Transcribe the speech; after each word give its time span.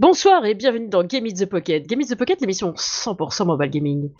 Bonsoir 0.00 0.44
et 0.44 0.54
bienvenue 0.54 0.88
dans 0.88 1.04
Game 1.04 1.24
It 1.26 1.38
the 1.38 1.46
Pocket. 1.46 1.86
Game 1.86 2.00
It 2.00 2.08
the 2.08 2.16
Pocket, 2.16 2.40
l'émission 2.40 2.72
100% 2.72 3.46
mobile 3.46 3.70
gaming. 3.70 4.10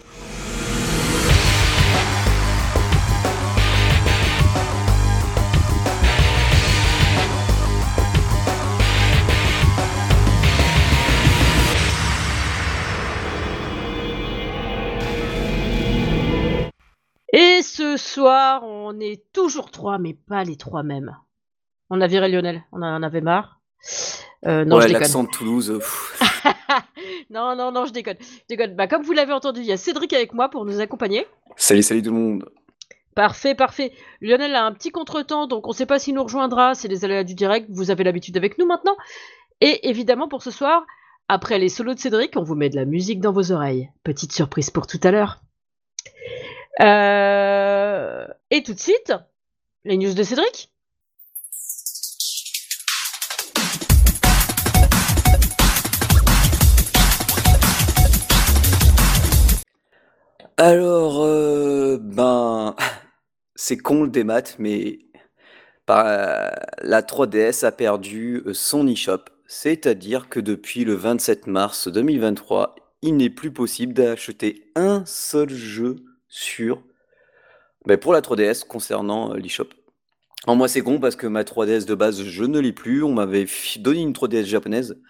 Et 17.33 17.63
ce 17.63 17.97
soir, 17.97 18.63
on 18.63 19.01
est 19.01 19.25
toujours 19.33 19.73
trois, 19.73 19.99
mais 19.99 20.15
pas 20.15 20.45
les 20.45 20.55
trois 20.55 20.85
mêmes. 20.85 21.19
On 21.91 22.01
a 22.01 22.07
viré 22.07 22.29
Lionel, 22.29 22.63
on 22.71 22.81
en 22.81 23.03
avait 23.03 23.21
marre. 23.21 23.61
Euh, 24.47 24.65
non, 24.65 24.77
ouais, 24.77 24.89
l'accent 24.89 25.25
de 25.25 25.29
Toulouse. 25.29 25.81
non, 27.31 27.57
non, 27.57 27.73
non, 27.73 27.87
je 27.87 27.93
déconne. 27.93 28.17
Je 28.21 28.47
déconne. 28.49 28.75
Bah, 28.75 28.87
comme 28.87 29.03
vous 29.03 29.13
l'avez 29.13 29.33
entendu, 29.33 29.61
il 29.61 29.67
y 29.67 29.73
a 29.73 29.77
Cédric 29.77 30.13
avec 30.13 30.35
moi 30.35 30.49
pour 30.49 30.65
nous 30.65 30.81
accompagner. 30.81 31.27
Salut, 31.57 31.83
salut 31.83 32.03
tout 32.03 32.13
le 32.13 32.19
monde. 32.19 32.49
Parfait, 33.15 33.55
parfait. 33.55 33.93
Lionel 34.21 34.55
a 34.55 34.65
un 34.65 34.73
petit 34.73 34.91
contretemps, 34.91 35.47
donc 35.47 35.67
on 35.67 35.71
ne 35.71 35.75
sait 35.75 35.87
pas 35.87 35.99
s'il 35.99 36.15
nous 36.15 36.25
rejoindra. 36.25 36.75
C'est 36.75 36.89
les 36.89 37.05
aléas 37.05 37.25
du 37.25 37.35
direct. 37.35 37.69
Vous 37.71 37.91
avez 37.91 38.05
l'habitude 38.05 38.37
avec 38.37 38.59
nous 38.59 38.67
maintenant. 38.67 38.97
Et 39.61 39.89
évidemment, 39.89 40.29
pour 40.29 40.43
ce 40.43 40.51
soir, 40.51 40.85
après 41.29 41.59
les 41.59 41.69
solos 41.69 41.95
de 41.95 42.01
Cédric, 42.01 42.37
on 42.37 42.43
vous 42.43 42.57
met 42.57 42.69
de 42.69 42.77
la 42.77 42.85
musique 42.85 43.21
dans 43.21 43.33
vos 43.33 43.53
oreilles. 43.53 43.89
Petite 44.03 44.33
surprise 44.33 44.71
pour 44.71 44.87
tout 44.87 45.01
à 45.03 45.11
l'heure. 45.11 45.41
Euh... 46.81 48.27
Et 48.51 48.63
tout 48.63 48.75
de 48.75 48.81
suite, 48.81 49.15
les 49.85 49.97
news 49.97 50.13
de 50.13 50.23
Cédric. 50.23 50.74
Alors, 60.57 61.25
euh, 61.25 61.99
ben, 62.01 62.77
c'est 63.57 63.77
con 63.77 64.05
le 64.05 64.11
démat, 64.11 64.43
mais 64.59 65.01
la 65.89 67.03
3DS 67.03 67.65
a 67.65 67.73
perdu 67.73 68.43
euh, 68.47 68.55
son 68.55 68.87
eShop. 68.87 69.25
C'est-à-dire 69.49 70.29
que 70.29 70.39
depuis 70.39 70.85
le 70.85 70.95
27 70.95 71.49
mars 71.49 71.89
2023, 71.89 72.77
il 73.03 73.17
n'est 73.17 73.31
plus 73.31 73.53
possible 73.53 73.95
d'acheter 73.95 74.71
un 74.77 75.05
seul 75.07 75.51
jeu 75.51 75.97
sur, 76.29 76.83
ben, 77.87 77.99
pour 77.99 78.13
la 78.13 78.21
3DS 78.21 78.65
concernant 78.65 79.35
euh, 79.35 79.39
l'eShop. 79.39 79.69
Alors 80.47 80.57
moi 80.57 80.69
c'est 80.69 80.83
con 80.83 81.01
parce 81.01 81.17
que 81.17 81.27
ma 81.27 81.43
3DS 81.43 81.87
de 81.87 81.95
base 81.95 82.23
je 82.23 82.45
ne 82.45 82.61
l'ai 82.61 82.73
plus, 82.73 83.03
on 83.03 83.13
m'avait 83.13 83.47
donné 83.79 84.03
une 84.03 84.13
3DS 84.13 84.45
japonaise, 84.45 85.01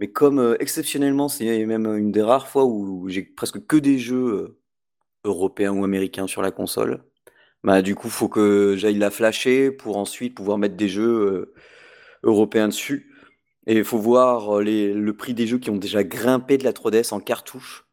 mais 0.00 0.10
comme 0.10 0.56
exceptionnellement 0.60 1.28
c'est 1.28 1.66
même 1.66 1.86
une 1.86 2.10
des 2.10 2.22
rares 2.22 2.48
fois 2.48 2.64
où 2.64 3.08
j'ai 3.08 3.22
presque 3.22 3.64
que 3.66 3.76
des 3.76 3.98
jeux 3.98 4.58
européen 5.24 5.72
ou 5.72 5.84
américain 5.84 6.26
sur 6.26 6.42
la 6.42 6.50
console. 6.50 7.02
Bah, 7.64 7.82
du 7.82 7.94
coup, 7.94 8.08
faut 8.08 8.28
que 8.28 8.76
j'aille 8.76 8.98
la 8.98 9.10
flasher 9.10 9.70
pour 9.70 9.96
ensuite 9.96 10.34
pouvoir 10.34 10.58
mettre 10.58 10.76
des 10.76 10.88
jeux 10.88 11.02
euh, 11.04 11.54
européens 12.22 12.68
dessus. 12.68 13.12
Et 13.66 13.76
il 13.78 13.84
faut 13.84 13.98
voir 13.98 14.60
euh, 14.60 14.62
le 14.62 15.12
prix 15.16 15.34
des 15.34 15.46
jeux 15.46 15.58
qui 15.58 15.70
ont 15.70 15.76
déjà 15.76 16.04
grimpé 16.04 16.56
de 16.58 16.64
la 16.64 16.72
3DS 16.72 17.12
en 17.12 17.20
cartouche. 17.20 17.86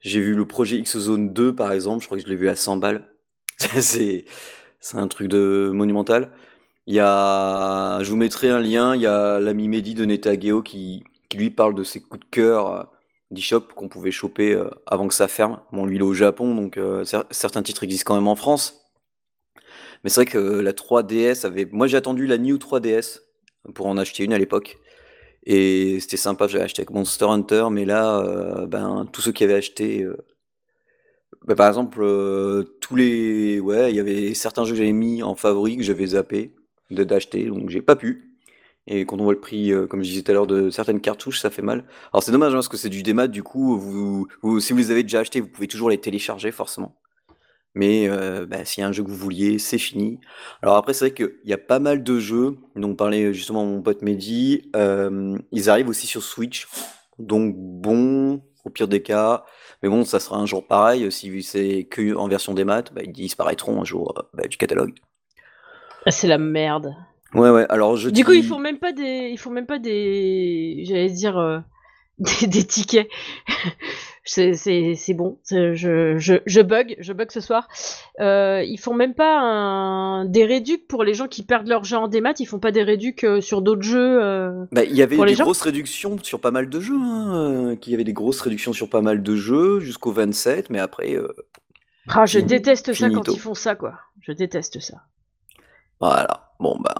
J'ai 0.00 0.20
vu 0.20 0.34
le 0.34 0.46
projet 0.46 0.76
X-Zone 0.78 1.32
2 1.32 1.54
par 1.54 1.72
exemple, 1.72 2.02
je 2.02 2.06
crois 2.06 2.18
que 2.18 2.24
je 2.24 2.28
l'ai 2.28 2.36
vu 2.36 2.48
à 2.48 2.56
100 2.56 2.76
balles. 2.78 3.10
c'est 3.58 4.26
un 4.94 5.08
truc 5.08 5.28
de 5.28 5.70
monumental. 5.74 6.32
Il 6.86 6.94
y 6.94 7.00
a, 7.00 8.02
je 8.02 8.10
vous 8.10 8.16
mettrai 8.16 8.50
un 8.50 8.60
lien, 8.60 8.94
il 8.94 9.02
y 9.02 9.06
a 9.06 9.40
l'ami 9.40 9.68
Mehdi 9.68 9.94
de 9.94 10.04
Netageo 10.04 10.62
qui, 10.62 11.04
qui 11.28 11.38
lui 11.38 11.50
parle 11.50 11.74
de 11.74 11.84
ses 11.84 12.00
coups 12.02 12.20
de 12.20 12.30
cœur 12.30 12.93
d'eShop 13.34 13.62
qu'on 13.74 13.88
pouvait 13.88 14.10
choper 14.10 14.52
euh, 14.52 14.70
avant 14.86 15.08
que 15.08 15.14
ça 15.14 15.28
ferme. 15.28 15.60
Bon, 15.72 15.84
lui, 15.86 15.96
il 15.96 16.00
est 16.00 16.04
au 16.04 16.14
Japon, 16.14 16.54
donc 16.54 16.78
euh, 16.78 17.04
certains 17.30 17.62
titres 17.62 17.84
existent 17.84 18.08
quand 18.08 18.14
même 18.14 18.28
en 18.28 18.36
France. 18.36 18.90
Mais 20.02 20.10
c'est 20.10 20.22
vrai 20.22 20.26
que 20.26 20.38
la 20.38 20.72
3DS 20.72 21.46
avait. 21.46 21.66
Moi, 21.70 21.86
j'ai 21.86 21.96
attendu 21.96 22.26
la 22.26 22.38
New 22.38 22.56
3DS 22.56 23.20
pour 23.74 23.86
en 23.86 23.96
acheter 23.96 24.24
une 24.24 24.32
à 24.32 24.38
l'époque. 24.38 24.78
Et 25.46 26.00
c'était 26.00 26.16
sympa, 26.16 26.46
j'avais 26.46 26.64
acheté 26.64 26.80
avec 26.80 26.90
Monster 26.90 27.26
Hunter, 27.26 27.66
mais 27.70 27.84
là, 27.84 28.20
euh, 28.20 28.66
ben, 28.66 29.06
tous 29.12 29.20
ceux 29.20 29.32
qui 29.32 29.44
avaient 29.44 29.54
acheté. 29.54 30.06
Ben, 31.46 31.54
par 31.54 31.68
exemple, 31.68 32.04
tous 32.80 32.96
les. 32.96 33.60
Ouais, 33.60 33.90
il 33.90 33.96
y 33.96 34.00
avait 34.00 34.34
certains 34.34 34.64
jeux 34.64 34.72
que 34.72 34.78
j'avais 34.78 34.92
mis 34.92 35.22
en 35.22 35.34
favori 35.34 35.76
que 35.76 35.82
j'avais 35.82 36.06
zappé 36.06 36.54
d'acheter, 36.90 37.46
donc 37.46 37.70
j'ai 37.70 37.82
pas 37.82 37.96
pu. 37.96 38.33
Et 38.86 39.06
quand 39.06 39.18
on 39.18 39.24
voit 39.24 39.32
le 39.32 39.40
prix, 39.40 39.72
euh, 39.72 39.86
comme 39.86 40.02
je 40.02 40.10
disais 40.10 40.22
tout 40.22 40.30
à 40.30 40.34
l'heure, 40.34 40.46
de 40.46 40.68
certaines 40.70 41.00
cartouches, 41.00 41.40
ça 41.40 41.50
fait 41.50 41.62
mal. 41.62 41.84
Alors 42.12 42.22
c'est 42.22 42.32
dommage 42.32 42.52
hein, 42.52 42.56
parce 42.56 42.68
que 42.68 42.76
c'est 42.76 42.90
du 42.90 43.02
démat, 43.02 43.28
du 43.28 43.42
coup, 43.42 43.80
si 44.60 44.72
vous 44.72 44.78
les 44.78 44.90
avez 44.90 45.02
déjà 45.02 45.20
achetés, 45.20 45.40
vous 45.40 45.48
pouvez 45.48 45.68
toujours 45.68 45.88
les 45.88 45.98
télécharger 45.98 46.52
forcément. 46.52 46.94
Mais 47.74 48.08
euh, 48.08 48.46
bah, 48.46 48.64
s'il 48.64 48.82
y 48.82 48.84
a 48.84 48.88
un 48.88 48.92
jeu 48.92 49.02
que 49.02 49.08
vous 49.08 49.16
vouliez, 49.16 49.58
c'est 49.58 49.78
fini. 49.78 50.20
Alors 50.62 50.76
après, 50.76 50.92
c'est 50.92 51.06
vrai 51.06 51.14
qu'il 51.14 51.32
y 51.44 51.52
a 51.52 51.58
pas 51.58 51.80
mal 51.80 52.04
de 52.04 52.18
jeux, 52.20 52.56
dont 52.76 52.94
parlait 52.94 53.34
justement 53.34 53.64
mon 53.64 53.82
pote 53.82 54.02
Mehdi, 54.02 54.70
euh, 54.76 55.36
ils 55.50 55.70
arrivent 55.70 55.88
aussi 55.88 56.06
sur 56.06 56.22
Switch. 56.22 56.68
Donc 57.18 57.54
bon, 57.56 58.42
au 58.64 58.70
pire 58.70 58.86
des 58.86 59.02
cas. 59.02 59.44
Mais 59.82 59.88
bon, 59.88 60.04
ça 60.04 60.20
sera 60.20 60.36
un 60.36 60.46
jour 60.46 60.66
pareil. 60.66 61.10
Si 61.10 61.42
c'est 61.42 61.84
que 61.90 62.14
en 62.14 62.28
version 62.28 62.54
des 62.54 62.64
bah, 62.64 62.82
ils 63.02 63.12
disparaîtront 63.12 63.80
un 63.80 63.84
jour 63.84 64.14
bah, 64.34 64.46
du 64.46 64.56
catalogue. 64.56 64.94
Ah, 66.06 66.10
c'est 66.10 66.28
la 66.28 66.38
merde. 66.38 66.94
Ouais, 67.34 67.50
ouais. 67.50 67.66
Alors 67.68 67.96
je 67.96 68.10
Du 68.10 68.24
coup, 68.24 68.32
ils 68.32 68.44
font 68.44 68.58
même 68.58 68.78
pas 68.78 68.92
des, 68.92 69.30
ils 69.32 69.38
font 69.38 69.50
même 69.50 69.66
pas 69.66 69.78
des, 69.78 70.84
j'allais 70.86 71.10
dire 71.10 71.36
euh, 71.38 71.58
des, 72.18 72.64
tickets. 72.64 73.08
c'est, 74.24 75.14
bon. 75.14 75.38
Je, 75.50 75.74
je, 76.16 76.34
je 76.46 76.60
bug, 76.60 76.96
je 77.00 77.12
bug 77.12 77.30
ce 77.32 77.40
soir. 77.40 77.68
Euh, 78.20 78.62
ils 78.64 78.78
font 78.78 78.94
même 78.94 79.14
pas 79.14 79.40
un... 79.40 80.24
des 80.24 80.44
réducs 80.44 80.86
pour 80.86 81.02
les 81.02 81.14
gens 81.14 81.26
qui 81.26 81.42
perdent 81.42 81.66
leur 81.66 81.82
jeu 81.82 81.96
en 81.96 82.06
démat. 82.06 82.34
Ils 82.38 82.46
font 82.46 82.60
pas 82.60 82.70
des 82.70 82.84
réducs 82.84 83.24
euh, 83.24 83.40
sur 83.40 83.62
d'autres 83.62 83.82
jeux. 83.82 84.22
Euh, 84.22 84.64
bah, 84.70 84.84
il 84.84 84.94
y 84.94 85.02
avait 85.02 85.16
des 85.16 85.34
grosses 85.34 85.62
réductions 85.62 86.16
sur 86.22 86.40
pas 86.40 86.52
mal 86.52 86.68
de 86.68 86.80
jeux. 86.80 86.96
Hein, 86.96 87.76
qu'il 87.80 87.90
y 87.90 87.94
avait 87.94 88.04
des 88.04 88.12
grosses 88.12 88.40
réductions 88.40 88.72
sur 88.72 88.88
pas 88.88 89.02
mal 89.02 89.22
de 89.22 89.34
jeux 89.34 89.80
jusqu'au 89.80 90.12
27, 90.12 90.70
mais 90.70 90.78
après. 90.78 91.18
Ah, 92.08 92.26
je 92.26 92.38
déteste 92.38 92.92
ça 92.92 93.10
quand 93.10 93.26
ils 93.28 93.40
font 93.40 93.54
ça, 93.54 93.74
quoi. 93.74 93.94
Je 94.20 94.32
déteste 94.32 94.78
ça. 94.78 95.02
Voilà. 96.00 96.52
Bon, 96.60 96.78
bah, 96.78 96.94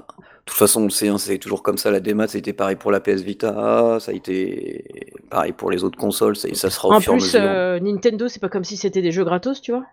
toute 0.47 0.59
façon, 0.59 0.83
on 0.83 0.85
le 0.85 0.91
sait, 0.91 1.11
c'est 1.19 1.39
toujours 1.39 1.63
comme 1.63 1.79
ça. 1.79 1.91
La 1.91 2.01
démat, 2.01 2.29
ça 2.29 2.37
a 2.37 2.39
été 2.39 2.53
pareil 2.53 2.77
pour 2.77 2.91
la 2.91 3.01
PS 3.01 3.23
Vita, 3.23 3.99
ça 4.01 4.11
a 4.11 4.15
été 4.15 5.13
pareil 5.31 5.53
pour 5.53 5.71
les 5.71 5.85
autres 5.85 5.99
consoles, 5.99 6.37
ça, 6.37 6.53
ça 6.55 6.71
sera 6.71 6.89
au 6.89 6.93
En 6.93 7.01
plus, 7.01 7.35
euh, 7.35 7.81
Nintendo, 7.81 8.29
c'est 8.29 8.41
pas 8.41 8.49
comme 8.49 8.65
si 8.65 8.77
c'était 8.77 9.03
des 9.03 9.13
jeux 9.13 9.25
gratos, 9.25 9.61
tu 9.61 9.73
vois. 9.73 9.85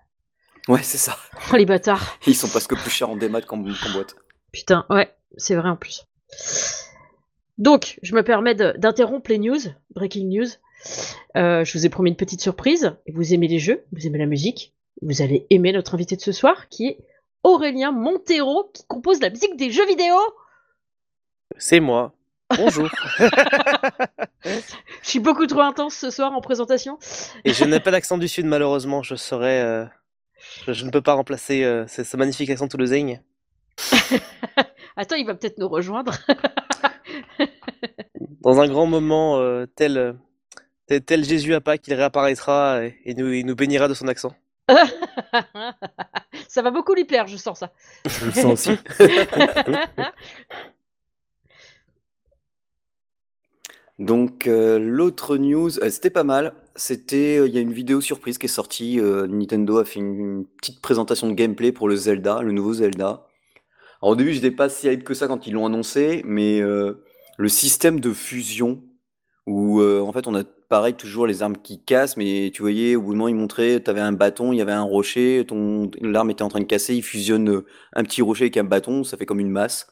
Ouais, 0.67 0.83
c'est 0.83 0.97
ça. 0.97 1.17
Oh, 1.53 1.55
les 1.55 1.65
bâtards. 1.65 2.17
Ils 2.27 2.35
sont 2.35 2.47
presque 2.47 2.75
plus 2.75 2.89
chers 2.89 3.09
en 3.09 3.15
démat 3.15 3.41
qu'en 3.41 3.57
boîte. 3.57 4.15
Putain, 4.51 4.85
ouais, 4.89 5.13
c'est 5.37 5.55
vrai 5.55 5.69
en 5.69 5.75
plus. 5.77 6.05
Donc, 7.57 7.99
je 8.01 8.15
me 8.15 8.23
permets 8.23 8.55
d'interrompre 8.55 9.29
les 9.29 9.37
news, 9.37 9.59
breaking 9.95 10.27
news. 10.27 10.47
Euh, 11.37 11.63
je 11.63 11.77
vous 11.77 11.85
ai 11.85 11.89
promis 11.89 12.09
une 12.09 12.15
petite 12.15 12.41
surprise. 12.41 12.93
Vous 13.13 13.33
aimez 13.33 13.47
les 13.47 13.59
jeux, 13.59 13.83
vous 13.91 14.07
aimez 14.07 14.17
la 14.17 14.25
musique, 14.25 14.73
vous 15.01 15.21
allez 15.21 15.45
aimer 15.49 15.71
notre 15.71 15.93
invité 15.93 16.15
de 16.15 16.21
ce 16.21 16.31
soir, 16.31 16.69
qui 16.69 16.87
est 16.87 16.97
Aurélien 17.43 17.91
Montero 17.91 18.69
qui 18.73 18.83
compose 18.87 19.19
la 19.19 19.29
musique 19.29 19.57
des 19.57 19.71
jeux 19.71 19.85
vidéo. 19.85 20.15
C'est 21.57 21.79
moi. 21.79 22.13
Bonjour. 22.57 22.89
je 24.43 24.59
suis 25.03 25.19
beaucoup 25.19 25.45
trop 25.47 25.61
intense 25.61 25.95
ce 25.95 26.09
soir 26.09 26.33
en 26.33 26.41
présentation. 26.41 26.97
Et 27.45 27.53
je 27.53 27.63
n'ai 27.63 27.79
pas 27.79 27.91
d'accent 27.91 28.17
du 28.17 28.27
sud 28.27 28.45
malheureusement. 28.45 29.03
Je 29.03 29.15
serais, 29.15 29.61
euh, 29.61 29.85
je, 30.67 30.85
ne 30.85 30.91
peux 30.91 31.01
pas 31.01 31.13
remplacer 31.13 31.63
euh, 31.63 31.85
ce, 31.87 32.17
magnifique 32.17 32.49
accent 32.49 32.67
toulousain. 32.67 33.15
Attends, 34.97 35.15
il 35.15 35.25
va 35.25 35.35
peut-être 35.35 35.57
nous 35.59 35.69
rejoindre. 35.69 36.17
Dans 38.41 38.59
un 38.59 38.67
grand 38.67 38.85
moment, 38.85 39.39
euh, 39.39 39.65
tel, 39.75 40.17
tel, 40.87 41.23
Jésus 41.23 41.53
à 41.53 41.61
Pâques, 41.61 41.87
il 41.87 41.93
réapparaîtra 41.93 42.83
et, 42.83 43.13
nous, 43.15 43.31
il 43.31 43.45
nous 43.45 43.55
bénira 43.55 43.87
de 43.87 43.93
son 43.93 44.07
accent. 44.07 44.33
ça 46.47 46.61
va 46.61 46.71
beaucoup 46.71 46.93
lui 46.93 47.05
plaire, 47.05 47.27
je 47.27 47.37
sens 47.37 47.59
ça. 47.59 47.71
Je 48.05 48.25
le 48.25 48.31
sens 48.31 48.67
aussi. 48.67 48.77
Donc 54.01 54.47
euh, 54.47 54.79
l'autre 54.79 55.37
news, 55.37 55.77
euh, 55.79 55.91
c'était 55.91 56.09
pas 56.09 56.23
mal. 56.23 56.53
C'était, 56.75 57.37
euh, 57.37 57.47
il 57.47 57.53
y 57.53 57.59
a 57.59 57.61
une 57.61 57.71
vidéo 57.71 58.01
surprise 58.01 58.39
qui 58.39 58.47
est 58.47 58.49
sortie. 58.49 58.99
Nintendo 58.99 59.77
a 59.77 59.85
fait 59.85 59.99
une, 59.99 60.45
petite 60.59 60.81
présentation 60.81 61.27
de 61.27 61.33
gameplay 61.33 61.71
pour 61.71 61.87
le 61.87 61.95
Zelda, 61.95 62.41
le 62.41 62.51
nouveau 62.51 62.73
Zelda. 62.73 63.27
Alors 64.01 64.13
au 64.13 64.15
début, 64.15 64.33
j'étais 64.33 64.49
pas 64.49 64.69
si 64.69 64.87
hype 64.87 65.03
que 65.03 65.13
ça 65.13 65.27
quand 65.27 65.45
ils 65.45 65.53
l'ont 65.53 65.67
annoncé, 65.67 66.23
mais 66.25 66.59
le 66.61 67.47
système 67.47 67.99
de 67.99 68.11
fusion 68.13 68.81
où 69.45 69.81
en 69.81 70.11
fait 70.11 70.27
on 70.27 70.33
a 70.33 70.43
pareil, 70.69 70.95
toujours 70.95 71.27
les 71.27 71.43
armes 71.43 71.57
qui 71.57 71.83
cassent, 71.83 72.17
mais 72.17 72.49
tu 72.53 72.63
voyais, 72.63 72.95
au 72.95 73.03
bout 73.03 73.11
moment, 73.11 73.27
il 73.27 73.35
montrait, 73.35 73.83
tu 73.83 73.89
avais 73.91 73.99
un 73.99 74.13
bâton, 74.13 74.53
il 74.53 74.57
y 74.57 74.61
avait 74.61 74.71
un 74.71 74.83
rocher, 74.83 75.45
ton 75.47 75.91
l'arme 76.01 76.31
était 76.31 76.43
en 76.43 76.47
train 76.47 76.61
de 76.61 76.65
casser, 76.65 76.95
il 76.95 77.03
fusionne 77.03 77.61
un 77.93 78.03
petit 78.03 78.23
rocher 78.23 78.45
avec 78.45 78.57
un 78.57 78.63
bâton, 78.63 79.03
ça 79.03 79.17
fait 79.17 79.27
comme 79.27 79.39
une 79.39 79.51
masse. 79.51 79.87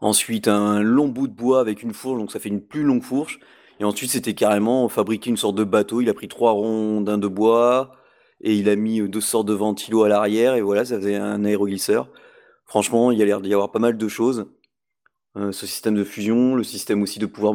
Ensuite, 0.00 0.48
un 0.48 0.80
long 0.82 1.08
bout 1.08 1.26
de 1.28 1.32
bois 1.32 1.60
avec 1.60 1.82
une 1.82 1.92
fourche, 1.92 2.18
donc 2.18 2.30
ça 2.30 2.38
fait 2.38 2.48
une 2.48 2.60
plus 2.60 2.84
longue 2.84 3.02
fourche. 3.02 3.40
Et 3.80 3.84
ensuite, 3.84 4.10
c'était 4.10 4.34
carrément 4.34 4.88
fabriquer 4.88 5.30
une 5.30 5.36
sorte 5.36 5.56
de 5.56 5.64
bateau. 5.64 6.00
Il 6.00 6.08
a 6.08 6.14
pris 6.14 6.28
trois 6.28 6.52
rondins 6.52 7.18
de 7.18 7.28
bois 7.28 7.92
et 8.40 8.54
il 8.54 8.68
a 8.68 8.76
mis 8.76 9.08
deux 9.08 9.20
sortes 9.20 9.46
de 9.46 9.54
ventilos 9.54 10.04
à 10.04 10.08
l'arrière. 10.08 10.54
Et 10.54 10.60
voilà, 10.62 10.84
ça 10.84 10.96
faisait 10.96 11.16
un 11.16 11.44
aéroglisseur. 11.44 12.08
Franchement, 12.64 13.10
il 13.10 13.18
y 13.18 13.22
a 13.22 13.24
l'air 13.24 13.40
d'y 13.40 13.52
avoir 13.52 13.72
pas 13.72 13.78
mal 13.78 13.96
de 13.96 14.08
choses. 14.08 14.46
Euh, 15.36 15.52
ce 15.52 15.66
système 15.66 15.94
de 15.94 16.04
fusion, 16.04 16.54
le 16.54 16.64
système 16.64 17.02
aussi 17.02 17.18
de 17.18 17.26
pouvoir 17.26 17.54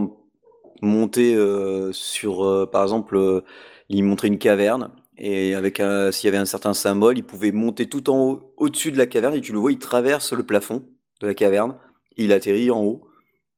monter 0.82 1.36
euh, 1.36 1.92
sur, 1.92 2.44
euh, 2.46 2.66
par 2.66 2.84
exemple, 2.84 3.44
il 3.90 4.04
montrait 4.04 4.30
une 4.30 4.40
caverne. 4.40 4.92
Et 5.18 5.54
avec 5.54 5.78
s'il 6.12 6.26
y 6.26 6.28
avait 6.28 6.38
un 6.38 6.46
certain 6.46 6.74
symbole, 6.74 7.18
il 7.18 7.24
pouvait 7.24 7.52
monter 7.52 7.88
tout 7.88 8.10
en 8.10 8.18
haut, 8.18 8.54
au-dessus 8.58 8.92
de 8.92 8.98
la 8.98 9.06
caverne. 9.06 9.36
Et 9.36 9.42
tu 9.42 9.54
le 9.54 9.60
vois, 9.60 9.72
il 9.72 9.78
traverse 9.78 10.34
le 10.34 10.44
plafond 10.44 10.84
de 11.22 11.28
la 11.28 11.36
caverne. 11.36 11.76
Il 12.18 12.32
atterrit 12.32 12.72
en 12.72 12.84
haut 12.84 13.08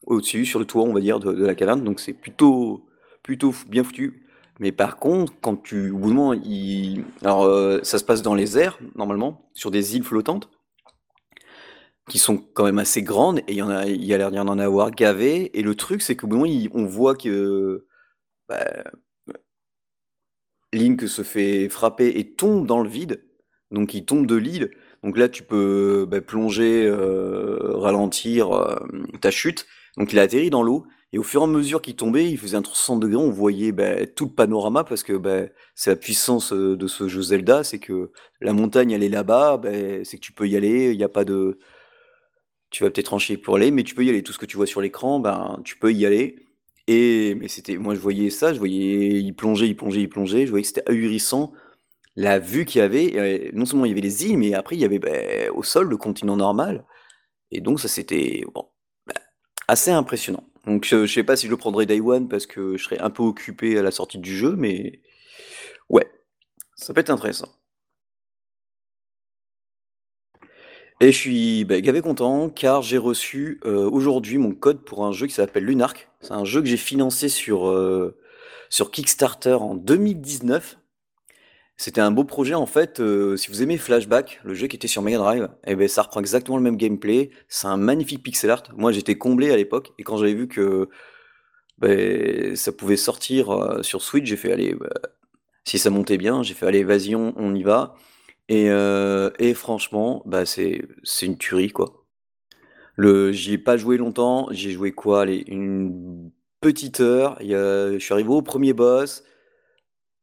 au-dessus, 0.05 0.45
sur 0.45 0.59
le 0.59 0.65
toit, 0.65 0.83
on 0.83 0.93
va 0.93 0.99
dire, 0.99 1.19
de, 1.19 1.45
la 1.45 1.55
caverne. 1.55 1.83
Donc 1.83 1.99
c'est 1.99 2.13
plutôt, 2.13 2.85
plutôt 3.23 3.53
bien 3.67 3.83
foutu. 3.83 4.25
Mais 4.59 4.71
par 4.71 4.97
contre, 4.97 5.33
quand 5.41 5.57
tu, 5.57 5.89
au 5.89 5.97
bout 5.97 6.13
moment, 6.13 6.39
alors 7.21 7.43
euh, 7.43 7.79
ça 7.83 7.99
se 7.99 8.03
passe 8.03 8.21
dans 8.21 8.35
les 8.35 8.57
airs 8.57 8.79
normalement, 8.95 9.49
sur 9.53 9.71
des 9.71 9.95
îles 9.95 10.03
flottantes, 10.03 10.49
qui 12.09 12.19
sont 12.19 12.37
quand 12.37 12.65
même 12.65 12.79
assez 12.79 13.01
grandes 13.01 13.39
et 13.39 13.53
il 13.53 13.55
y 13.55 13.61
en 13.61 13.69
a, 13.69 13.87
il 13.87 14.13
a 14.13 14.17
l'air 14.17 14.31
d'y 14.31 14.39
en 14.39 14.59
avoir 14.59 14.91
gavé. 14.91 15.57
Et 15.57 15.63
le 15.63 15.75
truc, 15.75 16.01
c'est 16.01 16.15
qu'au 16.15 16.27
bout 16.27 16.37
moment, 16.37 16.69
on 16.73 16.85
voit 16.85 17.15
que 17.15 17.85
bah, 18.47 18.83
Link 20.71 21.07
se 21.07 21.23
fait 21.23 21.67
frapper 21.69 22.19
et 22.19 22.35
tombe 22.35 22.67
dans 22.67 22.81
le 22.81 22.89
vide. 22.89 23.23
Donc 23.71 23.93
il 23.93 24.05
tombe 24.05 24.27
de 24.27 24.35
l'île. 24.35 24.71
Donc 25.05 25.17
là, 25.17 25.29
tu 25.29 25.43
peux 25.43 26.07
bah, 26.09 26.19
plonger, 26.19 26.87
euh, 26.87 27.77
ralentir 27.77 28.51
euh, 28.51 28.75
ta 29.21 29.29
chute. 29.29 29.67
Donc 29.97 30.11
il 30.11 30.19
a 30.19 30.23
atterri 30.23 30.49
dans 30.49 30.63
l'eau, 30.63 30.87
et 31.13 31.19
au 31.19 31.23
fur 31.23 31.41
et 31.41 31.43
à 31.43 31.47
mesure 31.47 31.81
qu'il 31.81 31.95
tombait, 31.95 32.29
il 32.29 32.37
faisait 32.39 32.57
un 32.57 32.63
360 32.63 33.01
degrés, 33.01 33.15
on 33.15 33.29
voyait 33.29 33.71
bah, 33.71 34.07
tout 34.07 34.25
le 34.25 34.31
panorama, 34.31 34.83
parce 34.83 35.03
que 35.03 35.13
bah, 35.13 35.43
c'est 35.75 35.91
la 35.91 35.95
puissance 35.95 36.51
euh, 36.53 36.75
de 36.75 36.87
ce 36.87 37.07
jeu 37.07 37.21
Zelda, 37.21 37.63
c'est 37.63 37.77
que 37.77 38.11
la 38.41 38.51
montagne, 38.51 38.91
elle 38.91 39.03
est 39.03 39.09
là-bas, 39.09 39.61
c'est 40.03 40.17
que 40.17 40.21
tu 40.21 40.33
peux 40.33 40.47
y 40.47 40.57
aller, 40.57 40.91
il 40.91 40.97
n'y 40.97 41.03
a 41.03 41.09
pas 41.09 41.23
de... 41.23 41.59
Tu 42.71 42.83
vas 42.83 42.89
peut-être 42.89 43.05
trancher 43.05 43.37
pour 43.37 43.57
aller, 43.57 43.69
mais 43.69 43.83
tu 43.83 43.93
peux 43.93 44.03
y 44.03 44.09
aller. 44.09 44.23
Tout 44.23 44.33
ce 44.33 44.39
que 44.39 44.47
tu 44.47 44.57
vois 44.57 44.65
sur 44.65 44.81
l'écran, 44.81 45.19
ben, 45.19 45.61
tu 45.63 45.77
peux 45.77 45.93
y 45.93 46.05
aller. 46.05 46.35
Et 46.87 47.35
mais 47.35 47.47
c'était, 47.47 47.77
moi 47.77 47.95
je 47.95 47.99
voyais 47.99 48.29
ça, 48.29 48.53
je 48.53 48.59
voyais 48.59 49.19
il 49.21 49.33
plongeait, 49.33 49.67
il 49.67 49.75
plongeait, 49.75 50.01
il 50.01 50.09
plongeait, 50.09 50.45
je 50.45 50.51
voyais 50.51 50.63
que 50.63 50.67
c'était 50.67 50.89
ahurissant 50.89 51.53
la 52.15 52.39
vue 52.39 52.65
qu'il 52.65 52.79
y 52.79 52.81
avait. 52.81 53.51
non 53.53 53.65
seulement 53.65 53.85
il 53.85 53.89
y 53.89 53.91
avait 53.91 54.01
les 54.01 54.25
îles, 54.25 54.37
mais 54.37 54.53
après 54.53 54.75
il 54.75 54.81
y 54.81 54.85
avait 54.85 55.49
au 55.49 55.63
sol 55.63 55.87
le 55.89 55.97
continent 55.97 56.37
normal. 56.37 56.85
Et 57.51 57.61
donc 57.61 57.79
ça 57.79 57.87
c'était 57.87 58.43
bon, 58.53 58.67
assez 59.67 59.91
impressionnant. 59.91 60.43
Donc 60.65 60.85
je, 60.85 61.05
sais 61.05 61.23
pas 61.23 61.35
si 61.35 61.45
je 61.47 61.51
le 61.51 61.57
prendrai 61.57 61.85
Day 61.85 61.99
One 62.01 62.27
parce 62.27 62.45
que 62.47 62.77
je 62.77 62.83
serai 62.83 62.99
un 62.99 63.09
peu 63.09 63.23
occupé 63.23 63.77
à 63.77 63.83
la 63.83 63.91
sortie 63.91 64.17
du 64.17 64.35
jeu, 64.35 64.55
mais 64.55 65.01
ouais, 65.89 66.09
ça 66.75 66.93
peut 66.93 67.01
être 67.01 67.09
intéressant. 67.11 67.49
Et 71.01 71.11
je 71.11 71.17
suis 71.17 71.65
bah, 71.65 71.81
gavé 71.81 72.01
content 72.01 72.49
car 72.49 72.81
j'ai 72.81 72.97
reçu 72.97 73.59
euh, 73.65 73.89
aujourd'hui 73.89 74.37
mon 74.37 74.53
code 74.53 74.83
pour 74.85 75.05
un 75.05 75.11
jeu 75.11 75.27
qui 75.27 75.33
s'appelle 75.33 75.65
Lunark. 75.65 76.09
C'est 76.21 76.31
un 76.31 76.45
jeu 76.45 76.61
que 76.61 76.67
j'ai 76.67 76.77
financé 76.77 77.27
sur, 77.27 77.67
euh, 77.67 78.17
sur 78.69 78.91
Kickstarter 78.91 79.55
en 79.55 79.75
2019 79.75 80.77
c'était 81.77 82.01
un 82.01 82.11
beau 82.11 82.23
projet 82.23 82.53
en 82.53 82.65
fait, 82.65 82.99
euh, 83.01 83.35
si 83.35 83.49
vous 83.49 83.61
aimez 83.61 83.77
Flashback, 83.77 84.39
le 84.45 84.53
jeu 84.53 84.67
qui 84.67 84.77
était 84.77 84.87
sur 84.87 85.01
Mega 85.01 85.17
Drive, 85.17 85.49
eh 85.67 85.75
ben, 85.75 85.87
ça 85.89 86.03
reprend 86.03 86.21
exactement 86.21 86.55
le 86.57 86.63
même 86.63 86.77
gameplay, 86.77 87.31
c'est 87.49 87.67
un 87.67 87.75
magnifique 87.77 88.23
pixel 88.23 88.49
art. 88.49 88.63
Moi 88.77 88.93
j'étais 88.93 89.17
comblé 89.17 89.51
à 89.51 89.57
l'époque 89.57 89.91
et 89.97 90.03
quand 90.03 90.15
j'avais 90.17 90.33
vu 90.33 90.47
que 90.47 90.89
ben, 91.79 92.55
ça 92.55 92.71
pouvait 92.71 92.97
sortir 92.97 93.51
euh, 93.51 93.83
sur 93.83 94.01
Switch, 94.01 94.25
j'ai 94.25 94.37
fait 94.37 94.53
allez, 94.53 94.73
bah, 94.73 94.87
si 95.65 95.77
ça 95.79 95.89
montait 95.89 96.17
bien, 96.17 96.43
j'ai 96.43 96.53
fait 96.53 96.65
allez 96.65 96.83
vas-y 96.85 97.15
on, 97.15 97.55
y 97.55 97.63
va. 97.63 97.95
Et, 98.49 98.69
euh, 98.69 99.31
franchement, 99.55 100.23
bah, 100.25 100.45
c'est 100.45 100.81
une 101.23 101.37
tuerie 101.37 101.71
quoi. 101.71 102.05
Le, 102.95 103.31
j'y 103.33 103.53
ai 103.53 103.57
pas 103.57 103.77
joué 103.77 103.97
longtemps, 103.97 104.47
j'ai 104.51 104.71
joué 104.71 104.93
quoi, 104.93 105.25
une 105.25 106.31
petite 106.61 107.01
heure. 107.01 107.37
je 107.41 107.97
suis 107.99 108.13
arrivé 108.13 108.29
au 108.29 108.41
premier 108.41 108.73
boss. 108.73 109.23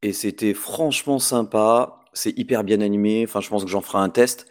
Et 0.03 0.13
c'était 0.13 0.55
franchement 0.55 1.19
sympa. 1.19 2.01
C'est 2.13 2.37
hyper 2.39 2.65
bien 2.65 2.81
animé. 2.81 3.25
Enfin, 3.27 3.41
je 3.41 3.49
pense 3.49 3.65
que 3.65 3.71
j'en 3.71 3.81
ferai 3.81 3.99
un 3.99 4.11
test. 4.11 4.47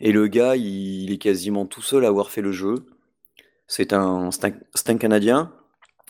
Et 0.00 0.12
le 0.12 0.26
gars, 0.26 0.56
il, 0.56 1.12
est 1.12 1.18
quasiment 1.18 1.66
tout 1.66 1.82
seul 1.82 2.04
à 2.04 2.08
avoir 2.08 2.30
fait 2.30 2.40
le 2.40 2.52
jeu. 2.52 2.86
C'est 3.66 3.92
un, 3.92 4.30
c'est 4.30 4.98
Canadien. 4.98 5.52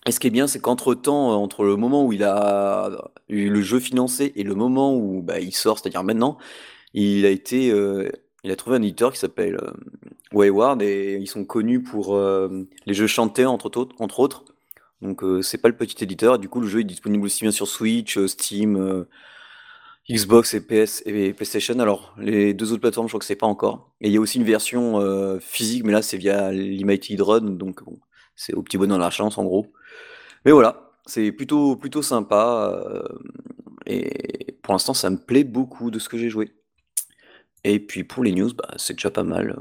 Et 0.06 0.12
ce 0.12 0.20
qui 0.20 0.28
est 0.28 0.30
bien, 0.30 0.46
c'est 0.46 0.60
qu'entre-temps, 0.60 1.32
entre 1.42 1.64
le 1.64 1.76
moment 1.76 2.06
où 2.06 2.12
il 2.12 2.22
a 2.22 3.12
eu 3.28 3.50
le 3.50 3.60
jeu 3.60 3.80
financé 3.80 4.32
et 4.36 4.44
le 4.44 4.54
moment 4.54 4.96
où 4.96 5.22
bah, 5.22 5.40
il 5.40 5.52
sort, 5.52 5.78
c'est-à-dire 5.78 6.04
maintenant, 6.04 6.38
il 6.94 7.26
a 7.26 7.30
été, 7.30 7.70
euh, 7.70 8.08
il 8.44 8.50
a 8.50 8.56
trouvé 8.56 8.76
un 8.76 8.82
éditeur 8.82 9.12
qui 9.12 9.18
s'appelle 9.18 9.56
euh, 9.56 9.72
Wayward 10.32 10.80
et 10.80 11.18
ils 11.20 11.26
sont 11.26 11.44
connus 11.44 11.82
pour 11.82 12.14
euh, 12.14 12.66
les 12.86 12.94
jeux 12.94 13.08
chantés. 13.08 13.44
Entre 13.44 13.76
autres. 14.20 14.44
Donc 15.02 15.22
euh, 15.22 15.42
c'est 15.42 15.58
pas 15.58 15.68
le 15.68 15.76
petit 15.76 16.02
éditeur. 16.04 16.38
Du 16.38 16.48
coup, 16.48 16.60
le 16.60 16.66
jeu 16.68 16.80
est 16.80 16.84
disponible 16.84 17.24
aussi 17.24 17.42
bien 17.44 17.50
sur 17.50 17.66
Switch, 17.66 18.18
euh, 18.18 18.28
Steam, 18.28 18.76
euh, 18.76 19.08
Xbox 20.10 20.54
et 20.54 20.60
PS 20.60 21.02
et 21.06 21.32
PlayStation. 21.32 21.78
Alors 21.78 22.14
les 22.18 22.54
deux 22.54 22.72
autres 22.72 22.80
plateformes, 22.80 23.06
je 23.08 23.12
crois 23.12 23.20
que 23.20 23.26
c'est 23.26 23.36
pas 23.36 23.46
encore. 23.46 23.94
Et 24.00 24.08
il 24.08 24.12
y 24.12 24.16
a 24.16 24.20
aussi 24.20 24.38
une 24.38 24.44
version 24.44 25.38
physique, 25.40 25.84
mais 25.84 25.92
là 25.92 26.02
c'est 26.02 26.16
via 26.18 26.50
Limited 26.52 27.20
Run, 27.20 27.40
donc 27.42 27.84
bon, 27.84 27.98
c'est 28.34 28.54
au 28.54 28.62
petit 28.62 28.78
bonheur 28.78 28.98
de 28.98 29.02
la 29.02 29.10
chance 29.10 29.38
en 29.38 29.44
gros. 29.44 29.66
Mais 30.44 30.52
voilà, 30.52 30.90
c'est 31.06 31.32
plutôt 31.32 31.76
plutôt 31.76 32.02
sympa. 32.02 32.82
et 33.86 34.58
pour 34.62 34.74
l'instant, 34.74 34.94
ça 34.94 35.10
me 35.10 35.16
plaît 35.18 35.44
beaucoup 35.44 35.90
de 35.90 35.98
ce 35.98 36.08
que 36.08 36.18
j'ai 36.18 36.30
joué. 36.30 36.52
Et 37.64 37.78
puis 37.80 38.04
pour 38.04 38.24
les 38.24 38.32
news, 38.32 38.52
bah, 38.54 38.74
c'est 38.76 38.94
déjà 38.94 39.10
pas 39.10 39.24
mal. 39.24 39.56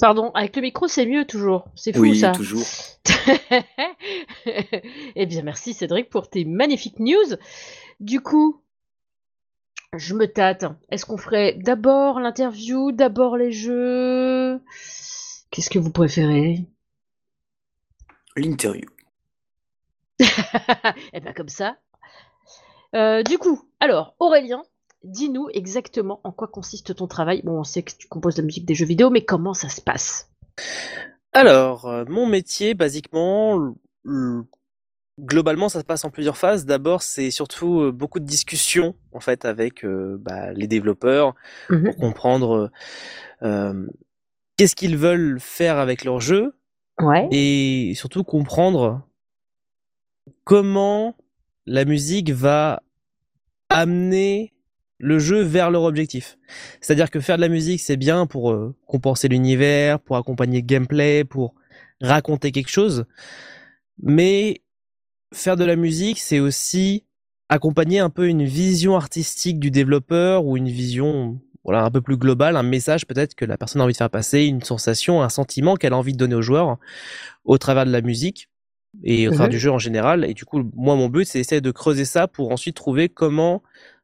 Pardon, 0.00 0.30
avec 0.34 0.56
le 0.56 0.62
micro, 0.62 0.88
c'est 0.88 1.06
mieux 1.06 1.24
toujours. 1.24 1.66
C'est 1.74 1.92
fou 1.92 2.00
oui, 2.02 2.18
ça. 2.18 2.32
toujours. 2.32 2.66
eh 5.16 5.26
bien, 5.26 5.42
merci 5.42 5.74
Cédric 5.74 6.10
pour 6.10 6.28
tes 6.28 6.44
magnifiques 6.44 6.98
news. 6.98 7.36
Du 8.00 8.20
coup, 8.20 8.60
je 9.96 10.14
me 10.14 10.26
tâte. 10.26 10.64
Est-ce 10.90 11.06
qu'on 11.06 11.16
ferait 11.16 11.54
d'abord 11.54 12.20
l'interview, 12.20 12.92
d'abord 12.92 13.36
les 13.36 13.52
jeux? 13.52 14.60
Qu'est-ce 15.50 15.70
que 15.70 15.78
vous 15.78 15.92
préférez? 15.92 16.66
L'interview. 18.36 18.88
eh 21.12 21.20
bien, 21.20 21.32
comme 21.32 21.48
ça. 21.48 21.76
Euh, 22.94 23.22
du 23.22 23.38
coup, 23.38 23.62
alors, 23.80 24.14
Aurélien, 24.18 24.62
dis-nous 25.04 25.48
exactement 25.52 26.20
en 26.24 26.32
quoi 26.32 26.48
consiste 26.48 26.94
ton 26.94 27.06
travail. 27.06 27.42
Bon, 27.42 27.60
on 27.60 27.64
sait 27.64 27.82
que 27.82 27.92
tu 27.96 28.08
composes 28.08 28.36
de 28.36 28.42
la 28.42 28.46
musique 28.46 28.66
des 28.66 28.74
jeux 28.74 28.86
vidéo, 28.86 29.10
mais 29.10 29.24
comment 29.24 29.54
ça 29.54 29.68
se 29.68 29.80
passe? 29.80 30.30
Alors, 31.32 31.86
euh, 31.86 32.04
mon 32.08 32.26
métier, 32.26 32.74
basiquement, 32.74 33.74
globalement, 35.18 35.68
ça 35.68 35.80
se 35.80 35.84
passe 35.84 36.04
en 36.04 36.10
plusieurs 36.10 36.36
phases. 36.36 36.66
D'abord, 36.66 37.02
c'est 37.02 37.30
surtout 37.30 37.80
euh, 37.80 37.92
beaucoup 37.92 38.20
de 38.20 38.26
discussions 38.26 38.94
en 39.12 39.20
fait 39.20 39.44
avec 39.44 39.84
euh, 39.84 40.18
bah, 40.20 40.52
les 40.52 40.66
développeurs 40.66 41.34
mmh 41.70 41.84
pour 41.84 41.96
comprendre 41.96 42.70
qu'est-ce 44.56 44.76
qu'ils 44.76 44.96
veulent 44.96 45.40
faire 45.40 45.78
avec 45.78 46.04
leur 46.04 46.20
jeu, 46.20 46.54
ouais. 47.00 47.26
et 47.32 47.94
surtout 47.96 48.22
comprendre 48.22 49.02
comment 50.44 51.16
la 51.66 51.84
musique 51.84 52.30
va 52.30 52.82
amener 53.68 54.52
le 55.02 55.18
jeu 55.18 55.42
vers 55.42 55.72
leur 55.72 55.82
objectif. 55.82 56.38
C'est-à-dire 56.80 57.10
que 57.10 57.18
faire 57.18 57.36
de 57.36 57.40
la 57.40 57.48
musique, 57.48 57.80
c'est 57.80 57.96
bien 57.96 58.24
pour 58.26 58.52
euh, 58.52 58.72
compenser 58.86 59.26
l'univers, 59.26 59.98
pour 59.98 60.16
accompagner 60.16 60.60
le 60.60 60.66
gameplay, 60.66 61.24
pour 61.24 61.54
raconter 62.00 62.52
quelque 62.52 62.70
chose. 62.70 63.04
Mais 64.00 64.62
faire 65.34 65.56
de 65.56 65.64
la 65.64 65.74
musique, 65.74 66.20
c'est 66.20 66.38
aussi 66.38 67.04
accompagner 67.48 67.98
un 67.98 68.10
peu 68.10 68.28
une 68.28 68.44
vision 68.44 68.94
artistique 68.94 69.58
du 69.58 69.72
développeur 69.72 70.46
ou 70.46 70.56
une 70.56 70.68
vision 70.68 71.40
voilà 71.64 71.84
un 71.84 71.90
peu 71.90 72.00
plus 72.00 72.16
globale, 72.16 72.56
un 72.56 72.62
message 72.64 73.06
peut-être 73.06 73.34
que 73.34 73.44
la 73.44 73.56
personne 73.56 73.80
a 73.80 73.84
envie 73.84 73.92
de 73.92 73.98
faire 73.98 74.10
passer, 74.10 74.44
une 74.44 74.62
sensation, 74.62 75.22
un 75.22 75.28
sentiment 75.28 75.76
qu'elle 75.76 75.92
a 75.92 75.96
envie 75.96 76.12
de 76.12 76.18
donner 76.18 76.34
aux 76.34 76.42
joueurs 76.42 76.78
au 77.44 77.58
travers 77.58 77.86
de 77.86 77.90
la 77.90 78.00
musique 78.00 78.48
et 79.04 79.28
au 79.28 79.30
travers 79.30 79.46
mhm. 79.46 79.52
du 79.52 79.58
jeu 79.58 79.70
en 79.70 79.78
général. 79.78 80.24
Et 80.24 80.34
du 80.34 80.44
coup, 80.44 80.62
moi, 80.74 80.96
mon 80.96 81.08
but, 81.08 81.24
c'est 81.24 81.38
d'essayer 81.38 81.60
de 81.60 81.70
creuser 81.70 82.04
ça 82.04 82.26
pour 82.26 82.50
ensuite 82.50 82.76
trouver 82.76 83.08
comment 83.08 83.62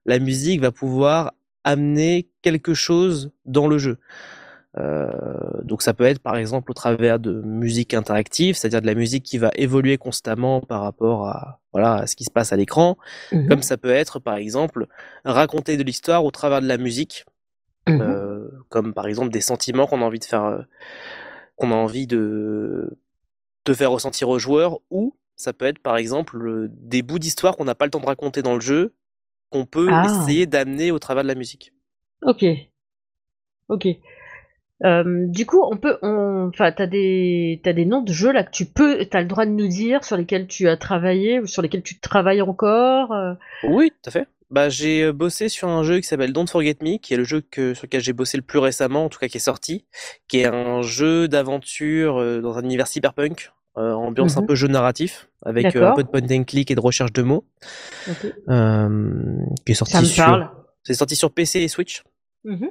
la 0.08 0.18
musique 0.18 0.60
va 0.60 0.72
pouvoir 0.72 1.32
amener 1.64 2.28
quelque 2.42 2.74
chose 2.74 3.30
dans 3.44 3.68
le 3.68 3.78
jeu. 3.78 3.98
Euh, 4.76 5.08
donc 5.64 5.82
ça 5.82 5.94
peut 5.94 6.04
être 6.04 6.20
par 6.20 6.36
exemple 6.36 6.70
au 6.70 6.74
travers 6.74 7.18
de 7.18 7.40
musique 7.42 7.94
interactive, 7.94 8.54
c'est-à-dire 8.56 8.80
de 8.80 8.86
la 8.86 8.94
musique 8.94 9.24
qui 9.24 9.38
va 9.38 9.50
évoluer 9.56 9.96
constamment 9.98 10.60
par 10.60 10.82
rapport 10.82 11.26
à 11.26 11.60
voilà 11.72 11.94
à 11.94 12.06
ce 12.06 12.16
qui 12.16 12.24
se 12.24 12.30
passe 12.30 12.52
à 12.52 12.56
l'écran, 12.56 12.96
Mhm. 13.32 13.48
comme 13.48 13.62
ça 13.62 13.76
peut 13.76 13.90
être 13.90 14.18
par 14.20 14.36
exemple 14.36 14.86
raconter 15.24 15.76
de 15.76 15.82
l'histoire 15.82 16.24
au 16.24 16.30
travers 16.30 16.60
de 16.60 16.66
la 16.68 16.76
musique, 16.78 17.24
euh, 17.88 18.48
comme 18.68 18.92
par 18.94 19.06
exemple 19.06 19.30
des 19.30 19.40
sentiments 19.40 19.86
qu'on 19.86 20.02
a 20.02 20.04
envie 20.04 20.18
de 20.18 20.24
faire, 20.24 20.44
euh, 20.44 20.62
qu'on 21.56 21.70
a 21.72 21.74
envie 21.74 22.06
de 22.06 22.96
de 23.64 23.74
faire 23.74 23.90
ressentir 23.90 24.28
aux 24.28 24.38
joueurs, 24.38 24.78
ou 24.90 25.16
ça 25.36 25.52
peut 25.52 25.66
être 25.66 25.78
par 25.80 25.96
exemple 25.96 26.68
des 26.70 27.02
bouts 27.02 27.18
d'histoire 27.18 27.56
qu'on 27.56 27.64
n'a 27.64 27.74
pas 27.74 27.84
le 27.84 27.90
temps 27.90 28.00
de 28.00 28.06
raconter 28.06 28.42
dans 28.42 28.54
le 28.54 28.60
jeu, 28.60 28.94
qu'on 29.50 29.66
peut 29.66 29.88
Ah. 29.90 30.04
essayer 30.06 30.46
d'amener 30.46 30.90
au 30.90 30.98
travers 30.98 31.22
de 31.22 31.28
la 31.28 31.34
musique. 31.34 31.72
Ok. 32.22 32.44
Ok. 33.68 33.86
Euh, 34.84 35.26
du 35.26 35.44
coup, 35.44 35.60
on 35.68 35.76
peut, 35.76 35.98
enfin, 36.02 36.70
t'as 36.70 36.86
des, 36.86 37.60
t'as 37.64 37.72
des 37.72 37.84
noms 37.84 38.02
de 38.02 38.12
jeux 38.12 38.30
là 38.32 38.44
que 38.44 38.50
tu 38.52 38.64
peux, 38.64 39.04
t'as 39.06 39.20
le 39.20 39.26
droit 39.26 39.44
de 39.44 39.50
nous 39.50 39.66
dire 39.66 40.04
sur 40.04 40.16
lesquels 40.16 40.46
tu 40.46 40.68
as 40.68 40.76
travaillé 40.76 41.40
ou 41.40 41.46
sur 41.46 41.62
lesquels 41.62 41.82
tu 41.82 41.98
travailles 41.98 42.42
encore. 42.42 43.12
euh? 43.12 43.34
Oui, 43.64 43.90
tout 43.90 44.08
à 44.08 44.12
fait. 44.12 44.28
Bah, 44.50 44.68
j'ai 44.68 45.02
euh, 45.02 45.12
bossé 45.12 45.48
sur 45.48 45.68
un 45.68 45.82
jeu 45.82 45.96
qui 45.98 46.04
s'appelle 46.06 46.32
Don't 46.32 46.46
Forget 46.46 46.76
Me, 46.80 46.96
qui 46.98 47.12
est 47.12 47.16
le 47.18 47.24
jeu 47.24 47.40
que, 47.42 47.74
sur 47.74 47.86
lequel 47.86 48.00
j'ai 48.00 48.12
bossé 48.12 48.36
le 48.36 48.42
plus 48.44 48.60
récemment, 48.60 49.04
en 49.04 49.08
tout 49.08 49.18
cas 49.18 49.26
qui 49.28 49.36
est 49.38 49.40
sorti, 49.40 49.84
qui 50.28 50.38
est 50.38 50.46
un 50.46 50.80
jeu 50.82 51.26
d'aventure 51.28 52.40
dans 52.40 52.56
un 52.56 52.62
univers 52.62 52.86
cyberpunk, 52.86 53.50
euh, 53.78 53.92
ambiance 53.94 54.36
un 54.36 54.40
Mhm. 54.42 54.46
peu 54.46 54.54
jeu 54.54 54.68
narratif, 54.68 55.28
avec 55.44 55.74
euh, 55.76 55.90
un 55.90 55.94
peu 55.94 56.02
de 56.02 56.08
point 56.08 56.20
and 56.30 56.44
click 56.44 56.70
et 56.70 56.74
de 56.74 56.80
recherche 56.80 57.12
de 57.12 57.22
mots, 57.22 57.44
Ok. 58.08 58.32
euh, 58.48 59.38
qui 59.64 59.72
est 59.72 59.74
sorti 59.74 59.92
Ça 59.94 60.00
me 60.00 60.06
sur, 60.06 60.24
parle. 60.24 60.50
c'est 60.82 60.94
sorti 60.94 61.16
sur 61.16 61.32
PC 61.32 61.60
et 61.60 61.68
Switch. 61.68 62.02
Mhm. 62.44 62.68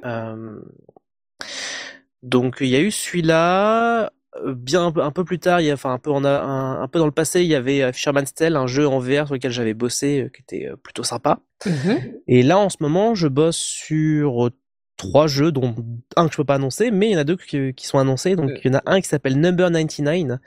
Donc 2.22 2.56
il 2.60 2.68
y 2.68 2.76
a 2.76 2.80
eu 2.80 2.90
celui-là. 2.90 4.10
Bien 4.46 4.92
un 4.96 5.10
peu, 5.10 5.24
plus 5.24 5.38
tard, 5.40 5.60
il 5.60 5.66
y 5.66 5.70
a, 5.70 5.74
enfin 5.74 5.92
un 5.92 5.98
peu 5.98 6.10
en 6.12 6.22
a- 6.22 6.40
un, 6.42 6.82
un 6.82 6.86
peu 6.86 6.98
dans 7.00 7.06
le 7.06 7.12
passé, 7.12 7.40
il 7.40 7.48
y 7.48 7.54
avait 7.56 7.92
Fisherman's 7.92 8.32
Tale, 8.34 8.56
un 8.56 8.66
jeu 8.68 8.86
en 8.86 8.98
VR 9.00 9.26
sur 9.26 9.34
lequel 9.34 9.50
j'avais 9.50 9.74
bossé, 9.74 10.30
qui 10.34 10.42
était 10.42 10.70
plutôt 10.84 11.02
sympa. 11.02 11.40
Mhm. 11.66 11.98
Et 12.28 12.42
là, 12.44 12.58
en 12.58 12.68
ce 12.68 12.76
moment, 12.80 13.14
je 13.16 13.26
bosse 13.26 13.56
sur 13.56 14.50
trois 14.98 15.26
jeux, 15.26 15.50
dont 15.50 15.74
un 16.16 16.26
que 16.26 16.32
je 16.32 16.36
peux 16.36 16.44
pas 16.44 16.56
annoncer, 16.56 16.90
mais 16.90 17.08
il 17.08 17.12
y 17.12 17.16
en 17.16 17.20
a 17.20 17.24
deux 17.24 17.36
qui, 17.36 17.72
qui 17.72 17.86
sont 17.86 17.98
annoncés. 17.98 18.36
Donc, 18.36 18.50
il 18.62 18.70
y 18.70 18.74
en 18.74 18.78
a 18.78 18.82
un 18.84 19.00
qui 19.00 19.08
s'appelle 19.08 19.40
Number 19.40 19.70
99, 19.70 20.38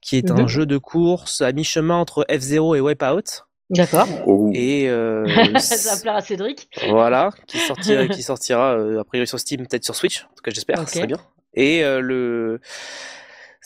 qui 0.00 0.16
est 0.16 0.30
un 0.30 0.46
jeu 0.46 0.66
de 0.66 0.78
course 0.78 1.40
à 1.40 1.50
mi-chemin 1.50 1.96
entre 1.96 2.24
F-Zero 2.30 2.76
et 2.76 2.80
Wipeout. 2.80 3.42
D'accord. 3.70 4.06
Oh. 4.26 4.50
Et 4.54 4.88
euh, 4.88 5.26
Ça 5.58 5.94
va 5.96 6.00
plaire 6.00 6.16
à 6.16 6.20
Cédric. 6.20 6.68
voilà, 6.90 7.30
qui 7.46 7.58
sortira, 7.58 8.06
qui 8.06 8.22
sortira 8.22 8.74
euh, 8.76 9.00
a 9.00 9.04
priori 9.04 9.26
sur 9.26 9.40
Steam, 9.40 9.66
peut-être 9.66 9.84
sur 9.84 9.96
Switch. 9.96 10.24
En 10.24 10.34
tout 10.36 10.42
cas, 10.44 10.50
j'espère, 10.52 10.78
Ok. 10.78 10.88
ce 10.90 10.94
serait 10.96 11.06
bien. 11.06 11.18
Et 11.54 11.82
euh, 11.84 12.00
le 12.00 12.60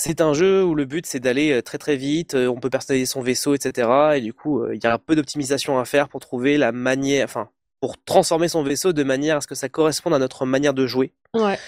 c'est 0.01 0.21
un 0.21 0.33
jeu 0.33 0.63
où 0.65 0.77
le 0.77 0.85
but 0.85 1.05
c'est 1.07 1.19
d'aller 1.19 1.51
euh, 1.51 1.63
très 1.63 1.79
très 1.79 1.97
vite, 1.97 2.35
on 2.37 2.61
peut 2.61 2.71
personnaliser 2.71 3.07
son 3.07 3.21
vaisseau, 3.21 3.55
etc. 3.55 3.89
Et 4.15 4.21
du 4.21 4.33
coup, 4.33 4.63
euh, 4.63 4.75
il 4.77 4.83
y 4.83 4.87
a 4.87 4.95
un 4.95 4.99
peu 4.99 5.17
d'optimisation 5.17 5.79
à 5.81 5.85
faire 5.85 6.09
pour 6.09 6.21
trouver 6.21 6.57
la 6.57 6.71
manière, 6.71 7.25
enfin, 7.25 7.49
pour 7.81 8.03
transformer 8.03 8.49
son 8.49 8.63
vaisseau 8.63 8.93
de 8.93 9.03
manière 9.03 9.37
à 9.37 9.41
ce 9.41 9.47
que 9.47 9.55
ça 9.55 9.69
corresponde 9.69 10.15
à 10.15 10.19
notre 10.19 10.47
manière 10.47 10.75
de 10.75 10.87
jouer. 10.87 11.13
Ouais. 11.35 11.59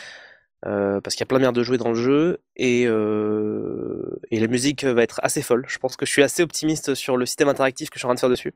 Euh, 0.66 1.00
parce 1.00 1.14
qu'il 1.14 1.22
y 1.22 1.24
a 1.24 1.26
plein 1.26 1.38
de 1.38 1.42
manières 1.42 1.52
de 1.54 1.62
jouer 1.62 1.78
dans 1.78 1.88
le 1.88 1.94
jeu 1.94 2.40
et, 2.56 2.84
euh, 2.86 4.20
et 4.30 4.38
la 4.40 4.46
musique 4.46 4.84
va 4.84 5.02
être 5.02 5.20
assez 5.22 5.40
folle. 5.40 5.64
Je 5.68 5.78
pense 5.78 5.96
que 5.96 6.04
je 6.04 6.10
suis 6.10 6.22
assez 6.22 6.42
optimiste 6.42 6.94
sur 6.94 7.16
le 7.16 7.24
système 7.24 7.48
interactif 7.48 7.88
que 7.88 7.96
je 7.96 8.00
suis 8.00 8.06
en 8.06 8.08
train 8.08 8.14
de 8.14 8.20
faire 8.20 8.28
dessus. 8.28 8.54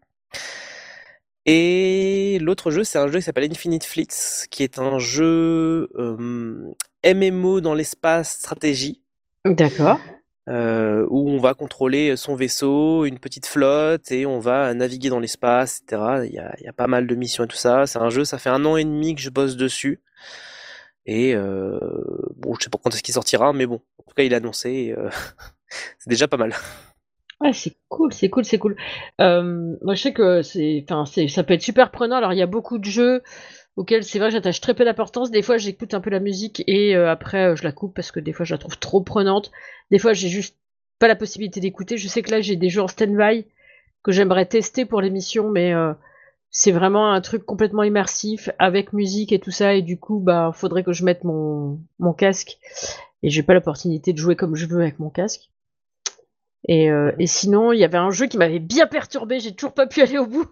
Et 1.46 2.38
l'autre 2.40 2.70
jeu, 2.70 2.84
c'est 2.84 2.98
un 2.98 3.08
jeu 3.08 3.18
qui 3.18 3.22
s'appelle 3.24 3.50
Infinite 3.50 3.84
Fleets, 3.84 4.46
qui 4.50 4.62
est 4.62 4.78
un 4.78 4.98
jeu 4.98 5.90
euh, 5.96 6.72
MMO 7.04 7.60
dans 7.60 7.74
l'espace 7.74 8.38
stratégie, 8.38 9.02
D'accord. 9.44 10.00
Euh, 10.48 11.06
où 11.08 11.30
on 11.30 11.38
va 11.38 11.54
contrôler 11.54 12.16
son 12.16 12.34
vaisseau, 12.34 13.06
une 13.06 13.18
petite 13.18 13.46
flotte, 13.46 14.12
et 14.12 14.26
on 14.26 14.40
va 14.40 14.74
naviguer 14.74 15.08
dans 15.08 15.20
l'espace, 15.20 15.80
etc. 15.80 16.26
Il 16.26 16.32
y 16.34 16.68
a, 16.68 16.72
pas 16.72 16.86
mal 16.86 17.06
de 17.06 17.14
missions 17.14 17.44
et 17.44 17.48
tout 17.48 17.56
ça. 17.56 17.86
C'est 17.86 17.98
un 17.98 18.10
jeu, 18.10 18.24
ça 18.24 18.38
fait 18.38 18.50
un 18.50 18.64
an 18.64 18.76
et 18.76 18.84
demi 18.84 19.14
que 19.14 19.20
je 19.20 19.30
bosse 19.30 19.56
dessus. 19.56 20.02
Et 21.06 21.34
euh, 21.34 21.78
bon, 22.36 22.54
je 22.58 22.64
sais 22.64 22.70
pas 22.70 22.78
quand 22.82 22.94
est-ce 22.94 23.02
qu'il 23.02 23.14
sortira, 23.14 23.52
mais 23.52 23.66
bon, 23.66 23.80
en 23.98 24.02
tout 24.08 24.14
cas, 24.14 24.22
il 24.22 24.32
est 24.32 24.36
annoncé. 24.36 24.94
euh, 24.96 25.10
c'est 25.98 26.10
déjà 26.10 26.28
pas 26.28 26.36
mal. 26.36 26.54
Ouais, 27.40 27.52
c'est 27.52 27.76
cool, 27.88 28.12
c'est 28.12 28.30
cool, 28.30 28.44
c'est 28.44 28.58
cool. 28.58 28.76
Moi, 29.18 29.94
je 29.94 30.00
sais 30.00 30.12
que 30.12 30.42
c'est, 30.42 30.84
ça 31.28 31.42
peut 31.42 31.54
être 31.54 31.62
super 31.62 31.90
prenant. 31.90 32.16
Alors, 32.16 32.32
il 32.32 32.38
y 32.38 32.42
a 32.42 32.46
beaucoup 32.46 32.78
de 32.78 32.84
jeux 32.84 33.22
auxquels 33.76 34.04
c'est 34.04 34.18
vrai, 34.18 34.30
j'attache 34.30 34.60
très 34.60 34.74
peu 34.74 34.84
d'importance. 34.84 35.30
Des 35.30 35.42
fois, 35.42 35.58
j'écoute 35.58 35.94
un 35.94 36.00
peu 36.00 36.10
la 36.10 36.20
musique 36.20 36.62
et 36.66 36.96
euh, 36.96 37.10
après, 37.10 37.50
euh, 37.52 37.56
je 37.56 37.64
la 37.64 37.72
coupe 37.72 37.94
parce 37.94 38.12
que 38.12 38.20
des 38.20 38.32
fois, 38.32 38.44
je 38.44 38.54
la 38.54 38.58
trouve 38.58 38.78
trop 38.78 39.02
prenante. 39.02 39.50
Des 39.90 39.98
fois, 39.98 40.12
j'ai 40.12 40.28
juste 40.28 40.56
pas 40.98 41.08
la 41.08 41.16
possibilité 41.16 41.60
d'écouter. 41.60 41.96
Je 41.96 42.08
sais 42.08 42.22
que 42.22 42.30
là, 42.30 42.40
j'ai 42.40 42.56
des 42.56 42.68
jeux 42.68 42.82
en 42.82 42.88
stand-by 42.88 43.46
que 44.02 44.12
j'aimerais 44.12 44.46
tester 44.46 44.84
pour 44.84 45.00
l'émission, 45.00 45.50
mais 45.50 45.74
euh, 45.74 45.92
c'est 46.50 46.72
vraiment 46.72 47.10
un 47.12 47.20
truc 47.20 47.44
complètement 47.44 47.82
immersif 47.82 48.50
avec 48.58 48.92
musique 48.92 49.32
et 49.32 49.40
tout 49.40 49.50
ça. 49.50 49.74
Et 49.74 49.82
du 49.82 49.98
coup, 49.98 50.20
bah, 50.20 50.52
faudrait 50.54 50.84
que 50.84 50.92
je 50.92 51.04
mette 51.04 51.24
mon, 51.24 51.80
mon 51.98 52.12
casque 52.12 52.58
et 53.22 53.30
j'ai 53.30 53.42
pas 53.42 53.54
l'opportunité 53.54 54.12
de 54.12 54.18
jouer 54.18 54.36
comme 54.36 54.54
je 54.54 54.66
veux 54.66 54.82
avec 54.82 54.98
mon 54.98 55.10
casque. 55.10 55.50
Et, 56.66 56.90
euh, 56.90 57.12
et 57.18 57.26
sinon, 57.26 57.72
il 57.72 57.78
y 57.78 57.84
avait 57.84 57.98
un 57.98 58.10
jeu 58.10 58.26
qui 58.26 58.38
m'avait 58.38 58.58
bien 58.58 58.86
perturbé, 58.86 59.38
j'ai 59.38 59.54
toujours 59.54 59.74
pas 59.74 59.86
pu 59.86 60.00
aller 60.02 60.18
au 60.18 60.26
bout, 60.26 60.46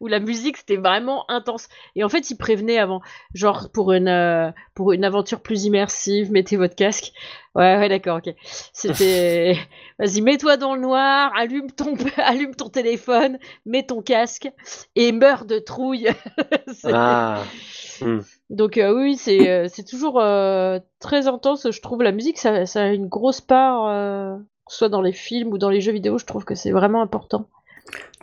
où 0.00 0.06
la 0.06 0.18
musique 0.18 0.56
c'était 0.56 0.76
vraiment 0.76 1.30
intense. 1.30 1.68
Et 1.94 2.04
en 2.04 2.08
fait, 2.08 2.30
il 2.30 2.36
prévenait 2.36 2.78
avant, 2.78 3.02
genre 3.34 3.70
pour 3.72 3.92
une 3.92 4.08
euh, 4.08 4.50
pour 4.74 4.92
une 4.92 5.04
aventure 5.04 5.40
plus 5.40 5.64
immersive, 5.64 6.32
mettez 6.32 6.56
votre 6.56 6.74
casque. 6.74 7.12
Ouais, 7.54 7.76
ouais, 7.78 7.88
d'accord, 7.88 8.18
ok. 8.18 8.34
C'était, 8.72 9.56
vas-y, 9.98 10.20
mets-toi 10.20 10.56
dans 10.56 10.74
le 10.74 10.80
noir, 10.80 11.32
allume 11.36 11.70
ton 11.70 11.94
allume 12.16 12.54
ton 12.54 12.68
téléphone, 12.68 13.38
mets 13.66 13.84
ton 13.84 14.00
casque 14.00 14.50
et 14.94 15.12
meurs 15.12 15.44
de 15.44 15.58
trouille. 15.58 16.08
Ah, 16.84 17.42
hmm. 18.00 18.20
donc 18.48 18.78
euh, 18.78 18.94
oui, 18.94 19.16
c'est 19.16 19.84
toujours 19.86 20.14
très 20.98 21.28
intense. 21.28 21.70
Je 21.70 21.80
trouve 21.82 22.02
la 22.02 22.12
musique, 22.12 22.38
ça, 22.38 22.64
ça 22.64 22.84
a 22.84 22.88
une 22.88 23.08
grosse 23.08 23.40
part, 23.42 24.38
soit 24.68 24.88
dans 24.88 25.02
les 25.02 25.12
films 25.12 25.52
ou 25.52 25.58
dans 25.58 25.70
les 25.70 25.80
jeux 25.80 25.92
vidéo. 25.92 26.18
Je 26.18 26.26
trouve 26.26 26.44
que 26.44 26.54
c'est 26.54 26.70
vraiment 26.70 27.02
important. 27.02 27.48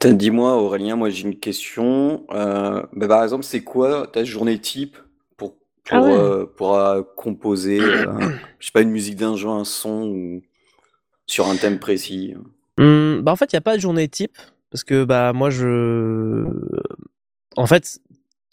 Dis-moi, 0.01 0.57
Aurélien, 0.57 0.95
moi 0.95 1.09
j'ai 1.09 1.23
une 1.27 1.39
question. 1.39 2.25
Euh, 2.31 2.83
bah, 2.93 3.07
par 3.07 3.23
exemple, 3.23 3.43
c'est 3.43 3.63
quoi 3.63 4.07
ta 4.07 4.23
journée 4.23 4.59
type 4.59 4.97
pour, 5.37 5.55
pour, 5.83 5.97
Ah 5.97 6.01
ouais. 6.01 6.11
euh, 6.11 6.45
pour 6.45 6.77
euh, 6.77 7.01
composer, 7.15 7.79
euh, 7.79 8.05
je 8.59 8.65
sais 8.65 8.71
pas, 8.73 8.81
une 8.81 8.91
musique 8.91 9.15
d'un 9.15 9.37
jeu, 9.37 9.47
un 9.47 9.63
son 9.63 10.03
ou 10.07 10.41
sur 11.25 11.47
un 11.47 11.55
thème 11.55 11.79
précis? 11.79 12.33
Hmm, 12.77 13.19
bah 13.21 13.31
en 13.31 13.35
fait, 13.35 13.53
il 13.53 13.55
n'y 13.55 13.59
a 13.59 13.61
pas 13.61 13.75
de 13.75 13.81
journée 13.81 14.07
type 14.09 14.37
parce 14.71 14.83
que 14.83 15.03
bah 15.03 15.33
moi 15.33 15.51
je 15.51 16.45
en 17.55 17.67
fait 17.67 17.99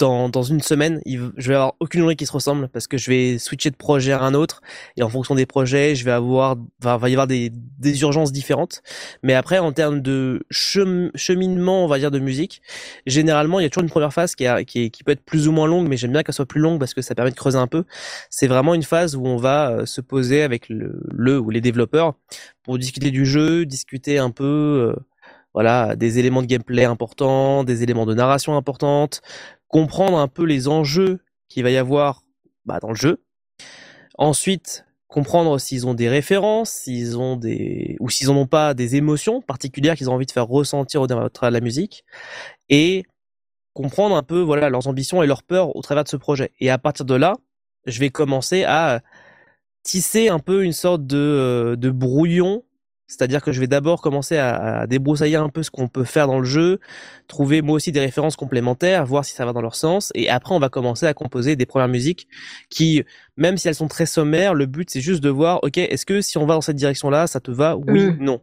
dans, 0.00 0.42
une 0.42 0.60
semaine, 0.60 1.00
il 1.04 1.30
je 1.36 1.48
vais 1.48 1.54
avoir 1.54 1.74
aucune 1.80 2.00
journée 2.00 2.16
qui 2.16 2.26
se 2.26 2.32
ressemble 2.32 2.68
parce 2.68 2.86
que 2.86 2.96
je 2.96 3.10
vais 3.10 3.38
switcher 3.38 3.70
de 3.70 3.76
projet 3.76 4.12
à 4.12 4.22
un 4.22 4.34
autre 4.34 4.62
et 4.96 5.02
en 5.02 5.08
fonction 5.08 5.34
des 5.34 5.46
projets, 5.46 5.94
je 5.94 6.04
vais 6.04 6.10
avoir 6.10 6.56
va, 6.80 6.98
y 7.08 7.12
avoir 7.12 7.26
des, 7.26 7.50
des 7.78 8.00
urgences 8.02 8.32
différentes. 8.32 8.82
Mais 9.22 9.34
après 9.34 9.58
en 9.58 9.72
termes 9.72 10.00
de 10.00 10.42
chem- 10.50 11.10
cheminement, 11.14 11.84
on 11.84 11.88
va 11.88 11.98
dire 11.98 12.10
de 12.10 12.18
musique, 12.18 12.62
généralement, 13.06 13.60
il 13.60 13.64
y 13.64 13.66
a 13.66 13.70
toujours 13.70 13.84
une 13.84 13.90
première 13.90 14.12
phase 14.12 14.34
qui 14.34 14.44
est, 14.44 14.64
qui 14.64 15.04
peut 15.04 15.12
être 15.12 15.24
plus 15.24 15.48
ou 15.48 15.52
moins 15.52 15.66
longue, 15.66 15.88
mais 15.88 15.96
j'aime 15.96 16.12
bien 16.12 16.22
qu'elle 16.22 16.34
soit 16.34 16.46
plus 16.46 16.60
longue 16.60 16.78
parce 16.78 16.94
que 16.94 17.02
ça 17.02 17.14
permet 17.14 17.30
de 17.30 17.36
creuser 17.36 17.58
un 17.58 17.66
peu. 17.66 17.84
C'est 18.30 18.46
vraiment 18.46 18.74
une 18.74 18.82
phase 18.82 19.16
où 19.16 19.26
on 19.26 19.36
va 19.36 19.70
euh, 19.70 19.86
se 19.86 20.00
poser 20.00 20.42
avec 20.42 20.68
le, 20.68 21.00
le 21.12 21.38
ou 21.38 21.50
les 21.50 21.60
développeurs 21.60 22.14
pour 22.62 22.78
discuter 22.78 23.10
du 23.10 23.26
jeu, 23.26 23.66
discuter 23.66 24.18
un 24.18 24.30
peu 24.30 24.94
euh, 24.94 25.00
voilà, 25.54 25.96
des 25.96 26.18
éléments 26.18 26.42
de 26.42 26.46
gameplay 26.46 26.84
importants, 26.84 27.64
des 27.64 27.82
éléments 27.82 28.06
de 28.06 28.14
narration 28.14 28.56
importantes, 28.56 29.20
comprendre 29.70 30.18
un 30.18 30.28
peu 30.28 30.44
les 30.44 30.68
enjeux 30.68 31.20
qu'il 31.48 31.62
va 31.62 31.70
y 31.70 31.76
avoir 31.76 32.22
bah, 32.66 32.78
dans 32.80 32.90
le 32.90 32.96
jeu. 32.96 33.22
Ensuite, 34.18 34.84
comprendre 35.06 35.58
s'ils 35.58 35.86
ont 35.86 35.94
des 35.94 36.08
références, 36.08 36.70
s'ils 36.70 37.18
ont 37.18 37.36
des 37.36 37.96
ou 38.00 38.10
s'ils 38.10 38.30
en 38.30 38.36
ont 38.36 38.46
pas 38.46 38.74
des 38.74 38.96
émotions 38.96 39.40
particulières 39.40 39.96
qu'ils 39.96 40.10
ont 40.10 40.14
envie 40.14 40.26
de 40.26 40.30
faire 40.30 40.46
ressentir 40.46 41.00
au 41.00 41.06
travers 41.06 41.50
de 41.50 41.54
la 41.54 41.60
musique 41.60 42.04
et 42.68 43.04
comprendre 43.72 44.16
un 44.16 44.22
peu 44.22 44.40
voilà 44.40 44.68
leurs 44.68 44.88
ambitions 44.88 45.22
et 45.22 45.26
leurs 45.26 45.42
peurs 45.42 45.74
au 45.74 45.82
travers 45.82 46.04
de 46.04 46.08
ce 46.08 46.16
projet. 46.16 46.52
Et 46.60 46.68
à 46.70 46.78
partir 46.78 47.06
de 47.06 47.14
là, 47.14 47.36
je 47.86 48.00
vais 48.00 48.10
commencer 48.10 48.64
à 48.64 49.02
tisser 49.82 50.28
un 50.28 50.38
peu 50.38 50.64
une 50.64 50.72
sorte 50.72 51.06
de, 51.06 51.16
euh, 51.16 51.76
de 51.76 51.90
brouillon. 51.90 52.64
C'est-à-dire 53.10 53.42
que 53.42 53.50
je 53.52 53.60
vais 53.60 53.66
d'abord 53.66 54.00
commencer 54.00 54.38
à, 54.38 54.80
à 54.80 54.86
débroussailler 54.86 55.36
un 55.36 55.48
peu 55.48 55.62
ce 55.62 55.70
qu'on 55.70 55.88
peut 55.88 56.04
faire 56.04 56.26
dans 56.28 56.38
le 56.38 56.44
jeu, 56.46 56.78
trouver 57.26 57.60
moi 57.60 57.74
aussi 57.74 57.92
des 57.92 58.00
références 58.00 58.36
complémentaires, 58.36 59.04
voir 59.04 59.24
si 59.24 59.34
ça 59.34 59.44
va 59.44 59.52
dans 59.52 59.60
leur 59.62 59.74
sens, 59.74 60.12
et 60.14 60.30
après 60.30 60.54
on 60.54 60.60
va 60.60 60.68
commencer 60.68 61.06
à 61.06 61.12
composer 61.14 61.56
des 61.56 61.66
premières 61.66 61.88
musiques 61.88 62.28
qui, 62.70 63.04
même 63.36 63.56
si 63.56 63.68
elles 63.68 63.74
sont 63.74 63.88
très 63.88 64.06
sommaires, 64.06 64.54
le 64.54 64.66
but 64.66 64.88
c'est 64.90 65.00
juste 65.00 65.22
de 65.22 65.28
voir, 65.28 65.62
ok, 65.64 65.76
est-ce 65.78 66.06
que 66.06 66.20
si 66.20 66.38
on 66.38 66.46
va 66.46 66.54
dans 66.54 66.60
cette 66.60 66.76
direction-là, 66.76 67.26
ça 67.26 67.40
te 67.40 67.50
va? 67.50 67.76
Oui, 67.76 68.06
Mm. 68.06 68.16
non. 68.20 68.40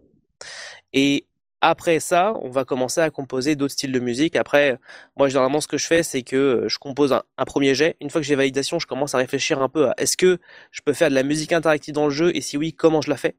Et 0.94 1.26
après 1.62 2.00
ça, 2.00 2.34
on 2.42 2.50
va 2.50 2.66
commencer 2.66 3.02
à 3.02 3.10
composer 3.10 3.56
d'autres 3.56 3.74
styles 3.74 3.92
de 3.92 4.00
musique. 4.00 4.36
Après, 4.36 4.78
moi, 5.18 5.28
généralement, 5.28 5.60
ce 5.62 5.68
que 5.68 5.78
je 5.78 5.88
fais, 5.88 6.04
c'est 6.04 6.22
que 6.22 6.36
euh, 6.36 6.70
je 6.70 6.78
compose 6.78 7.14
un, 7.14 7.46
premier 7.46 7.74
jet. 7.74 7.96
Une 8.00 8.10
fois 8.10 8.22
que 8.22 8.28
j'ai 8.28 8.36
validation, 8.36 8.78
je 8.80 8.86
commence 8.88 9.16
à 9.16 9.18
réfléchir 9.18 9.62
un 9.62 9.70
peu 9.70 9.90
à 9.90 9.94
est-ce 9.98 10.18
que 10.18 10.38
je 10.72 10.82
peux 10.82 10.94
faire 10.94 11.10
de 11.10 11.16
la 11.16 11.24
musique 11.24 11.54
interactive 11.54 11.94
dans 11.96 12.06
le 12.06 12.12
jeu? 12.12 12.32
Et 12.36 12.42
si 12.42 12.58
oui, 12.58 12.74
comment 12.74 13.02
je 13.02 13.10
la 13.10 13.18
fais? 13.18 13.36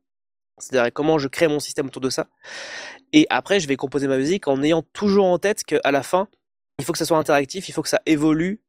C'est-à-dire 0.60 0.92
comment 0.92 1.18
je 1.18 1.28
crée 1.28 1.48
mon 1.48 1.60
système 1.60 1.86
autour 1.86 2.02
de 2.02 2.10
ça. 2.10 2.28
Et 3.12 3.26
après, 3.30 3.60
je 3.60 3.68
vais 3.68 3.76
composer 3.76 4.06
ma 4.08 4.18
musique 4.18 4.48
en 4.48 4.62
ayant 4.62 4.82
toujours 4.92 5.26
en 5.26 5.38
tête 5.38 5.64
qu'à 5.64 5.90
la 5.90 6.02
fin, 6.02 6.28
il 6.78 6.84
faut 6.84 6.92
que 6.92 6.98
ça 6.98 7.04
soit 7.04 7.18
interactif, 7.18 7.68
il 7.68 7.72
faut 7.72 7.82
que 7.82 7.88
ça 7.88 8.00
évolue 8.06 8.60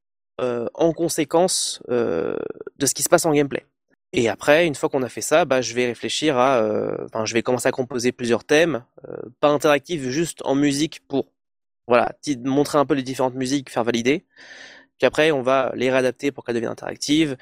euh, 0.41 0.67
en 0.73 0.93
conséquence 0.93 1.81
euh, 1.89 2.37
de 2.77 2.85
ce 2.85 2.93
qui 2.93 3.03
se 3.03 3.09
passe 3.09 3.25
en 3.25 3.33
gameplay. 3.33 3.65
Et 4.13 4.29
après, 4.29 4.65
une 4.65 4.73
fois 4.73 4.89
qu'on 4.89 5.03
a 5.03 5.09
fait 5.09 5.21
ça, 5.21 5.45
bah, 5.45 5.61
je 5.61 5.75
vais 5.75 5.85
réfléchir 5.85 6.37
à, 6.37 6.59
euh, 6.59 6.95
je 7.25 7.33
vais 7.33 7.43
commencer 7.43 7.67
à 7.67 7.71
composer 7.71 8.11
plusieurs 8.11 8.43
thèmes, 8.43 8.83
pas 9.39 9.49
interactifs, 9.49 10.01
juste 10.09 10.41
en 10.45 10.55
musique 10.55 11.01
pour, 11.07 11.27
voilà, 11.87 12.11
montrer 12.43 12.79
un 12.79 12.85
peu 12.85 12.95
les 12.95 13.03
différentes 13.03 13.35
musiques, 13.35 13.69
faire 13.69 13.83
valider. 13.83 14.25
Puis 14.97 15.05
après, 15.05 15.31
on 15.31 15.41
va 15.41 15.71
les 15.75 15.91
réadapter 15.91 16.31
pour 16.31 16.43
qu'elles 16.43 16.55
deviennent 16.55 16.71
interactives. 16.71 17.37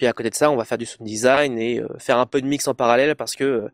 Puis 0.00 0.06
à 0.06 0.14
côté 0.14 0.30
de 0.30 0.34
ça, 0.34 0.50
on 0.50 0.56
va 0.56 0.64
faire 0.64 0.78
du 0.78 0.86
sound 0.86 1.06
design 1.06 1.58
et 1.58 1.78
euh, 1.78 1.86
faire 1.98 2.16
un 2.16 2.24
peu 2.24 2.40
de 2.40 2.46
mix 2.46 2.66
en 2.68 2.74
parallèle 2.74 3.14
parce 3.16 3.36
que 3.36 3.68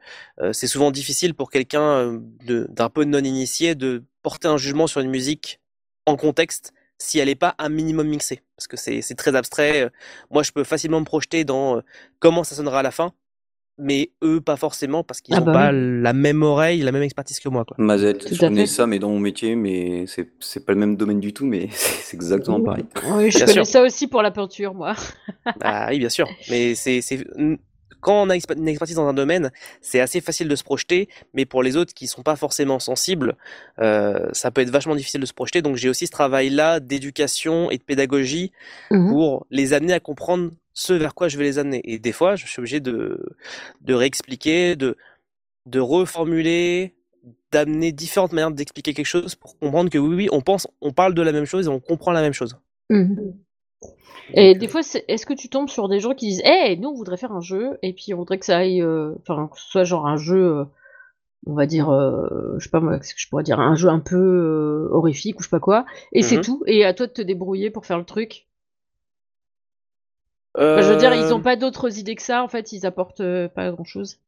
c'est 0.52 0.66
souvent 0.66 0.90
difficile 0.90 1.34
pour 1.34 1.52
quelqu'un 1.52 2.20
d'un 2.42 2.88
peu 2.88 3.04
non 3.04 3.20
initié 3.20 3.76
de 3.76 4.02
porter 4.22 4.48
un 4.48 4.56
jugement 4.56 4.88
sur 4.88 5.00
une 5.00 5.10
musique 5.10 5.60
en 6.04 6.16
contexte 6.16 6.72
si 6.98 7.18
elle 7.18 7.28
n'est 7.28 7.34
pas 7.34 7.54
un 7.58 7.68
minimum 7.68 8.08
mixée. 8.08 8.42
Parce 8.56 8.66
que 8.66 8.76
c'est 8.76 9.14
très 9.14 9.34
abstrait. 9.36 9.82
Euh, 9.82 9.88
moi, 10.30 10.42
je 10.42 10.52
peux 10.52 10.64
facilement 10.64 11.00
me 11.00 11.04
projeter 11.04 11.44
dans 11.44 11.76
euh, 11.76 11.80
comment 12.18 12.44
ça 12.44 12.54
sonnera 12.54 12.80
à 12.80 12.82
la 12.82 12.90
fin, 12.90 13.12
mais 13.78 14.10
eux, 14.22 14.40
pas 14.40 14.56
forcément, 14.56 15.04
parce 15.04 15.20
qu'ils 15.20 15.34
n'ont 15.34 15.42
ah 15.42 15.44
bah 15.44 15.52
pas 15.52 15.72
la 15.72 16.12
même 16.12 16.42
oreille, 16.42 16.80
la 16.80 16.92
même 16.92 17.02
expertise 17.02 17.40
que 17.40 17.48
moi. 17.48 17.64
Quoi. 17.64 17.76
Mazette, 17.78 18.32
je 18.34 18.38
connais 18.38 18.66
ça, 18.66 18.86
mais 18.86 18.98
dans 18.98 19.10
mon 19.10 19.20
métier, 19.20 19.56
mais 19.56 20.04
c'est 20.06 20.64
pas 20.64 20.72
le 20.72 20.78
même 20.78 20.96
domaine 20.96 21.20
du 21.20 21.32
tout, 21.32 21.46
mais 21.46 21.68
c'est 21.72 22.16
exactement 22.16 22.60
pareil. 22.62 22.84
Oui, 23.10 23.30
je 23.30 23.44
connais 23.44 23.64
ça 23.64 23.82
aussi 23.82 24.06
pour 24.06 24.22
la 24.22 24.30
peinture, 24.30 24.74
moi. 24.74 24.94
ah 25.62 25.88
oui, 25.90 25.98
bien 25.98 26.08
sûr. 26.08 26.28
Mais 26.50 26.74
c'est 26.74 27.00
quand 28.06 28.22
on 28.22 28.30
a 28.30 28.36
une 28.36 28.68
expertise 28.68 28.94
dans 28.94 29.08
un 29.08 29.14
domaine, 29.14 29.50
c'est 29.80 29.98
assez 29.98 30.20
facile 30.20 30.46
de 30.46 30.54
se 30.54 30.62
projeter, 30.62 31.08
mais 31.34 31.44
pour 31.44 31.64
les 31.64 31.76
autres 31.76 31.92
qui 31.92 32.06
sont 32.06 32.22
pas 32.22 32.36
forcément 32.36 32.78
sensibles, 32.78 33.34
euh, 33.80 34.28
ça 34.30 34.52
peut 34.52 34.60
être 34.60 34.70
vachement 34.70 34.94
difficile 34.94 35.20
de 35.20 35.26
se 35.26 35.32
projeter. 35.32 35.60
Donc 35.60 35.74
j'ai 35.74 35.88
aussi 35.88 36.06
ce 36.06 36.12
travail-là 36.12 36.78
d'éducation 36.78 37.68
et 37.68 37.78
de 37.78 37.82
pédagogie 37.82 38.52
mmh 38.92 39.10
pour 39.10 39.46
les 39.50 39.72
amener 39.72 39.92
à 39.92 39.98
comprendre 39.98 40.52
ce 40.72 40.92
vers 40.92 41.16
quoi 41.16 41.26
je 41.26 41.36
vais 41.36 41.42
les 41.42 41.58
amener. 41.58 41.80
Et 41.82 41.98
des 41.98 42.12
fois, 42.12 42.36
je 42.36 42.46
suis 42.46 42.60
obligé 42.60 42.78
de, 42.78 43.18
de 43.80 43.94
réexpliquer, 43.94 44.76
de, 44.76 44.96
de 45.66 45.80
reformuler, 45.80 46.94
d'amener 47.50 47.90
différentes 47.90 48.32
manières 48.32 48.52
d'expliquer 48.52 48.94
quelque 48.94 49.06
chose 49.06 49.34
pour 49.34 49.58
comprendre 49.58 49.90
que 49.90 49.98
oui, 49.98 50.14
oui, 50.14 50.28
on 50.30 50.42
pense, 50.42 50.68
on 50.80 50.92
parle 50.92 51.14
de 51.14 51.22
la 51.22 51.32
même 51.32 51.44
chose 51.44 51.66
et 51.66 51.70
on 51.70 51.80
comprend 51.80 52.12
la 52.12 52.20
même 52.20 52.34
chose. 52.34 52.56
Mmh 52.88 53.32
et 54.34 54.54
des 54.54 54.68
fois, 54.68 54.80
est-ce 55.08 55.26
que 55.26 55.34
tu 55.34 55.48
tombes 55.48 55.68
sur 55.68 55.88
des 55.88 56.00
gens 56.00 56.14
qui 56.14 56.28
disent 56.28 56.42
Hey, 56.44 56.78
nous 56.78 56.88
on 56.88 56.94
voudrait 56.94 57.16
faire 57.16 57.32
un 57.32 57.40
jeu, 57.40 57.78
et 57.82 57.92
puis 57.92 58.12
on 58.14 58.18
voudrait 58.18 58.38
que 58.38 58.46
ça 58.46 58.58
aille. 58.58 58.82
Euh, 58.82 59.12
enfin, 59.20 59.48
que 59.52 59.58
ce 59.58 59.68
soit 59.68 59.84
genre 59.84 60.06
un 60.06 60.16
jeu, 60.16 60.58
euh, 60.58 60.64
on 61.46 61.54
va 61.54 61.66
dire, 61.66 61.90
euh, 61.90 62.56
je 62.58 62.64
sais 62.64 62.70
pas 62.70 62.80
moi, 62.80 62.98
qu'est-ce 62.98 63.14
que 63.14 63.20
je 63.20 63.28
pourrais 63.28 63.44
dire, 63.44 63.60
un 63.60 63.76
jeu 63.76 63.88
un 63.88 64.00
peu 64.00 64.88
horrifique 64.90 65.38
ou 65.38 65.42
je 65.42 65.48
sais 65.48 65.50
pas 65.50 65.60
quoi, 65.60 65.86
et 66.12 66.22
c'est 66.22 66.38
mmh 66.38 66.42
tout, 66.42 66.62
et 66.66 66.84
à 66.84 66.92
toi 66.92 67.06
de 67.06 67.12
te 67.12 67.22
débrouiller 67.22 67.70
pour 67.70 67.86
faire 67.86 67.98
le 67.98 68.04
truc. 68.04 68.46
je 70.56 70.92
veux 70.92 70.96
dire, 70.96 71.14
ils 71.14 71.32
ont 71.32 71.42
pas 71.42 71.56
d'autres 71.56 71.98
idées 71.98 72.16
que 72.16 72.22
ça, 72.22 72.42
en 72.42 72.48
fait, 72.48 72.72
ils 72.72 72.84
apportent 72.84 73.22
pas 73.54 73.70
grand 73.70 73.84
chose. 73.84 74.18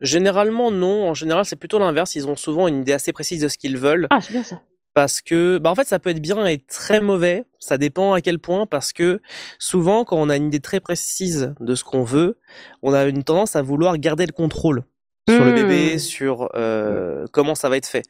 Généralement, 0.00 0.72
non. 0.72 1.08
En 1.08 1.14
général, 1.14 1.44
c'est 1.44 1.54
plutôt 1.54 1.78
l'inverse. 1.78 2.16
Ils 2.16 2.26
ont 2.26 2.34
souvent 2.34 2.66
une 2.66 2.80
idée 2.80 2.92
assez 2.92 3.12
précise 3.12 3.40
de 3.40 3.46
ce 3.46 3.56
qu'ils 3.56 3.78
veulent. 3.78 4.08
Ah, 4.10 4.20
c'est 4.20 4.32
bien 4.32 4.42
ça 4.42 4.60
parce 4.94 5.20
que 5.20 5.58
bah 5.58 5.70
en 5.70 5.74
fait 5.74 5.86
ça 5.86 5.98
peut 5.98 6.10
être 6.10 6.20
bien 6.20 6.44
et 6.46 6.58
très 6.58 7.00
mauvais, 7.00 7.44
ça 7.58 7.78
dépend 7.78 8.12
à 8.12 8.20
quel 8.20 8.38
point 8.38 8.66
parce 8.66 8.92
que 8.92 9.20
souvent 9.58 10.04
quand 10.04 10.16
on 10.16 10.28
a 10.28 10.36
une 10.36 10.46
idée 10.46 10.60
très 10.60 10.80
précise 10.80 11.54
de 11.60 11.74
ce 11.74 11.84
qu'on 11.84 12.04
veut, 12.04 12.38
on 12.82 12.92
a 12.92 13.04
une 13.04 13.24
tendance 13.24 13.56
à 13.56 13.62
vouloir 13.62 13.96
garder 13.98 14.26
le 14.26 14.32
contrôle 14.32 14.84
sur 15.28 15.44
le 15.44 15.52
bébé, 15.52 15.94
mmh. 15.94 15.98
sur 15.98 16.48
euh, 16.56 17.26
comment 17.32 17.54
ça 17.54 17.68
va 17.68 17.76
être 17.76 17.86
fait. 17.86 18.04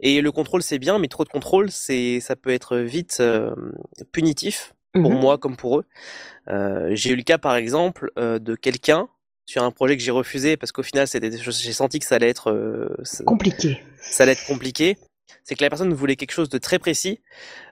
Et 0.00 0.20
le 0.20 0.32
contrôle 0.32 0.62
c'est 0.62 0.78
bien, 0.78 0.98
mais 0.98 1.08
trop 1.08 1.24
de 1.24 1.28
contrôle 1.28 1.70
c'est 1.70 2.20
ça 2.20 2.36
peut 2.36 2.50
être 2.50 2.78
vite 2.78 3.18
euh, 3.20 3.54
punitif 4.12 4.74
pour 4.94 5.10
mmh 5.10 5.20
moi 5.20 5.38
comme 5.38 5.56
pour 5.56 5.80
eux. 5.80 5.84
Euh, 6.48 6.90
j'ai 6.92 7.10
eu 7.10 7.16
le 7.16 7.22
cas 7.22 7.38
par 7.38 7.56
exemple 7.56 8.10
euh, 8.18 8.38
de 8.38 8.54
quelqu'un 8.54 9.08
sur 9.46 9.62
un 9.62 9.70
projet 9.70 9.96
que 9.96 10.02
j'ai 10.02 10.10
refusé 10.10 10.56
parce 10.56 10.72
qu'au 10.72 10.82
final 10.82 11.06
c'était 11.06 11.30
j'ai 11.32 11.72
senti 11.72 11.98
que 11.98 12.06
ça 12.06 12.14
allait 12.14 12.28
être 12.28 12.50
euh, 12.50 12.88
compliqué. 13.26 13.82
Ça 14.00 14.22
allait 14.22 14.32
être 14.32 14.46
compliqué 14.46 14.96
c'est 15.42 15.54
que 15.54 15.62
la 15.62 15.70
personne 15.70 15.92
voulait 15.92 16.16
quelque 16.16 16.32
chose 16.32 16.48
de 16.48 16.58
très 16.58 16.78
précis, 16.78 17.20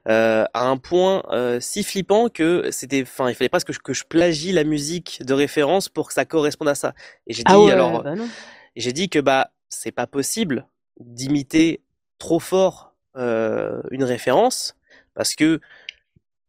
euh, 0.09 0.45
à 0.55 0.67
un 0.67 0.77
point 0.77 1.23
euh, 1.31 1.61
si 1.61 1.83
flippant 1.83 2.29
que 2.29 2.71
c'était, 2.71 3.03
enfin, 3.03 3.29
il 3.29 3.35
fallait 3.35 3.49
presque 3.49 3.69
que 3.69 3.73
je, 3.73 3.81
que 3.81 3.93
je 3.93 4.05
plagie 4.05 4.53
la 4.53 4.65
musique 4.65 5.23
de 5.25 5.35
référence 5.35 5.89
pour 5.89 6.09
que 6.09 6.15
ça 6.15 6.25
corresponde 6.25 6.69
à 6.69 6.75
ça. 6.75 6.95
Et 7.27 7.33
j'ai 7.33 7.43
ah 7.47 7.57
dit 7.57 7.71
alors, 7.71 8.03
bah 8.03 8.15
j'ai 8.77 8.93
dit 8.93 9.09
que 9.09 9.19
bah 9.19 9.51
c'est 9.69 9.93
pas 9.93 10.07
possible 10.07 10.67
d'imiter 10.99 11.83
trop 12.19 12.41
fort 12.41 12.95
euh, 13.17 13.83
une 13.91 14.05
référence 14.05 14.77
parce 15.15 15.35
que 15.35 15.61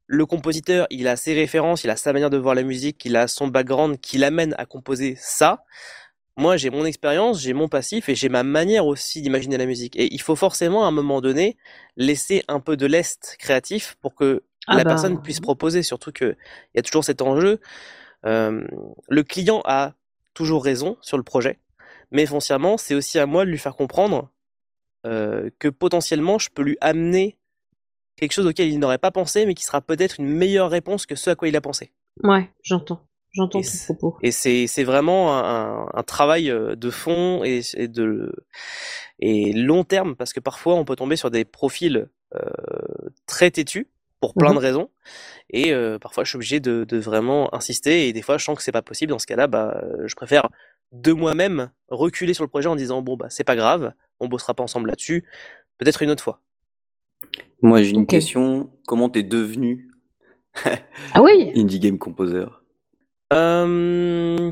le 0.05 0.25
compositeur, 0.25 0.85
il 0.89 1.07
a 1.07 1.15
ses 1.15 1.33
références, 1.33 1.83
il 1.83 1.89
a 1.89 1.95
sa 1.95 2.13
manière 2.13 2.29
de 2.29 2.37
voir 2.37 2.55
la 2.55 2.63
musique, 2.63 3.03
il 3.05 3.15
a 3.15 3.27
son 3.27 3.47
background 3.47 3.99
qui 3.99 4.17
l'amène 4.17 4.53
à 4.57 4.65
composer 4.65 5.15
ça 5.17 5.63
moi 6.37 6.57
j'ai 6.57 6.69
mon 6.69 6.85
expérience, 6.85 7.41
j'ai 7.41 7.53
mon 7.53 7.67
passif 7.67 8.09
et 8.09 8.15
j'ai 8.15 8.29
ma 8.29 8.43
manière 8.43 8.85
aussi 8.85 9.21
d'imaginer 9.21 9.57
la 9.57 9.65
musique. 9.65 9.95
Et 9.95 10.13
il 10.13 10.21
faut 10.21 10.35
forcément 10.35 10.85
à 10.85 10.87
un 10.87 10.91
moment 10.91 11.21
donné 11.21 11.57
laisser 11.97 12.43
un 12.47 12.59
peu 12.59 12.75
de 12.77 12.85
lest 12.85 13.35
créatif 13.39 13.95
pour 14.01 14.15
que 14.15 14.43
ah 14.67 14.75
la 14.75 14.83
bah, 14.83 14.91
personne 14.91 15.21
puisse 15.21 15.39
proposer. 15.39 15.83
Surtout 15.83 16.11
qu'il 16.11 16.35
y 16.75 16.79
a 16.79 16.81
toujours 16.81 17.03
cet 17.03 17.21
enjeu. 17.21 17.59
Euh, 18.25 18.65
le 19.09 19.23
client 19.23 19.61
a 19.65 19.93
toujours 20.33 20.63
raison 20.63 20.97
sur 21.01 21.17
le 21.17 21.23
projet, 21.23 21.59
mais 22.11 22.25
foncièrement 22.25 22.77
c'est 22.77 22.95
aussi 22.95 23.19
à 23.19 23.25
moi 23.25 23.45
de 23.45 23.51
lui 23.51 23.57
faire 23.57 23.75
comprendre 23.75 24.29
euh, 25.05 25.49
que 25.59 25.67
potentiellement 25.67 26.39
je 26.39 26.49
peux 26.49 26.63
lui 26.63 26.77
amener 26.79 27.37
quelque 28.15 28.31
chose 28.31 28.45
auquel 28.45 28.69
il 28.69 28.79
n'aurait 28.79 28.97
pas 28.97 29.11
pensé, 29.11 29.45
mais 29.45 29.53
qui 29.53 29.63
sera 29.63 29.81
peut-être 29.81 30.19
une 30.19 30.27
meilleure 30.27 30.69
réponse 30.69 31.05
que 31.05 31.15
ce 31.15 31.29
à 31.29 31.35
quoi 31.35 31.47
il 31.47 31.55
a 31.55 31.61
pensé. 31.61 31.91
Ouais, 32.23 32.49
j'entends. 32.63 33.01
J'entends 33.33 33.61
ton 33.61 33.77
propos. 33.85 34.17
Et 34.21 34.31
c'est 34.31 34.83
vraiment 34.83 35.35
un, 35.35 35.87
un, 35.91 36.03
travail 36.03 36.51
euh, 36.51 36.75
de 36.75 36.89
fond 36.91 37.43
et, 37.43 37.61
et, 37.75 37.87
de 37.87 38.31
et 39.19 39.53
long 39.53 39.83
terme 39.83 40.15
parce 40.15 40.33
que 40.33 40.39
parfois 40.39 40.75
on 40.75 40.85
peut 40.85 40.95
tomber 40.95 41.15
sur 41.15 41.31
des 41.31 41.43
profils 41.43 42.09
euh, 42.35 42.39
très 43.25 43.49
têtus 43.49 43.87
pour 44.19 44.35
plein 44.35 44.51
de 44.51 44.55
mmh 44.55 44.59
raisons. 44.59 44.89
Et 45.49 45.73
euh, 45.73 45.97
parfois 45.97 46.23
je 46.23 46.29
suis 46.29 46.37
obligé 46.37 46.59
de, 46.59 46.85
de, 46.87 46.97
vraiment 46.97 47.53
insister 47.55 48.07
et 48.07 48.13
des 48.13 48.21
fois 48.21 48.37
je 48.37 48.43
sens 48.43 48.55
que 48.55 48.63
c'est 48.63 48.71
pas 48.71 48.83
possible. 48.83 49.09
Dans 49.09 49.19
ce 49.19 49.25
cas-là 49.25 49.47
bah 49.47 49.83
je 50.05 50.13
préfère 50.13 50.47
de 50.91 51.11
moi-même 51.11 51.71
reculer 51.89 52.35
sur 52.35 52.43
le 52.43 52.49
projet 52.49 52.69
en 52.69 52.75
disant 52.75 53.01
bon 53.01 53.17
bah 53.17 53.27
c'est 53.29 53.43
pas 53.43 53.55
grave 53.55 53.93
on 54.19 54.27
bossera 54.27 54.53
pas 54.53 54.63
ensemble 54.63 54.89
là-dessus 54.89 55.25
peut-être 55.79 56.03
une 56.03 56.11
autre 56.11 56.23
fois. 56.23 56.39
Moi 57.63 57.81
j'ai 57.81 57.91
une 57.91 58.05
question. 58.05 58.69
Comment 58.85 59.09
t'es 59.09 59.23
devenu 59.23 59.89
ah 61.13 61.23
oui. 61.23 61.51
indie 61.55 61.79
game 61.79 61.97
composer? 61.97 62.45
Euh, 63.33 64.51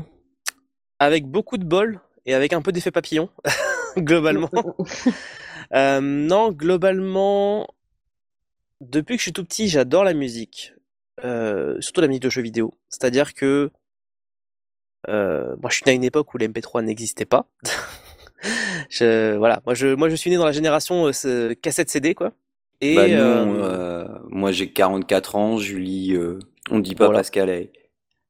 avec 0.98 1.26
beaucoup 1.26 1.58
de 1.58 1.64
bol 1.64 2.00
et 2.26 2.34
avec 2.34 2.52
un 2.52 2.62
peu 2.62 2.72
d'effet 2.72 2.90
papillon, 2.90 3.28
globalement. 3.96 4.50
euh, 5.74 6.00
non, 6.00 6.52
globalement, 6.52 7.68
depuis 8.80 9.16
que 9.16 9.20
je 9.20 9.24
suis 9.24 9.32
tout 9.32 9.44
petit, 9.44 9.68
j'adore 9.68 10.04
la 10.04 10.14
musique. 10.14 10.74
Euh, 11.24 11.80
surtout 11.80 12.00
la 12.00 12.08
musique 12.08 12.22
de 12.22 12.30
jeux 12.30 12.42
vidéo. 12.42 12.74
C'est-à-dire 12.88 13.34
que 13.34 13.70
euh, 15.08 15.56
moi, 15.60 15.70
je 15.70 15.76
suis 15.76 15.84
né 15.86 15.92
à 15.92 15.94
une 15.94 16.04
époque 16.04 16.32
où 16.34 16.38
l'MP3 16.38 16.84
n'existait 16.84 17.24
pas. 17.24 17.46
je, 18.88 19.36
voilà, 19.36 19.62
moi 19.66 19.74
je, 19.74 19.94
moi 19.94 20.08
je 20.08 20.14
suis 20.14 20.30
né 20.30 20.36
dans 20.36 20.44
la 20.44 20.52
génération 20.52 21.10
euh, 21.24 21.54
cassette 21.54 21.90
CD, 21.90 22.14
quoi. 22.14 22.32
Et 22.80 22.96
bah 22.96 23.08
non, 23.08 23.14
euh, 23.14 23.62
euh, 23.62 24.08
moi 24.28 24.50
j'ai 24.50 24.70
44 24.70 25.36
ans, 25.36 25.56
Julie, 25.58 26.16
on 26.70 26.80
dit 26.80 26.94
pas 26.94 27.10
Pascal. 27.10 27.48
Elle 27.48 27.68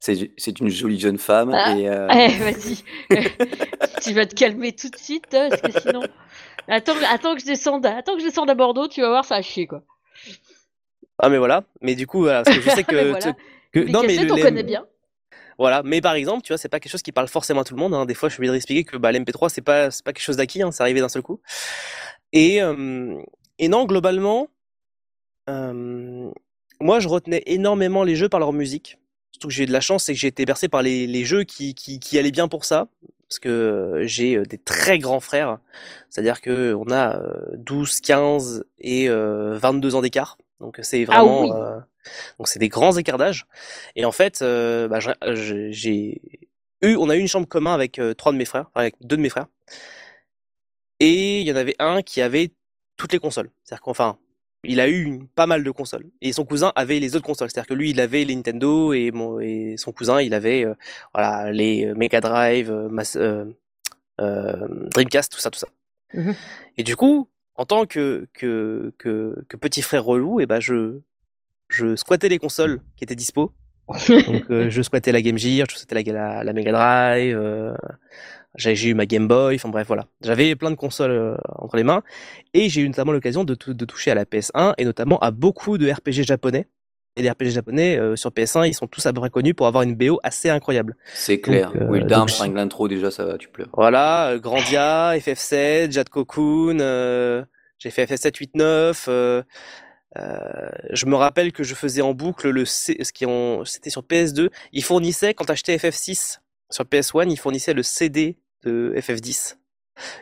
c'est 0.02 0.58
une 0.58 0.68
jolie 0.68 0.98
jeune 0.98 1.18
femme. 1.18 1.52
Ah, 1.54 1.76
et 1.76 1.88
euh, 1.88 2.08
eh, 2.10 2.28
vas-y. 2.38 2.82
tu 4.02 4.12
vas 4.12 4.26
te 4.26 4.34
calmer 4.34 4.72
tout 4.72 4.88
de 4.88 4.96
suite, 4.96 5.32
hein, 5.32 5.48
parce 5.48 5.74
que 5.74 5.80
sinon. 5.80 6.02
Attends, 6.68 6.94
attends 7.10 7.34
que 7.34 7.40
je 7.40 7.46
descende, 7.46 7.84
attends 7.84 8.14
que 8.14 8.20
je 8.20 8.26
descende 8.26 8.48
à 8.48 8.54
Bordeaux, 8.54 8.86
tu 8.86 9.00
vas 9.00 9.08
voir, 9.08 9.24
ça 9.24 9.34
va 9.34 9.42
chier, 9.42 9.66
quoi. 9.66 9.82
Ah, 11.18 11.28
mais 11.28 11.38
voilà. 11.38 11.64
Mais 11.80 11.96
du 11.96 12.06
coup, 12.06 12.20
voilà, 12.20 12.44
parce 12.44 12.56
que 12.56 12.62
je 12.62 12.70
sais 12.74 12.84
que. 12.84 13.10
voilà. 13.10 13.34
que... 13.72 13.80
Non, 13.80 14.02
mais 14.06 14.30
on 14.30 14.36
connaît 14.36 14.62
bien. 14.62 14.86
Voilà, 15.58 15.82
mais 15.84 16.00
par 16.00 16.14
exemple, 16.14 16.42
tu 16.42 16.52
vois, 16.52 16.58
c'est 16.58 16.68
pas 16.68 16.78
quelque 16.78 16.92
chose 16.92 17.02
qui 17.02 17.10
parle 17.10 17.26
forcément 17.26 17.62
à 17.62 17.64
tout 17.64 17.74
le 17.74 17.80
monde. 17.80 17.94
Hein. 17.94 18.06
Des 18.06 18.14
fois, 18.14 18.28
je 18.28 18.34
suis 18.34 18.40
obligé 18.40 18.52
de 18.52 18.56
expliquer 18.56 18.84
que 18.84 18.96
bah, 18.96 19.10
l'MP3, 19.10 19.48
c'est 19.48 19.60
pas, 19.60 19.88
pas 20.04 20.12
quelque 20.12 20.22
chose 20.22 20.36
d'acquis, 20.36 20.62
hein, 20.62 20.70
c'est 20.70 20.84
arrivé 20.84 21.00
d'un 21.00 21.08
seul 21.08 21.22
coup. 21.22 21.40
Et, 22.32 22.62
euh, 22.62 23.20
et 23.58 23.66
non, 23.66 23.84
globalement, 23.84 24.46
euh, 25.50 26.30
moi, 26.80 27.00
je 27.00 27.08
retenais 27.08 27.42
énormément 27.46 28.04
les 28.04 28.14
jeux 28.14 28.28
par 28.28 28.38
leur 28.38 28.52
musique 28.52 28.98
que 29.48 29.54
j'ai 29.54 29.64
eu 29.64 29.66
de 29.66 29.72
la 29.72 29.80
chance, 29.80 30.04
c'est 30.04 30.14
que 30.14 30.18
j'ai 30.18 30.28
été 30.28 30.44
bercé 30.44 30.68
par 30.68 30.82
les, 30.82 31.24
jeux 31.24 31.44
qui, 31.44 31.74
qui, 31.74 32.18
allaient 32.18 32.30
bien 32.30 32.48
pour 32.48 32.64
ça. 32.64 32.88
parce 33.28 33.38
que 33.38 34.02
j'ai 34.04 34.42
des 34.42 34.58
très 34.58 34.98
grands 34.98 35.20
frères, 35.20 35.58
c'est-à-dire 36.10 36.40
que 36.40 36.74
on 36.74 36.90
a 36.92 37.20
12, 37.56 38.00
15 38.00 38.64
et 38.80 39.08
22 39.08 39.94
ans 39.94 40.02
d'écart. 40.02 40.36
Donc 40.62 40.78
c'est 40.82 41.04
Ah 41.08 41.16
vraiment, 41.16 41.42
oui. 41.42 41.50
euh, 41.52 41.78
donc 42.38 42.48
c'est 42.48 42.60
des 42.60 42.68
grands 42.68 42.96
écarts 42.96 43.18
d'âge. 43.18 43.46
Et 43.96 44.04
en 44.04 44.12
fait, 44.12 44.40
euh, 44.40 44.88
bah, 44.88 45.00
j'ai 45.00 46.22
eu, 46.82 46.96
on 46.96 47.10
a 47.10 47.16
eu 47.16 47.20
une 47.20 47.28
chambre 47.28 47.48
commune 47.48 47.72
avec 47.72 47.98
euh, 47.98 48.14
trois 48.14 48.32
de 48.32 48.38
mes 48.38 48.44
frères, 48.44 48.70
avec 48.74 48.94
deux 49.00 49.16
de 49.16 49.22
mes 49.22 49.28
frères. 49.28 49.46
Et 51.00 51.40
il 51.40 51.46
y 51.46 51.52
en 51.52 51.56
avait 51.56 51.74
un 51.80 52.02
qui 52.02 52.22
avait 52.22 52.52
toutes 52.96 53.12
les 53.12 53.18
consoles. 53.18 53.50
C'est-à-dire 53.64 53.82
qu'enfin, 53.82 54.18
il 54.64 54.80
a 54.80 54.88
eu 54.88 55.02
une- 55.02 55.26
pas 55.26 55.46
mal 55.46 55.64
de 55.64 55.70
consoles. 55.70 56.06
Et 56.20 56.32
son 56.32 56.44
cousin 56.44 56.72
avait 56.76 57.00
les 57.00 57.16
autres 57.16 57.24
consoles. 57.26 57.50
C'est-à-dire 57.50 57.68
que 57.68 57.74
lui, 57.74 57.90
il 57.90 58.00
avait 58.00 58.24
les 58.24 58.34
Nintendo 58.36 58.92
et, 58.92 59.10
son 59.76 59.92
cousin, 59.92 60.20
il 60.20 60.34
avait 60.34 60.64
euh, 60.64 60.74
voilà, 61.14 61.50
les 61.52 61.86
euh, 61.86 61.94
Mega 61.94 62.20
Drive, 62.20 62.70
euh, 62.70 62.88
Mas- 62.88 63.16
euh, 63.16 63.44
euh, 64.20 64.88
Dreamcast, 64.90 65.32
tout 65.32 65.40
ça, 65.40 65.50
tout 65.50 65.58
ça. 65.58 65.68
Mhm. 66.14 66.34
Et 66.76 66.82
du 66.84 66.96
coup, 66.96 67.28
en 67.56 67.64
tant 67.64 67.86
que, 67.86 68.26
que, 68.34 68.92
que, 68.98 69.44
que 69.48 69.56
petit 69.56 69.82
frère 69.82 70.04
relou, 70.04 70.40
et 70.40 70.46
ben 70.46 70.60
je, 70.60 71.00
je 71.68 71.96
squattais 71.96 72.28
les 72.28 72.38
consoles 72.38 72.80
qui 72.96 73.04
étaient 73.04 73.16
dispo. 73.16 73.52
Donc 74.08 74.44
je 74.48 74.82
squattais 74.82 75.12
la 75.12 75.20
Game 75.22 75.36
Gear, 75.36 75.66
je 75.68 75.76
squattais 75.76 76.02
la, 76.12 76.12
la, 76.12 76.44
la 76.44 76.52
Mega 76.52 76.72
Drive, 76.72 77.36
j'ai 78.56 78.88
eu 78.88 78.94
ma 78.94 79.06
Game 79.06 79.28
Boy, 79.28 79.56
enfin 79.56 79.68
bref 79.68 79.86
voilà. 79.86 80.06
J'avais 80.20 80.54
plein 80.56 80.70
de 80.70 80.76
consoles 80.76 81.10
euh, 81.10 81.36
entre 81.58 81.76
les 81.76 81.84
mains 81.84 82.02
et 82.54 82.68
j'ai 82.68 82.82
eu 82.82 82.88
notamment 82.88 83.12
l'occasion 83.12 83.44
de, 83.44 83.54
tou- 83.54 83.74
de 83.74 83.84
toucher 83.84 84.10
à 84.10 84.14
la 84.14 84.24
PS1 84.24 84.74
et 84.78 84.84
notamment 84.84 85.18
à 85.20 85.30
beaucoup 85.30 85.78
de 85.78 85.90
RPG 85.90 86.22
japonais. 86.24 86.68
Et 87.16 87.20
les 87.22 87.30
RPG 87.30 87.50
japonais 87.50 87.98
euh, 87.98 88.16
sur 88.16 88.30
PS1, 88.30 88.66
ils 88.68 88.72
sont 88.74 88.86
tous 88.86 89.04
à 89.04 89.12
peu 89.12 89.20
près 89.20 89.28
connus 89.28 89.52
pour 89.52 89.66
avoir 89.66 89.82
une 89.82 89.94
BO 89.94 90.18
assez 90.22 90.48
incroyable. 90.48 90.96
C'est 91.12 91.40
clair. 91.40 91.70
euh, 91.78 91.86
Will 91.90 92.02
donc, 92.04 92.12
Armstrong, 92.12 92.54
l'intro, 92.54 92.88
déjà, 92.88 93.10
ça 93.10 93.26
va, 93.26 93.36
tu 93.36 93.48
pleures. 93.48 93.68
Voilà, 93.74 94.30
euh, 94.30 94.38
Grandia, 94.38 95.12
FF7, 95.18 95.92
Jade 95.92 96.08
Cocoon, 96.08 96.78
j'ai 97.78 97.90
fait 97.90 98.04
FF7, 98.06 98.34
8, 98.38 98.54
9. 98.54 99.06
euh, 99.08 99.42
euh, 100.18 100.68
je 100.90 101.06
me 101.06 101.14
rappelle 101.16 101.52
que 101.52 101.62
je 101.64 101.74
faisais 101.74 102.02
en 102.02 102.14
boucle 102.14 102.48
le 102.50 102.64
C, 102.64 102.96
ce 103.02 103.12
qui 103.12 103.26
en, 103.26 103.64
c'était 103.64 103.90
sur 103.90 104.02
PS2. 104.02 104.48
Ils 104.72 104.84
fournissaient, 104.84 105.34
quand 105.34 105.44
t'achetais 105.46 105.76
FF6 105.76 106.38
sur 106.70 106.84
PS1, 106.84 107.30
ils 107.30 107.38
fournissaient 107.38 107.74
le 107.74 107.82
CD 107.82 108.38
de 108.64 108.94
FF10. 108.96 109.56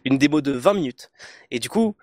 Une 0.05 0.19
démo 0.19 0.41
de 0.41 0.53
20 0.53 0.75
minutes. 0.75 1.11
Et 1.51 1.59
du 1.59 1.69
coup, 1.69 1.97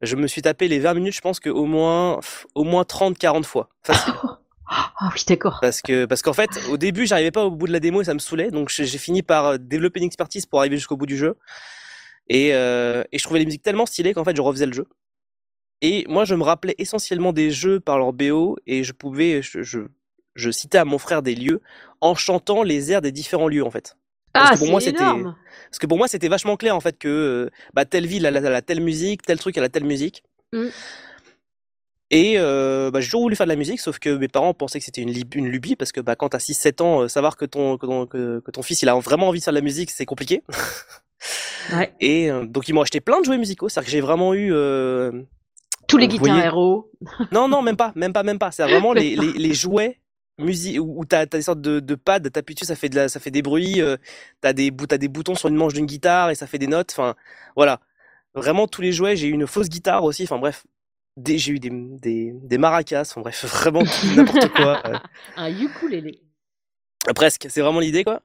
je 0.00 0.16
me 0.16 0.26
suis 0.26 0.42
tapé 0.42 0.68
les 0.68 0.78
20 0.78 0.94
minutes, 0.94 1.14
je 1.14 1.20
pense 1.20 1.40
que 1.40 1.50
au 1.50 1.64
moins, 1.64 2.20
au 2.54 2.64
moins 2.64 2.84
30, 2.84 3.18
40 3.18 3.46
fois. 3.46 3.70
Facile. 3.82 4.14
Ah 4.70 5.08
oui, 5.14 5.22
d'accord. 5.26 5.58
Parce 5.62 5.80
que 5.80 6.04
parce 6.04 6.20
qu'en 6.20 6.34
fait, 6.34 6.50
au 6.70 6.76
début, 6.76 7.06
j'arrivais 7.06 7.30
pas 7.30 7.46
au 7.46 7.50
bout 7.50 7.66
de 7.66 7.72
la 7.72 7.80
démo 7.80 8.02
et 8.02 8.04
ça 8.04 8.12
me 8.12 8.18
saoulait, 8.18 8.50
donc 8.50 8.68
j'ai 8.68 8.84
j'ai 8.84 8.98
fini 8.98 9.22
par 9.22 9.46
euh, 9.46 9.56
développer 9.58 10.00
une 10.00 10.04
expertise 10.06 10.44
pour 10.44 10.58
arriver 10.58 10.76
jusqu'au 10.76 10.98
bout 10.98 11.06
du 11.06 11.16
jeu. 11.16 11.36
Et, 12.28 12.54
euh, 12.54 13.02
et 13.12 13.18
je 13.18 13.24
trouvais 13.24 13.40
les 13.40 13.46
musiques 13.46 13.62
tellement 13.62 13.86
stylées 13.86 14.12
qu'en 14.12 14.24
fait, 14.24 14.36
je 14.36 14.42
refaisais 14.42 14.66
le 14.66 14.74
jeu. 14.74 14.86
Et 15.80 16.04
moi, 16.08 16.24
je 16.24 16.34
me 16.34 16.42
rappelais 16.42 16.74
essentiellement 16.78 17.32
des 17.32 17.50
jeux 17.50 17.80
par 17.80 17.98
leur 17.98 18.12
BO 18.12 18.56
et 18.66 18.84
je 18.84 18.92
pouvais, 18.92 19.42
je, 19.42 19.62
je, 19.62 19.80
je 20.34 20.50
citais 20.50 20.78
à 20.78 20.84
mon 20.84 20.98
frère 20.98 21.22
des 21.22 21.34
lieux 21.34 21.62
en 22.00 22.14
chantant 22.14 22.62
les 22.62 22.92
airs 22.92 23.02
des 23.02 23.12
différents 23.12 23.48
lieux 23.48 23.64
en 23.64 23.70
fait. 23.70 23.97
Parce 24.32 24.50
Ah, 24.50 24.52
que 24.54 24.58
pour 24.58 24.66
c'est 24.66 24.70
moi, 24.70 24.80
c'était-. 24.80 24.98
Parce 24.98 25.78
que 25.78 25.86
pour 25.86 25.98
moi, 25.98 26.08
c'était 26.08 26.28
vachement 26.28 26.56
clair 26.56 26.74
en 26.74 26.80
fait 26.80 26.98
que 26.98 27.08
euh, 27.08 27.50
bah, 27.74 27.84
telle 27.84 28.06
ville 28.06 28.24
elle 28.24 28.36
a, 28.36 28.40
elle 28.40 28.54
a 28.54 28.62
telle 28.62 28.80
musique, 28.80 29.22
tel 29.22 29.38
truc 29.38 29.56
elle 29.56 29.64
a 29.64 29.68
telle 29.68 29.84
musique. 29.84 30.22
Mm. 30.52 30.68
Et 32.10 32.34
euh, 32.38 32.90
bah, 32.90 33.00
j'ai 33.00 33.06
toujours 33.06 33.22
voulu 33.22 33.36
faire 33.36 33.46
de 33.46 33.52
la 33.52 33.56
musique, 33.56 33.80
sauf 33.80 33.98
que 33.98 34.08
mes 34.08 34.28
parents 34.28 34.54
pensaient 34.54 34.78
que 34.78 34.84
c'était 34.84 35.02
une, 35.02 35.12
lubie, 35.46 35.76
parce 35.76 35.92
que 35.92 36.00
bah, 36.00 36.16
quand 36.16 36.30
t'as 36.30 36.38
6-7 36.38 36.82
ans, 36.82 37.02
euh, 37.02 37.08
savoir 37.08 37.36
que 37.36 37.44
ton, 37.44 37.76
que, 37.76 37.84
ton, 37.84 38.06
que, 38.06 38.40
que 38.40 38.50
ton 38.50 38.62
fils 38.62 38.80
il 38.80 38.88
a 38.88 38.94
vraiment 38.94 39.28
envie 39.28 39.40
de 39.40 39.44
faire 39.44 39.52
de 39.52 39.58
la 39.58 39.64
musique, 39.64 39.90
c'est 39.90 40.06
compliqué. 40.06 40.42
Ouais. 41.72 41.92
Et 42.00 42.30
euh, 42.30 42.46
donc 42.46 42.66
ils 42.68 42.72
m'ont 42.72 42.80
acheté 42.80 43.00
plein 43.00 43.20
de 43.20 43.26
jouets 43.26 43.36
musicaux, 43.36 43.68
c'est-à-dire 43.68 43.86
que 43.86 43.90
j'ai 43.90 44.00
vraiment 44.00 44.32
eu... 44.34 44.54
Tous 45.86 45.98
les 45.98 46.08
guitares 46.08 46.38
héros. 46.38 46.90
Non, 47.32 47.48
non, 47.48 47.60
même 47.60 47.76
pas, 47.76 47.92
même 47.94 48.12
pas, 48.12 48.22
même 48.22 48.38
pas. 48.38 48.52
C'est 48.52 48.62
vraiment 48.62 48.92
les, 48.94 49.16
les, 49.16 49.32
les 49.32 49.52
jouets 49.52 49.98
musique 50.38 50.78
où 50.80 51.04
t'as 51.04 51.20
as 51.20 51.26
des 51.26 51.42
sortes 51.42 51.60
de, 51.60 51.80
de 51.80 51.94
pads, 51.94 52.20
t'appuies 52.30 52.54
dessus, 52.54 52.66
ça 52.66 52.76
fait 52.76 52.88
de 52.88 52.96
la, 52.96 53.08
ça 53.08 53.20
fait 53.20 53.30
des 53.30 53.42
bruits. 53.42 53.80
euh, 53.82 53.96
t'as 54.40 54.52
des 54.52 54.72
t'as 54.88 54.98
des 54.98 55.08
boutons 55.08 55.34
sur 55.34 55.48
une 55.48 55.56
manche 55.56 55.74
d'une 55.74 55.86
guitare 55.86 56.30
et 56.30 56.34
ça 56.34 56.46
fait 56.46 56.58
des 56.58 56.66
notes. 56.68 56.90
Enfin, 56.92 57.14
voilà. 57.56 57.80
Vraiment 58.34 58.68
tous 58.68 58.82
les 58.82 58.92
jouets. 58.92 59.16
J'ai 59.16 59.28
eu 59.28 59.32
une 59.32 59.46
fausse 59.46 59.68
guitare 59.68 60.04
aussi. 60.04 60.24
Enfin 60.24 60.38
bref, 60.38 60.64
j'ai 61.26 61.52
eu 61.52 61.60
des, 61.60 61.70
des, 61.72 62.32
des 62.34 62.58
maracas. 62.58 63.02
Enfin 63.02 63.22
bref, 63.22 63.44
vraiment 63.46 63.82
n'importe 64.16 64.48
quoi. 64.50 64.82
euh, 64.86 64.98
Un 65.36 65.50
ukulélé. 65.58 66.20
presque. 67.14 67.46
C'est 67.48 67.60
vraiment 67.60 67.80
l'idée 67.80 68.04
quoi. 68.04 68.22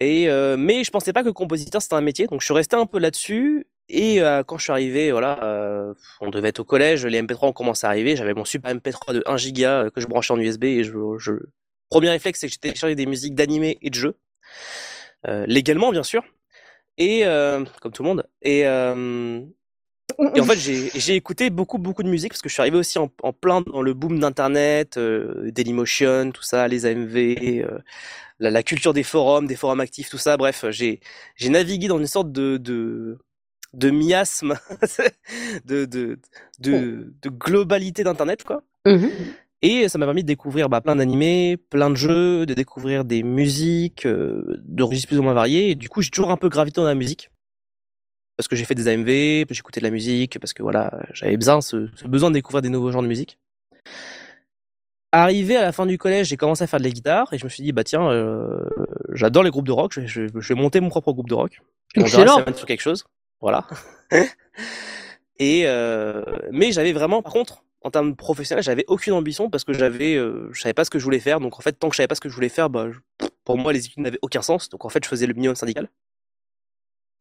Et 0.00 0.28
euh, 0.28 0.56
mais 0.58 0.84
je 0.84 0.90
pensais 0.90 1.12
pas 1.12 1.24
que 1.24 1.30
compositeur 1.30 1.82
c'était 1.82 1.94
un 1.94 2.00
métier, 2.02 2.26
donc 2.26 2.40
je 2.40 2.46
suis 2.46 2.54
resté 2.54 2.76
un 2.76 2.86
peu 2.86 2.98
là-dessus. 2.98 3.66
Et 3.88 4.22
euh, 4.22 4.42
quand 4.42 4.58
je 4.58 4.64
suis 4.64 4.72
arrivé, 4.72 5.10
voilà, 5.10 5.42
euh, 5.42 5.94
on 6.20 6.30
devait 6.30 6.48
être 6.48 6.60
au 6.60 6.64
collège, 6.64 7.04
les 7.04 7.20
MP3 7.20 7.48
ont 7.48 7.52
commencé 7.52 7.86
à 7.86 7.90
arriver. 7.90 8.16
J'avais 8.16 8.34
mon 8.34 8.44
super 8.44 8.74
MP3 8.74 9.14
de 9.14 9.22
1 9.26 9.36
giga 9.36 9.82
euh, 9.84 9.90
que 9.90 10.00
je 10.00 10.06
branchais 10.06 10.32
en 10.32 10.38
USB 10.38 10.64
et 10.64 10.84
je, 10.84 10.92
je... 11.18 11.32
premier 11.90 12.10
réflexe 12.10 12.40
c'est 12.40 12.46
que 12.46 12.52
j'ai 12.52 12.58
téléchargé 12.58 12.94
des 12.94 13.06
musiques 13.06 13.34
d'animé 13.34 13.78
et 13.82 13.90
de 13.90 13.94
jeux, 13.94 14.16
euh, 15.26 15.44
légalement 15.46 15.90
bien 15.90 16.02
sûr, 16.02 16.22
et 16.96 17.26
euh, 17.26 17.64
comme 17.80 17.92
tout 17.92 18.02
le 18.02 18.08
monde. 18.08 18.26
Et, 18.40 18.66
euh, 18.66 19.40
et 20.34 20.40
en 20.40 20.44
fait, 20.44 20.58
j'ai 20.58 21.14
écouté 21.14 21.50
beaucoup, 21.50 21.78
beaucoup 21.78 22.02
de 22.02 22.08
musique 22.08 22.32
parce 22.32 22.42
que 22.42 22.48
je 22.48 22.54
suis 22.54 22.60
arrivé 22.60 22.76
aussi 22.76 22.98
en, 22.98 23.08
plein 23.08 23.62
dans 23.62 23.82
le 23.82 23.94
boom 23.94 24.20
d'Internet, 24.20 24.98
Dailymotion, 24.98 26.32
tout 26.32 26.42
ça, 26.42 26.68
les 26.68 26.86
AMV, 26.86 27.64
la, 28.38 28.50
la 28.50 28.62
culture 28.62 28.92
des 28.92 29.02
forums, 29.02 29.46
des 29.46 29.56
forums 29.56 29.80
actifs, 29.80 30.10
tout 30.10 30.18
ça. 30.18 30.36
Bref, 30.36 30.66
j'ai 30.70 31.00
j'ai 31.36 31.48
navigué 31.48 31.88
dans 31.88 31.98
une 31.98 32.06
sorte 32.06 32.30
de 32.30 32.58
de, 32.58 33.18
de 33.74 33.90
miasme, 33.90 34.54
de, 35.64 35.84
de, 35.84 36.18
de, 36.60 37.14
de 37.22 37.28
globalité 37.28 38.04
d'Internet, 38.04 38.44
quoi. 38.44 38.62
Mhm. 38.86 39.10
Et 39.64 39.88
ça 39.88 39.96
m'a 39.98 40.06
permis 40.06 40.22
de 40.22 40.26
découvrir 40.26 40.68
bah, 40.68 40.80
plein 40.80 40.96
d'animés, 40.96 41.56
plein 41.56 41.88
de 41.88 41.94
jeux, 41.94 42.46
de 42.46 42.52
découvrir 42.54 43.04
des 43.04 43.22
musiques, 43.22 44.06
euh, 44.06 44.60
de 44.64 44.82
registres 44.82 45.06
plus 45.08 45.18
ou 45.18 45.22
moins 45.22 45.34
variés. 45.34 45.70
Et 45.70 45.74
du 45.76 45.88
coup, 45.88 46.02
j'ai 46.02 46.10
toujours 46.10 46.32
un 46.32 46.36
peu 46.36 46.48
gravité 46.48 46.80
dans 46.80 46.86
la 46.86 46.96
musique. 46.96 47.30
Parce 48.36 48.48
que 48.48 48.56
j'ai 48.56 48.64
fait 48.64 48.74
des 48.74 48.88
AMV, 48.88 49.46
j'écoutais 49.50 49.78
de 49.78 49.84
la 49.84 49.90
musique, 49.92 50.40
parce 50.40 50.52
que 50.52 50.62
voilà, 50.64 50.90
j'avais 51.12 51.36
besoin, 51.36 51.60
ce, 51.60 51.88
ce 51.94 52.08
besoin 52.08 52.30
de 52.30 52.34
découvrir 52.34 52.60
des 52.62 52.70
nouveaux 52.70 52.90
genres 52.90 53.02
de 53.02 53.06
musique. 53.06 53.38
Arrivé 55.14 55.56
à 55.56 55.62
la 55.62 55.72
fin 55.72 55.84
du 55.84 55.98
collège, 55.98 56.28
j'ai 56.28 56.38
commencé 56.38 56.64
à 56.64 56.66
faire 56.66 56.78
de 56.78 56.84
la 56.84 56.90
guitare 56.90 57.32
et 57.34 57.38
je 57.38 57.44
me 57.44 57.50
suis 57.50 57.62
dit, 57.62 57.72
bah 57.72 57.84
tiens, 57.84 58.10
euh, 58.10 58.64
j'adore 59.12 59.42
les 59.42 59.50
groupes 59.50 59.66
de 59.66 59.72
rock, 59.72 59.92
je, 59.94 60.06
je- 60.06 60.26
je 60.34 60.48
vais 60.54 60.60
monter 60.60 60.80
mon 60.80 60.88
propre 60.88 61.12
groupe 61.12 61.28
de 61.28 61.34
rock. 61.34 61.60
Excellent. 61.94 62.42
quelque 62.66 62.80
chose. 62.80 63.04
Voilà. 63.42 63.66
Et 65.38 65.62
euh, 65.66 66.22
mais 66.52 66.72
j'avais 66.72 66.92
vraiment, 66.92 67.22
par 67.22 67.32
contre, 67.32 67.64
en 67.82 67.90
termes 67.90 68.14
professionnels, 68.14 68.62
j'avais 68.62 68.84
aucune 68.86 69.12
ambition 69.12 69.50
parce 69.50 69.64
que 69.64 69.72
j'avais, 69.72 70.14
euh, 70.14 70.48
je 70.52 70.60
savais 70.60 70.72
pas 70.74 70.84
ce 70.84 70.90
que 70.90 70.98
je 70.98 71.04
voulais 71.04 71.18
faire. 71.20 71.40
Donc 71.40 71.58
en 71.58 71.62
fait, 71.62 71.72
tant 71.72 71.88
que 71.88 71.94
je 71.94 71.96
savais 71.96 72.06
pas 72.06 72.14
ce 72.14 72.20
que 72.20 72.28
je 72.28 72.34
voulais 72.34 72.48
faire, 72.48 72.70
bah, 72.70 72.90
je- 72.90 73.26
pour 73.44 73.58
moi, 73.58 73.72
les 73.72 73.84
études 73.84 73.98
n'avaient 74.02 74.18
aucun 74.22 74.42
sens. 74.42 74.68
Donc 74.68 74.84
en 74.84 74.88
fait, 74.88 75.02
je 75.02 75.08
faisais 75.08 75.26
le 75.26 75.34
minimum 75.34 75.56
syndical. 75.56 75.88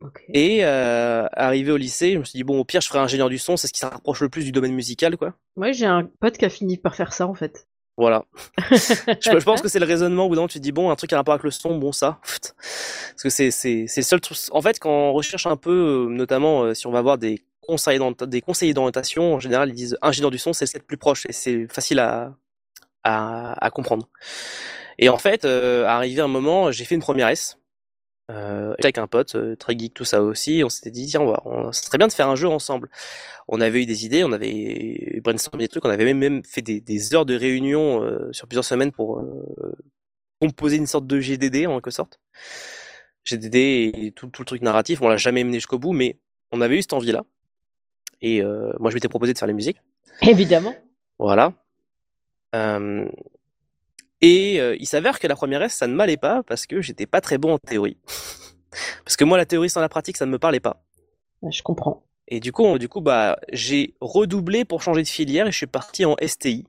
Ok. 0.02 0.24
Et 0.34 0.66
euh, 0.66 1.28
arrivé 1.34 1.72
au 1.72 1.78
lycée, 1.78 2.14
je 2.14 2.18
me 2.20 2.24
suis 2.24 2.38
dit 2.38 2.44
bon, 2.44 2.60
au 2.60 2.66
pire, 2.66 2.82
je 2.82 2.88
ferai 2.88 3.00
ingénieur 3.00 3.30
du 3.30 3.38
son, 3.38 3.56
c'est 3.58 3.68
ce 3.68 3.74
qui 3.74 3.80
se 3.80 3.86
rapproche 3.86 4.22
le 4.22 4.30
plus 4.30 4.44
du 4.44 4.52
domaine 4.52 4.74
musical, 4.74 5.16
quoi. 5.18 5.36
Ouais, 5.56 5.74
j'ai 5.74 5.86
un 5.86 6.10
pote 6.20 6.38
qui 6.38 6.46
a 6.46 6.50
fini 6.50 6.78
par 6.78 6.96
faire 6.96 7.14
ça 7.14 7.28
en 7.28 7.36
fait. 7.36 7.68
Voilà. 8.02 8.26
je, 8.72 9.40
je 9.40 9.46
pense 9.46 9.62
que 9.62 9.68
c'est 9.70 9.80
le 9.80 9.86
raisonnement 9.86 10.28
où 10.28 10.48
tu 10.48 10.60
te 10.60 10.64
dis 10.64 10.72
bon, 10.72 10.90
un 10.90 10.96
truc 10.96 11.14
à 11.14 11.18
rapport 11.18 11.34
avec 11.36 11.44
le 11.44 11.52
son, 11.52 11.78
bon 11.78 11.92
ça. 11.92 12.20
Parce 12.22 13.24
que 13.24 13.30
c'est 13.30 13.52
c'est 13.52 13.86
c'est 13.88 14.02
le 14.02 14.06
seul 14.06 14.22
truc. 14.22 14.38
En 14.52 14.62
fait, 14.62 14.80
quand 14.80 14.90
on 14.90 15.14
recherche 15.14 15.46
un 15.48 15.58
peu, 15.58 15.72
euh, 15.72 16.10
notamment 16.10 16.64
euh, 16.64 16.74
si 16.74 16.88
on 16.88 16.92
va 16.92 17.02
voir 17.02 17.18
des 17.20 17.42
conseils 17.62 18.00
d'orient- 18.00 18.26
des 18.28 18.42
conseillers 18.42 18.74
d'orientation, 18.74 19.36
en 19.36 19.40
général, 19.40 19.70
ils 19.70 19.76
disent 19.76 19.98
ingénieur 20.02 20.32
du 20.32 20.40
son, 20.40 20.54
c'est 20.54 20.74
le 20.74 20.80
plus 20.84 20.98
proche 20.98 21.26
et 21.30 21.34
c'est 21.34 21.68
facile 21.72 22.00
à, 22.00 22.34
à 23.04 23.54
à 23.66 23.72
comprendre. 23.72 24.10
Et 25.00 25.10
en 25.10 25.20
fait, 25.20 25.46
euh, 25.46 25.86
arrivé 25.88 26.22
un 26.22 26.28
moment, 26.30 26.72
j'ai 26.72 26.86
fait 26.86 26.96
une 26.96 27.02
première 27.02 27.30
S. 27.30 27.58
Euh, 28.32 28.74
avec 28.80 28.98
un 28.98 29.08
pote, 29.08 29.36
euh, 29.36 29.56
très 29.56 29.78
geek, 29.78 29.94
tout 29.94 30.06
ça 30.06 30.22
aussi, 30.22 30.60
et 30.60 30.63
on 30.63 30.70
s'était 30.70 30.89
dit, 30.89 31.06
tiens, 31.08 31.22
on 31.22 31.32
va, 31.32 31.41
on, 31.46 31.72
serait 31.74 31.98
bien 31.98 32.08
de 32.08 32.13
faire 32.13 32.30
un 32.30 32.36
jeu 32.36 32.48
ensemble. 32.48 32.89
On 33.50 33.60
avait 33.60 33.84
eu 33.84 33.86
des 33.86 34.06
idées, 34.06 34.24
on 34.24 34.32
avait 34.32 35.20
brainstormé 35.22 35.65
des 35.65 35.67
trucs, 35.67 35.84
on 35.84 35.89
avait 35.89 36.06
même, 36.06 36.17
même 36.17 36.44
fait 36.46 36.62
des, 36.62 36.80
des 36.80 37.13
heures 37.13 37.26
de 37.26 37.36
réunion 37.36 38.02
euh, 38.04 38.32
sur 38.32 38.48
plusieurs 38.48 38.63
semaines 38.63 38.91
pour 38.91 39.20
euh, 39.20 39.76
composer 40.39 40.78
une 40.78 40.88
sorte 40.88 41.08
de 41.08 41.20
GDD 41.20 41.67
en 41.67 41.76
quelque 41.76 41.91
sorte. 41.91 42.20
GDD 43.26 43.56
et 43.56 44.13
tout, 44.15 44.28
tout 44.28 44.44
le 44.44 44.48
truc 44.48 44.62
narratif, 44.62 45.02
on 45.02 45.10
l'a 45.10 45.17
jamais 45.17 45.44
mené 45.44 45.58
jusqu'au 45.58 45.78
bout, 45.78 45.91
mais 45.91 46.17
on 46.52 46.62
avait 46.62 46.78
eu 46.78 46.82
cette 46.82 46.94
envie-là. 46.94 47.26
Et 48.22 48.41
euh, 48.41 48.72
moi, 48.80 48.91
je 48.91 48.96
m'étais 48.96 49.10
proposé 49.10 49.34
de 49.34 49.38
faire 49.38 49.48
les 49.48 49.54
musiques. 49.54 49.82
Évidemment. 50.22 50.76
Voilà. 51.20 51.54
Euh, 52.56 53.06
et 54.22 54.62
euh, 54.62 54.76
il 54.80 54.86
s'avère 54.86 55.20
que 55.20 55.28
la 55.28 55.36
première 55.36 55.62
S, 55.64 55.74
ça 55.74 55.88
ne 55.88 55.94
m'allait 55.94 56.18
pas 56.18 56.44
parce 56.44 56.68
que 56.68 56.82
j'étais 56.82 57.08
pas 57.08 57.22
très 57.22 57.38
bon 57.38 57.54
en 57.54 57.58
théorie. 57.58 57.98
parce 59.04 59.16
que 59.16 59.24
moi, 59.24 59.38
la 59.38 59.46
théorie 59.46 59.70
sans 59.70 59.82
la 59.82 59.90
pratique, 59.90 60.18
ça 60.18 60.26
ne 60.26 60.32
me 60.32 60.40
parlait 60.40 60.60
pas. 60.60 60.84
Je 61.50 61.62
comprends. 61.64 62.04
Et 62.28 62.40
du 62.40 62.52
coup, 62.52 62.78
du 62.78 62.88
coup, 62.88 63.02
bah, 63.02 63.38
j'ai 63.52 63.96
redoublé 64.00 64.64
pour 64.64 64.82
changer 64.84 65.02
de 65.04 65.08
filière 65.08 65.48
et 65.48 65.52
je 65.52 65.58
suis 65.58 65.68
parti 65.68 66.06
en 66.06 66.16
STI. 66.26 66.66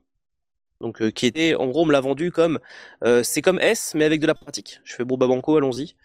Donc, 0.81 1.01
euh, 1.01 1.11
qui 1.11 1.25
était, 1.25 1.55
en 1.55 1.67
gros, 1.67 1.83
on 1.83 1.85
me 1.85 1.93
l'a 1.93 2.01
vendu 2.01 2.31
comme, 2.31 2.59
euh, 3.05 3.23
c'est 3.23 3.41
comme 3.41 3.59
S, 3.59 3.93
mais 3.95 4.03
avec 4.03 4.19
de 4.19 4.27
la 4.27 4.35
pratique. 4.35 4.81
Je 4.83 4.95
fais 4.95 5.05
bon, 5.05 5.15
bah, 5.15 5.27
banco, 5.27 5.55
allons-y. 5.55 5.95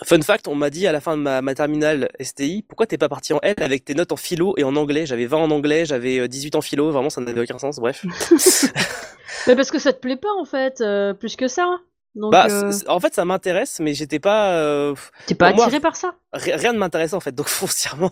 Euh, 0.00 0.04
fun 0.04 0.20
fact, 0.22 0.48
on 0.48 0.54
m'a 0.54 0.70
dit 0.70 0.86
à 0.86 0.92
la 0.92 1.00
fin 1.00 1.16
de 1.16 1.22
ma, 1.22 1.42
ma 1.42 1.54
terminale 1.54 2.08
STI, 2.20 2.62
pourquoi 2.68 2.86
t'es 2.86 2.98
pas 2.98 3.08
parti 3.08 3.32
en 3.32 3.40
L 3.42 3.54
avec 3.58 3.84
tes 3.84 3.94
notes 3.94 4.12
en 4.12 4.16
philo 4.16 4.54
et 4.56 4.64
en 4.64 4.76
anglais? 4.76 5.06
J'avais 5.06 5.26
20 5.26 5.38
en 5.38 5.50
anglais, 5.50 5.84
j'avais 5.86 6.26
18 6.28 6.54
en 6.56 6.60
philo, 6.60 6.90
vraiment 6.90 7.10
ça 7.10 7.20
n'avait 7.20 7.40
aucun 7.40 7.58
sens, 7.58 7.78
bref. 7.78 8.04
Mais 9.46 9.56
parce 9.56 9.70
que 9.70 9.78
ça 9.78 9.92
te 9.92 10.00
plaît 10.00 10.16
pas 10.16 10.32
en 10.38 10.44
fait, 10.44 10.80
euh, 10.80 11.14
plus 11.14 11.36
que 11.36 11.48
ça. 11.48 11.78
Donc, 12.14 12.32
bah, 12.32 12.46
euh, 12.50 12.72
en 12.88 12.98
fait, 13.00 13.14
ça 13.14 13.24
m'intéresse, 13.24 13.78
mais 13.80 13.94
j'étais 13.94 14.18
pas. 14.18 14.52
euh, 14.54 14.94
t'es 15.26 15.34
pas 15.34 15.52
moi, 15.52 15.66
attiré 15.66 15.78
par 15.80 15.94
ça, 15.94 16.14
ri- 16.32 16.52
rien 16.54 16.72
ne 16.72 16.78
m'intéressait 16.78 17.14
en 17.14 17.20
fait, 17.20 17.32
donc 17.32 17.48
foncièrement. 17.48 18.10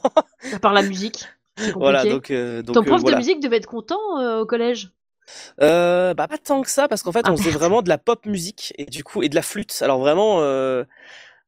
à 0.53 0.59
part 0.59 0.73
la 0.73 0.83
musique. 0.83 1.25
Voilà, 1.75 2.05
donc. 2.05 2.31
euh, 2.31 2.61
donc 2.61 2.75
Ton 2.75 2.83
euh, 2.83 2.85
prof 2.85 3.01
voilà. 3.01 3.17
de 3.17 3.21
musique 3.21 3.41
devait 3.41 3.57
être 3.57 3.67
content 3.67 3.99
euh, 4.21 4.41
au 4.41 4.47
collège? 4.47 4.91
Euh, 5.63 6.13
bah 6.13 6.29
pas 6.29 6.37
tant 6.39 6.61
que 6.61 6.69
ça 6.71 6.87
parce 6.87 7.03
qu'en 7.03 7.13
fait 7.13 7.23
Ah, 7.25 7.33
on 7.33 7.37
faisait 7.39 7.51
vraiment 7.51 7.81
de 7.81 7.89
la 7.89 7.97
pop 7.99 8.27
musique 8.27 8.75
et 8.77 8.85
du 8.85 9.03
coup 9.03 9.23
et 9.23 9.31
de 9.31 9.35
la 9.35 9.41
flûte. 9.43 9.77
Alors 9.81 9.99
vraiment 9.99 10.43
euh, 10.43 10.85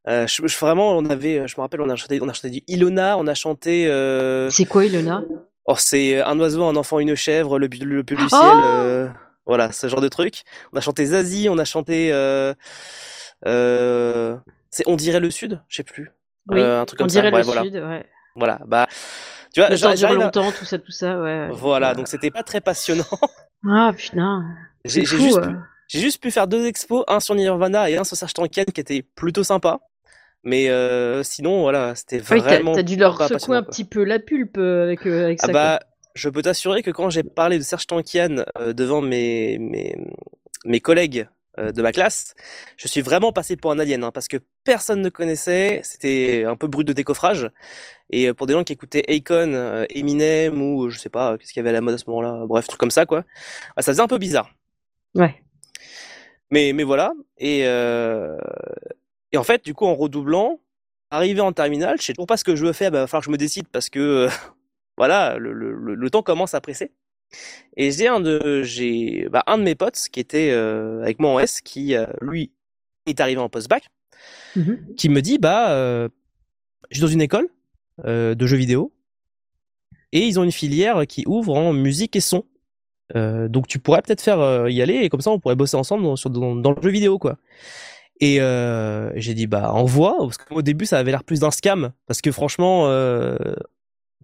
euh, 0.07 0.25
je, 0.27 0.47
je- 0.47 0.57
vraiment 0.57 0.91
on 0.97 1.05
avait 1.05 1.47
je 1.47 1.55
me 1.57 1.61
rappelle 1.61 1.81
on 1.81 1.89
a 1.89 1.95
chanté 1.95 2.19
on 2.21 2.29
a 2.29 2.33
chanté 2.33 2.49
du 2.49 2.61
Ilona, 2.67 3.17
on 3.17 3.27
a 3.27 3.33
chanté 3.33 3.87
euh, 3.87 4.49
C'est 4.49 4.65
quoi, 4.65 4.85
Ilona? 4.85 5.23
oh 5.65 5.75
c'est 5.77 6.21
un 6.21 6.39
oiseau, 6.39 6.63
un 6.63 6.75
enfant, 6.75 6.99
une 6.99 7.15
chèvre, 7.15 7.59
le 7.59 7.67
le 7.67 8.03
du 8.03 8.15
Oh 8.15 8.27
ciel 8.29 8.61
euh, 8.63 9.09
voilà, 9.45 9.71
ce 9.71 9.87
genre 9.87 10.01
de 10.01 10.07
truc. 10.09 10.43
On 10.73 10.77
a 10.77 10.81
chanté 10.81 11.05
Zazie, 11.07 11.49
on 11.49 11.57
a 11.57 11.65
chanté 11.65 12.11
euh, 12.13 12.53
euh, 13.45 14.37
c'est 14.69 14.83
on 14.87 14.95
dirait 14.95 15.19
le 15.19 15.31
sud, 15.31 15.61
je 15.67 15.77
sais 15.77 15.83
plus. 15.83 16.11
Oui, 16.49 16.59
Euh, 16.59 16.81
un 16.81 16.85
truc 16.85 16.99
on 16.99 17.03
comme 17.03 17.09
ça. 17.09 17.21
dirait 17.21 17.31
Ouais, 17.31 17.39
le 17.39 17.45
voilà. 17.45 17.63
sud, 17.63 17.75
ouais. 17.75 18.05
Voilà, 18.35 18.59
bah 18.67 18.87
tu 19.53 19.59
vois, 19.61 19.73
j'a- 19.75 19.95
dure 19.95 20.09
à- 20.09 20.13
longtemps, 20.13 20.51
tout 20.51 20.65
ça, 20.65 20.77
tout 20.77 20.91
ça, 20.91 21.19
ouais. 21.19 21.49
Voilà, 21.51 21.93
donc 21.95 22.07
c'était 22.07 22.31
pas 22.31 22.43
très 22.43 22.61
passionnant. 22.61 23.03
Ah 23.69 23.91
putain, 23.93 24.45
J'ai 24.85 25.03
juste 25.03 25.37
euh. 25.37 25.51
J'ai 25.89 25.99
juste 25.99 26.21
pu 26.21 26.31
faire 26.31 26.47
deux 26.47 26.65
expos, 26.67 27.03
un 27.09 27.19
sur 27.19 27.35
Nirvana 27.35 27.89
et 27.89 27.97
un 27.97 28.05
sur 28.05 28.15
Serge 28.15 28.31
Tankian 28.33 28.63
qui 28.73 28.79
était 28.79 29.01
plutôt 29.01 29.43
sympa. 29.43 29.79
Mais 30.43 30.69
euh, 30.69 31.21
sinon, 31.23 31.61
voilà, 31.61 31.95
c'était 31.95 32.21
Ah 32.29 32.33
Oui, 32.33 32.41
t'as 32.41 32.47
vraiment. 32.55 32.73
t'as 32.73 32.83
dû 32.83 32.95
leur 32.95 33.21
secouer 33.27 33.57
un 33.57 33.63
petit 33.63 33.83
peu 33.85 34.03
la 34.03 34.19
pulpe 34.19 34.57
euh, 34.57 34.83
avec, 34.83 35.05
euh, 35.05 35.25
avec 35.25 35.39
Ah 35.43 35.47
ça. 35.47 35.51
bah, 35.53 35.79
je 36.15 36.29
peux 36.29 36.41
t'assurer 36.41 36.81
que 36.81 36.91
quand 36.91 37.09
j'ai 37.09 37.23
parlé 37.23 37.57
de 37.57 37.63
Serge 37.63 37.87
Tankian 37.87 38.43
euh, 38.57 38.73
devant 38.73 39.01
mes, 39.01 39.57
mes, 39.59 39.95
mes 40.65 40.79
collègues 40.79 41.27
euh, 41.57 41.71
de 41.73 41.81
ma 41.81 41.91
classe, 41.91 42.35
je 42.77 42.87
suis 42.87 43.01
vraiment 43.01 43.33
passé 43.33 43.57
pour 43.57 43.71
un 43.71 43.79
alien, 43.79 44.03
hein, 44.03 44.11
parce 44.11 44.27
que 44.29 44.37
personne 44.63 45.01
ne 45.01 45.09
connaissait, 45.09 45.81
c'était 45.83 46.45
un 46.45 46.55
peu 46.55 46.67
brut 46.67 46.87
de 46.87 46.93
décoffrage. 46.93 47.49
Et 48.09 48.29
euh, 48.29 48.33
pour 48.33 48.47
des 48.47 48.53
gens 48.53 48.63
qui 48.63 48.73
écoutaient 48.73 49.03
Akon, 49.13 49.53
euh, 49.53 49.85
Eminem 49.89 50.61
ou 50.61 50.89
je 50.89 50.97
sais 50.99 51.09
pas, 51.09 51.37
qu'est-ce 51.37 51.51
qu'il 51.51 51.59
y 51.59 51.61
avait 51.61 51.69
à 51.69 51.73
la 51.73 51.81
mode 51.81 51.95
à 51.95 51.97
ce 51.97 52.05
moment-là, 52.09 52.45
bref, 52.47 52.65
truc 52.67 52.79
comme 52.79 52.91
ça, 52.91 53.05
quoi, 53.05 53.23
bah, 53.75 53.81
ça 53.81 53.91
faisait 53.91 54.01
un 54.01 54.07
peu 54.07 54.17
bizarre. 54.19 54.49
Ouais. 55.15 55.35
Mais, 56.49 56.71
mais 56.73 56.83
voilà. 56.83 57.11
Et, 57.37 57.63
euh, 57.65 58.37
et 59.31 59.37
en 59.37 59.43
fait, 59.43 59.63
du 59.63 59.73
coup, 59.73 59.85
en 59.85 59.95
redoublant, 59.95 60.59
arrivé 61.11 61.41
en 61.41 61.51
terminale, 61.53 61.97
je 61.99 62.05
sais 62.05 62.13
toujours 62.13 62.27
pas 62.27 62.37
ce 62.37 62.43
que 62.43 62.55
je 62.55 62.65
veux 62.65 62.73
faire. 62.73 62.91
Bah, 62.91 63.01
va 63.01 63.07
falloir 63.07 63.21
que 63.21 63.27
je 63.27 63.31
me 63.31 63.37
décide 63.37 63.67
parce 63.67 63.89
que 63.89 63.99
euh, 63.99 64.29
voilà, 64.97 65.37
le, 65.37 65.53
le, 65.53 65.73
le- 65.73 65.95
le 65.95 66.09
temps 66.09 66.23
commence 66.23 66.53
à 66.53 66.61
presser. 66.61 66.91
Et 67.77 67.91
j'ai 67.91 68.07
un 68.07 68.19
de, 68.19 68.63
j'ai 68.63 69.27
bah, 69.29 69.43
un 69.47 69.57
de 69.59 69.63
mes 69.63 69.75
potes 69.75 69.99
qui 70.11 70.19
était 70.19 70.51
euh, 70.51 71.01
avec 71.03 71.19
moi 71.19 71.31
en 71.31 71.39
S, 71.39 71.61
qui 71.61 71.95
euh, 71.95 72.05
lui 72.21 72.51
est 73.05 73.19
arrivé 73.19 73.39
en 73.41 73.49
post-bac, 73.49 73.89
Mhm. 74.55 74.95
qui 74.97 75.09
me 75.09 75.21
dit 75.21 75.37
bah, 75.37 75.71
euh, 75.71 76.09
je 76.89 76.97
suis 76.97 77.01
dans 77.01 77.07
une 77.11 77.21
école 77.21 77.47
de 78.05 78.45
jeux 78.47 78.57
vidéo 78.57 78.93
et 80.11 80.25
ils 80.25 80.39
ont 80.39 80.43
une 80.43 80.51
filière 80.51 81.05
qui 81.07 81.23
ouvre 81.27 81.55
en 81.55 81.73
musique 81.73 82.15
et 82.15 82.21
son. 82.21 82.45
Donc 83.15 83.67
tu 83.67 83.79
pourrais 83.79 84.01
peut-être 84.01 84.21
faire 84.21 84.69
y 84.69 84.81
aller 84.81 84.95
et 84.95 85.09
comme 85.09 85.21
ça 85.21 85.31
on 85.31 85.39
pourrait 85.39 85.55
bosser 85.55 85.75
ensemble 85.77 86.03
dans, 86.03 86.15
sur- 86.15 86.29
dans, 86.29 86.55
dans 86.55 86.71
le 86.71 86.81
jeu 86.81 86.89
vidéo 86.89 87.19
quoi. 87.19 87.37
Et 88.21 88.41
euh, 88.41 89.11
j'ai 89.15 89.33
dit 89.33 89.47
bah 89.47 89.71
envoie 89.73 90.17
parce 90.19 90.37
qu'au 90.37 90.61
début 90.61 90.85
ça 90.85 90.97
avait 90.99 91.11
l'air 91.11 91.23
plus 91.23 91.39
d'un 91.39 91.51
scam 91.51 91.91
parce 92.05 92.21
que 92.21 92.31
franchement 92.33 92.87
euh, 92.87 93.37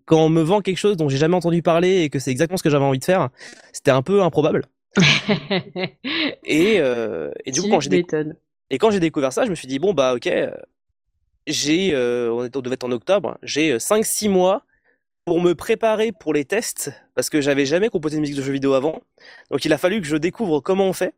quand 0.05 0.19
on 0.19 0.29
me 0.29 0.41
vend 0.41 0.61
quelque 0.61 0.77
chose 0.77 0.97
dont 0.97 1.07
j'ai 1.09 1.17
jamais 1.17 1.35
entendu 1.35 1.61
parler 1.61 2.01
et 2.01 2.09
que 2.09 2.19
c'est 2.19 2.31
exactement 2.31 2.57
ce 2.57 2.63
que 2.63 2.69
j'avais 2.69 2.83
envie 2.85 2.99
de 2.99 3.05
faire, 3.05 3.29
c'était 3.71 3.91
un 3.91 4.01
peu 4.01 4.21
improbable. 4.21 4.65
Et, 6.43 6.75
euh, 6.79 7.31
et 7.45 7.51
du 7.51 7.61
coup 7.61 7.69
quand 7.69 7.79
j'ai 7.79 7.89
déc- 7.89 8.05
m'étonnes. 8.11 8.35
et 8.69 8.77
quand 8.77 8.91
j'ai 8.91 8.99
découvert 8.99 9.33
ça, 9.33 9.45
je 9.45 9.49
me 9.49 9.55
suis 9.55 9.67
dit, 9.67 9.79
bon, 9.79 9.93
bah, 9.93 10.13
ok, 10.15 10.29
j'ai, 11.47 11.95
on, 11.95 12.49
on 12.53 12.61
devait 12.61 12.73
être 12.75 12.83
en 12.85 12.91
octobre, 12.91 13.37
j'ai 13.43 13.77
5-6 13.79 14.29
mois 14.29 14.63
pour 15.25 15.41
me 15.41 15.53
préparer 15.55 16.11
pour 16.11 16.33
les 16.33 16.45
tests, 16.45 16.91
parce 17.15 17.29
que 17.29 17.41
j'avais 17.41 17.65
jamais 17.65 17.89
composé 17.89 18.17
de 18.17 18.21
musique 18.21 18.35
de 18.37 18.41
jeux 18.43 18.53
vidéo 18.53 18.73
avant. 18.73 19.01
Donc, 19.51 19.65
il 19.65 19.73
a 19.73 19.77
fallu 19.77 19.99
que 20.01 20.07
je 20.07 20.17
découvre 20.17 20.59
comment 20.59 20.85
on 20.85 20.93
fait. 20.93 21.13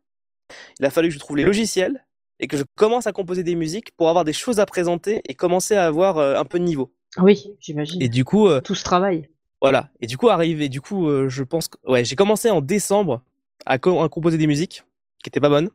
Il 0.80 0.86
a 0.86 0.90
fallu 0.90 1.08
que 1.08 1.14
je 1.14 1.18
trouve 1.18 1.36
les 1.36 1.44
logiciels 1.44 2.04
et 2.40 2.46
que 2.46 2.56
je 2.56 2.62
commence 2.76 3.06
à 3.06 3.12
composer 3.12 3.42
des 3.42 3.54
musiques 3.54 3.90
pour 3.96 4.08
avoir 4.08 4.24
des 4.24 4.32
choses 4.32 4.60
à 4.60 4.66
présenter 4.66 5.20
et 5.28 5.34
commencer 5.34 5.74
à 5.74 5.86
avoir 5.86 6.18
euh, 6.18 6.36
un 6.36 6.44
peu 6.44 6.58
de 6.58 6.64
niveau. 6.64 6.92
Oui, 7.18 7.56
j'imagine. 7.60 8.00
Et 8.02 8.08
du 8.08 8.24
coup, 8.24 8.48
euh, 8.48 8.60
Tout 8.60 8.74
ce 8.74 8.84
travail. 8.84 9.28
voilà. 9.60 9.90
Et 10.00 10.06
du 10.06 10.16
coup, 10.16 10.28
arrive, 10.28 10.60
et 10.62 10.68
du 10.68 10.80
coup, 10.80 11.08
euh, 11.08 11.28
je 11.28 11.42
pense 11.42 11.68
que, 11.68 11.76
ouais, 11.90 12.04
j'ai 12.04 12.16
commencé 12.16 12.50
en 12.50 12.60
décembre 12.60 13.22
à, 13.66 13.78
co- 13.78 14.00
à 14.02 14.08
composer 14.08 14.38
des 14.38 14.46
musiques 14.46 14.84
qui 15.22 15.28
étaient 15.30 15.40
pas 15.40 15.48
bonnes. 15.48 15.70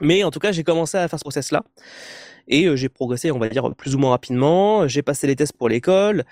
Mais 0.00 0.24
en 0.24 0.30
tout 0.30 0.40
cas, 0.40 0.50
j'ai 0.52 0.64
commencé 0.64 0.96
à 0.98 1.06
faire 1.08 1.18
ce 1.18 1.24
process-là. 1.24 1.62
Et 2.48 2.76
j'ai 2.76 2.88
progressé, 2.88 3.30
on 3.30 3.38
va 3.38 3.48
dire, 3.48 3.74
plus 3.74 3.94
ou 3.94 3.98
moins 3.98 4.10
rapidement. 4.10 4.86
J'ai 4.88 5.02
passé 5.02 5.26
les 5.26 5.36
tests 5.36 5.54
pour 5.56 5.68
l'école. 5.68 6.24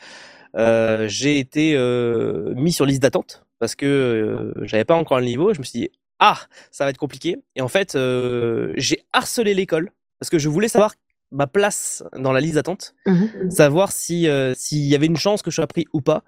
Euh, 0.56 1.08
j'ai 1.08 1.38
été 1.38 1.74
euh, 1.74 2.52
mis 2.54 2.72
sur 2.72 2.84
liste 2.84 3.00
d'attente 3.00 3.46
parce 3.58 3.74
que 3.74 3.86
euh, 3.86 4.52
j'avais 4.66 4.84
pas 4.84 4.96
encore 4.96 5.18
le 5.20 5.24
niveau. 5.24 5.54
Je 5.54 5.60
me 5.60 5.64
suis 5.64 5.78
dit, 5.80 5.90
ah, 6.24 6.38
ça 6.70 6.84
va 6.84 6.90
être 6.90 6.98
compliqué. 6.98 7.36
Et 7.56 7.62
en 7.62 7.68
fait, 7.68 7.94
euh, 7.96 8.72
j'ai 8.76 9.04
harcelé 9.12 9.54
l'école 9.54 9.90
parce 10.20 10.30
que 10.30 10.38
je 10.38 10.48
voulais 10.48 10.68
savoir 10.68 10.94
ma 11.32 11.46
place 11.46 12.04
dans 12.16 12.30
la 12.32 12.40
liste 12.40 12.54
d'attente 12.54 12.94
Mhm. 13.06 13.50
savoir 13.50 13.90
si 13.90 14.28
euh, 14.28 14.54
s'il 14.54 14.84
y 14.86 14.94
avait 14.94 15.06
une 15.06 15.16
chance 15.16 15.42
que 15.42 15.50
je 15.50 15.56
sois 15.56 15.66
pris 15.66 15.86
ou 15.92 16.00
pas. 16.00 16.22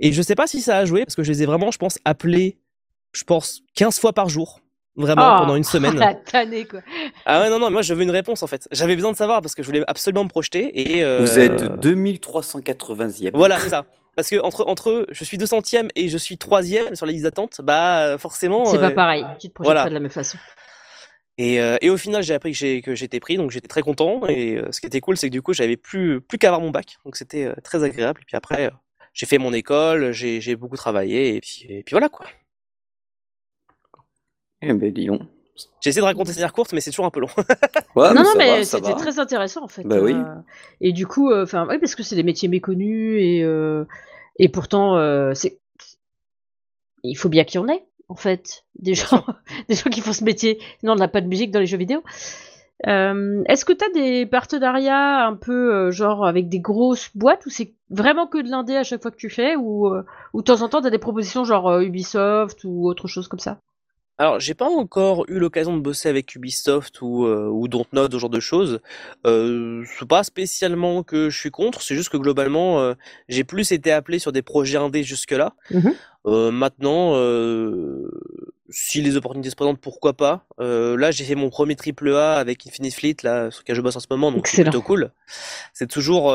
Et 0.00 0.12
je 0.12 0.22
sais 0.22 0.34
pas 0.36 0.46
si 0.46 0.60
ça 0.62 0.78
a 0.78 0.84
joué 0.86 1.04
parce 1.04 1.16
que 1.16 1.22
je 1.22 1.30
les 1.32 1.42
ai 1.42 1.46
vraiment, 1.46 1.70
je 1.70 1.78
pense, 1.78 1.98
appelés, 2.04 2.56
je 3.12 3.24
pense, 3.24 3.62
15 3.74 3.98
fois 4.00 4.12
par 4.12 4.28
jour. 4.28 4.60
Vraiment, 4.98 5.34
Ah, 5.34 5.36
pendant 5.40 5.56
une 5.56 5.64
semaine. 5.76 5.98
La 5.98 6.14
tannée, 6.14 6.64
quoi. 6.64 6.80
Ah 7.26 7.40
ouais, 7.42 7.50
non, 7.50 7.58
non, 7.58 7.70
moi 7.70 7.82
je 7.82 7.92
veux 7.92 8.02
une 8.02 8.10
réponse 8.10 8.42
en 8.42 8.46
fait. 8.46 8.66
J'avais 8.72 8.94
besoin 8.96 9.12
de 9.12 9.16
savoir 9.18 9.42
parce 9.42 9.54
que 9.54 9.62
je 9.62 9.66
voulais 9.66 9.84
absolument 9.86 10.24
me 10.24 10.28
projeter 10.30 10.62
et. 10.96 11.04
euh, 11.04 11.20
Vous 11.20 11.38
êtes 11.38 11.62
2380e. 11.82 13.32
Voilà, 13.34 13.58
c'est 13.60 13.68
ça. 13.70 13.84
Parce 14.16 14.28
que 14.30 14.40
entre, 14.40 14.66
entre 14.66 15.06
je 15.10 15.24
suis 15.24 15.36
200ème 15.38 15.90
et 15.94 16.08
je 16.08 16.18
suis 16.18 16.36
3ème 16.36 16.94
sur 16.96 17.06
la 17.06 17.12
liste 17.12 17.24
d'attente, 17.24 17.60
bah 17.62 18.16
forcément. 18.18 18.64
C'est 18.64 18.78
pas 18.78 18.86
euh, 18.90 18.94
pareil. 18.94 19.24
Tu 19.38 19.48
te 19.48 19.52
projettes 19.52 19.66
voilà. 19.68 19.82
pas 19.84 19.88
de 19.90 19.94
la 19.94 20.00
même 20.00 20.10
façon. 20.10 20.38
Et, 21.38 21.60
euh, 21.60 21.76
et 21.82 21.90
au 21.90 21.98
final, 21.98 22.22
j'ai 22.22 22.32
appris 22.32 22.52
que 22.52 22.56
j'ai- 22.58 22.80
que 22.80 22.94
j'étais 22.94 23.20
pris, 23.20 23.36
donc 23.36 23.50
j'étais 23.50 23.68
très 23.68 23.82
content. 23.82 24.26
Et 24.26 24.56
euh, 24.56 24.72
ce 24.72 24.80
qui 24.80 24.86
était 24.86 25.00
cool, 25.00 25.18
c'est 25.18 25.28
que 25.28 25.32
du 25.32 25.42
coup, 25.42 25.52
j'avais 25.52 25.76
plus, 25.76 26.22
plus 26.22 26.38
qu'à 26.38 26.48
avoir 26.48 26.62
mon 26.62 26.70
bac. 26.70 26.96
Donc 27.04 27.14
c'était 27.16 27.44
euh, 27.44 27.54
très 27.62 27.84
agréable. 27.84 28.20
Et 28.22 28.24
puis 28.24 28.36
après, 28.36 28.66
euh, 28.66 28.70
j'ai 29.12 29.26
fait 29.26 29.36
mon 29.36 29.52
école, 29.52 30.12
j'ai 30.12 30.40
j'ai 30.40 30.56
beaucoup 30.56 30.76
travaillé. 30.76 31.36
Et 31.36 31.40
puis, 31.42 31.66
et 31.68 31.82
puis 31.82 31.92
voilà 31.92 32.08
quoi. 32.08 32.26
Eh 34.62 34.72
ben, 34.72 34.90
dis 34.92 35.06
donc. 35.06 35.20
J'ai 35.80 35.90
essayé 35.90 36.00
de 36.00 36.06
raconter 36.06 36.32
cette 36.32 36.50
courte, 36.52 36.72
mais 36.72 36.80
c'est 36.80 36.90
toujours 36.90 37.06
un 37.06 37.10
peu 37.10 37.20
long. 37.20 37.28
Ouais, 37.96 38.12
non, 38.12 38.24
non, 38.24 38.32
ça 38.32 38.38
mais 38.38 38.64
c'était 38.64 38.94
très 38.94 39.18
intéressant 39.18 39.64
en 39.64 39.68
fait. 39.68 39.82
Bah 39.82 40.00
oui. 40.02 40.12
Euh, 40.12 40.34
et 40.82 40.92
du 40.92 41.06
coup, 41.06 41.32
enfin, 41.32 41.66
oui, 41.70 41.78
parce 41.78 41.94
que 41.94 42.02
c'est 42.02 42.14
des 42.14 42.22
métiers 42.22 42.48
méconnus 42.48 43.18
et 43.22 43.42
euh, 43.42 43.86
et 44.38 44.50
pourtant, 44.50 44.96
euh, 44.96 45.32
c'est 45.32 45.58
il 47.02 47.14
faut 47.16 47.30
bien 47.30 47.44
qu'il 47.44 47.58
y 47.60 47.64
en 47.64 47.68
ait 47.68 47.84
en 48.08 48.16
fait 48.16 48.64
des 48.78 48.94
gens, 48.94 49.24
des 49.68 49.74
gens 49.74 49.90
qui 49.90 50.00
font 50.00 50.12
ce 50.12 50.24
métier. 50.24 50.58
Sinon, 50.80 50.92
on 50.92 50.96
n'a 50.96 51.08
pas 51.08 51.20
de 51.20 51.26
musique 51.26 51.50
dans 51.50 51.60
les 51.60 51.66
jeux 51.66 51.78
vidéo. 51.78 52.02
Euh, 52.86 53.42
Est-ce 53.46 53.64
que 53.64 53.72
tu 53.72 53.84
as 53.84 53.88
des 53.88 54.26
partenariats 54.26 55.26
un 55.26 55.34
peu 55.34 55.74
euh, 55.74 55.90
genre 55.90 56.26
avec 56.26 56.50
des 56.50 56.60
grosses 56.60 57.10
boîtes 57.16 57.46
ou 57.46 57.50
c'est 57.50 57.72
vraiment 57.88 58.26
que 58.26 58.36
de 58.42 58.50
l'indé 58.50 58.76
à 58.76 58.84
chaque 58.84 59.00
fois 59.00 59.10
que 59.10 59.16
tu 59.16 59.30
fais 59.30 59.56
ou 59.56 59.86
euh, 59.86 60.04
ou 60.34 60.42
de 60.42 60.44
temps 60.44 60.60
en 60.60 60.68
temps 60.68 60.82
tu 60.82 60.86
as 60.86 60.90
des 60.90 60.98
propositions 60.98 61.44
genre 61.44 61.68
euh, 61.68 61.80
Ubisoft 61.80 62.64
ou 62.64 62.86
autre 62.86 63.08
chose 63.08 63.28
comme 63.28 63.38
ça? 63.40 63.58
Alors, 64.18 64.40
j'ai 64.40 64.54
pas 64.54 64.68
encore 64.68 65.26
eu 65.28 65.38
l'occasion 65.38 65.76
de 65.76 65.82
bosser 65.82 66.08
avec 66.08 66.34
Ubisoft 66.34 67.02
ou, 67.02 67.26
euh, 67.26 67.48
ou 67.48 67.68
Dontnod, 67.68 68.10
ce 68.12 68.18
genre 68.18 68.30
de 68.30 68.40
choses. 68.40 68.80
Euh, 69.26 69.84
c'est 69.98 70.08
pas 70.08 70.24
spécialement 70.24 71.02
que 71.02 71.28
je 71.28 71.38
suis 71.38 71.50
contre, 71.50 71.82
c'est 71.82 71.94
juste 71.94 72.08
que 72.08 72.16
globalement, 72.16 72.80
euh, 72.80 72.94
j'ai 73.28 73.44
plus 73.44 73.72
été 73.72 73.92
appelé 73.92 74.18
sur 74.18 74.32
des 74.32 74.42
projets 74.42 74.78
indés 74.78 75.02
jusque-là. 75.02 75.52
Mhm. 75.70 75.94
Euh, 76.26 76.50
maintenant, 76.50 77.12
euh, 77.16 78.10
si 78.70 79.02
les 79.02 79.16
opportunités 79.16 79.50
se 79.50 79.54
présentent, 79.54 79.80
pourquoi 79.80 80.14
pas. 80.14 80.46
Là, 80.58 81.10
j'ai 81.10 81.24
fait 81.24 81.34
mon 81.34 81.50
premier 81.50 81.76
triple 81.76 82.14
A 82.14 82.36
avec 82.36 82.66
Infinite 82.66 82.94
Fleet, 82.94 83.16
là, 83.22 83.50
sur 83.50 83.62
lequel 83.62 83.76
je 83.76 83.82
bosse 83.82 83.96
en 83.96 84.00
ce 84.00 84.06
moment, 84.10 84.32
donc 84.32 84.46
c'est 84.46 84.62
plutôt 84.62 84.82
cool. 84.82 85.10
C'est 85.72 85.88
toujours, 85.88 86.34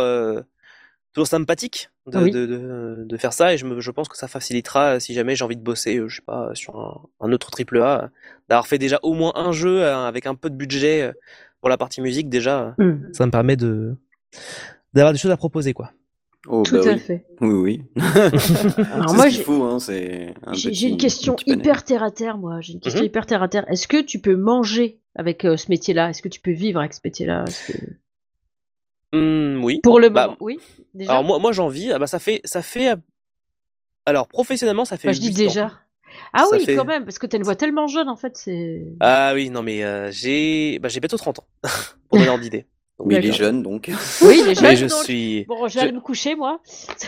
toujours 1.14 1.28
sympathique 1.28 1.90
de, 2.08 2.20
Oui. 2.20 2.32
de, 2.32 2.46
de, 2.46 3.04
de 3.06 3.18
faire 3.18 3.34
ça, 3.34 3.54
et 3.54 3.58
je, 3.58 3.66
me, 3.66 3.80
je 3.82 3.92
pense 3.92 4.08
que 4.10 4.18
ça 4.18 4.28
facilitera 4.28 4.96
euh, 4.96 5.00
si 5.00 5.14
jamais 5.14 5.36
j'ai 5.36 5.44
envie 5.44 5.58
de 5.58 5.62
bosser, 5.62 5.98
euh, 5.98 6.08
je 6.08 6.18
sais 6.18 6.22
pas, 6.22 6.50
sur 6.54 6.80
un, 6.80 7.02
un 7.20 7.32
autre 7.32 7.52
triple 7.52 7.82
A, 7.82 8.04
euh, 8.04 8.08
d'avoir 8.50 8.68
fait 8.68 8.78
déjà 8.78 9.00
au 9.04 9.14
moins 9.14 9.34
un 9.36 9.52
jeu 9.52 9.86
avec 9.86 10.26
un 10.26 10.36
peu 10.36 10.50
de 10.50 10.56
budget 10.56 11.12
pour 11.60 11.70
la 11.70 11.78
partie 11.78 12.02
musique 12.02 12.30
déjà. 12.30 12.76
Hmm, 12.78 12.98
Ça 13.14 13.26
me 13.26 13.32
permet 13.32 13.56
de 13.56 13.96
d'avoir 14.94 15.14
des 15.14 15.20
choses 15.20 15.32
à 15.32 15.38
proposer, 15.38 15.74
quoi. 15.74 15.92
Oh, 16.48 16.64
Tout 16.64 16.76
bah 16.76 16.82
à 16.90 16.94
oui. 16.94 17.00
fait. 17.00 17.26
Oui, 17.40 17.54
oui. 17.54 17.84
Alors 18.92 19.14
moi, 19.14 19.30
j'ai- 19.30 19.46
hein, 19.48 19.78
un 20.48 20.54
J'ai 20.54 20.88
une 20.88 20.98
question 20.98 21.36
un 21.48 21.52
hyper 21.54 21.84
terre 21.84 22.02
à 22.04 22.10
terre, 22.12 22.38
moi. 22.38 22.62
J'ai 22.62 22.74
une 22.74 22.80
question 22.80 23.02
Mhm. 23.02 23.06
hyper 23.08 23.26
terre 23.28 23.44
à 23.44 23.48
terre. 23.48 23.70
Est-ce 23.70 23.88
que 23.88 24.02
tu 24.02 24.20
peux 24.20 24.36
manger 24.36 25.00
avec 25.16 25.46
euh, 25.46 25.56
ce 25.56 25.70
métier-là? 25.70 26.10
Est-ce 26.10 26.22
que 26.24 26.30
tu 26.30 26.40
peux 26.42 26.52
vivre 26.52 26.80
avec 26.80 26.94
ce 26.94 27.00
métier-là? 27.04 27.46
Est-ce 27.48 27.72
Hum, 29.14 29.62
oui. 29.64 29.80
Pour 29.84 30.00
le 30.00 30.10
Bah, 30.10 30.26
moment, 30.28 30.38
oui. 30.42 30.60
Déjà. 30.94 31.12
Alors 31.12 31.24
moi, 31.24 31.40
moi 31.40 31.52
j'en 31.52 31.68
vis. 31.68 31.92
Ah 31.92 32.00
bah 32.00 32.08
ça 32.08 32.20
fait, 32.20 32.42
ça 32.46 32.62
fait. 32.62 32.94
Alors 34.06 34.28
professionnellement, 34.28 34.86
ça 34.86 34.98
fait. 34.98 35.10
Enfin, 35.10 35.16
je 35.16 35.22
dis 35.22 35.30
ans. 35.32 35.46
déjà. 35.48 35.72
Ah 36.34 36.46
Ça 36.50 36.58
oui, 36.58 36.66
fait- 36.66 36.76
quand 36.76 36.86
même, 36.86 37.04
parce 37.06 37.20
que 37.20 37.26
t'as 37.28 37.38
une 37.38 37.44
voix 37.44 37.56
tellement 37.56 37.88
jeune 37.88 38.10
en 38.10 38.16
fait, 38.16 38.36
c'est. 38.38 38.84
Ah 39.00 39.32
oui, 39.34 39.50
non 39.50 39.64
mais 39.64 39.84
euh, 39.84 40.12
j'ai, 40.12 40.80
bah, 40.80 40.90
j'ai 40.90 41.00
bientôt 41.00 41.18
30 41.18 41.40
ans 41.40 41.46
pour 42.10 42.18
donner 42.18 42.30
ordre 42.30 42.44
d'idée. 42.44 42.66
Mais 43.06 43.16
il 43.20 43.26
est 43.26 43.32
jeune, 43.34 43.64
donc. 43.64 43.90
Oui, 44.22 44.38
les 44.46 44.56
Mais 44.62 44.76
jeunes. 44.76 44.76
je 44.76 44.86
donc. 44.88 45.04
suis, 45.04 45.46
Bon, 45.46 45.68
je 45.68 45.80
vais 45.80 45.88
je- 45.90 45.94
me 45.94 46.00
coucher 46.02 46.36
moi. 46.36 46.62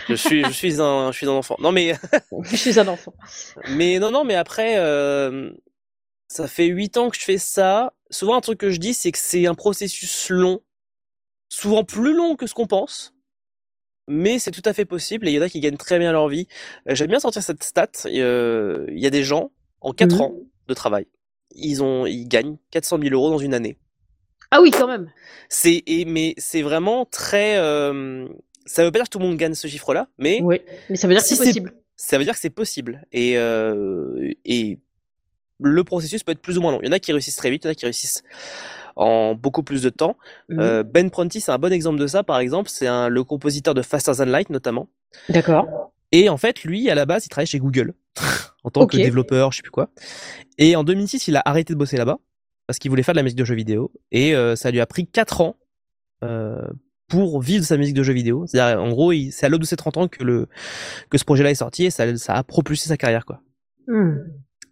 je 0.10 0.16
suis, 0.16 0.44
je 0.44 0.52
suis 0.52 0.82
un, 0.82 1.12
je 1.12 1.18
suis 1.18 1.28
un 1.28 1.32
enfant. 1.32 1.56
Non 1.60 1.72
mais, 1.72 1.94
je 2.44 2.56
suis 2.56 2.80
un 2.80 2.88
enfant. 2.88 3.14
mais 3.72 4.00
non 4.00 4.10
non 4.12 4.24
mais 4.24 4.36
après, 4.36 4.76
euh, 4.78 5.52
ça 6.28 6.48
fait 6.48 6.66
8 6.66 6.98
ans 6.98 7.10
que 7.10 7.18
je 7.18 7.24
fais 7.24 7.38
ça. 7.38 7.94
Souvent 8.10 8.36
un 8.36 8.42
truc 8.42 8.60
que 8.60 8.70
je 8.72 8.78
dis, 8.80 8.94
c'est 8.94 9.12
que 9.12 9.18
c'est 9.20 9.48
un 9.48 9.56
processus 9.56 10.30
long, 10.30 10.62
souvent 11.54 11.84
plus 11.84 12.14
long 12.14 12.36
que 12.36 12.48
ce 12.48 12.54
qu'on 12.54 12.68
pense. 12.68 13.14
Mais 14.08 14.38
c'est 14.40 14.52
tout 14.52 14.62
à 14.66 14.74
fait 14.74 14.86
possible 14.86 15.28
et 15.28 15.32
il 15.32 15.36
y 15.36 15.40
en 15.40 15.44
a 15.44 15.50
qui 15.50 15.60
gagnent 15.62 15.78
très 15.78 15.98
bien 16.00 16.12
leur 16.12 16.28
vie. 16.28 16.48
Euh, 16.90 16.96
J'aime 16.96 17.08
bien 17.10 17.20
sortir 17.20 17.42
cette 17.42 17.64
stat. 17.64 17.88
Euh, 18.06 18.86
Il 18.90 19.00
y 19.00 19.06
a 19.08 19.10
des 19.10 19.24
gens 19.24 19.52
en 19.80 19.94
4 19.94 20.16
Mhm. 20.16 20.22
ans 20.22 20.34
de 20.68 20.74
travail, 20.74 21.08
ils 21.56 21.82
ont, 21.84 22.06
ils 22.06 22.28
gagnent 22.28 22.58
400 22.72 22.98
000 23.02 23.14
euros 23.14 23.30
dans 23.30 23.38
une 23.38 23.54
année. 23.54 23.78
Ah 24.52 24.62
oui, 24.62 24.72
quand 24.72 24.88
même. 24.88 25.12
C'est 25.50 25.84
et 25.88 26.06
mais 26.06 26.34
c'est 26.38 26.62
vraiment 26.62 27.06
très. 27.06 27.58
euh, 27.58 28.28
ça 28.66 28.84
veut 28.84 28.92
pas 28.92 29.00
dire 29.00 29.06
que 29.06 29.10
tout 29.10 29.20
le 29.20 29.26
monde 29.26 29.38
gagne 29.38 29.54
ce 29.56 29.68
chiffre-là, 29.68 30.08
mais 30.18 30.40
Oui, 30.44 30.60
mais 30.90 30.96
ça 30.96 31.08
veut 31.08 31.14
dire 31.14 31.22
que 31.24 31.28
Si 31.28 31.36
c'est 31.36 31.44
c'est- 31.44 31.50
possible. 31.50 31.74
ça 31.96 32.18
veut 32.18 32.24
dire 32.24 32.34
que 32.34 32.40
c'est 32.40 32.50
possible. 32.50 33.06
Et 33.12 33.38
euh, 33.38 34.32
et 34.46 34.80
le 35.60 35.84
processus 35.84 36.24
peut 36.24 36.34
être 36.34 36.42
plus 36.42 36.58
ou 36.58 36.62
moins 36.62 36.72
long. 36.74 36.80
Il 36.82 36.88
y 36.88 36.90
en 36.90 36.94
a 36.94 37.00
qui 37.00 37.12
réussissent 37.14 37.36
très 37.38 37.50
vite, 37.52 37.64
il 37.64 37.68
y 37.68 37.70
en 37.70 37.72
a 37.72 37.76
qui 37.76 37.86
réussissent 37.86 38.24
en 38.96 39.36
beaucoup 39.36 39.64
plus 39.64 39.82
de 39.82 39.90
temps. 39.90 40.18
Mhm. 40.50 40.60
Euh, 40.60 40.84
ben 40.84 41.10
Prentice 41.10 41.46
c'est 41.46 41.52
un 41.52 41.58
bon 41.58 41.72
exemple 41.72 42.00
de 42.00 42.08
ça, 42.08 42.24
par 42.24 42.40
exemple. 42.40 42.70
C'est 42.70 42.88
le 42.88 43.24
compositeur 43.24 43.74
de 43.74 43.82
Faster 43.82 44.14
Than 44.18 44.26
Light 44.26 44.50
notamment. 44.50 44.90
D'accord. 45.30 45.92
Et 46.12 46.30
en 46.30 46.38
fait, 46.38 46.64
lui, 46.64 46.90
à 46.90 46.96
la 46.96 47.06
base, 47.06 47.26
il 47.26 47.30
travaillait 47.30 47.48
chez 47.48 47.60
Google 47.60 47.94
en 48.64 48.70
tant 48.70 48.86
que 48.86 48.98
développeur, 48.98 49.52
je 49.52 49.58
sais 49.58 49.64
plus 49.64 49.72
quoi. 49.72 49.90
Et 50.58 50.76
en 50.76 50.84
2006, 50.84 51.28
il 51.28 51.36
a 51.36 51.42
arrêté 51.44 51.74
de 51.74 51.80
bosser 51.80 51.98
là-bas 51.98 52.20
parce 52.68 52.80
qu'il 52.80 52.90
voulait 52.90 53.04
faire 53.04 53.14
de 53.14 53.20
la 53.20 53.24
musique 53.24 53.38
de 53.38 53.46
jeux 53.46 53.56
vidéo. 53.56 53.92
Et 54.12 54.36
euh, 54.36 54.56
ça 54.56 54.72
lui 54.72 54.80
a 54.80 54.86
pris 54.86 55.08
4 55.08 55.42
ans 55.42 55.56
euh, 56.24 56.62
pour 57.08 57.42
vivre 57.42 57.62
de 57.62 57.66
sa 57.66 57.78
musique 57.78 57.96
de 57.96 58.04
jeux 58.04 58.14
vidéo. 58.14 58.46
C'est-à-dire, 58.48 58.82
en 58.82 58.90
gros, 58.90 59.12
c'est 59.32 59.46
à 59.46 59.50
l'aube 59.50 59.62
de 59.62 59.66
ses 59.66 59.76
30 59.76 59.98
ans 59.98 60.08
que, 60.08 60.24
le, 60.24 60.48
que 61.10 61.18
ce 61.18 61.26
projet-là 61.26 61.52
est 61.52 61.56
sorti 61.56 61.86
et 61.86 61.90
ça, 61.90 62.16
ça 62.16 62.36
a 62.36 62.44
propulsé 62.44 62.88
sa 62.88 62.98
carrière. 62.98 63.26
quoi. 63.26 63.42
Hmm. 63.88 64.18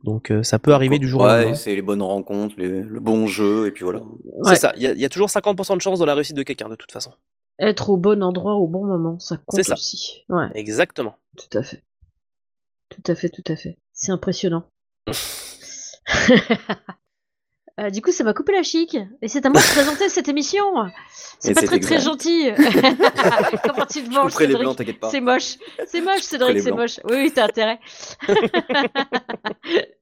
Donc 0.03 0.31
euh, 0.31 0.41
ça 0.43 0.57
peut 0.59 0.73
arriver 0.73 0.97
du 0.99 1.07
jour 1.07 1.21
au 1.21 1.25
Ouais, 1.25 1.41
lendemain. 1.43 1.55
c'est 1.55 1.75
les 1.75 1.81
bonnes 1.81 2.01
rencontres, 2.01 2.55
les- 2.57 2.81
le 2.81 2.99
bon 2.99 3.27
jeu, 3.27 3.67
et 3.67 3.71
puis 3.71 3.83
voilà. 3.83 3.99
Ouais. 4.01 4.55
C'est 4.55 4.55
ça, 4.55 4.73
il 4.75 4.81
y, 4.81 4.87
a- 4.87 4.91
il 4.93 4.99
y 4.99 5.05
a 5.05 5.09
toujours 5.09 5.29
50% 5.29 5.75
de 5.75 5.81
chance 5.81 5.99
dans 5.99 6.05
la 6.05 6.15
réussite 6.15 6.35
de 6.35 6.43
quelqu'un, 6.43 6.69
de 6.69 6.75
toute 6.75 6.91
façon. 6.91 7.11
Être 7.59 7.89
au 7.91 7.97
bon 7.97 8.23
endroit 8.23 8.55
au 8.55 8.67
bon 8.67 8.85
moment, 8.85 9.19
ça 9.19 9.37
compte 9.45 9.61
ça. 9.63 9.73
aussi. 9.73 10.23
Ouais, 10.29 10.47
Exactement. 10.55 11.15
tout 11.37 11.55
à 11.57 11.61
fait. 11.63 11.83
Tout 12.89 13.11
à 13.11 13.15
fait, 13.15 13.29
tout 13.29 13.43
à 13.47 13.55
fait. 13.55 13.77
C'est 13.93 14.11
impressionnant. 14.11 14.63
Euh, 17.79 17.89
du 17.89 18.01
coup, 18.01 18.11
ça 18.11 18.23
m'a 18.23 18.33
coupé 18.33 18.51
la 18.51 18.63
chic. 18.63 18.97
Et 19.21 19.27
c'est 19.27 19.45
à 19.45 19.49
moi 19.49 19.61
de 19.61 19.67
présenter 19.67 20.09
cette 20.09 20.27
émission. 20.27 20.63
C'est 21.39 21.53
pas 21.55 21.63
très 21.63 21.79
très 21.79 21.99
gentil. 21.99 22.51
Comment 23.63 23.85
tu 23.87 24.03
te 24.03 24.09
manges, 24.13 24.33
Cédric. 24.33 24.99
C'est 25.09 25.21
moche. 25.21 25.57
C'est 25.87 26.01
moche, 26.01 26.21
Cédric, 26.21 26.59
c'est 26.59 26.71
moche. 26.71 26.99
Oui, 27.03 27.15
oui, 27.15 27.31
t'as 27.33 27.45
intérêt. 27.45 27.79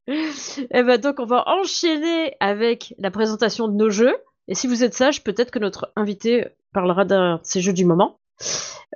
Et 0.08 0.84
ben 0.84 0.98
donc, 1.00 1.16
on 1.20 1.26
va 1.26 1.48
enchaîner 1.48 2.36
avec 2.42 2.94
la 2.98 3.10
présentation 3.10 3.70
de 3.70 3.74
nos 3.76 3.90
jeux. 3.90 4.18
Et 4.50 4.56
si 4.56 4.68
vous 4.68 4.84
êtes 4.84 4.94
sage, 4.94 5.24
peut-être 5.24 5.50
que 5.50 5.60
notre 5.60 5.94
invité 5.96 6.48
parlera 6.74 7.06
d'un 7.06 7.36
de 7.38 7.42
ses 7.44 7.62
jeux 7.62 7.72
du 7.72 7.86
moment. 7.86 8.20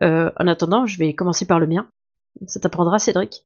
Euh, 0.02 0.30
en 0.38 0.48
attendant, 0.48 0.86
je 0.86 0.98
vais 0.98 1.14
commencer 1.14 1.46
par 1.46 1.62
le 1.62 1.68
mien. 1.68 1.88
Ça 2.48 2.60
t'apprendra, 2.60 3.00
Cédric 3.00 3.46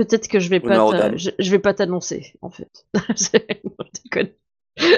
Peut-être 0.00 0.28
que 0.28 0.40
je 0.40 0.48
vais 0.48 0.60
pas, 0.60 1.14
je, 1.14 1.28
je 1.38 1.50
vais 1.50 1.58
pas 1.58 1.74
t'annoncer, 1.74 2.32
en 2.40 2.48
fait. 2.48 2.86
Non. 4.14 4.94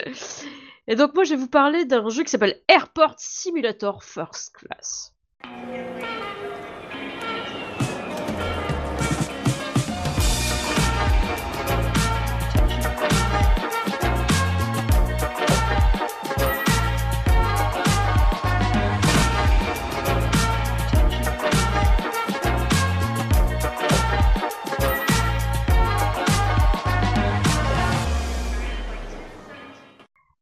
Et 0.87 0.95
donc 0.95 1.13
moi, 1.17 1.25
je 1.25 1.31
vais 1.31 1.41
vous 1.41 1.49
parler 1.49 1.85
d'un 1.85 2.09
jeu 2.09 2.23
qui 2.23 2.31
s'appelle 2.31 2.61
Airport 2.69 3.17
Simulator 3.19 4.05
First 4.05 4.55
Class. 4.55 5.13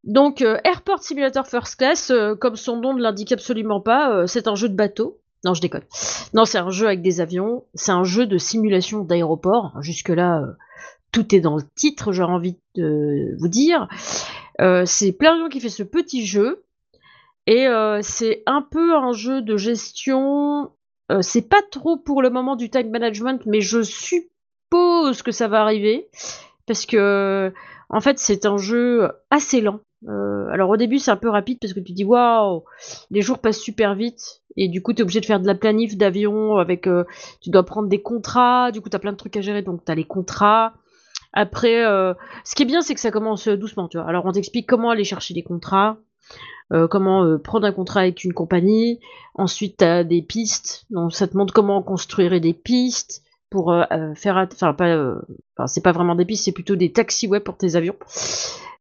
Donc, 0.04 0.40
euh, 0.40 0.58
Airport 0.64 1.02
Simulator 1.02 1.46
First 1.46 1.76
Class, 1.76 2.10
euh, 2.10 2.34
comme 2.34 2.56
son 2.56 2.76
nom 2.76 2.94
ne 2.94 3.02
l'indique 3.02 3.32
absolument 3.32 3.80
pas, 3.80 4.10
euh, 4.10 4.26
c'est 4.26 4.48
un 4.48 4.54
jeu 4.54 4.68
de 4.68 4.74
bateau. 4.74 5.18
Non, 5.44 5.54
je 5.54 5.60
déconne. 5.60 5.84
Non, 6.34 6.44
c'est 6.44 6.58
un 6.58 6.70
jeu 6.70 6.86
avec 6.86 7.02
des 7.02 7.20
avions. 7.20 7.64
C'est 7.74 7.92
un 7.92 8.04
jeu 8.04 8.26
de 8.26 8.38
simulation 8.38 9.02
d'aéroport. 9.02 9.72
Jusque-là, 9.80 10.44
tout 11.12 11.34
est 11.34 11.40
dans 11.40 11.56
le 11.56 11.62
titre, 11.74 12.12
j'aurais 12.12 12.32
envie 12.32 12.56
de 12.74 13.34
vous 13.38 13.48
dire. 13.48 13.88
C'est 14.84 15.12
Plarion 15.12 15.48
qui 15.48 15.60
fait 15.60 15.70
ce 15.70 15.82
petit 15.82 16.26
jeu. 16.26 16.62
Et 17.46 17.66
c'est 18.02 18.42
un 18.44 18.60
peu 18.60 18.94
un 18.94 19.12
jeu 19.12 19.40
de 19.40 19.56
gestion. 19.56 20.72
C'est 21.22 21.48
pas 21.48 21.62
trop 21.70 21.96
pour 21.96 22.20
le 22.20 22.28
moment 22.28 22.54
du 22.54 22.68
time 22.68 22.90
management, 22.90 23.40
mais 23.46 23.62
je 23.62 23.80
suppose 23.80 25.22
que 25.22 25.32
ça 25.32 25.48
va 25.48 25.62
arriver. 25.62 26.10
Parce 26.66 26.84
que, 26.84 27.50
en 27.90 28.00
fait, 28.00 28.18
c'est 28.18 28.46
un 28.46 28.56
jeu 28.56 29.10
assez 29.30 29.60
lent. 29.60 29.80
Euh, 30.08 30.46
alors 30.50 30.70
au 30.70 30.78
début 30.78 30.98
c'est 30.98 31.10
un 31.10 31.16
peu 31.16 31.28
rapide 31.28 31.58
parce 31.60 31.74
que 31.74 31.80
tu 31.80 31.92
dis 31.92 32.04
waouh 32.04 32.64
les 33.10 33.20
jours 33.20 33.38
passent 33.38 33.60
super 33.60 33.94
vite. 33.94 34.40
Et 34.56 34.68
du 34.68 34.82
coup 34.82 34.94
tu 34.94 35.00
es 35.00 35.02
obligé 35.02 35.20
de 35.20 35.26
faire 35.26 35.40
de 35.40 35.46
la 35.46 35.54
planif 35.54 35.96
d'avion 35.96 36.56
avec 36.56 36.86
euh, 36.86 37.04
tu 37.42 37.50
dois 37.50 37.64
prendre 37.64 37.88
des 37.88 38.00
contrats. 38.00 38.72
Du 38.72 38.80
coup 38.80 38.88
tu 38.88 38.98
plein 38.98 39.12
de 39.12 39.16
trucs 39.18 39.36
à 39.36 39.40
gérer. 39.42 39.62
Donc 39.62 39.84
tu 39.84 39.92
as 39.92 39.94
les 39.94 40.04
contrats. 40.04 40.72
Après 41.32 41.84
euh, 41.84 42.14
ce 42.44 42.54
qui 42.54 42.62
est 42.62 42.66
bien 42.66 42.80
c'est 42.80 42.94
que 42.94 43.00
ça 43.00 43.10
commence 43.10 43.46
doucement 43.46 43.88
tu 43.88 43.98
vois. 43.98 44.08
Alors 44.08 44.24
on 44.24 44.32
t'explique 44.32 44.66
comment 44.66 44.90
aller 44.90 45.04
chercher 45.04 45.34
les 45.34 45.42
contrats 45.42 45.98
comment 46.88 47.36
prendre 47.40 47.66
un 47.66 47.72
contrat 47.72 48.02
avec 48.02 48.22
une 48.22 48.32
compagnie. 48.32 49.00
Ensuite 49.34 49.78
tu 49.78 50.04
des 50.04 50.22
pistes. 50.22 50.86
Donc 50.90 51.12
ça 51.12 51.26
te 51.26 51.36
montre 51.36 51.52
comment 51.52 51.82
construire 51.82 52.40
des 52.40 52.54
pistes 52.54 53.24
pour 53.50 53.72
euh, 53.72 53.82
euh, 53.92 54.14
faire 54.14 54.36
enfin 54.36 54.72
pas 54.72 54.88
euh, 54.88 55.16
c'est 55.66 55.82
pas 55.82 55.92
vraiment 55.92 56.14
des 56.14 56.24
pistes 56.24 56.44
c'est 56.44 56.52
plutôt 56.52 56.76
des 56.76 56.92
taxiways 56.92 57.40
pour 57.40 57.56
tes 57.56 57.76
avions 57.76 57.96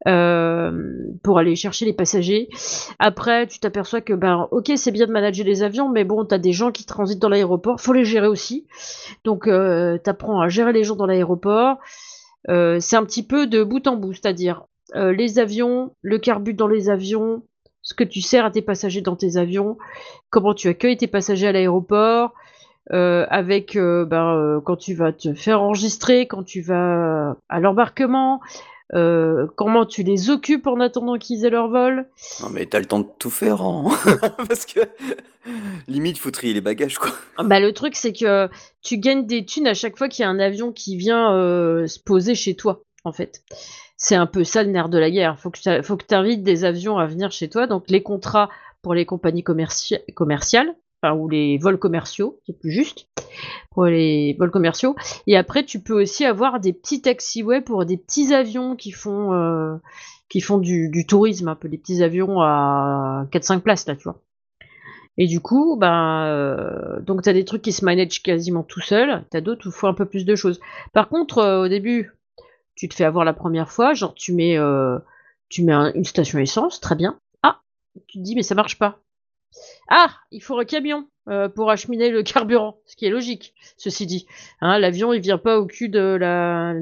euh, 0.07 0.71
pour 1.23 1.39
aller 1.39 1.57
chercher 1.57 1.85
les 1.85 1.91
passagers. 1.91 2.47
Après, 2.99 3.47
tu 3.47 3.59
t'aperçois 3.59 3.99
que, 3.99 4.13
ben, 4.13 4.47
ok, 4.51 4.71
c'est 4.77 4.91
bien 4.91 5.05
de 5.05 5.11
manager 5.11 5.45
les 5.45 5.61
avions, 5.61 5.89
mais 5.89 6.05
bon, 6.05 6.23
t'as 6.23 6.37
des 6.37 6.53
gens 6.53 6.71
qui 6.71 6.85
transitent 6.85 7.19
dans 7.19 7.27
l'aéroport, 7.27 7.81
faut 7.81 7.91
les 7.91 8.05
gérer 8.05 8.27
aussi. 8.27 8.65
Donc, 9.25 9.45
euh, 9.45 9.97
t'apprends 9.97 10.39
à 10.39 10.47
gérer 10.47 10.71
les 10.71 10.85
gens 10.85 10.95
dans 10.95 11.05
l'aéroport. 11.05 11.79
C'est 12.47 12.95
un 12.95 13.03
petit 13.03 13.27
peu 13.27 13.45
de 13.45 13.61
bout 13.61 13.85
en 13.87 13.97
bout, 13.97 14.13
c'est-à-dire 14.13 14.63
les 14.95 15.37
avions, 15.37 15.93
le 16.01 16.17
carbu 16.17 16.53
dans 16.53 16.67
les 16.67 16.89
avions, 16.89 17.43
ce 17.81 17.93
que 17.93 18.03
tu 18.03 18.21
sers 18.21 18.45
à 18.45 18.51
tes 18.51 18.61
passagers 18.61 19.01
dans 19.01 19.15
tes 19.15 19.37
avions, 19.37 19.77
comment 20.29 20.53
tu 20.53 20.67
accueilles 20.67 20.97
tes 20.97 21.07
passagers 21.07 21.47
à 21.47 21.51
l'aéroport, 21.51 22.33
euh, 22.91 23.25
avec 23.29 23.75
euh, 23.75 24.05
ben, 24.05 24.35
euh, 24.35 24.61
quand 24.61 24.75
tu 24.75 24.93
vas 24.93 25.13
te 25.13 25.33
faire 25.33 25.61
enregistrer, 25.61 26.25
quand 26.27 26.43
tu 26.43 26.61
vas 26.61 27.35
à 27.49 27.59
l'embarquement, 27.59 28.41
comment 28.91 29.85
tu 29.85 30.01
les 30.01 30.31
occupes 30.31 30.65
en 30.65 30.79
attendant 30.79 31.17
qu'ils 31.19 31.45
aient 31.45 31.51
leur 31.51 31.69
vol. 31.69 32.07
Non, 32.41 32.49
mais 32.49 32.65
t'as 32.65 32.79
le 32.79 32.85
temps 32.85 32.99
de 32.99 33.07
tout 33.19 33.29
faire, 33.29 33.61
hein. 33.61 33.85
Parce 34.47 34.65
que 34.65 34.79
limite, 35.87 36.17
faut 36.17 36.31
trier 36.31 36.53
les 36.53 36.61
bagages, 36.61 36.97
quoi. 36.97 37.11
Bah, 37.37 37.59
le 37.59 37.71
truc, 37.71 37.95
c'est 37.95 38.13
que 38.13 38.49
tu 38.81 38.97
gagnes 38.97 39.27
des 39.27 39.45
thunes 39.45 39.67
à 39.67 39.75
chaque 39.75 39.95
fois 39.95 40.09
qu'il 40.09 40.23
y 40.23 40.25
a 40.25 40.29
un 40.29 40.39
avion 40.39 40.71
qui 40.71 40.97
vient 40.97 41.29
se 41.85 41.99
poser 41.99 42.33
chez 42.33 42.55
toi, 42.55 42.81
en 43.03 43.11
fait. 43.11 43.43
C'est 43.95 44.15
un 44.15 44.25
peu 44.25 44.43
ça 44.43 44.63
le 44.63 44.71
nerf 44.71 44.89
de 44.89 44.97
la 44.97 45.11
guerre. 45.11 45.37
Faut 45.37 45.51
que 45.51 45.59
tu 45.59 46.15
invites 46.15 46.41
des 46.41 46.65
avions 46.65 46.97
à 46.97 47.05
venir 47.05 47.31
chez 47.31 47.49
toi. 47.49 47.67
Donc 47.67 47.83
les 47.89 48.01
contrats 48.01 48.49
pour 48.81 48.93
les 48.93 49.05
compagnies 49.05 49.43
commerci- 49.43 49.99
commerciales, 50.13 50.73
enfin, 51.01 51.15
ou 51.15 51.29
les 51.29 51.57
vols 51.57 51.79
commerciaux, 51.79 52.39
c'est 52.45 52.57
plus 52.57 52.71
juste, 52.71 53.07
pour 53.71 53.85
les 53.85 54.35
vols 54.37 54.51
commerciaux. 54.51 54.95
Et 55.27 55.37
après, 55.37 55.63
tu 55.63 55.81
peux 55.81 56.01
aussi 56.01 56.25
avoir 56.25 56.59
des 56.59 56.73
petits 56.73 57.01
taxiways 57.01 57.61
pour 57.61 57.85
des 57.85 57.97
petits 57.97 58.33
avions 58.33 58.75
qui 58.75 58.91
font, 58.91 59.33
euh, 59.33 59.75
qui 60.29 60.41
font 60.41 60.57
du, 60.57 61.05
tourisme, 61.07 61.47
un 61.47 61.55
peu 61.55 61.69
des 61.69 61.77
petits 61.77 62.03
avions 62.03 62.41
à 62.41 63.25
4-5 63.31 63.61
places, 63.61 63.87
là, 63.87 63.95
tu 63.95 64.03
vois. 64.03 64.21
Et 65.17 65.27
du 65.27 65.41
coup, 65.41 65.75
ben, 65.77 66.25
euh, 66.27 67.01
donc 67.01 67.23
t'as 67.23 67.33
des 67.33 67.43
trucs 67.43 67.61
qui 67.61 67.73
se 67.73 67.83
managent 67.83 68.23
quasiment 68.23 68.63
tout 68.63 68.79
seul, 68.79 69.25
t'as 69.29 69.41
d'autres 69.41 69.67
où 69.67 69.71
il 69.83 69.89
un 69.89 69.93
peu 69.93 70.05
plus 70.05 70.25
de 70.25 70.35
choses. 70.35 70.61
Par 70.93 71.09
contre, 71.09 71.39
euh, 71.39 71.65
au 71.65 71.67
début, 71.67 72.13
tu 72.75 72.87
te 72.87 72.95
fais 72.95 73.03
avoir 73.03 73.25
la 73.25 73.33
première 73.33 73.69
fois, 73.69 73.93
genre 73.93 74.13
tu 74.13 74.33
mets, 74.33 74.57
Tu 75.49 75.63
mets 75.63 75.73
une 75.73 76.05
station 76.05 76.39
essence, 76.39 76.79
très 76.79 76.95
bien. 76.95 77.19
Ah, 77.43 77.59
tu 78.07 78.19
te 78.19 78.23
dis, 78.23 78.35
mais 78.35 78.43
ça 78.43 78.55
marche 78.55 78.79
pas. 78.79 78.99
Ah, 79.89 80.11
il 80.31 80.41
faut 80.41 80.57
un 80.59 80.65
camion 80.65 81.07
euh, 81.29 81.49
pour 81.49 81.69
acheminer 81.69 82.09
le 82.09 82.23
carburant, 82.23 82.77
ce 82.85 82.95
qui 82.95 83.05
est 83.05 83.09
logique, 83.09 83.53
ceci 83.77 84.05
dit. 84.05 84.27
Hein, 84.61 84.79
l'avion, 84.79 85.13
il 85.13 85.21
vient 85.21 85.37
pas 85.37 85.59
au 85.59 85.65
cul 85.65 85.89
de 85.89 86.17
la, 86.19 86.73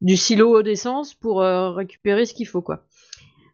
du 0.00 0.16
silo 0.16 0.62
d'essence 0.62 1.14
pour 1.14 1.42
euh, 1.42 1.70
récupérer 1.70 2.26
ce 2.26 2.34
qu'il 2.34 2.46
faut, 2.46 2.62
quoi. 2.62 2.84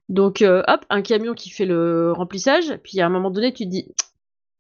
Donc, 0.09 0.43
euh, 0.43 0.63
hop, 0.67 0.85
un 0.91 1.03
camion 1.03 1.35
qui 1.35 1.51
fait 1.51 1.67
le 1.67 2.13
remplissage, 2.13 2.77
puis 2.83 3.01
à 3.01 3.07
un 3.07 3.11
moment 3.11 3.31
donné, 3.31 3.53
tu 3.53 3.65
te 3.65 3.71
dis, 3.71 3.95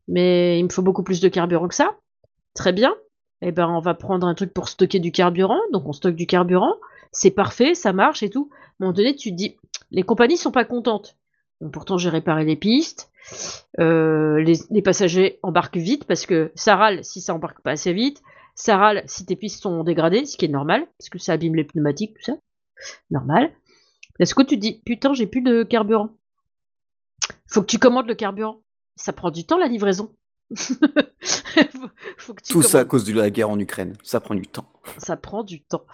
mais 0.09 0.59
il 0.59 0.64
me 0.64 0.68
faut 0.68 0.83
beaucoup 0.83 1.03
plus 1.03 1.20
de 1.20 1.28
carburant 1.28 1.68
que 1.68 1.74
ça. 1.74 1.97
Très 2.55 2.72
bien. 2.72 2.95
Eh 3.43 3.53
ben, 3.53 3.68
on 3.68 3.81
va 3.81 3.95
prendre 3.95 4.26
un 4.26 4.35
truc 4.35 4.53
pour 4.53 4.68
stocker 4.68 4.99
du 4.99 5.12
carburant, 5.12 5.61
donc 5.72 5.87
on 5.87 5.93
stocke 5.93 6.14
du 6.14 6.26
carburant, 6.26 6.74
c'est 7.11 7.31
parfait, 7.31 7.74
ça 7.74 7.93
marche 7.93 8.22
et 8.22 8.31
tout. 8.31 8.51
À 8.53 8.57
un 8.57 8.74
moment 8.81 8.93
donné, 8.93 9.16
tu 9.16 9.31
te 9.31 9.37
dis, 9.37 9.57
les 9.91 10.03
compagnies 10.03 10.37
sont 10.37 10.53
pas 10.53 10.64
contentes 10.64 11.16
pourtant, 11.72 11.98
j'ai 11.98 12.08
réparé 12.08 12.44
les 12.44 12.56
pistes. 12.56 13.11
Euh, 13.78 14.42
les, 14.42 14.82
passagers 14.82 15.38
embarquent 15.42 15.76
vite 15.76 16.04
parce 16.04 16.26
que 16.26 16.50
ça 16.54 16.76
râle 16.76 17.04
si 17.04 17.20
ça 17.20 17.34
embarque 17.34 17.61
pas 17.61 17.72
assez 17.72 17.92
vite. 17.92 18.22
Ça 18.54 18.76
râle 18.76 19.02
si 19.06 19.24
tes 19.24 19.36
pistes 19.36 19.62
sont 19.62 19.84
dégradées, 19.84 20.24
ce 20.24 20.36
qui 20.36 20.46
est 20.46 20.48
normal, 20.48 20.86
parce 20.98 21.08
que 21.08 21.18
ça 21.18 21.32
abîme 21.34 21.54
les 21.54 21.64
pneumatiques, 21.64 22.14
tout 22.14 22.22
ça. 22.22 22.36
Normal. 23.11 23.52
Est-ce 24.18 24.34
que 24.34 24.42
tu 24.42 24.56
dis, 24.56 24.82
putain, 24.84 25.14
j'ai 25.14 25.26
plus 25.26 25.42
de 25.42 25.62
carburant? 25.62 26.11
Faut 27.46 27.62
que 27.62 27.66
tu 27.66 27.78
commandes 27.78 28.08
le 28.08 28.14
carburant. 28.14 28.62
Ça 28.96 29.12
prend 29.12 29.30
du 29.30 29.46
temps 29.46 29.58
la 29.58 29.66
livraison. 29.66 30.14
Tout 32.48 32.62
ça 32.62 32.80
à 32.80 32.84
cause 32.84 33.05
de 33.05 33.12
la 33.12 33.30
guerre 33.30 33.51
en 33.51 33.59
Ukraine. 33.59 33.94
Ça 34.03 34.20
prend 34.20 34.34
du 34.34 34.46
temps. 34.46 34.66
Ça 34.98 35.16
prend 35.16 35.42
du 35.42 35.61
temps. 35.61 35.84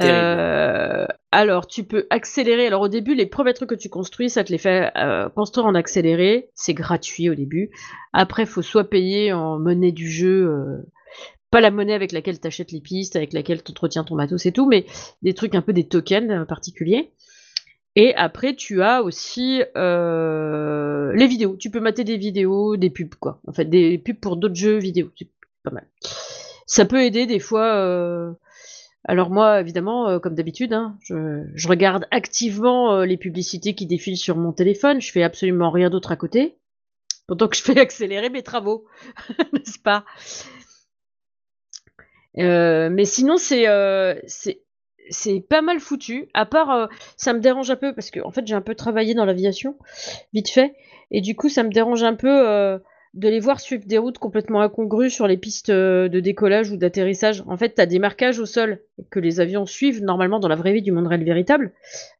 Euh, 0.00 1.06
alors, 1.32 1.66
tu 1.66 1.84
peux 1.84 2.06
accélérer. 2.10 2.66
Alors, 2.66 2.82
au 2.82 2.88
début, 2.88 3.14
les 3.14 3.26
premiers 3.26 3.54
trucs 3.54 3.70
que 3.70 3.74
tu 3.74 3.88
construis, 3.88 4.28
ça 4.28 4.44
te 4.44 4.52
les 4.52 4.58
fait 4.58 4.92
euh, 4.96 5.28
construire 5.30 5.66
en 5.66 5.74
accéléré. 5.74 6.50
C'est 6.54 6.74
gratuit 6.74 7.30
au 7.30 7.34
début. 7.34 7.70
Après, 8.12 8.42
il 8.42 8.48
faut 8.48 8.62
soit 8.62 8.84
payer 8.84 9.32
en 9.32 9.58
monnaie 9.58 9.92
du 9.92 10.10
jeu. 10.10 10.48
Euh, 10.48 10.86
pas 11.50 11.60
la 11.60 11.70
monnaie 11.70 11.94
avec 11.94 12.12
laquelle 12.12 12.40
tu 12.40 12.46
achètes 12.46 12.72
les 12.72 12.80
pistes, 12.80 13.16
avec 13.16 13.32
laquelle 13.32 13.62
tu 13.62 13.70
entretiens 13.70 14.04
ton 14.04 14.16
matos 14.16 14.44
et 14.46 14.52
tout, 14.52 14.66
mais 14.66 14.84
des 15.22 15.32
trucs 15.32 15.54
un 15.54 15.62
peu 15.62 15.72
des 15.72 15.86
tokens 15.86 16.46
particuliers. 16.46 17.12
Et 17.98 18.14
après, 18.14 18.54
tu 18.54 18.82
as 18.82 19.02
aussi 19.02 19.62
euh, 19.74 21.12
les 21.14 21.26
vidéos. 21.26 21.56
Tu 21.56 21.70
peux 21.70 21.80
mater 21.80 22.04
des 22.04 22.18
vidéos, 22.18 22.76
des 22.76 22.90
pubs, 22.90 23.14
quoi. 23.14 23.40
En 23.46 23.52
fait, 23.52 23.64
des 23.64 23.96
pubs 23.96 24.20
pour 24.20 24.36
d'autres 24.36 24.54
jeux 24.54 24.76
vidéo. 24.76 25.10
C'est 25.18 25.30
pas 25.62 25.70
mal. 25.70 25.88
Ça 26.66 26.84
peut 26.84 27.02
aider 27.02 27.24
des 27.24 27.38
fois. 27.38 27.74
Euh, 27.76 28.32
alors 29.04 29.30
moi, 29.30 29.60
évidemment, 29.60 30.08
euh, 30.10 30.18
comme 30.18 30.34
d'habitude, 30.34 30.74
hein, 30.74 30.98
je, 31.00 31.68
regarde 31.68 32.06
activement 32.10 33.00
les 33.00 33.16
publicités 33.16 33.74
qui 33.74 33.86
défilent 33.86 34.18
sur 34.18 34.36
mon 34.36 34.52
téléphone. 34.52 35.00
Je 35.00 35.10
fais 35.10 35.22
absolument 35.22 35.70
rien 35.70 35.88
d'autre 35.88 36.12
à 36.12 36.16
côté. 36.16 36.58
Pendant 37.26 37.48
que 37.48 37.56
je 37.56 37.62
fais 37.62 37.80
accélérer 37.80 38.28
mes 38.28 38.42
travaux. 38.42 38.84
N'est-ce 39.54 39.78
pas? 39.78 40.04
Mais 42.34 43.06
sinon, 43.06 43.38
c'est 43.38 43.66
c'est 45.10 45.40
pas 45.40 45.62
mal 45.62 45.80
foutu. 45.80 46.28
À 46.34 46.46
part, 46.46 46.70
euh, 46.70 46.86
ça 47.16 47.32
me 47.32 47.40
dérange 47.40 47.70
un 47.70 47.76
peu 47.76 47.94
parce 47.94 48.10
que 48.10 48.20
en 48.20 48.30
fait 48.30 48.46
j'ai 48.46 48.54
un 48.54 48.60
peu 48.60 48.74
travaillé 48.74 49.14
dans 49.14 49.24
l'aviation, 49.24 49.76
vite 50.32 50.50
fait, 50.50 50.74
et 51.10 51.20
du 51.20 51.34
coup 51.34 51.48
ça 51.48 51.62
me 51.62 51.70
dérange 51.70 52.02
un 52.02 52.14
peu 52.14 52.48
euh, 52.48 52.78
de 53.14 53.28
les 53.28 53.40
voir 53.40 53.60
suivre 53.60 53.84
des 53.86 53.98
routes 53.98 54.18
complètement 54.18 54.60
incongrues 54.60 55.10
sur 55.10 55.26
les 55.26 55.36
pistes 55.36 55.70
euh, 55.70 56.08
de 56.08 56.20
décollage 56.20 56.70
ou 56.70 56.76
d'atterrissage. 56.76 57.42
En 57.46 57.56
fait, 57.56 57.70
t'as 57.70 57.86
des 57.86 57.98
marquages 57.98 58.38
au 58.38 58.46
sol 58.46 58.80
que 59.10 59.18
les 59.18 59.40
avions 59.40 59.64
suivent 59.64 60.02
normalement 60.02 60.38
dans 60.38 60.48
la 60.48 60.56
vraie 60.56 60.72
vie 60.72 60.82
du 60.82 60.92
monde 60.92 61.06
réel 61.06 61.24
véritable. 61.24 61.72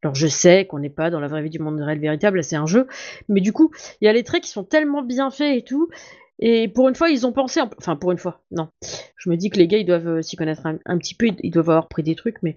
Alors 0.02 0.14
je 0.14 0.26
sais 0.26 0.64
qu'on 0.64 0.78
n'est 0.78 0.90
pas 0.90 1.10
dans 1.10 1.20
la 1.20 1.28
vraie 1.28 1.42
vie 1.42 1.50
du 1.50 1.58
monde 1.58 1.80
réel 1.80 1.98
véritable, 1.98 2.42
c'est 2.42 2.56
un 2.56 2.66
jeu, 2.66 2.86
mais 3.28 3.40
du 3.40 3.52
coup 3.52 3.70
il 4.00 4.06
y 4.06 4.08
a 4.08 4.12
les 4.12 4.22
traits 4.22 4.42
qui 4.42 4.50
sont 4.50 4.64
tellement 4.64 5.02
bien 5.02 5.30
faits 5.30 5.58
et 5.58 5.62
tout 5.62 5.88
et 6.38 6.68
pour 6.68 6.88
une 6.88 6.94
fois, 6.94 7.08
ils 7.08 7.26
ont 7.26 7.32
pensé, 7.32 7.60
enfin 7.78 7.96
pour 7.96 8.12
une 8.12 8.18
fois, 8.18 8.42
non. 8.50 8.68
Je 9.16 9.30
me 9.30 9.36
dis 9.36 9.50
que 9.50 9.58
les 9.58 9.66
gars, 9.66 9.78
ils 9.78 9.86
doivent 9.86 10.18
euh, 10.18 10.22
s'y 10.22 10.36
connaître 10.36 10.66
un, 10.66 10.98
petit 10.98 11.14
peu, 11.14 11.28
ils 11.42 11.50
doivent 11.50 11.70
avoir 11.70 11.88
pris 11.88 12.02
des 12.02 12.14
trucs, 12.14 12.42
mais 12.42 12.56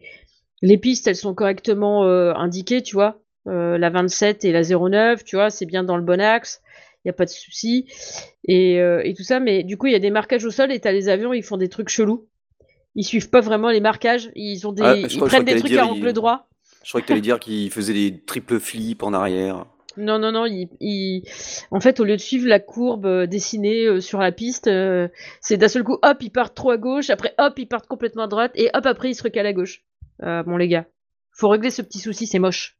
les 0.62 0.78
pistes, 0.78 1.08
elles 1.08 1.16
sont 1.16 1.34
correctement 1.34 2.06
euh, 2.06 2.34
indiquées, 2.34 2.82
tu 2.82 2.96
vois. 2.96 3.22
Euh, 3.48 3.78
la 3.78 3.90
27 3.90 4.44
et 4.44 4.52
la 4.52 4.64
09, 4.64 5.24
tu 5.24 5.38
vois, 5.38 5.50
c'est 5.50 5.66
bien 5.66 5.84
dans 5.84 5.96
le 5.96 6.04
bon 6.04 6.20
axe, 6.20 6.62
il 6.98 7.08
n'y 7.08 7.12
a 7.12 7.14
pas 7.14 7.24
de 7.24 7.30
souci. 7.30 7.88
Et, 8.44 8.76
et, 8.76 9.14
tout 9.16 9.24
ça, 9.24 9.40
mais 9.40 9.64
du 9.64 9.78
coup, 9.78 9.88
il 9.88 9.94
y 9.94 9.96
a 9.96 10.00
des 10.00 10.12
marquages 10.12 10.44
au 10.44 10.52
sol 10.52 10.72
et 10.72 10.80
t'as 10.80 10.92
les 10.92 11.08
avions, 11.08 11.34
ils 11.34 11.44
font 11.44 11.58
des 11.58 11.70
trucs 11.70 11.90
chelous. 11.90 12.28
Ils 12.96 13.06
suivent 13.06 13.30
pas 13.30 13.40
vraiment 13.40 13.70
les 13.70 13.80
marquages, 13.80 14.32
ils 14.36 14.68
ont 14.68 14.74
des, 14.74 14.82
ah, 14.84 14.96
ils 14.96 15.20
prennent 15.20 15.46
des 15.46 15.56
trucs 15.60 15.78
à 15.78 15.86
angle 15.86 16.12
droit. 16.12 16.50
Je 16.84 16.90
crois 16.90 17.02
que 17.02 17.06
tu 17.06 17.14
allais 17.14 17.22
dire 17.22 17.40
qu'ils 17.40 17.72
faisaient 17.72 17.94
des 17.94 18.20
triple 18.26 18.60
flips 18.60 19.04
en 19.04 19.14
arrière. 19.14 19.66
Non, 20.00 20.18
non, 20.18 20.32
non. 20.32 20.46
Il, 20.46 21.24
En 21.72 21.82
fait, 21.82 22.00
au 22.00 22.06
lieu 22.06 22.16
de 22.16 22.22
suivre 22.22 22.48
la 22.48 22.60
courbe 22.60 23.06
euh, 23.06 23.28
dessinée 23.28 23.86
euh, 23.86 24.00
sur 24.00 24.20
la 24.20 24.32
piste, 24.32 24.68
euh, 24.68 25.10
c'est 25.42 25.58
d'un 25.58 25.68
seul 25.68 25.84
coup, 25.84 25.98
hop, 26.02 26.18
ils 26.22 26.32
partent 26.32 26.56
trop 26.56 26.72
à 26.72 26.78
gauche, 26.78 27.10
après, 27.10 27.34
hop, 27.38 27.60
ils 27.60 27.68
partent 27.68 27.88
complètement 27.88 28.24
à 28.24 28.28
droite, 28.28 28.52
et 28.56 28.70
hop, 28.74 28.86
après, 28.86 29.10
ils 29.10 29.16
se 29.16 29.24
recalent 29.24 29.48
à 29.48 29.54
gauche. 29.54 29.84
bon, 30.22 30.56
les 30.56 30.70
gars, 30.70 30.86
faut 31.34 31.50
régler 31.50 31.70
ce 31.70 31.82
petit 31.82 32.00
souci, 32.00 32.28
c'est 32.28 32.40
moche. 32.40 32.78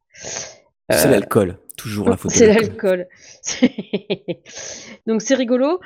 C'est 0.88 1.10
l'alcool, 1.10 1.58
toujours 1.76 2.08
la 2.08 2.16
faute. 2.16 2.30
C'est 2.34 2.46
l'alcool. 2.52 3.06
Donc 5.06 5.22
c'est 5.22 5.36
rigolo. 5.36 5.78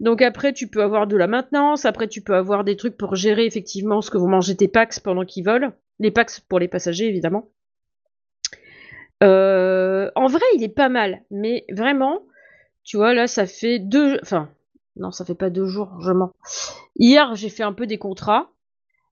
Donc 0.00 0.22
après 0.22 0.54
tu 0.54 0.66
peux 0.68 0.82
avoir 0.82 1.06
de 1.06 1.14
la 1.14 1.26
maintenance, 1.26 1.84
après 1.84 2.08
tu 2.08 2.22
peux 2.22 2.34
avoir 2.34 2.64
des 2.64 2.76
trucs 2.76 2.96
pour 2.96 3.16
gérer 3.16 3.44
effectivement 3.44 4.00
ce 4.00 4.10
que 4.10 4.16
vous 4.16 4.28
mangez 4.28 4.56
tes 4.56 4.66
packs 4.66 5.00
pendant 5.00 5.26
qu'ils 5.26 5.44
volent. 5.44 5.72
Les 5.98 6.10
packs 6.10 6.40
pour 6.48 6.58
les 6.58 6.68
passagers 6.68 7.06
évidemment. 7.06 7.50
Euh, 9.22 10.10
en 10.14 10.26
vrai, 10.26 10.44
il 10.54 10.62
est 10.62 10.68
pas 10.68 10.88
mal, 10.88 11.22
mais 11.30 11.64
vraiment, 11.70 12.22
tu 12.84 12.96
vois, 12.96 13.14
là, 13.14 13.26
ça 13.26 13.46
fait 13.46 13.78
deux, 13.78 14.18
enfin, 14.22 14.50
non, 14.96 15.10
ça 15.10 15.24
fait 15.24 15.34
pas 15.34 15.50
deux 15.50 15.66
jours, 15.66 15.92
je 16.00 16.12
mens. 16.12 16.32
Hier, 16.98 17.34
j'ai 17.34 17.48
fait 17.48 17.62
un 17.62 17.72
peu 17.72 17.86
des 17.86 17.98
contrats, 17.98 18.50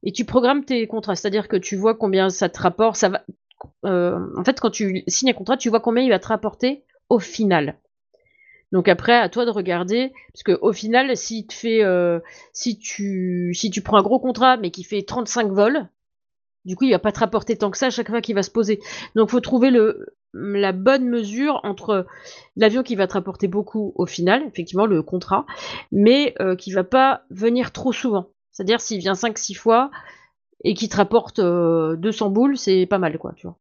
et 0.02 0.12
tu 0.12 0.24
programmes 0.24 0.64
tes 0.64 0.86
contrats, 0.86 1.16
c'est-à-dire 1.16 1.48
que 1.48 1.57
tu 1.57 1.76
vois 1.76 1.94
combien 1.94 2.28
ça 2.28 2.48
te 2.48 2.61
rapporte, 2.61 2.96
ça 2.96 3.09
va, 3.09 3.24
euh, 3.86 4.18
en 4.36 4.44
fait, 4.44 4.61
quand 4.61 4.70
tu 4.70 5.02
signes 5.07 5.30
un 5.30 5.34
contrat, 5.34 5.57
tu 5.57 5.70
vois 5.70 5.80
combien 5.80 6.02
il 6.02 6.11
va 6.11 6.18
te 6.18 6.28
rapporter 6.28 6.84
au 7.09 7.18
final. 7.18 7.78
Donc 8.72 8.88
après, 8.88 9.16
à 9.16 9.28
toi 9.28 9.44
de 9.44 9.50
regarder, 9.50 10.12
parce 10.32 10.42
que 10.42 10.59
au 10.61 10.72
final, 10.72 11.11
euh, 11.11 11.14
si, 12.52 12.78
tu, 12.78 13.52
si 13.55 13.70
tu 13.70 13.82
prends 13.82 13.98
un 13.98 14.02
gros 14.02 14.18
contrat, 14.18 14.57
mais 14.57 14.70
qui 14.70 14.82
fait 14.84 15.02
35 15.02 15.52
vols, 15.52 15.88
du 16.65 16.77
coup, 16.77 16.85
il 16.85 16.93
va 16.93 16.99
pas 16.99 17.12
te 17.12 17.21
rapporter 17.21 17.57
tant 17.57 17.71
que 17.71 17.79
ça 17.79 17.87
à 17.87 17.91
chaque 17.91 18.09
fois 18.09 18.21
qu'il 18.21 18.35
va 18.35 18.43
se 18.43 18.51
poser. 18.51 18.81
Donc, 19.15 19.31
faut 19.31 19.41
trouver 19.41 19.71
la 20.33 20.73
bonne 20.73 21.09
mesure 21.09 21.61
entre 21.62 22.07
l'avion 22.57 22.83
qui 22.83 22.97
va 22.97 23.07
te 23.07 23.15
rapporter 23.15 23.49
beaucoup 23.49 23.93
au 23.97 24.07
final, 24.07 24.43
effectivement, 24.47 24.87
le 24.87 25.03
contrat, 25.03 25.47
mais 25.93 26.35
euh, 26.41 26.57
qui 26.57 26.73
va 26.73 26.85
pas 26.85 27.23
venir 27.31 27.73
trop 27.73 27.93
souvent. 27.93 28.29
C'est-à-dire, 28.53 28.81
s'il 28.81 29.01
vient 29.01 29.15
5-6 29.15 29.55
fois 29.55 29.91
et 30.65 30.75
qu'il 30.75 30.89
te 30.89 30.97
rapporte 30.97 31.41
200 31.41 31.45
euh, 31.45 32.29
boules, 32.31 32.57
c'est 32.57 32.87
pas 32.87 32.99
mal, 32.99 33.19
quoi, 33.19 33.33
tu 33.37 33.47
vois. 33.47 33.59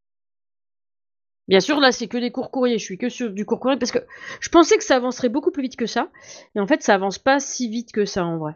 Bien 1.50 1.60
sûr, 1.60 1.80
là, 1.82 1.92
c'est 1.92 2.08
que 2.08 2.18
des 2.18 2.32
cours 2.32 2.52
courriers. 2.52 2.78
Je 2.78 2.86
suis 2.86 2.98
que 2.98 3.10
sur 3.10 3.30
du 3.30 3.46
cours 3.46 3.60
courrier 3.60 3.78
parce 3.78 3.92
que 3.92 4.00
je 4.40 4.50
pensais 4.50 4.78
que 4.78 4.84
ça 4.84 4.96
avancerait 4.96 5.30
beaucoup 5.30 5.52
plus 5.52 5.64
vite 5.64 5.76
que 5.76 5.86
ça. 5.86 6.10
Et 6.56 6.60
en 6.60 6.68
fait, 6.68 6.82
ça 6.82 6.94
avance 6.94 7.20
pas 7.20 7.40
si 7.42 7.68
vite 7.68 7.92
que 7.92 8.06
ça, 8.06 8.26
en 8.26 8.38
vrai. 8.38 8.56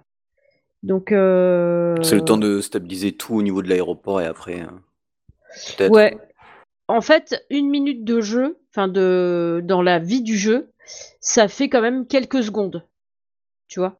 Donc. 0.83 1.11
Euh, 1.11 1.95
c'est 2.03 2.15
le 2.15 2.25
temps 2.25 2.37
de 2.37 2.61
stabiliser 2.61 3.13
tout 3.13 3.35
au 3.35 3.41
niveau 3.41 3.61
de 3.61 3.69
l'aéroport 3.69 4.21
et 4.21 4.25
après. 4.25 4.61
Hein. 4.61 4.81
Ouais. 5.89 6.17
En 6.87 7.01
fait, 7.01 7.45
une 7.49 7.69
minute 7.69 8.03
de 8.03 8.21
jeu, 8.21 8.59
enfin 8.71 8.87
de 8.87 9.61
dans 9.63 9.81
la 9.81 9.99
vie 9.99 10.21
du 10.21 10.37
jeu, 10.37 10.71
ça 11.19 11.47
fait 11.47 11.69
quand 11.69 11.81
même 11.81 12.07
quelques 12.07 12.43
secondes. 12.43 12.85
Tu 13.67 13.79
vois? 13.79 13.99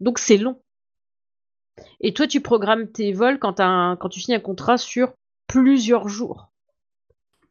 Donc 0.00 0.18
c'est 0.18 0.36
long. 0.36 0.60
Et 2.00 2.12
toi, 2.12 2.26
tu 2.26 2.40
programmes 2.40 2.90
tes 2.90 3.12
vols 3.12 3.38
quand, 3.38 3.56
quand 3.56 4.08
tu 4.08 4.20
signes 4.20 4.34
un 4.34 4.40
contrat 4.40 4.78
sur 4.78 5.14
plusieurs 5.46 6.08
jours. 6.08 6.48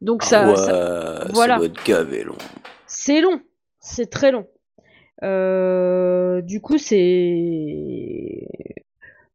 Donc 0.00 0.22
ça, 0.24 0.52
ah 0.52 1.26
voilà. 1.32 1.58
long. 1.58 2.36
C'est 2.86 3.20
long, 3.20 3.40
c'est 3.80 4.10
très 4.10 4.32
long. 4.32 4.48
Euh, 5.22 6.40
du 6.42 6.60
coup, 6.60 6.78
c'est. 6.78 8.48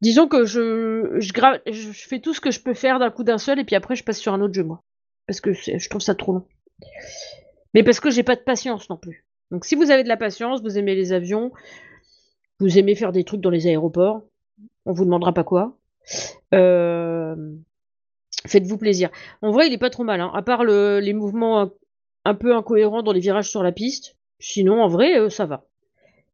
Disons 0.01 0.27
que 0.27 0.45
je, 0.45 1.17
je, 1.19 1.91
fais 1.91 2.19
tout 2.19 2.33
ce 2.33 2.41
que 2.41 2.51
je 2.51 2.61
peux 2.61 2.75
faire 2.75 2.99
d'un 2.99 3.09
coup 3.09 3.23
d'un 3.23 3.39
seul 3.39 3.59
et 3.59 3.63
puis 3.63 3.75
après 3.75 3.95
je 3.95 4.03
passe 4.03 4.19
sur 4.19 4.33
un 4.33 4.41
autre 4.41 4.53
jeu, 4.53 4.63
moi. 4.63 4.83
Parce 5.25 5.41
que 5.41 5.53
je 5.53 5.89
trouve 5.89 6.01
ça 6.01 6.13
trop 6.13 6.33
long. 6.33 6.45
Mais 7.73 7.83
parce 7.83 7.99
que 7.99 8.11
j'ai 8.11 8.23
pas 8.23 8.35
de 8.35 8.41
patience 8.41 8.89
non 8.89 8.97
plus. 8.97 9.25
Donc 9.51 9.65
si 9.65 9.75
vous 9.75 9.89
avez 9.89 10.03
de 10.03 10.07
la 10.07 10.17
patience, 10.17 10.61
vous 10.61 10.77
aimez 10.77 10.93
les 10.93 11.13
avions, 11.13 11.51
vous 12.59 12.77
aimez 12.77 12.95
faire 12.95 13.11
des 13.11 13.23
trucs 13.23 13.41
dans 13.41 13.49
les 13.49 13.67
aéroports, 13.67 14.21
on 14.85 14.93
vous 14.93 15.05
demandera 15.05 15.33
pas 15.33 15.43
quoi. 15.43 15.77
Euh, 16.53 17.35
faites-vous 18.45 18.77
plaisir. 18.77 19.09
En 19.41 19.51
vrai, 19.51 19.67
il 19.67 19.73
est 19.73 19.79
pas 19.79 19.89
trop 19.89 20.03
mal, 20.03 20.21
hein. 20.21 20.31
à 20.33 20.41
part 20.41 20.63
les 20.63 21.13
mouvements 21.13 21.71
un, 22.25 22.35
peu 22.35 22.55
incohérents 22.55 23.03
dans 23.03 23.13
les 23.13 23.19
virages 23.19 23.49
sur 23.49 23.63
la 23.63 23.71
piste. 23.71 24.15
Sinon, 24.39 24.81
en 24.81 24.87
vrai, 24.87 25.17
euh, 25.17 25.29
ça 25.29 25.45
va 25.45 25.65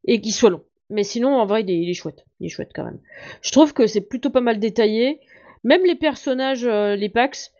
et 0.06 0.22
qu'il 0.22 0.34
soit 0.34 0.50
long. 0.50 0.64
Mais 0.90 1.04
sinon, 1.04 1.36
en 1.36 1.46
vrai, 1.46 1.64
il 1.66 1.90
est, 1.90 1.94
chouette. 1.94 2.26
Il 2.40 2.48
est 2.48 2.50
chouette 2.50 2.72
quand 2.74 2.84
même. 2.84 3.00
Je 3.42 3.52
trouve 3.52 3.74
que 3.74 3.88
c'est 3.88 4.02
plutôt 4.02 4.30
pas 4.30 4.42
mal 4.42 4.60
détaillé. 4.60 5.20
Même 5.64 5.84
les 5.86 5.96
personnages, 5.96 6.66
euh, 6.66 6.96
les 6.96 7.10
Pax, 7.10 7.52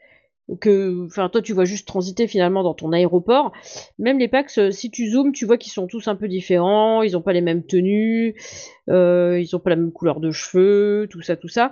que, 0.60 1.06
enfin, 1.06 1.30
toi, 1.30 1.42
tu 1.42 1.54
vois 1.54 1.66
juste 1.66 1.88
transiter 1.88 2.28
finalement 2.28 2.64
dans 2.64 2.74
ton 2.74 2.92
aéroport. 2.92 3.54
Même 3.98 4.20
les 4.20 4.28
packs, 4.28 4.58
euh, 4.58 4.72
si 4.72 4.92
tu 4.92 5.10
zoomes, 5.10 5.32
tu 5.32 5.46
vois 5.46 5.58
qu'ils 5.58 5.72
sont 5.72 5.88
tous 5.88 6.08
un 6.08 6.16
peu 6.16 6.28
différents. 6.28 7.02
Ils 7.02 7.16
ont 7.16 7.22
pas 7.22 7.34
les 7.34 7.42
mêmes 7.42 7.66
tenues, 7.66 8.36
euh, 8.90 9.40
ils 9.40 9.56
ont 9.56 9.60
pas 9.60 9.70
la 9.70 9.78
même 9.78 9.92
couleur 9.92 10.20
de 10.20 10.32
cheveux, 10.32 11.08
tout 11.10 11.22
ça, 11.22 11.38
tout 11.38 11.48
ça. 11.48 11.72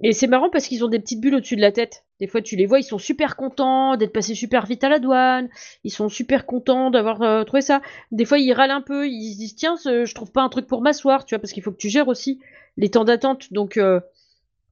Et 0.00 0.12
c'est 0.12 0.28
marrant 0.28 0.48
parce 0.48 0.68
qu'ils 0.68 0.84
ont 0.84 0.88
des 0.88 1.00
petites 1.00 1.20
bulles 1.20 1.34
au-dessus 1.34 1.56
de 1.56 1.60
la 1.60 1.72
tête. 1.72 2.04
Des 2.20 2.28
fois, 2.28 2.40
tu 2.40 2.54
les 2.54 2.66
vois, 2.66 2.78
ils 2.78 2.84
sont 2.84 2.98
super 2.98 3.36
contents 3.36 3.96
d'être 3.96 4.12
passés 4.12 4.34
super 4.34 4.64
vite 4.66 4.84
à 4.84 4.88
la 4.88 5.00
douane. 5.00 5.48
Ils 5.82 5.90
sont 5.90 6.08
super 6.08 6.46
contents 6.46 6.90
d'avoir 6.90 7.22
euh, 7.22 7.44
trouvé 7.44 7.62
ça. 7.62 7.80
Des 8.12 8.24
fois, 8.24 8.38
ils 8.38 8.52
râlent 8.52 8.70
un 8.70 8.80
peu. 8.80 9.08
Ils 9.08 9.32
se 9.32 9.38
disent 9.38 9.56
tiens, 9.56 9.76
je 9.84 10.14
trouve 10.14 10.30
pas 10.30 10.42
un 10.42 10.48
truc 10.48 10.66
pour 10.66 10.82
m'asseoir, 10.82 11.24
tu 11.24 11.34
vois, 11.34 11.40
parce 11.40 11.52
qu'il 11.52 11.62
faut 11.62 11.72
que 11.72 11.76
tu 11.76 11.88
gères 11.88 12.08
aussi 12.08 12.38
les 12.76 12.90
temps 12.90 13.04
d'attente. 13.04 13.52
Donc, 13.52 13.76
euh, 13.76 14.00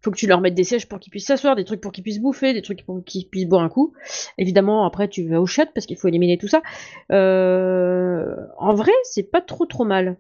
faut 0.01 0.13
que 0.13 0.17
tu 0.17 0.29
leur 0.29 0.41
mettes 0.41 0.55
des 0.55 0.65
sièges 0.65 0.89
pour 0.89 1.01
qu'ils 1.01 1.11
puissent 1.11 1.27
s'asseoir, 1.27 1.57
des 1.57 1.65
trucs 1.65 1.81
pour 1.81 1.91
qu'ils 1.91 2.05
puissent 2.05 2.21
bouffer, 2.21 2.53
des 2.53 2.63
trucs 2.63 2.85
pour 2.85 3.03
qu'ils 3.05 3.29
puissent 3.29 3.49
boire 3.49 3.63
un 3.63 3.69
coup. 3.69 3.95
Évidemment, 4.39 4.87
après, 4.87 5.09
tu 5.09 5.29
vas 5.29 5.41
au 5.41 5.47
chat 5.47 5.67
parce 5.67 5.87
qu'il 5.87 5.97
faut 5.97 6.07
éliminer 6.07 6.39
tout 6.39 6.49
ça. 6.49 6.63
Euh, 7.11 8.37
en 8.59 8.75
vrai, 8.75 8.93
c'est 9.03 9.25
pas 9.25 9.41
trop 9.41 9.67
trop 9.67 9.85
mal. 9.85 10.17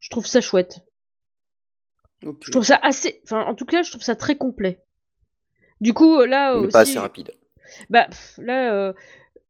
Je 0.00 0.08
trouve 0.08 0.26
ça 0.26 0.40
chouette. 0.40 0.80
Je 2.40 2.50
trouve 2.50 2.64
ça 2.64 2.78
assez. 2.82 3.20
Enfin, 3.24 3.44
en 3.44 3.54
tout 3.54 3.64
cas, 3.64 3.82
je 3.82 3.90
trouve 3.90 4.02
ça 4.02 4.16
très 4.16 4.36
complet. 4.36 4.80
Du 5.80 5.92
coup, 5.92 6.22
là. 6.24 6.58
Mais 6.60 6.68
pas 6.68 6.80
assez 6.80 6.98
rapide. 6.98 7.32
Bah, 7.90 8.06
là, 8.38 8.72
euh, 8.72 8.92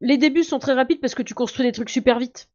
les 0.01 0.17
débuts 0.17 0.43
sont 0.43 0.59
très 0.59 0.73
rapides 0.73 0.99
parce 0.99 1.15
que 1.15 1.23
tu 1.23 1.33
construis 1.33 1.65
des 1.65 1.71
trucs 1.71 1.89
super 1.89 2.19
vite. 2.19 2.49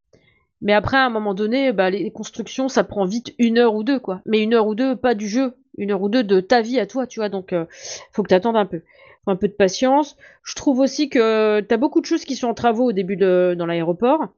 Mais 0.62 0.73
après, 0.75 0.99
à 0.99 1.07
un 1.07 1.11
moment 1.11 1.33
donné, 1.33 1.73
bah, 1.73 1.91
les 1.91 2.11
constructions, 2.11 2.68
ça 2.68 2.85
prend 2.85 3.07
vite 3.07 3.35
une 3.39 3.59
heure 3.59 3.75
ou 3.75 3.83
deux, 3.83 3.99
quoi. 3.99 4.21
Mais 4.27 4.43
une 4.43 4.55
heure 4.55 4.66
ou 4.66 4.75
deux, 4.75 4.97
pas 4.97 5.14
du 5.14 5.29
jeu. 5.29 5.55
Une 5.79 5.93
heure 5.93 6.03
ou 6.03 6.09
deux 6.09 6.25
de 6.25 6.41
ta 6.41 6.61
vie 6.61 6.79
à 6.79 6.87
toi, 6.87 7.07
tu 7.07 7.21
vois. 7.21 7.29
Donc, 7.29 7.53
euh, 7.53 7.64
faut 8.12 8.23
que 8.23 8.29
tu 8.29 8.35
attendes 8.35 8.57
un 8.57 8.66
peu. 8.66 8.83
Faut 9.25 9.31
un 9.31 9.37
peu 9.37 9.49
de 9.49 9.55
patience. 9.55 10.16
Je 10.43 10.55
trouve 10.55 10.81
aussi 10.81 11.09
que 11.09 11.61
tu 11.61 11.75
as 11.75 11.79
beaucoup 11.79 12.01
de 12.01 12.07
choses 12.07 12.25
qui 12.25 12.37
sont 12.37 12.49
en 12.49 12.55
travaux 12.55 12.89
au 12.89 12.93
début 12.93 13.16
de, 13.16 13.55
dans 13.57 13.66
l'aéroport. 13.66 14.29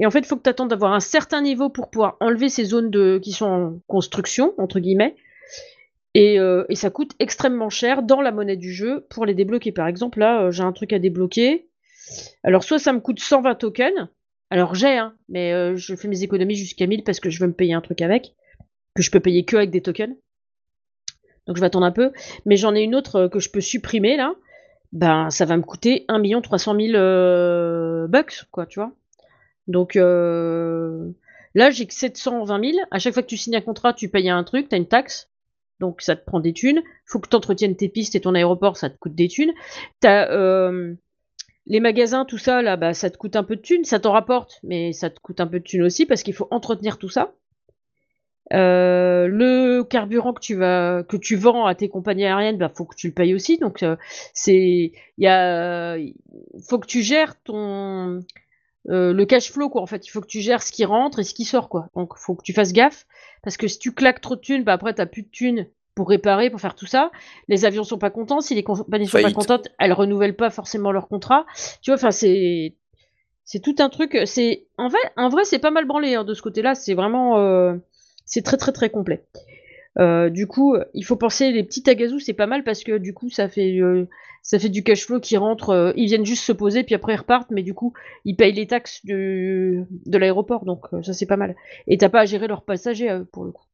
Et 0.00 0.06
en 0.06 0.10
fait, 0.10 0.20
il 0.20 0.24
faut 0.24 0.36
que 0.36 0.42
tu 0.42 0.50
attendes 0.50 0.70
d'avoir 0.70 0.94
un 0.94 1.00
certain 1.00 1.42
niveau 1.42 1.68
pour 1.68 1.90
pouvoir 1.90 2.16
enlever 2.20 2.48
ces 2.48 2.64
zones 2.64 2.90
de, 2.90 3.20
qui 3.22 3.32
sont 3.32 3.46
en 3.46 3.78
construction, 3.86 4.54
entre 4.56 4.80
guillemets. 4.80 5.14
Et, 6.14 6.40
euh, 6.40 6.64
ça 6.72 6.88
coûte 6.88 7.12
extrêmement 7.18 7.68
cher 7.68 8.02
dans 8.02 8.22
la 8.22 8.32
monnaie 8.32 8.56
du 8.56 8.72
jeu 8.72 9.06
pour 9.10 9.26
les 9.26 9.34
débloquer. 9.34 9.72
Par 9.72 9.86
exemple, 9.86 10.18
là, 10.18 10.44
euh, 10.44 10.50
j'ai 10.50 10.62
un 10.62 10.72
truc 10.72 10.94
à 10.94 10.98
débloquer. 10.98 11.68
Alors, 12.42 12.64
soit 12.64 12.78
ça 12.78 12.94
me 12.94 13.00
coûte 13.00 13.20
120 13.20 13.54
tokens. 13.56 14.08
Alors, 14.48 14.74
j'ai, 14.74 14.96
hein, 14.96 15.14
mais 15.28 15.52
euh, 15.52 15.76
je 15.76 15.94
fais 15.94 16.08
mes 16.08 16.22
économies 16.22 16.56
jusqu'à 16.56 16.86
1000 16.86 17.04
parce 17.04 17.20
que 17.20 17.28
je 17.28 17.38
veux 17.38 17.46
me 17.46 17.52
payer 17.52 17.74
un 17.74 17.82
truc 17.82 18.00
avec. 18.00 18.34
Que 18.96 19.02
je 19.02 19.10
peux 19.10 19.20
payer 19.20 19.44
que 19.44 19.56
avec 19.56 19.70
des 19.70 19.82
tokens. 19.82 20.16
Donc, 21.46 21.56
je 21.56 21.60
vais 21.60 21.66
attendre 21.66 21.86
un 21.86 21.92
peu. 21.92 22.10
Mais 22.46 22.56
j'en 22.56 22.74
ai 22.74 22.80
une 22.80 22.94
autre 22.94 23.28
que 23.28 23.38
je 23.38 23.50
peux 23.50 23.60
supprimer, 23.60 24.16
là. 24.16 24.34
Ben, 24.92 25.28
ça 25.28 25.44
va 25.44 25.58
me 25.58 25.62
coûter 25.62 26.06
1 26.08 26.40
300 26.40 26.74
000 26.74 28.08
bucks, 28.08 28.44
quoi, 28.50 28.64
tu 28.64 28.80
vois. 28.80 28.92
Donc 29.70 29.96
euh, 29.96 31.10
là, 31.54 31.70
j'ai 31.70 31.86
que 31.86 31.94
720 31.94 32.72
000. 32.72 32.78
À 32.90 32.98
chaque 32.98 33.14
fois 33.14 33.22
que 33.22 33.28
tu 33.28 33.36
signes 33.36 33.56
un 33.56 33.60
contrat, 33.60 33.92
tu 33.92 34.08
payes 34.08 34.28
un 34.28 34.44
truc, 34.44 34.68
tu 34.68 34.74
as 34.74 34.78
une 34.78 34.88
taxe. 34.88 35.30
Donc 35.78 36.02
ça 36.02 36.14
te 36.16 36.24
prend 36.24 36.40
des 36.40 36.52
thunes. 36.52 36.82
faut 37.06 37.20
que 37.20 37.28
tu 37.28 37.36
entretiennes 37.36 37.76
tes 37.76 37.88
pistes 37.88 38.14
et 38.14 38.20
ton 38.20 38.34
aéroport, 38.34 38.76
ça 38.76 38.90
te 38.90 38.98
coûte 38.98 39.14
des 39.14 39.28
thunes. 39.28 39.52
T'as 40.00 40.30
euh, 40.30 40.94
les 41.66 41.80
magasins, 41.80 42.24
tout 42.24 42.38
ça, 42.38 42.60
là, 42.60 42.76
bah, 42.76 42.92
ça 42.92 43.08
te 43.10 43.16
coûte 43.16 43.36
un 43.36 43.44
peu 43.44 43.56
de 43.56 43.62
thunes. 43.62 43.84
Ça 43.84 44.00
t'en 44.00 44.12
rapporte, 44.12 44.60
mais 44.62 44.92
ça 44.92 45.08
te 45.08 45.20
coûte 45.20 45.40
un 45.40 45.46
peu 45.46 45.60
de 45.60 45.64
thunes 45.64 45.82
aussi 45.82 46.04
parce 46.04 46.22
qu'il 46.22 46.34
faut 46.34 46.48
entretenir 46.50 46.98
tout 46.98 47.08
ça. 47.08 47.34
Euh, 48.52 49.28
le 49.28 49.84
carburant 49.84 50.32
que 50.32 50.40
tu 50.40 50.56
vas 50.56 51.04
que 51.04 51.16
tu 51.16 51.36
vends 51.36 51.66
à 51.66 51.76
tes 51.76 51.88
compagnies 51.88 52.24
aériennes, 52.26 52.58
bah 52.58 52.68
faut 52.74 52.84
que 52.84 52.96
tu 52.96 53.06
le 53.06 53.14
payes 53.14 53.32
aussi. 53.32 53.58
Donc 53.58 53.84
c'est 54.34 54.92
il 55.18 55.24
y 55.24 55.28
a 55.28 55.96
faut 56.68 56.80
que 56.80 56.88
tu 56.88 57.00
gères 57.02 57.40
ton 57.44 58.20
euh, 58.88 59.12
le 59.12 59.26
cash 59.26 59.50
flow 59.52 59.68
quoi 59.68 59.82
en 59.82 59.86
fait. 59.86 60.06
Il 60.06 60.10
faut 60.10 60.20
que 60.20 60.26
tu 60.26 60.40
gères 60.40 60.62
ce 60.62 60.72
qui 60.72 60.84
rentre 60.84 61.18
et 61.18 61.24
ce 61.24 61.34
qui 61.34 61.44
sort 61.44 61.68
quoi. 61.68 61.88
Donc 61.94 62.16
faut 62.16 62.34
que 62.34 62.42
tu 62.42 62.52
fasses 62.52 62.72
gaffe 62.72 63.06
parce 63.42 63.56
que 63.56 63.68
si 63.68 63.78
tu 63.78 63.92
claques 63.92 64.20
trop 64.20 64.36
de 64.36 64.40
thunes 64.40 64.64
bah 64.64 64.72
après 64.72 64.94
t'as 64.94 65.06
plus 65.06 65.22
de 65.22 65.28
thunes 65.28 65.66
pour 65.94 66.08
réparer 66.08 66.50
pour 66.50 66.60
faire 66.60 66.74
tout 66.74 66.86
ça. 66.86 67.10
Les 67.48 67.64
avions 67.64 67.84
sont 67.84 67.98
pas 67.98 68.10
contents. 68.10 68.40
Si 68.40 68.54
les 68.54 68.62
compagnies 68.62 69.06
sont 69.06 69.20
pas 69.20 69.32
contentes 69.32 69.68
elles 69.78 69.92
renouvellent 69.92 70.36
pas 70.36 70.50
forcément 70.50 70.92
leur 70.92 71.08
contrat. 71.08 71.44
Tu 71.82 71.90
vois 71.90 71.96
enfin 71.96 72.10
c'est 72.10 72.74
c'est 73.44 73.60
tout 73.60 73.76
un 73.80 73.88
truc. 73.88 74.18
C'est 74.24 74.66
en 74.78 74.88
vrai 74.88 75.00
en 75.16 75.28
vrai 75.28 75.44
c'est 75.44 75.58
pas 75.58 75.70
mal 75.70 75.84
branlé 75.84 76.14
hein, 76.14 76.24
de 76.24 76.34
ce 76.34 76.42
côté 76.42 76.62
là 76.62 76.74
c'est 76.74 76.94
vraiment 76.94 77.38
euh, 77.38 77.74
c'est 78.24 78.42
très 78.42 78.56
très 78.56 78.72
très 78.72 78.90
complet 78.90 79.24
euh, 79.98 80.30
du 80.30 80.46
coup, 80.46 80.76
il 80.94 81.04
faut 81.04 81.16
penser 81.16 81.50
les 81.50 81.64
petits 81.64 81.82
tagazous, 81.82 82.20
c'est 82.20 82.32
pas 82.32 82.46
mal 82.46 82.64
parce 82.64 82.84
que 82.84 82.98
du 82.98 83.12
coup, 83.12 83.28
ça 83.30 83.48
fait 83.48 83.78
euh, 83.80 84.08
ça 84.42 84.58
fait 84.58 84.68
du 84.68 84.82
cash 84.82 85.04
flow 85.06 85.20
qui 85.20 85.36
rentre. 85.36 85.70
Euh, 85.70 85.92
ils 85.96 86.06
viennent 86.06 86.24
juste 86.24 86.44
se 86.44 86.52
poser 86.52 86.84
puis 86.84 86.94
après 86.94 87.14
ils 87.14 87.18
repartent, 87.18 87.50
mais 87.50 87.62
du 87.62 87.74
coup, 87.74 87.92
ils 88.24 88.36
payent 88.36 88.52
les 88.52 88.66
taxes 88.66 89.04
de 89.04 89.84
l'aéroport, 90.06 90.64
donc 90.64 90.86
ça 91.02 91.12
c'est 91.12 91.26
pas 91.26 91.36
mal. 91.36 91.56
Et 91.86 91.98
t'as 91.98 92.08
pas 92.08 92.20
à 92.20 92.24
gérer 92.24 92.46
leurs 92.46 92.64
passagers 92.64 93.20
pour 93.32 93.44
le 93.44 93.52
coup. 93.52 93.64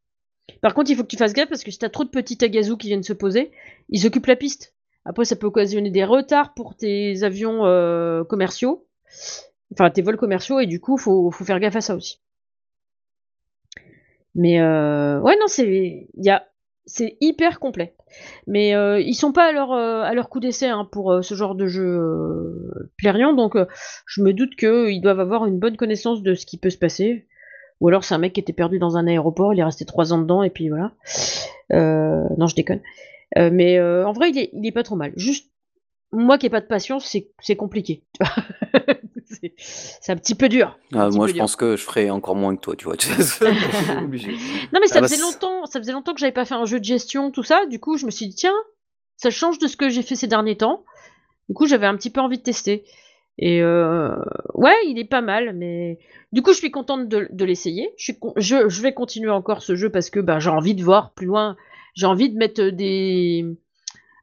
Par 0.62 0.74
contre, 0.74 0.90
il 0.90 0.96
faut 0.96 1.02
que 1.02 1.08
tu 1.08 1.16
fasses 1.16 1.34
gaffe 1.34 1.48
parce 1.48 1.64
que 1.64 1.70
si 1.70 1.78
t'as 1.78 1.90
trop 1.90 2.04
de 2.04 2.08
petits 2.10 2.38
tagazous 2.38 2.76
qui 2.76 2.88
viennent 2.88 3.02
se 3.02 3.12
poser, 3.12 3.50
ils 3.90 4.06
occupent 4.06 4.26
la 4.26 4.36
piste. 4.36 4.74
Après, 5.04 5.24
ça 5.24 5.36
peut 5.36 5.46
occasionner 5.46 5.90
des 5.90 6.04
retards 6.04 6.54
pour 6.54 6.76
tes 6.76 7.22
avions 7.24 7.60
commerciaux, 8.28 8.86
enfin 9.72 9.90
tes 9.90 10.02
vols 10.02 10.16
commerciaux, 10.16 10.60
et 10.60 10.66
du 10.66 10.80
coup, 10.80 10.96
faut, 10.96 11.30
faut 11.30 11.44
faire 11.44 11.60
gaffe 11.60 11.76
à 11.76 11.80
ça 11.80 11.94
aussi. 11.94 12.20
Mais 14.36 14.60
euh, 14.60 15.18
ouais, 15.20 15.34
non, 15.40 15.46
c'est 15.48 16.08
y 16.14 16.30
a, 16.30 16.46
c'est 16.84 17.16
hyper 17.20 17.58
complet. 17.58 17.94
Mais 18.46 18.74
euh, 18.74 19.00
ils 19.00 19.14
sont 19.14 19.32
pas 19.32 19.48
à 19.48 19.52
leur, 19.52 19.72
euh, 19.72 20.22
coup 20.30 20.40
d'essai 20.40 20.66
hein, 20.66 20.88
pour 20.90 21.10
euh, 21.10 21.22
ce 21.22 21.34
genre 21.34 21.54
de 21.54 21.66
jeu 21.66 22.70
Plérian, 22.96 23.32
donc 23.32 23.56
je 24.06 24.22
me 24.22 24.32
doute 24.32 24.54
qu'ils 24.56 25.00
doivent 25.00 25.20
avoir 25.20 25.46
une 25.46 25.58
bonne 25.58 25.76
connaissance 25.76 26.22
de 26.22 26.34
ce 26.34 26.46
qui 26.46 26.58
peut 26.58 26.70
se 26.70 26.78
passer. 26.78 27.26
Ou 27.80 27.88
alors 27.88 28.04
c'est 28.04 28.14
un 28.14 28.18
mec 28.18 28.32
qui 28.32 28.40
était 28.40 28.54
perdu 28.54 28.78
dans 28.78 28.96
un 28.96 29.06
aéroport, 29.06 29.52
il 29.52 29.60
est 29.60 29.64
resté 29.64 29.84
trois 29.84 30.12
ans 30.12 30.18
dedans 30.18 30.42
et 30.42 30.50
puis 30.50 30.68
voilà. 30.68 30.92
non, 31.70 32.46
je 32.46 32.54
déconne. 32.54 32.80
mais 33.36 33.80
en 33.80 34.12
vrai, 34.12 34.30
il 34.30 34.38
est, 34.38 34.50
il 34.52 34.66
est 34.66 34.72
pas 34.72 34.82
trop 34.82 34.96
mal. 34.96 35.12
Juste 35.16 35.50
moi 36.12 36.38
qui 36.38 36.46
n'ai 36.46 36.50
pas 36.50 36.60
de 36.60 36.66
patience, 36.66 37.16
c'est 37.40 37.56
compliqué. 37.56 38.04
c'est 39.56 40.12
un 40.12 40.16
petit 40.16 40.34
peu 40.34 40.48
dur. 40.48 40.78
Ah, 40.94 41.08
moi, 41.10 41.26
je 41.26 41.34
pense 41.34 41.56
que 41.56 41.76
je 41.76 41.82
ferais 41.82 42.10
encore 42.10 42.36
moins 42.36 42.54
que 42.56 42.60
toi, 42.60 42.76
tu 42.76 42.84
vois. 42.86 42.94
non, 43.42 44.80
mais 44.80 44.86
ça 44.86 44.98
ah, 44.98 45.00
bah, 45.00 45.08
faisait 45.08 45.20
longtemps, 45.20 45.66
ça 45.66 45.80
faisait 45.80 45.92
longtemps 45.92 46.14
que 46.14 46.20
j'avais 46.20 46.32
pas 46.32 46.44
fait 46.44 46.54
un 46.54 46.64
jeu 46.64 46.78
de 46.78 46.84
gestion, 46.84 47.30
tout 47.30 47.42
ça. 47.42 47.66
Du 47.66 47.80
coup, 47.80 47.96
je 47.96 48.06
me 48.06 48.10
suis 48.10 48.28
dit 48.28 48.34
tiens, 48.34 48.54
ça 49.16 49.30
change 49.30 49.58
de 49.58 49.66
ce 49.66 49.76
que 49.76 49.88
j'ai 49.88 50.02
fait 50.02 50.16
ces 50.16 50.26
derniers 50.26 50.56
temps. 50.56 50.84
Du 51.48 51.54
coup, 51.54 51.66
j'avais 51.66 51.86
un 51.86 51.96
petit 51.96 52.10
peu 52.10 52.20
envie 52.20 52.38
de 52.38 52.42
tester. 52.42 52.84
Et 53.38 53.60
euh, 53.60 54.16
ouais, 54.54 54.76
il 54.86 54.98
est 54.98 55.08
pas 55.08 55.20
mal, 55.20 55.54
mais 55.54 55.98
du 56.32 56.42
coup, 56.42 56.52
je 56.52 56.58
suis 56.58 56.70
contente 56.70 57.08
de, 57.08 57.44
l'essayer. 57.44 57.90
Je, 57.98 58.12
je, 58.36 58.82
vais 58.82 58.94
continuer 58.94 59.30
encore 59.30 59.62
ce 59.62 59.76
jeu 59.76 59.90
parce 59.90 60.08
que 60.08 60.20
bah, 60.20 60.38
j'ai 60.38 60.50
envie 60.50 60.74
de 60.74 60.82
voir 60.82 61.12
plus 61.12 61.26
loin. 61.26 61.56
J'ai 61.94 62.06
envie 62.06 62.30
de 62.30 62.36
mettre 62.36 62.62
des 62.62 63.44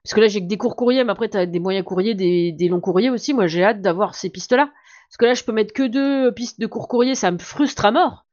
parce 0.03 0.15
que 0.15 0.19
là, 0.19 0.27
j'ai 0.27 0.41
que 0.41 0.47
des 0.47 0.57
courts 0.57 0.75
courriers, 0.75 1.03
mais 1.05 1.11
après, 1.11 1.29
tu 1.29 1.37
as 1.37 1.45
des 1.45 1.59
moyens 1.59 1.85
courriers, 1.85 2.13
des, 2.13 2.67
longs 2.67 2.81
courriers 2.81 3.09
aussi. 3.09 3.33
Moi, 3.33 3.47
j'ai 3.47 3.63
hâte 3.63 3.81
d'avoir 3.81 4.15
ces 4.15 4.29
pistes-là. 4.29 4.69
Parce 5.09 5.17
que 5.17 5.25
là, 5.25 5.33
je 5.33 5.43
peux 5.43 5.53
mettre 5.53 5.73
que 5.73 5.83
deux 5.83 6.33
pistes 6.33 6.59
de 6.59 6.67
courts 6.67 6.89
courriers, 6.89 7.15
ça 7.15 7.31
me 7.31 7.37
frustre 7.37 7.85
à 7.85 7.91
mort. 7.91 8.25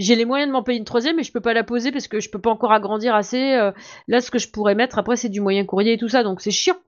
J'ai 0.00 0.16
les 0.16 0.24
moyens 0.24 0.48
de 0.48 0.52
m'en 0.52 0.64
payer 0.64 0.78
une 0.78 0.84
troisième, 0.84 1.16
mais 1.16 1.22
je 1.22 1.30
peux 1.30 1.40
pas 1.40 1.54
la 1.54 1.62
poser 1.62 1.92
parce 1.92 2.08
que 2.08 2.18
je 2.18 2.28
peux 2.30 2.40
pas 2.40 2.50
encore 2.50 2.72
agrandir 2.72 3.14
assez. 3.14 3.52
Euh, 3.52 3.70
là, 4.08 4.20
ce 4.20 4.32
que 4.32 4.38
je 4.38 4.48
pourrais 4.48 4.74
mettre, 4.74 4.98
après, 4.98 5.16
c'est 5.16 5.28
du 5.28 5.40
moyen 5.40 5.64
courrier 5.64 5.92
et 5.92 5.98
tout 5.98 6.08
ça, 6.08 6.24
donc 6.24 6.40
c'est 6.40 6.50
chiant. 6.50 6.78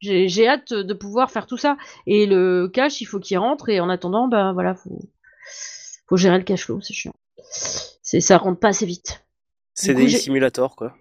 J'ai 0.00 0.48
hâte 0.48 0.72
de 0.72 0.94
pouvoir 0.94 1.30
faire 1.30 1.46
tout 1.46 1.58
ça. 1.58 1.76
Et 2.06 2.26
le 2.26 2.68
cash, 2.68 3.00
il 3.00 3.04
faut 3.04 3.20
qu'il 3.20 3.38
rentre, 3.38 3.68
et 3.68 3.80
en 3.80 3.90
attendant, 3.90 4.28
ben 4.28 4.52
voilà, 4.54 4.74
faut, 4.74 4.98
faut 6.08 6.16
gérer 6.16 6.38
le 6.38 6.44
cash 6.44 6.64
flow, 6.64 6.80
c'est 6.80 6.94
chiant. 6.94 7.14
Ça 7.44 8.38
rentre 8.38 8.58
pas 8.58 8.68
assez 8.68 8.86
vite. 8.86 9.24
C'est 9.74 9.94
des 9.94 10.08
simulators, 10.08 10.74
quoi. 10.74 10.94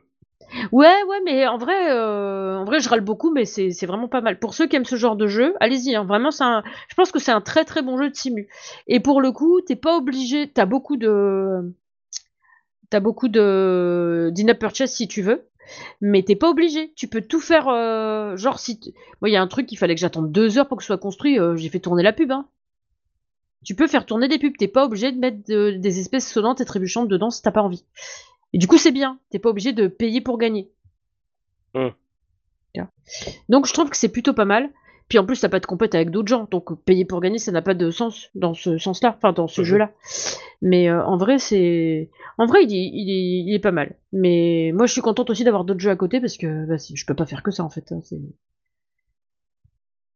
Ouais, 0.71 1.03
ouais, 1.07 1.21
mais 1.25 1.47
en 1.47 1.57
vrai, 1.57 1.91
euh, 1.91 2.57
en 2.57 2.65
vrai, 2.65 2.79
je 2.79 2.89
râle 2.89 3.01
beaucoup, 3.01 3.31
mais 3.31 3.45
c'est 3.45 3.85
vraiment 3.85 4.07
pas 4.07 4.21
mal. 4.21 4.39
Pour 4.39 4.53
ceux 4.53 4.67
qui 4.67 4.75
aiment 4.75 4.85
ce 4.85 4.95
genre 4.95 5.15
de 5.15 5.27
jeu, 5.27 5.53
allez-y. 5.59 5.95
Hein, 5.95 6.05
vraiment, 6.05 6.31
je 6.31 6.95
pense 6.95 7.11
que 7.11 7.19
c'est 7.19 7.31
un 7.31 7.41
très 7.41 7.65
très 7.65 7.81
bon 7.81 7.97
jeu 7.97 8.09
de 8.09 8.15
simu. 8.15 8.47
Et 8.87 8.99
pour 8.99 9.21
le 9.21 9.31
coup, 9.31 9.61
t'es 9.61 9.75
pas 9.75 9.95
obligé. 9.97 10.49
T'as 10.49 10.65
beaucoup 10.65 10.97
de, 10.97 11.73
t'as 12.89 12.99
beaucoup 12.99 13.27
de 13.27 14.31
d'in 14.33 14.53
purchase 14.55 14.91
si 14.91 15.07
tu 15.07 15.21
veux, 15.21 15.47
mais 16.01 16.23
t'es 16.23 16.35
pas 16.35 16.49
obligé. 16.49 16.93
Tu 16.95 17.07
peux 17.07 17.21
tout 17.21 17.41
faire. 17.41 17.67
Euh, 17.67 18.35
genre 18.37 18.59
si, 18.59 18.79
moi, 19.21 19.29
il 19.29 19.33
y 19.33 19.37
a 19.37 19.41
un 19.41 19.47
truc 19.47 19.67
qu'il 19.67 19.77
fallait 19.77 19.95
que 19.95 20.01
j'attende 20.01 20.31
deux 20.31 20.57
heures 20.57 20.67
pour 20.67 20.77
que 20.77 20.83
ce 20.83 20.87
soit 20.87 20.97
construit. 20.97 21.39
Euh, 21.39 21.55
j'ai 21.55 21.69
fait 21.69 21.79
tourner 21.79 22.03
la 22.03 22.13
pub. 22.13 22.31
Hein. 22.31 22.47
Tu 23.65 23.75
peux 23.75 23.87
faire 23.87 24.05
tourner 24.05 24.27
des 24.27 24.39
pubs. 24.39 24.55
T'es 24.57 24.67
pas 24.67 24.85
obligé 24.85 25.11
de 25.11 25.19
mettre 25.19 25.43
des 25.45 25.99
espèces 25.99 26.31
sonnantes 26.31 26.61
et 26.61 26.65
trébuchantes 26.65 27.07
dedans 27.07 27.29
si 27.29 27.41
t'as 27.41 27.51
pas 27.51 27.61
envie. 27.61 27.83
Et 28.53 28.57
du 28.57 28.67
coup, 28.67 28.77
c'est 28.77 28.91
bien. 28.91 29.19
T'es 29.29 29.39
pas 29.39 29.49
obligé 29.49 29.73
de 29.73 29.87
payer 29.87 30.21
pour 30.21 30.37
gagner. 30.37 30.69
Mmh. 31.73 31.89
Donc, 33.49 33.67
je 33.67 33.73
trouve 33.73 33.89
que 33.89 33.97
c'est 33.97 34.09
plutôt 34.09 34.33
pas 34.33 34.45
mal. 34.45 34.69
Puis 35.07 35.17
en 35.17 35.25
plus, 35.25 35.41
t'as 35.41 35.49
pas 35.49 35.59
de 35.59 35.65
compète 35.65 35.95
avec 35.95 36.11
d'autres 36.11 36.27
gens. 36.27 36.47
Donc, 36.51 36.83
payer 36.83 37.03
pour 37.03 37.19
gagner, 37.19 37.39
ça 37.39 37.51
n'a 37.51 37.63
pas 37.63 37.73
de 37.73 37.89
sens 37.89 38.29
dans 38.35 38.53
ce 38.53 38.77
sens-là. 38.77 39.15
Enfin, 39.17 39.33
dans 39.33 39.47
ce 39.47 39.61
mmh. 39.61 39.65
jeu-là. 39.65 39.91
Mais 40.61 40.89
euh, 40.89 41.03
en 41.03 41.17
vrai, 41.17 41.39
c'est. 41.39 42.09
En 42.37 42.45
vrai, 42.45 42.63
il 42.63 42.73
est, 42.73 42.91
il, 42.93 43.53
est, 43.53 43.59
pas 43.59 43.71
mal. 43.71 43.95
Mais 44.13 44.71
moi, 44.73 44.85
je 44.85 44.93
suis 44.93 45.01
contente 45.01 45.29
aussi 45.29 45.43
d'avoir 45.43 45.63
d'autres 45.63 45.79
jeux 45.79 45.89
à 45.89 45.95
côté 45.95 46.19
parce 46.21 46.37
que 46.37 46.65
bah, 46.65 46.75
je 46.77 47.05
peux 47.05 47.15
pas 47.15 47.25
faire 47.25 47.43
que 47.43 47.51
ça 47.51 47.63
en 47.63 47.69
fait. 47.69 47.91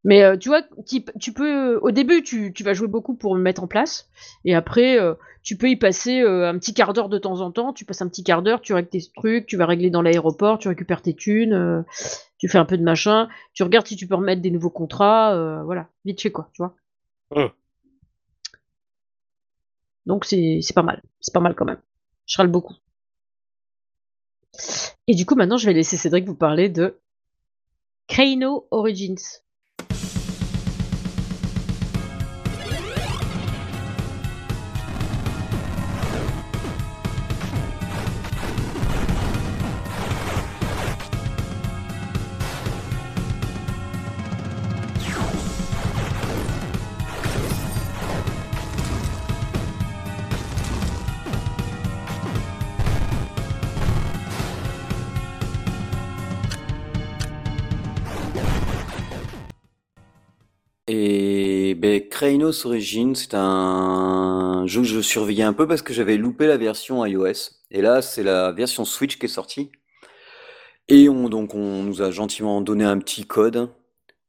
Mais 0.03 0.23
euh, 0.23 0.37
tu 0.37 0.49
vois, 0.49 0.61
tu, 0.85 1.03
tu 1.19 1.31
peux, 1.31 1.77
au 1.77 1.91
début, 1.91 2.23
tu, 2.23 2.51
tu, 2.53 2.63
vas 2.63 2.73
jouer 2.73 2.87
beaucoup 2.87 3.15
pour 3.15 3.35
me 3.35 3.41
mettre 3.41 3.63
en 3.63 3.67
place, 3.67 4.09
et 4.43 4.53
après, 4.53 4.99
euh, 4.99 5.13
tu 5.43 5.57
peux 5.57 5.69
y 5.69 5.77
passer 5.77 6.21
euh, 6.21 6.49
un 6.49 6.57
petit 6.57 6.73
quart 6.73 6.93
d'heure 6.93 7.09
de 7.09 7.17
temps 7.17 7.39
en 7.41 7.51
temps. 7.51 7.73
Tu 7.73 7.85
passes 7.85 8.01
un 8.01 8.09
petit 8.09 8.23
quart 8.23 8.41
d'heure, 8.41 8.61
tu 8.61 8.73
règles 8.73 8.89
tes 8.89 9.01
trucs, 9.15 9.45
tu 9.45 9.55
vas 9.55 9.65
régler 9.65 9.89
dans 9.89 10.01
l'aéroport, 10.01 10.57
tu 10.59 10.67
récupères 10.67 11.01
tes 11.01 11.13
thunes, 11.13 11.85
tu 12.37 12.49
fais 12.49 12.57
un 12.57 12.65
peu 12.65 12.77
de 12.77 12.83
machin, 12.83 13.29
tu 13.53 13.63
regardes 13.63 13.87
si 13.87 13.95
tu 13.95 14.07
peux 14.07 14.15
remettre 14.15 14.41
des 14.41 14.51
nouveaux 14.51 14.69
contrats, 14.69 15.63
voilà, 15.63 15.87
vite 16.05 16.21
fait 16.21 16.31
quoi, 16.31 16.49
tu 16.53 16.61
vois. 16.61 16.75
Mmh. 17.35 17.49
Donc 20.05 20.25
c'est 20.25 20.61
pas 20.75 20.83
mal, 20.83 21.01
c'est 21.21 21.33
pas 21.33 21.39
mal 21.39 21.55
quand 21.55 21.65
même. 21.65 21.79
Je 22.25 22.37
râle 22.37 22.47
beaucoup. 22.47 22.75
Et 25.07 25.15
du 25.15 25.25
coup, 25.25 25.35
maintenant, 25.35 25.57
je 25.57 25.65
vais 25.65 25.73
laisser 25.73 25.97
Cédric 25.97 26.25
vous 26.25 26.35
parler 26.35 26.69
de 26.69 26.99
Crano 28.07 28.67
Origins. 28.71 29.41
Et 60.95 61.73
ben, 61.73 62.03
Origins, 62.65 63.15
c'est 63.15 63.33
un 63.33 64.63
jeu 64.67 64.81
que 64.81 64.87
je 64.87 64.99
surveillais 64.99 65.43
un 65.43 65.53
peu 65.53 65.67
parce 65.67 65.81
que 65.81 65.91
j'avais 65.91 66.17
loupé 66.17 66.45
la 66.45 66.57
version 66.57 67.03
iOS. 67.03 67.49
Et 67.71 67.81
là, 67.81 68.03
c'est 68.03 68.21
la 68.21 68.51
version 68.51 68.85
Switch 68.85 69.17
qui 69.17 69.25
est 69.25 69.29
sortie. 69.29 69.71
Et 70.89 71.09
on, 71.09 71.29
donc, 71.29 71.55
on 71.55 71.81
nous 71.81 72.03
a 72.03 72.11
gentiment 72.11 72.61
donné 72.61 72.83
un 72.83 72.99
petit 72.99 73.25
code. 73.25 73.71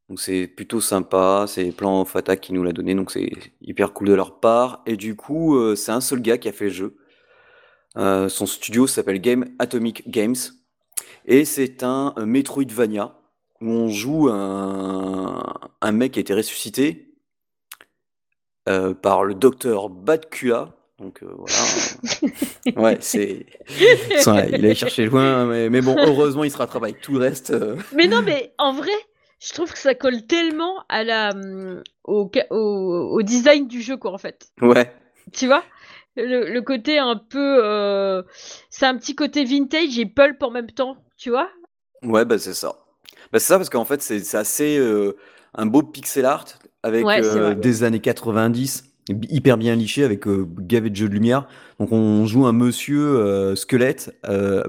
Donc, 0.08 0.20
c'est 0.20 0.46
plutôt 0.46 0.80
sympa. 0.80 1.44
C'est 1.48 1.70
Plan 1.70 2.06
Fata 2.06 2.34
qui 2.38 2.54
nous 2.54 2.62
l'a 2.62 2.72
donné. 2.72 2.94
Donc, 2.94 3.10
c'est 3.10 3.30
hyper 3.60 3.92
cool 3.92 4.08
de 4.08 4.14
leur 4.14 4.40
part. 4.40 4.82
Et 4.86 4.96
du 4.96 5.16
coup, 5.16 5.58
euh, 5.58 5.76
c'est 5.76 5.92
un 5.92 6.00
seul 6.00 6.22
gars 6.22 6.38
qui 6.38 6.48
a 6.48 6.52
fait 6.52 6.66
le 6.66 6.70
jeu. 6.70 6.96
Euh, 7.98 8.30
son 8.30 8.46
studio 8.46 8.86
s'appelle 8.86 9.20
Game 9.20 9.44
Atomic 9.58 10.08
Games. 10.08 10.36
Et 11.26 11.44
c'est 11.44 11.82
un 11.82 12.14
Metroidvania 12.24 13.20
où 13.64 13.70
on 13.70 13.88
joue 13.88 14.28
un, 14.28 15.54
un 15.80 15.92
mec 15.92 16.12
qui 16.12 16.18
a 16.18 16.22
été 16.22 16.34
ressuscité 16.34 17.08
euh, 18.68 18.94
par 18.94 19.24
le 19.24 19.34
docteur 19.34 19.88
Batkula. 19.88 20.74
Donc 20.98 21.22
euh, 21.22 21.34
voilà. 21.36 22.82
ouais, 22.90 22.98
c'est. 23.00 23.46
il 24.52 24.66
a 24.66 24.74
cherché 24.74 25.06
loin, 25.06 25.46
mais, 25.46 25.80
bon, 25.80 25.96
heureusement, 25.98 26.44
il 26.44 26.50
se 26.50 26.58
rattrape 26.58 26.82
avec 26.82 27.00
tout 27.00 27.12
le 27.12 27.20
reste. 27.20 27.50
Euh. 27.50 27.76
Mais 27.94 28.06
non, 28.06 28.22
mais 28.22 28.52
en 28.58 28.74
vrai, 28.74 28.92
je 29.40 29.52
trouve 29.54 29.72
que 29.72 29.78
ça 29.78 29.94
colle 29.94 30.26
tellement 30.26 30.84
à 30.90 31.02
la, 31.02 31.30
hum, 31.30 31.82
au, 32.04 32.30
au, 32.50 33.22
design 33.22 33.66
du 33.66 33.80
jeu, 33.80 33.96
quoi, 33.96 34.12
en 34.12 34.18
fait. 34.18 34.48
Ouais. 34.60 34.94
Tu 35.32 35.46
vois? 35.46 35.64
Le, 36.16 36.52
le, 36.52 36.62
côté 36.62 36.98
un 36.98 37.16
peu. 37.16 38.22
c'est 38.68 38.86
un 38.86 38.96
petit 38.96 39.16
côté 39.16 39.44
vintage 39.44 39.98
et 39.98 40.06
pulp 40.06 40.42
en 40.42 40.50
même 40.50 40.70
temps, 40.70 40.96
tu 41.16 41.30
vois? 41.30 41.48
Ouais, 42.02 42.24
bah 42.24 42.38
c'est 42.38 42.54
ça. 42.54 42.83
Bah, 43.34 43.40
c'est 43.40 43.48
ça, 43.48 43.56
parce 43.56 43.68
qu'en 43.68 43.84
fait, 43.84 44.00
c'est 44.00 44.36
assez 44.36 44.78
euh, 44.78 45.16
un 45.54 45.66
beau 45.66 45.82
pixel 45.82 46.24
art 46.24 46.44
avec 46.84 47.04
euh, 47.04 47.56
des 47.56 47.82
années 47.82 47.98
90, 47.98 48.84
hyper 49.28 49.56
bien 49.56 49.74
liché, 49.74 50.04
avec 50.04 50.28
euh, 50.28 50.46
gavé 50.60 50.88
de 50.88 50.94
jeux 50.94 51.08
de 51.08 51.14
lumière. 51.14 51.48
Donc, 51.80 51.90
on 51.90 52.26
joue 52.26 52.46
un 52.46 52.52
monsieur 52.52 53.56
squelette, 53.56 54.16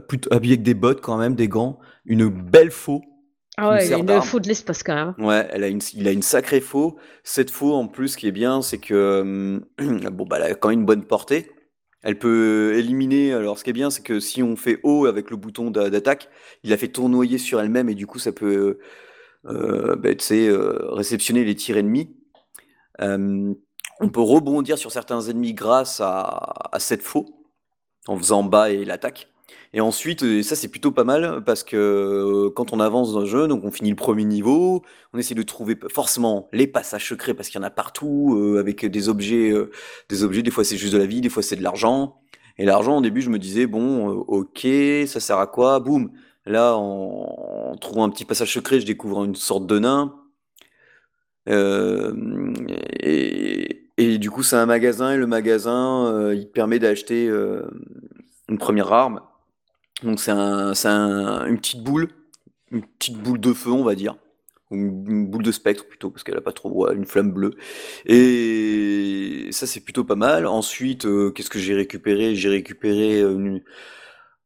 plutôt 0.07 0.33
habillé 0.33 0.53
avec 0.53 0.63
des 0.63 0.73
bottes 0.73 0.99
quand 1.01 1.17
même, 1.17 1.35
des 1.35 1.47
gants, 1.47 1.77
une 2.05 2.27
belle 2.27 2.71
faux. 2.71 3.03
Ah 3.57 3.69
ouais, 3.69 3.87
il 3.87 3.93
a 3.93 4.15
une 4.15 4.21
faux 4.23 4.39
de 4.39 4.47
l'espace 4.47 4.81
quand 4.81 4.95
même. 4.95 5.13
Ouais, 5.23 5.47
elle 5.51 5.63
a 5.63 5.67
une, 5.67 5.81
il 5.93 6.07
a 6.07 6.11
une 6.11 6.23
sacrée 6.23 6.59
faux. 6.59 6.95
Cette 7.23 7.51
faux, 7.51 7.75
en 7.75 7.87
plus, 7.87 8.15
qui 8.15 8.27
est 8.27 8.31
bien, 8.31 8.63
c'est 8.63 8.79
que 8.79 9.61
bon, 9.77 10.25
bah, 10.25 10.37
elle 10.37 10.51
a 10.53 10.55
quand 10.55 10.69
même 10.69 10.79
une 10.79 10.85
bonne 10.87 11.05
portée. 11.05 11.51
Elle 12.05 12.19
peut 12.19 12.75
éliminer. 12.75 13.33
Alors, 13.33 13.57
ce 13.57 13.63
qui 13.63 13.71
est 13.71 13.73
bien, 13.73 13.89
c'est 13.89 14.03
que 14.03 14.19
si 14.19 14.43
on 14.43 14.55
fait 14.55 14.79
haut 14.83 15.07
avec 15.07 15.31
le 15.31 15.37
bouton 15.37 15.71
d'attaque, 15.71 16.29
il 16.63 16.69
la 16.69 16.77
fait 16.77 16.87
tournoyer 16.87 17.39
sur 17.39 17.59
elle-même 17.59 17.89
et 17.89 17.95
du 17.95 18.05
coup, 18.05 18.19
ça 18.19 18.31
peut 18.31 18.77
euh, 19.47 19.95
bah, 19.95 20.09
euh, 20.31 20.77
réceptionner 20.91 21.43
les 21.43 21.55
tirs 21.55 21.77
ennemis. 21.77 22.15
On 22.99 24.09
peut 24.09 24.21
rebondir 24.21 24.77
sur 24.77 24.91
certains 24.91 25.21
ennemis 25.21 25.53
grâce 25.53 25.99
à 25.99 26.77
cette 26.77 27.01
faux 27.01 27.25
en 28.07 28.17
faisant 28.17 28.43
bas 28.43 28.69
et 28.69 28.85
l'attaque. 28.85 29.27
Et 29.75 29.81
ensuite, 29.81 30.41
ça 30.43 30.55
c'est 30.55 30.69
plutôt 30.69 30.91
pas 30.91 31.03
mal 31.03 31.43
parce 31.45 31.63
que 31.63 31.75
euh, 31.75 32.49
quand 32.49 32.71
on 32.71 32.79
avance 32.79 33.13
dans 33.13 33.19
le 33.19 33.25
jeu, 33.25 33.47
donc 33.47 33.65
on 33.65 33.71
finit 33.71 33.89
le 33.89 33.95
premier 33.97 34.23
niveau, 34.23 34.83
on 35.13 35.17
essaie 35.17 35.35
de 35.35 35.43
trouver 35.43 35.77
forcément 35.89 36.47
les 36.53 36.65
passages 36.65 37.09
secrets 37.09 37.33
parce 37.33 37.49
qu'il 37.49 37.59
y 37.59 37.63
en 37.63 37.67
a 37.67 37.69
partout 37.69 38.37
euh, 38.37 38.57
avec 38.59 38.85
des 38.85 39.09
objets, 39.09 39.51
euh, 39.51 39.71
des 40.09 40.23
objets. 40.23 40.43
Des 40.43 40.51
fois 40.51 40.63
c'est 40.63 40.77
juste 40.77 40.93
de 40.93 40.97
la 40.97 41.05
vie, 41.05 41.19
des 41.19 41.27
fois 41.27 41.43
c'est 41.43 41.57
de 41.57 41.63
l'argent. 41.63 42.21
Et 42.57 42.63
l'argent, 42.65 42.99
au 42.99 43.01
début, 43.01 43.21
je 43.21 43.29
me 43.29 43.37
disais 43.37 43.67
bon, 43.67 44.07
ok, 44.07 44.65
ça 45.07 45.19
sert 45.19 45.39
à 45.39 45.47
quoi? 45.47 45.81
Boum. 45.81 46.11
Là, 46.45 46.77
en, 46.77 47.71
en, 47.73 47.75
trouvant 47.75 48.05
un 48.05 48.09
petit 48.09 48.23
passage 48.23 48.53
secret, 48.53 48.79
je 48.79 48.85
découvre 48.85 49.25
une 49.25 49.35
sorte 49.35 49.67
de 49.67 49.79
nain. 49.79 50.15
et, 53.01 53.89
et 53.97 54.17
du 54.19 54.31
coup, 54.31 54.43
c'est 54.43 54.55
un 54.55 54.65
magasin 54.65 55.11
et 55.13 55.17
le 55.17 55.27
magasin, 55.27 56.31
il 56.33 56.49
permet 56.49 56.79
d'acheter 56.79 57.27
une 58.47 58.57
première 58.57 58.93
arme 58.93 59.19
donc 60.03 60.19
c'est 60.19 60.31
un, 60.31 60.73
un, 60.83 61.45
une 61.47 61.57
petite 61.57 61.83
boule, 61.83 62.09
une 62.71 62.83
petite 62.83 63.17
boule 63.17 63.39
de 63.39 63.53
feu, 63.53 63.71
on 63.71 63.83
va 63.83 63.95
dire. 63.95 64.17
Une, 64.71 65.27
boule 65.27 65.43
de 65.43 65.51
spectre 65.51 65.87
plutôt, 65.87 66.09
parce 66.09 66.23
qu'elle 66.23 66.37
a 66.37 66.41
pas 66.41 66.51
trop 66.51 66.91
une 66.91 67.05
flamme 67.05 67.31
bleue. 67.31 67.53
Et 68.05 69.47
ça 69.51 69.67
c'est 69.67 69.81
plutôt 69.81 70.03
pas 70.03 70.15
mal. 70.15 70.47
Ensuite, 70.47 71.05
euh, 71.05 71.31
qu'est-ce 71.31 71.49
que 71.49 71.59
j'ai 71.59 71.75
récupéré? 71.75 72.35
J'ai 72.35 72.49
récupéré 72.49 73.21
une, 73.21 73.61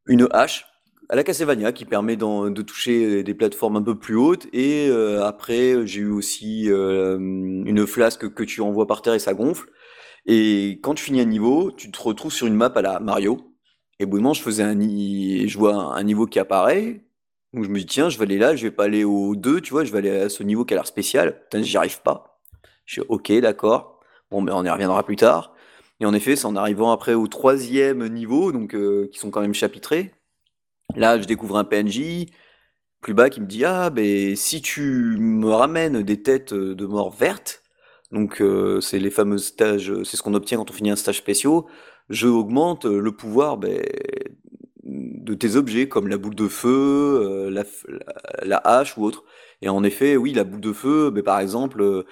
une 0.08 0.28
hache 0.32 0.66
à 1.10 1.16
la 1.16 1.24
Castlevania 1.24 1.72
qui 1.72 1.86
permet 1.86 2.16
de 2.16 2.62
toucher 2.62 3.24
des 3.24 3.34
plateformes 3.34 3.78
un 3.78 3.82
peu 3.82 3.98
plus 3.98 4.16
hautes. 4.16 4.48
Et 4.54 4.88
euh, 4.90 5.24
après, 5.26 5.88
j'ai 5.88 6.02
eu 6.02 6.12
aussi 6.12 6.70
euh, 6.70 7.18
une 7.18 7.88
flasque 7.88 8.32
que 8.34 8.44
tu 8.44 8.62
envoies 8.62 8.88
par 8.88 9.02
terre 9.02 9.16
et 9.16 9.20
ça 9.20 9.34
gonfle. 9.34 9.70
Et 10.26 10.80
quand 10.84 10.94
tu 10.94 11.06
finis 11.06 11.22
un 11.22 11.26
niveau, 11.26 11.72
tu 11.72 11.92
te 11.92 12.00
retrouves 12.00 12.34
sur 12.34 12.46
une 12.46 12.54
map 12.56 12.72
à 12.76 12.82
la 12.82 13.00
Mario 13.00 13.49
et 14.00 14.06
au 14.06 14.08
bout 14.08 14.18
moment, 14.18 14.34
je 14.34 14.42
faisais 14.42 14.64
un, 14.64 14.80
je 14.80 15.58
vois 15.58 15.76
un 15.76 16.04
niveau 16.04 16.26
qui 16.26 16.40
apparaît. 16.40 17.02
Donc 17.54 17.66
je 17.66 17.70
me 17.70 17.80
dis, 17.80 17.86
tiens, 17.86 18.10
je 18.10 18.18
vais 18.18 18.24
aller 18.24 18.38
là, 18.38 18.56
je 18.56 18.64
vais 18.64 18.72
pas 18.72 18.86
aller 18.86 19.04
au 19.04 19.36
2, 19.36 19.62
tu 19.62 19.72
vois, 19.72 19.84
je 19.84 19.92
vais 19.92 19.98
aller 20.00 20.12
à 20.12 20.30
ce 20.30 20.44
niveau 20.44 20.66
qui 20.66 20.74
a 20.74 20.78
l'air 20.78 20.88
spécial. 20.88 21.42
Putain, 21.44 21.62
j'y 21.62 21.78
arrive 21.78 22.02
pas. 22.02 22.40
Je 22.86 22.94
suis 22.94 23.02
ok, 23.10 23.32
d'accord. 23.42 24.00
Bon, 24.32 24.42
mais 24.42 24.52
on 24.54 24.64
y 24.64 24.70
reviendra 24.70 25.04
plus 25.04 25.16
tard. 25.16 25.54
Et 26.00 26.06
en 26.06 26.14
effet, 26.14 26.36
c'est 26.36 26.46
en 26.46 26.56
arrivant 26.56 26.92
après 26.92 27.14
au 27.14 27.28
troisième 27.28 28.08
niveau, 28.08 28.52
donc 28.52 28.74
euh, 28.74 29.10
qui 29.12 29.20
sont 29.20 29.32
quand 29.32 29.42
même 29.42 29.54
chapitrés. 29.54 30.14
Là, 30.96 31.20
je 31.20 31.26
découvre 31.26 31.58
un 31.58 31.64
PNJ 31.66 32.28
plus 33.02 33.14
bas 33.14 33.30
qui 33.30 33.42
me 33.42 33.46
dit 33.48 33.66
ah 33.66 33.90
ben 33.90 34.36
si 34.36 34.62
tu 34.62 35.18
me 35.20 35.48
ramènes 35.50 36.04
des 36.04 36.22
têtes 36.22 36.54
de 36.54 36.86
mort 36.86 37.12
vertes, 37.12 37.64
donc 38.12 38.42
euh, 38.42 38.82
c'est 38.82 39.00
les 39.00 39.12
fameux 39.12 39.38
stages, 39.38 39.94
c'est 40.04 40.18
ce 40.18 40.24
qu'on 40.24 40.34
obtient 40.34 40.58
quand 40.58 40.70
on 40.70 40.74
finit 40.74 40.92
un 40.92 40.96
stage 40.96 41.18
spécial 41.18 41.62
je 42.10 42.28
augmente 42.28 42.86
le 42.86 43.12
pouvoir 43.12 43.58
ben, 43.58 43.82
de 45.30 45.34
tes 45.36 45.56
objets, 45.56 45.88
comme 45.88 46.08
la 46.08 46.18
boule 46.18 46.36
de 46.36 46.48
feu, 46.48 47.50
euh, 47.50 47.64
la, 48.44 48.58
hache 48.58 48.98
ou 48.98 49.04
autre. 49.04 49.24
Et 49.62 49.70
en 49.70 49.84
effet, 49.84 50.18
oui, 50.18 50.34
la 50.34 50.44
boule 50.44 50.62
de 50.62 50.74
feu, 50.74 51.12
ben, 51.12 51.24
par 51.24 51.40
exemple, 51.40 51.82
euh, 51.82 52.04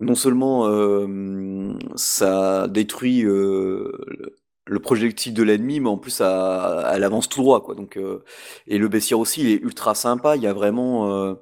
non 0.00 0.14
seulement 0.14 0.66
euh, 0.68 1.74
ça 1.96 2.68
détruit 2.68 3.22
le 3.22 4.78
projectile 4.82 5.34
de 5.34 5.42
l'ennemi, 5.42 5.80
mais 5.80 5.88
en 5.88 5.98
plus 5.98 6.10
ça, 6.10 6.90
elle 6.94 7.04
avance 7.04 7.28
tout 7.28 7.40
droit, 7.40 7.62
quoi. 7.62 7.74
Donc, 7.74 7.98
et 8.66 8.78
le 8.78 8.88
baissière 8.88 9.18
aussi, 9.20 9.42
il 9.42 9.48
est 9.50 9.62
ultra 9.62 9.94
sympa. 9.94 10.36
Il 10.36 10.42
y 10.42 10.46
a 10.46 10.52
vraiment, 10.52 11.36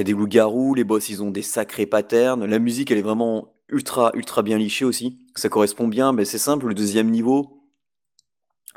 y 0.00 0.02
a 0.02 0.04
des 0.04 0.12
loups-garous, 0.12 0.74
les 0.74 0.84
boss, 0.84 1.08
ils 1.08 1.22
ont 1.22 1.30
des 1.30 1.42
sacrés 1.42 1.86
patterns. 1.86 2.44
La 2.44 2.58
musique, 2.58 2.90
elle 2.90 2.98
est 2.98 3.02
vraiment 3.02 3.54
ultra, 3.68 4.10
ultra 4.14 4.42
bien 4.42 4.58
liché 4.58 4.84
aussi. 4.84 5.18
Ça 5.34 5.48
correspond 5.48 5.88
bien, 5.88 6.12
mais 6.12 6.24
c'est 6.24 6.38
simple. 6.38 6.68
Le 6.68 6.74
deuxième 6.74 7.10
niveau, 7.10 7.62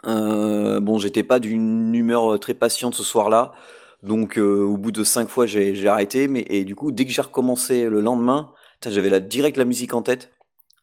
euh, 0.06 0.80
bon, 0.80 0.98
j'étais 0.98 1.24
pas 1.24 1.40
d'une 1.40 1.94
humeur 1.96 2.40
très 2.40 2.54
patiente 2.54 2.96
ce 2.96 3.04
soir-là. 3.04 3.54
Donc, 4.02 4.38
euh, 4.38 4.64
au 4.64 4.78
bout 4.78 4.92
de 4.92 5.04
cinq 5.04 5.30
fois, 5.30 5.46
j'ai 5.46 5.88
arrêté. 5.88 6.28
Mais, 6.28 6.46
et 6.50 6.66
du 6.66 6.76
coup, 6.76 6.92
dès 6.92 7.06
que 7.06 7.12
j'ai 7.12 7.22
recommencé 7.22 7.90
le 7.90 8.02
lendemain, 8.02 8.52
j'avais 8.86 9.22
direct 9.22 9.58
la 9.58 9.66
musique 9.66 9.94
en 9.94 10.02
tête. 10.02 10.32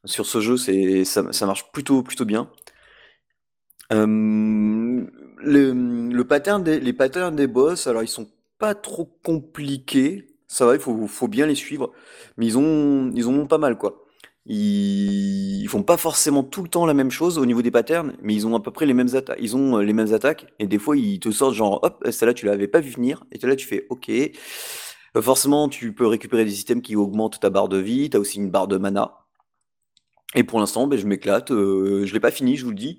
Sur 0.07 0.25
ce 0.25 0.41
jeu, 0.41 0.57
ça, 1.05 1.47
marche 1.47 1.71
plutôt, 1.73 2.03
plutôt 2.03 2.25
bien. 2.25 2.51
Euh, 3.93 5.07
le, 5.37 5.73
le 5.73 6.25
pattern 6.25 6.63
des, 6.63 6.81
les 6.81 6.93
patterns 6.95 7.37
des 7.37 7.47
boss, 7.47 7.87
alors 7.87 8.03
ils 8.03 8.09
sont 8.09 8.31
pas 8.59 8.75
trop 8.75 9.05
compliqués. 9.23 10.30
Ça 10.51 10.67
va, 10.67 10.75
il 10.75 10.81
faut, 10.81 11.29
bien 11.29 11.47
les 11.47 11.55
suivre. 11.55 11.93
Mais 12.37 12.47
ils 12.47 12.59
ont, 12.59 13.47
pas 13.47 13.59
mal, 13.59 13.79
quoi. 13.79 14.05
Ils, 14.47 15.63
ils 15.63 15.69
font 15.69 15.85
pas 15.85 15.97
forcément 15.97 16.43
tout 16.43 16.63
le 16.63 16.69
temps 16.69 16.87
la 16.87 16.95
même 16.95 17.13
chose 17.13 17.39
au 17.39 17.47
niveau 17.47 17.63
des 17.63 17.71
patterns, 17.71 18.15
mais 18.21 18.35
ils 18.35 18.47
ont 18.49 18.57
à 18.57 18.61
peu 18.61 18.73
près 18.73 18.85
les 18.85 18.95
mêmes 18.95 19.15
euh, 19.15 20.15
attaques, 20.15 20.47
et 20.59 20.67
des 20.67 20.79
fois, 20.79 20.97
ils 20.97 21.21
te 21.21 21.31
sortent 21.31 21.55
genre, 21.55 21.79
hop, 21.85 22.05
celle-là, 22.11 22.35
tu 22.35 22.47
l'avais 22.47 22.67
pas 22.67 22.81
vu 22.81 22.91
venir, 22.91 23.25
et 23.31 23.39
là, 23.47 23.55
tu 23.55 23.67
fais, 23.67 23.87
ok. 23.91 24.11
Euh, 24.11 25.23
Forcément, 25.23 25.69
tu 25.69 25.95
peux 25.95 26.07
récupérer 26.07 26.45
des 26.45 26.61
items 26.61 26.83
qui 26.83 26.97
augmentent 26.97 27.39
ta 27.39 27.51
barre 27.51 27.69
de 27.69 27.79
vie, 27.79 28.11
tu 28.11 28.17
as 28.17 28.21
aussi 28.21 28.39
une 28.39 28.51
barre 28.51 28.67
de 28.67 28.77
mana. 28.77 29.19
Et 30.35 30.45
pour 30.45 30.59
l'instant, 30.59 30.87
ben, 30.89 30.99
je 30.99 31.07
m'éclate. 31.07 31.51
euh, 31.53 32.05
je 32.07 32.13
l'ai 32.13 32.21
pas 32.21 32.31
fini, 32.31 32.57
je 32.57 32.65
vous 32.65 32.71
le 32.71 32.77
dis. 32.77 32.99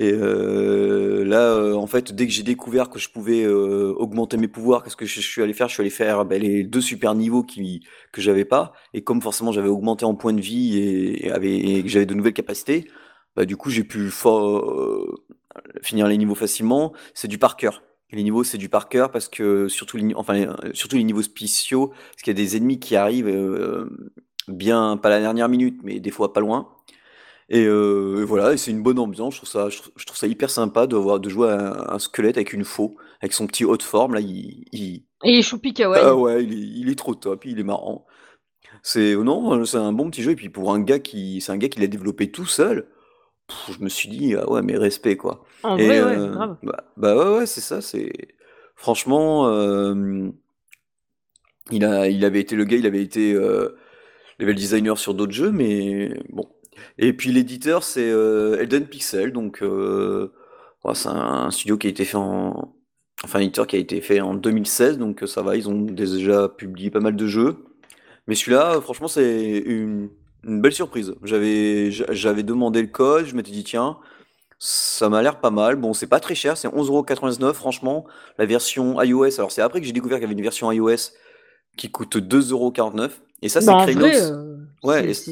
Et 0.00 0.12
euh, 0.14 1.24
là, 1.26 1.52
euh, 1.52 1.74
en 1.74 1.86
fait, 1.86 2.14
dès 2.14 2.26
que 2.26 2.32
j'ai 2.32 2.42
découvert 2.42 2.88
que 2.88 2.98
je 2.98 3.10
pouvais 3.10 3.44
euh, 3.44 3.92
augmenter 3.98 4.38
mes 4.38 4.48
pouvoirs, 4.48 4.82
qu'est-ce 4.82 4.96
que 4.96 5.04
je, 5.04 5.20
suis 5.20 5.42
allé 5.42 5.52
faire? 5.52 5.68
Je 5.68 5.74
suis 5.74 5.82
allé 5.82 5.90
faire 5.90 6.24
ben, 6.24 6.40
les 6.40 6.64
deux 6.64 6.80
super 6.80 7.14
niveaux 7.14 7.42
qui, 7.42 7.86
que 8.10 8.22
j'avais 8.22 8.46
pas. 8.46 8.72
Et 8.94 9.04
comme 9.04 9.20
forcément 9.20 9.52
j'avais 9.52 9.68
augmenté 9.68 10.06
en 10.06 10.14
points 10.14 10.32
de 10.32 10.40
vie 10.40 10.78
et, 10.78 11.82
que 11.82 11.88
j'avais 11.88 12.06
de 12.06 12.14
nouvelles 12.14 12.32
capacités, 12.32 12.90
bah, 13.36 13.44
du 13.44 13.58
coup 13.58 13.68
j'ai 13.68 13.84
pu 13.84 14.10
finir 15.82 16.08
les 16.08 16.16
niveaux 16.16 16.34
facilement. 16.34 16.94
C'est 17.12 17.28
du 17.28 17.36
par 17.36 17.58
cœur. 17.58 17.82
Les 18.10 18.22
niveaux, 18.22 18.42
c'est 18.42 18.58
du 18.58 18.70
par 18.70 18.88
cœur 18.88 19.10
parce 19.10 19.28
que 19.28 19.68
surtout 19.68 19.98
les, 19.98 20.04
niveaux 20.04 21.22
spéciaux, 21.22 21.88
parce 21.88 22.22
qu'il 22.22 22.28
y 22.28 22.40
a 22.40 22.42
des 22.42 22.56
ennemis 22.56 22.80
qui 22.80 22.96
arrivent 22.96 23.86
bien, 24.48 24.96
pas 24.96 25.10
la 25.10 25.20
dernière 25.20 25.50
minute, 25.50 25.82
mais 25.84 26.00
des 26.00 26.10
fois 26.10 26.32
pas 26.32 26.40
loin. 26.40 26.68
Et, 27.50 27.64
euh, 27.66 28.22
et 28.22 28.24
voilà, 28.24 28.52
et 28.52 28.56
c'est 28.56 28.70
une 28.70 28.82
bonne 28.82 28.98
ambiance. 28.98 29.34
Je 29.34 29.38
trouve 29.40 29.50
ça, 29.50 29.68
je 29.70 29.78
trouve, 29.78 29.92
je 29.96 30.06
trouve 30.06 30.18
ça 30.18 30.26
hyper 30.28 30.50
sympa 30.50 30.86
de, 30.86 30.96
voir, 30.96 31.20
de 31.20 31.28
jouer 31.28 31.50
à 31.50 31.90
un, 31.92 31.94
un 31.96 31.98
squelette 31.98 32.36
avec 32.36 32.52
une 32.52 32.64
faux, 32.64 32.96
avec 33.20 33.32
son 33.32 33.46
petit 33.46 33.64
haut 33.64 33.76
de 33.76 33.82
forme. 33.82 34.14
Là, 34.14 34.20
il, 34.20 34.64
il- 34.72 35.04
Et 35.24 35.32
les 35.32 35.42
choupi 35.42 35.72
kawaii. 35.72 36.04
ah 36.04 36.14
ouais, 36.16 36.44
il 36.44 36.52
est, 36.54 36.56
il 36.80 36.90
est 36.90 36.94
trop 36.98 37.14
top, 37.14 37.44
il 37.46 37.58
est 37.60 37.64
marrant. 37.64 38.06
C'est 38.82 39.16
non, 39.16 39.64
c'est 39.66 39.78
un 39.78 39.92
bon 39.92 40.10
petit 40.10 40.22
jeu. 40.22 40.32
Et 40.32 40.36
puis 40.36 40.50
pour 40.50 40.72
un 40.72 40.80
gars 40.80 40.98
qui, 41.00 41.40
c'est 41.40 41.52
un 41.52 41.58
gars 41.58 41.68
qui 41.68 41.80
l'a 41.80 41.86
développé 41.88 42.30
tout 42.32 42.46
seul. 42.46 42.88
pff, 43.48 43.76
je 43.78 43.84
me 43.84 43.88
suis 43.90 44.08
dit 44.10 44.34
ah 44.36 44.50
ouais, 44.50 44.62
mais 44.62 44.76
respect 44.78 45.16
quoi. 45.16 45.44
En 45.62 45.78
Et 45.78 45.80
vrai, 45.80 46.02
ouais, 46.02 46.20
euh, 46.20 46.30
grave. 46.30 46.58
bah, 46.62 46.84
bah 46.96 47.16
ouais, 47.16 47.38
ouais, 47.40 47.46
c'est 47.46 47.60
ça. 47.62 47.80
C'est 47.82 48.12
franchement, 48.76 49.48
euh, 49.48 50.30
il 51.70 51.84
a, 51.84 52.08
il 52.08 52.24
avait 52.24 52.40
été 52.40 52.56
le 52.56 52.64
gars, 52.64 52.76
il 52.76 52.86
avait 52.86 53.02
été 53.02 53.32
euh, 53.34 53.76
level 54.38 54.56
designer 54.56 54.98
sur 54.98 55.14
d'autres 55.14 55.32
jeux, 55.32 55.52
mais 55.52 56.10
bon. 56.30 56.48
Et 56.98 57.12
puis 57.12 57.32
l'éditeur, 57.32 57.82
c'est 57.84 58.10
euh, 58.10 58.58
Elden 58.60 58.86
Pixel, 58.86 59.32
donc 59.32 59.62
euh, 59.62 60.32
c'est 60.94 61.08
un 61.08 61.50
studio 61.50 61.76
qui 61.78 61.86
a 61.86 61.90
été 61.90 62.04
fait 62.04 62.16
en, 62.16 62.74
enfin 63.24 63.38
un 63.38 63.42
éditeur 63.42 63.66
qui 63.66 63.76
a 63.76 63.78
été 63.78 64.00
fait 64.00 64.20
en 64.20 64.34
2016, 64.34 64.98
donc 64.98 65.22
euh, 65.22 65.26
ça 65.26 65.42
va, 65.42 65.56
ils 65.56 65.68
ont 65.68 65.80
déjà 65.80 66.48
publié 66.48 66.90
pas 66.90 67.00
mal 67.00 67.16
de 67.16 67.26
jeux. 67.26 67.56
Mais 68.26 68.34
celui-là, 68.34 68.80
franchement, 68.80 69.08
c'est 69.08 69.58
une, 69.66 70.08
une 70.44 70.60
belle 70.60 70.72
surprise. 70.72 71.14
J'avais, 71.24 71.90
j'a- 71.90 72.12
j'avais 72.12 72.42
demandé 72.42 72.80
le 72.82 72.88
code, 72.88 73.26
je 73.26 73.34
m'étais 73.34 73.50
dit 73.50 73.64
tiens, 73.64 73.96
ça 74.58 75.08
m'a 75.08 75.22
l'air 75.22 75.40
pas 75.40 75.50
mal. 75.50 75.76
Bon, 75.76 75.92
c'est 75.94 76.06
pas 76.06 76.20
très 76.20 76.34
cher, 76.34 76.56
c'est 76.56 76.68
11,99€. 76.68 77.54
Franchement, 77.54 78.04
la 78.38 78.46
version 78.46 79.00
iOS, 79.02 79.38
alors 79.38 79.50
c'est 79.52 79.62
après 79.62 79.80
que 79.80 79.86
j'ai 79.86 79.92
découvert 79.92 80.18
qu'il 80.18 80.24
y 80.24 80.30
avait 80.30 80.34
une 80.38 80.42
version 80.42 80.70
iOS 80.70 81.12
qui 81.76 81.90
coûte 81.90 82.16
2,49€. 82.18 83.10
Et 83.42 83.48
ça, 83.48 83.60
c'est 83.60 83.70
Bah, 83.70 83.82
euh, 84.20 84.56
Ouais, 84.82 85.02
c'est- 85.14 85.30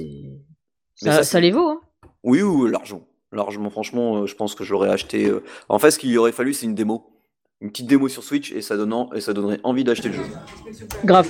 mais 1.02 1.10
ça, 1.10 1.16
ça, 1.18 1.22
ça 1.22 1.30
c'est- 1.32 1.40
les 1.40 1.50
vaut. 1.50 1.68
Hein. 1.68 1.80
Oui, 2.24 2.42
oui, 2.42 2.70
largement. 2.70 3.02
Largement, 3.32 3.70
franchement, 3.70 4.16
euh, 4.22 4.26
je 4.26 4.34
pense 4.34 4.54
que 4.54 4.64
je 4.64 4.72
l'aurais 4.72 4.90
acheté. 4.90 5.26
euh. 5.26 5.42
En 5.68 5.78
fait, 5.78 5.90
ce 5.90 5.98
qu'il 5.98 6.16
aurait 6.18 6.32
fallu, 6.32 6.54
c'est 6.54 6.66
une 6.66 6.74
démo. 6.74 7.10
Une 7.60 7.70
petite 7.70 7.86
démo 7.86 8.08
sur 8.08 8.22
Switch 8.22 8.52
et 8.52 8.62
ça, 8.62 8.76
donnant, 8.76 9.10
et 9.14 9.20
ça 9.20 9.32
donnerait 9.32 9.60
envie 9.64 9.84
d'acheter 9.84 10.08
le 10.08 10.14
jeu. 10.14 10.24
Grave. 11.04 11.28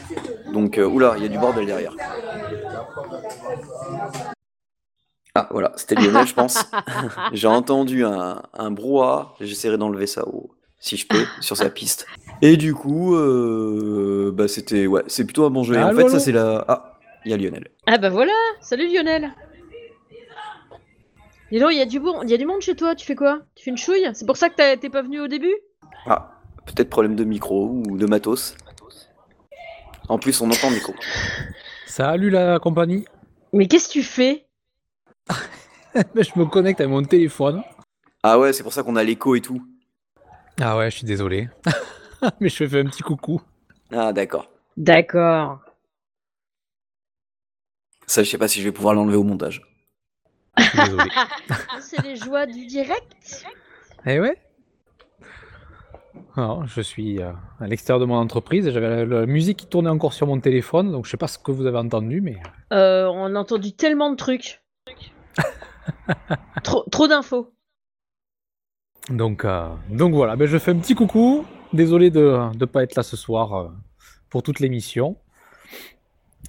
Donc, 0.53 0.79
euh, 0.79 0.87
oula, 0.87 1.15
il 1.17 1.23
y 1.23 1.27
a 1.27 1.29
du 1.29 1.39
bordel 1.39 1.67
derrière. 1.67 1.97
Ah, 5.35 5.49
voilà, 5.51 5.73
c'était 5.77 5.95
Lionel, 5.95 6.27
je 6.27 6.35
pense. 6.35 6.65
J'ai 7.33 7.47
entendu 7.49 8.05
un, 8.05 8.43
un 8.55 8.71
brouhaha, 8.71 9.35
j'essaierai 9.41 9.79
d'enlever 9.79 10.07
ça 10.07 10.27
au- 10.27 10.51
si 10.81 10.97
je 10.97 11.07
peux, 11.07 11.25
sur 11.41 11.57
sa 11.57 11.71
piste. 11.71 12.07
Et 12.43 12.57
du 12.57 12.75
coup, 12.75 13.15
euh, 13.17 14.31
bah, 14.33 14.47
c'était, 14.49 14.87
ouais, 14.87 15.03
c'est 15.09 15.25
plutôt 15.25 15.49
bon 15.51 15.65
jeu. 15.65 15.75
Et 15.75 15.83
en 15.83 15.93
fait, 15.93 16.09
ça, 16.09 16.21
c'est 16.21 16.33
la. 16.33 16.65
Ah, 16.69 16.99
il 17.25 17.31
y 17.33 17.35
a 17.35 17.37
Lionel. 17.37 17.69
Ah 17.87 17.99
bah 17.99 18.11
voilà, 18.11 18.33
salut 18.61 18.87
Lionel. 18.93 19.33
Dis 21.51 21.59
donc, 21.61 21.71
il 21.73 21.79
y 21.79 21.83
a 21.83 21.87
du 21.87 21.99
bon, 22.01 22.23
il 22.23 22.31
y 22.31 22.35
a 22.35 22.37
du 22.37 22.47
monde 22.47 22.61
chez 22.61 22.75
toi. 22.77 22.95
Tu 22.95 23.07
fais 23.07 23.15
quoi? 23.15 23.41
Tu 23.55 23.65
fais 23.65 23.71
une 23.71 23.77
chouille? 23.79 24.07
C'est 24.13 24.27
pour 24.27 24.37
ça 24.37 24.51
que 24.51 24.55
t'as- 24.57 24.77
t'es 24.77 24.91
pas 24.91 25.03
venu 25.03 25.21
au 25.21 25.29
début? 25.29 25.55
Ah, 26.07 26.33
peut-être 26.67 26.91
problème 26.91 27.17
de 27.17 27.25
micro 27.25 27.69
ou 27.87 27.97
de 27.97 28.07
matos. 28.07 28.55
En 30.09 30.19
plus, 30.19 30.41
on 30.41 30.51
entend 30.51 30.69
le 30.71 30.77
micro. 30.77 30.95
Salut 31.87 32.31
la 32.31 32.59
compagnie. 32.59 33.05
Mais 33.53 33.67
qu'est-ce 33.67 33.89
que 33.89 33.93
tu 33.95 34.03
fais? 34.03 34.47
Je 36.15 36.39
me 36.39 36.45
connecte 36.45 36.81
à 36.81 36.87
mon 36.87 37.03
téléphone. 37.03 37.63
Ah 38.23 38.39
ouais, 38.39 38.53
c'est 38.53 38.63
pour 38.63 38.73
ça 38.73 38.83
qu'on 38.83 38.97
a 38.97 39.05
l'écho 39.05 39.35
et 39.35 39.41
tout. 39.41 39.63
Ah 40.61 40.77
ouais, 40.77 40.91
je 40.91 40.97
suis 40.99 41.07
désolé. 41.07 41.49
Mais 42.41 42.49
je 42.49 42.67
fais 42.67 42.81
un 42.81 42.85
petit 42.87 43.03
coucou. 43.03 43.41
Ah, 43.93 44.13
d'accord. 44.13 44.51
D'accord. 44.77 45.61
Ça, 48.07 48.23
je 48.23 48.31
sais 48.31 48.39
pas 48.39 48.49
si 48.49 48.61
je 48.61 48.65
vais 48.65 48.73
pouvoir 48.73 48.95
l'enlever 48.95 49.17
au 49.17 49.23
montage. 49.25 49.63
C'est 51.81 52.03
les 52.03 52.17
joies 52.17 52.47
du 52.47 52.67
direct. 52.67 53.47
Eh 54.07 54.21
ouais 54.21 54.37
Alors, 56.37 56.67
je 56.67 56.81
suis 56.81 57.21
euh, 57.21 57.33
à 57.61 57.67
l'extérieur 57.67 58.01
de 58.01 58.05
mon 58.07 58.17
entreprise 58.17 58.67
et 58.67 58.73
j'avais 58.73 58.89
la, 58.89 59.21
la 59.21 59.27
musique 59.27 59.59
qui 59.59 59.67
tournait 59.67 59.91
encore 59.91 60.13
sur 60.13 60.27
mon 60.27 60.39
téléphone, 60.41 60.93
donc 60.93 61.07
je 61.07 61.11
sais 61.11 61.17
pas 61.17 61.27
ce 61.29 61.39
que 61.39 61.51
vous 61.51 61.67
avez 61.67 61.79
entendu, 61.79 62.21
mais 62.21 62.39
Euh, 62.73 63.07
on 63.07 63.35
a 63.35 63.39
entendu 63.39 63.73
tellement 63.73 64.11
de 64.11 64.17
trucs. 64.17 64.63
trop 66.65 66.85
trop 66.91 67.07
d'infos. 67.09 67.53
donc 69.11 69.45
euh, 69.45 69.69
donc 69.91 70.15
voilà. 70.15 70.37
Ben, 70.37 70.47
je 70.47 70.59
fais 70.59 70.73
un 70.73 70.79
petit 70.79 70.95
coucou. 70.95 71.45
Désolé 71.73 72.11
de 72.11 72.39
ne 72.59 72.65
pas 72.65 72.83
être 72.83 72.95
là 72.95 73.03
ce 73.03 73.17
soir 73.17 73.55
euh, 73.55 73.69
pour 74.31 74.43
toute 74.43 74.59
l'émission. 74.61 75.17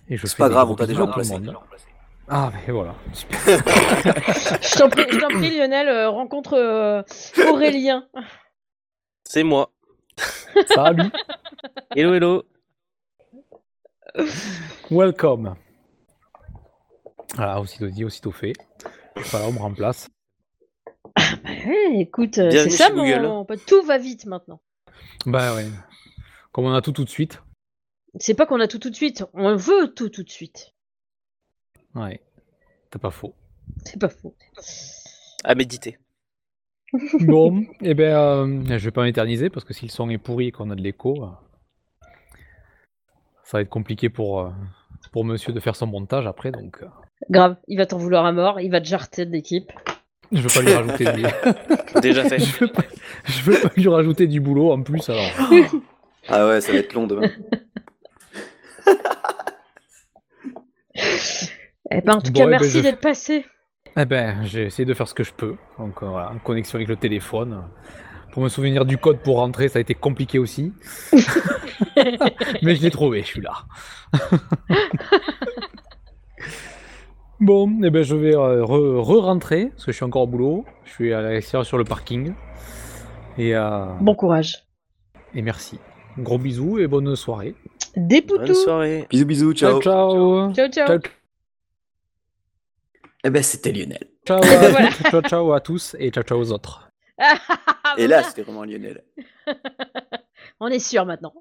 Et 0.08 0.16
je 0.18 0.26
C'est 0.28 0.38
pas 0.38 0.50
grave, 0.50 0.72
on 0.72 0.76
t'a 0.76 0.88
déjà 0.88 1.02
à 1.04 1.08
tout 1.08 1.20
le 1.20 1.22
remplacé. 1.22 1.40
Ah 2.32 2.52
ben 2.54 2.72
voilà. 2.72 2.96
Je 3.12 4.78
t'en 4.78 4.88
prie, 4.88 5.58
Lionel, 5.58 5.88
euh, 5.88 6.10
rencontre 6.10 6.54
euh, 6.54 7.02
Aurélien. 7.50 8.08
C'est 9.24 9.42
moi. 9.42 9.72
Salut. 10.68 11.10
Hello, 11.96 12.14
hello. 12.14 12.44
Welcome. 14.92 15.56
Voilà, 17.34 17.60
aussitôt 17.60 17.88
dit, 17.88 18.06
aussitôt 18.06 18.32
fait. 18.32 18.54
Voilà, 19.16 19.48
on 19.48 19.54
me 19.54 19.60
remplace. 19.60 20.08
Ouais, 21.18 22.00
écoute, 22.00 22.38
euh, 22.38 22.52
c'est 22.52 22.70
ça 22.70 22.92
mon 22.92 23.44
pote. 23.46 23.66
Tout 23.66 23.82
va 23.82 23.98
vite 23.98 24.28
maintenant. 24.28 24.62
Bah 25.26 25.56
ouais. 25.56 25.66
Comme 26.52 26.66
on 26.66 26.74
a 26.74 26.82
tout 26.82 26.92
tout 26.92 27.06
de 27.06 27.10
suite. 27.10 27.42
C'est 28.20 28.36
pas 28.36 28.46
qu'on 28.46 28.60
a 28.60 28.68
tout 28.68 28.80
tout 28.80 28.92
de 28.92 28.96
suite, 28.96 29.26
on 29.34 29.56
veut 29.56 29.94
tout 29.96 30.10
tout 30.10 30.24
de 30.24 30.30
suite. 30.30 30.76
Ouais. 31.96 32.22
T'as 32.90 33.00
pas 33.00 33.12
faux. 33.12 33.34
C'est 33.86 34.00
pas 34.00 34.10
faux. 34.10 34.36
À 35.44 35.56
méditer. 35.56 35.98
Bon, 37.20 37.66
et 37.82 37.94
ben, 37.94 38.16
euh, 38.16 38.78
je 38.78 38.86
vais 38.86 38.92
pas 38.92 39.04
m'éterniser 39.04 39.52
parce 39.52 39.64
que 39.64 39.74
si 39.76 39.86
le 39.86 39.92
son 39.92 40.10
est 40.10 40.18
pourri 40.18 40.48
et 40.48 40.52
qu'on 40.52 40.72
a 40.72 40.76
de 40.76 40.82
l'écho, 40.82 41.24
euh, 41.24 41.28
ça 43.44 43.58
va 43.58 43.62
être 43.62 43.70
compliqué 43.70 44.10
pour, 44.10 44.42
euh, 44.42 44.50
pour 45.12 45.24
monsieur 45.24 45.54
de 45.54 45.60
faire 45.60 45.76
son 45.76 45.88
montage 45.88 46.26
après, 46.26 46.52
donc 46.52 46.82
euh, 46.82 46.88
Grave, 47.30 47.58
il 47.68 47.78
va 47.78 47.86
t'en 47.86 47.98
vouloir 47.98 48.26
à 48.26 48.32
mort, 48.32 48.60
il 48.60 48.72
va 48.72 48.82
te 48.82 48.88
jarter 48.88 49.26
de 49.26 49.32
l'équipe. 49.32 49.72
je 50.32 50.42
veux 50.42 50.48
pas 50.48 50.62
lui 50.62 50.74
rajouter 50.74 51.06
du... 51.12 52.02
Déjà 52.02 52.24
fait. 52.24 52.40
je, 52.40 52.60
veux 52.60 52.72
pas... 52.72 52.84
je 53.26 53.42
veux 53.44 53.60
pas 53.60 53.70
lui 53.76 53.88
rajouter 53.88 54.28
du 54.28 54.40
boulot 54.40 54.72
en 54.72 54.82
plus 54.82 55.10
alors. 55.10 55.30
Ah 56.28 56.48
ouais, 56.48 56.62
ça 56.62 56.72
va 56.74 56.78
être 56.78 56.94
long 56.94 57.08
demain. 57.08 57.32
Eh 62.02 62.06
ben, 62.06 62.14
en 62.16 62.22
tout 62.22 62.32
Bon, 62.32 62.40
cas, 62.40 62.46
eh 62.46 62.46
ben, 62.46 62.50
merci 62.52 62.70
je- 62.78 62.80
d'être 62.80 63.00
passé. 63.02 63.46
Eh 63.98 64.06
ben, 64.06 64.44
j'ai 64.44 64.64
essayé 64.66 64.86
de 64.86 64.94
faire 64.94 65.08
ce 65.08 65.14
que 65.14 65.24
je 65.24 65.34
peux. 65.34 65.56
Donc 65.78 66.02
voilà, 66.04 66.32
en 66.32 66.38
connexion 66.40 66.78
avec 66.78 66.88
le 66.88 66.96
téléphone. 66.96 67.64
Pour 68.32 68.44
me 68.44 68.50
souvenir 68.50 68.86
du 68.86 68.98
code 68.98 69.20
pour 69.24 69.38
rentrer, 69.38 69.68
ça 69.70 69.80
a 69.80 69.82
été 69.82 69.96
compliqué 69.96 70.38
aussi. 70.40 70.72
Mais 72.62 72.76
je 72.76 72.82
l'ai 72.84 72.92
trouvé, 72.92 73.22
je 73.22 73.28
suis 73.28 73.42
là. 73.42 73.54
bon, 77.40 77.82
eh 77.84 77.90
ben, 77.90 78.04
je 78.04 78.16
vais 78.16 78.36
euh, 78.36 78.64
re- 78.64 79.00
re-rentrer, 79.02 79.68
parce 79.70 79.86
que 79.86 79.92
je 79.92 79.96
suis 79.98 80.06
encore 80.06 80.24
au 80.24 80.28
boulot. 80.28 80.66
Je 80.86 80.92
suis 80.92 81.14
à 81.14 81.22
l'extérieur 81.22 81.66
sur 81.66 81.78
le 81.78 81.84
parking. 81.84 82.34
Et, 83.38 83.56
euh, 83.56 83.86
Bon 84.02 84.16
courage. 84.16 84.66
et 85.34 85.42
merci. 85.42 85.80
Gros 86.18 86.38
bisous 86.38 86.80
et 86.80 86.88
bonne 86.88 87.16
soirée. 87.16 87.56
Des 87.96 88.22
Bonne 88.22 88.54
soirée. 88.54 89.08
Bisous, 89.10 89.26
bisous, 89.26 89.54
ciao. 89.54 89.82
Ciao, 89.82 90.12
ciao. 90.12 90.54
Ciao, 90.54 90.68
ciao. 90.70 90.88
Ciao, 91.00 91.00
Eh 93.24 93.30
ben, 93.30 93.44
c'était 93.44 93.72
Lionel. 93.72 94.10
ciao, 94.26 94.38
à, 94.44 94.70
Voilà. 94.70 94.92
ciao, 94.92 95.22
ciao 95.22 95.54
à 95.54 95.60
tous 95.62 95.96
et 96.00 96.10
ciao, 96.12 96.24
ciao 96.24 96.40
aux 96.40 96.52
autres. 96.52 96.90
Et 97.98 98.08
là, 98.08 98.24
c'était 98.24 98.44
vraiment 98.44 98.64
Lionel. 98.64 99.04
On 100.60 100.68
est 100.68 100.80
sûr 100.80 101.06
maintenant. 101.06 101.34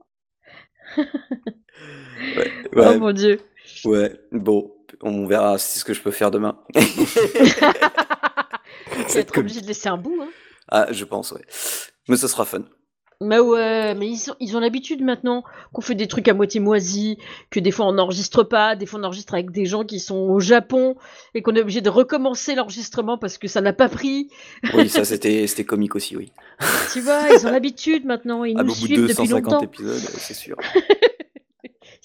Ouais, 0.97 1.05
Oh 2.75 2.99
mon 2.99 3.13
dieu. 3.13 3.41
ouais. 3.85 4.19
Bon, 4.33 4.75
on 5.03 5.27
verra 5.27 5.59
si 5.59 5.73
c'est 5.75 5.79
ce 5.81 5.85
que 5.85 5.93
je 5.95 6.01
peux 6.03 6.11
faire 6.11 6.31
demain. 6.31 6.59
Tu 6.75 6.81
vas 9.15 9.21
être 9.21 9.39
obligé 9.39 9.61
de 9.61 9.67
laisser 9.67 9.89
un 9.89 9.97
bout. 9.99 10.19
Hein. 10.23 10.31
Ah, 10.69 10.87
je 10.91 11.05
pense, 11.05 11.33
ouais. 11.33 11.45
Mais 12.09 12.17
ce 12.17 12.27
sera 12.29 12.45
fun. 12.45 12.65
Mais 13.21 13.41
ouais, 13.41 13.97
mais 13.97 14.09
ils, 14.09 14.31
ont- 14.31 14.37
ils 14.39 14.57
ont 14.57 14.61
l'habitude 14.61 15.03
maintenant 15.03 15.43
qu'on 15.73 15.81
fait 15.81 15.97
des 15.97 16.07
trucs 16.07 16.29
à 16.29 16.35
moitié 16.35 16.61
moisis, 16.61 17.17
que 17.51 17.59
des 17.59 17.73
fois 17.73 17.87
on 17.87 17.93
n'enregistre 17.93 18.45
pas, 18.45 18.77
des 18.77 18.87
fois 18.87 19.01
on 19.01 19.05
enregistre 19.05 19.35
avec 19.35 19.51
des 19.51 19.67
gens 19.67 19.83
qui 19.83 19.99
sont 19.99 20.15
au 20.19 20.39
Japon 20.39 20.97
et 21.35 21.43
qu'on 21.43 21.57
est 21.57 21.61
obligé 21.61 21.81
de 21.81 21.91
recommencer 21.91 22.55
l'enregistrement 22.55 23.19
parce 23.19 23.37
que 23.37 23.49
ça 23.49 23.61
n'a 23.61 23.73
pas 23.73 23.89
pris. 23.89 24.31
Oui, 24.73 24.89
ça 24.89 25.05
c'était 25.05 25.65
comique 25.65 25.97
aussi, 25.97 26.17
oui. 26.17 26.31
Tu 26.93 27.01
vois, 27.01 27.29
ils 27.33 27.45
ont 27.45 27.51
l'habitude 27.51 28.05
maintenant, 28.05 28.45
ils 28.45 28.55
Ah, 28.57 28.63
nous 28.63 28.69
bout 28.69 28.75
de 28.75 28.87
suivent 28.87 29.01
depuis 29.01 29.15
250 29.15 29.45
longtemps. 29.53 29.65
épisodes, 29.65 30.01
c'est 30.19 30.35
sûr. 30.35 30.57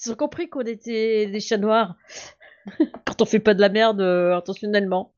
Ils 0.05 0.11
ont 0.11 0.15
compris 0.15 0.49
qu'on 0.49 0.61
était 0.61 1.27
des 1.27 1.39
chats 1.39 1.57
noirs 1.57 1.95
quand 3.05 3.21
on 3.21 3.25
fait 3.25 3.39
pas 3.39 3.53
de 3.53 3.61
la 3.61 3.69
merde 3.69 4.01
euh, 4.01 4.35
intentionnellement. 4.35 5.13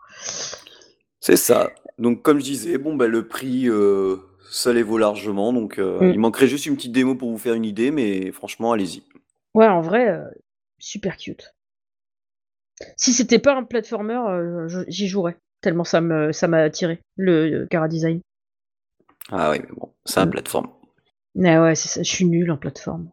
C'est 1.22 1.38
ça. 1.38 1.72
Donc, 1.98 2.22
comme 2.22 2.38
je 2.40 2.44
disais, 2.44 2.78
bon, 2.78 2.96
bah, 2.96 3.08
le 3.08 3.28
prix, 3.28 3.68
euh, 3.68 4.18
ça 4.50 4.74
les 4.74 4.84
vaut 4.84 4.98
largement. 4.98 5.52
Donc, 5.54 5.80
euh, 5.80 6.00
Mm. 6.02 6.12
il 6.14 6.20
manquerait 6.20 6.48
juste 6.48 6.66
une 6.66 6.76
petite 6.76 6.92
démo 6.92 7.16
pour 7.16 7.30
vous 7.32 7.38
faire 7.38 7.54
une 7.54 7.66
idée, 7.66 7.92
mais 7.92 8.32
franchement, 8.32 8.72
allez-y. 8.72 9.04
Ouais, 9.54 9.68
en 9.68 9.82
vrai, 9.82 10.10
euh, 10.10 10.24
super 10.80 11.18
cute. 11.18 11.54
Si 12.98 13.14
c'était 13.14 13.40
pas 13.40 13.56
un 13.56 13.64
platformer, 13.64 14.20
euh, 14.30 14.84
j'y 14.88 15.08
jouerais. 15.08 15.38
Tellement 15.62 15.84
ça 15.86 16.02
me 16.02 16.32
ça 16.32 16.48
m'a 16.48 16.58
attiré, 16.58 17.00
le, 17.16 17.66
Cara 17.72 17.88
Design. 17.88 18.20
Ah 19.32 19.50
oui, 19.52 19.60
mais 19.62 19.76
bon, 19.76 19.92
c'est 20.06 20.20
un 20.20 20.26
Mm. 20.26 20.32
plateforme. 20.32 20.68
Mais 21.36 21.58
ouais, 21.58 21.74
c'est 21.76 21.88
ça, 21.88 22.04
je 22.04 22.10
suis 22.10 22.26
nulle 22.26 22.52
en 22.52 22.58
plateforme. 22.58 23.10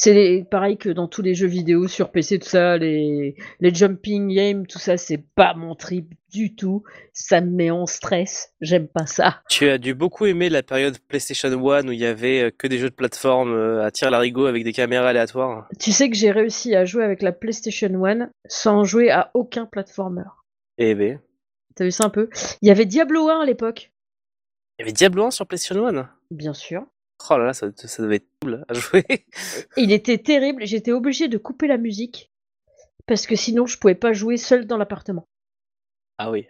C'est 0.00 0.46
pareil 0.48 0.78
que 0.78 0.90
dans 0.90 1.08
tous 1.08 1.22
les 1.22 1.34
jeux 1.34 1.48
vidéo 1.48 1.88
sur 1.88 2.12
PC, 2.12 2.38
tout 2.38 2.48
ça, 2.48 2.78
les, 2.78 3.34
les 3.58 3.74
jumping 3.74 4.32
games, 4.32 4.64
tout 4.64 4.78
ça, 4.78 4.96
c'est 4.96 5.18
pas 5.34 5.54
mon 5.54 5.74
trip 5.74 6.14
du 6.32 6.54
tout. 6.54 6.84
Ça 7.12 7.40
me 7.40 7.50
met 7.50 7.72
en 7.72 7.84
stress. 7.84 8.54
J'aime 8.60 8.86
pas 8.86 9.06
ça. 9.06 9.42
Tu 9.50 9.68
as 9.68 9.76
dû 9.76 9.94
beaucoup 9.94 10.24
aimer 10.26 10.50
la 10.50 10.62
période 10.62 10.96
PlayStation 11.08 11.48
1 11.48 11.88
où 11.88 11.90
il 11.90 11.98
y 11.98 12.06
avait 12.06 12.42
euh, 12.44 12.50
que 12.56 12.68
des 12.68 12.78
jeux 12.78 12.90
de 12.90 12.94
plateforme 12.94 13.52
euh, 13.52 13.84
à 13.84 13.90
tir 13.90 14.08
larigot 14.12 14.46
avec 14.46 14.62
des 14.62 14.72
caméras 14.72 15.08
aléatoires. 15.08 15.66
Tu 15.80 15.90
sais 15.90 16.08
que 16.08 16.16
j'ai 16.16 16.30
réussi 16.30 16.76
à 16.76 16.84
jouer 16.84 17.02
avec 17.02 17.20
la 17.20 17.32
PlayStation 17.32 17.90
1 18.04 18.30
sans 18.46 18.84
jouer 18.84 19.10
à 19.10 19.32
aucun 19.34 19.66
platformer. 19.66 20.22
Eh 20.78 20.94
ben, 20.94 21.18
T'as 21.74 21.84
vu 21.84 21.90
ça 21.90 22.04
un 22.04 22.10
peu? 22.10 22.28
Il 22.62 22.68
y 22.68 22.70
avait 22.70 22.86
Diablo 22.86 23.28
1 23.28 23.40
à 23.40 23.46
l'époque, 23.46 23.90
il 24.78 24.82
y 24.82 24.84
avait 24.84 24.92
Diablo 24.92 25.24
1 25.24 25.32
sur 25.32 25.44
PlayStation 25.44 25.88
1. 25.88 26.08
bien 26.30 26.54
sûr. 26.54 26.86
Oh 27.30 27.36
là 27.36 27.46
là, 27.46 27.52
ça, 27.52 27.68
ça 27.74 28.02
devait 28.02 28.16
être 28.16 28.28
cool 28.40 28.64
à 28.68 28.74
jouer. 28.74 29.04
Il 29.76 29.92
était 29.92 30.18
terrible. 30.18 30.64
J'étais 30.66 30.92
obligée 30.92 31.28
de 31.28 31.38
couper 31.38 31.66
la 31.66 31.76
musique 31.76 32.30
parce 33.06 33.26
que 33.26 33.36
sinon 33.36 33.66
je 33.66 33.78
pouvais 33.78 33.94
pas 33.94 34.12
jouer 34.12 34.36
seule 34.36 34.66
dans 34.66 34.76
l'appartement. 34.76 35.26
Ah 36.18 36.30
oui. 36.30 36.46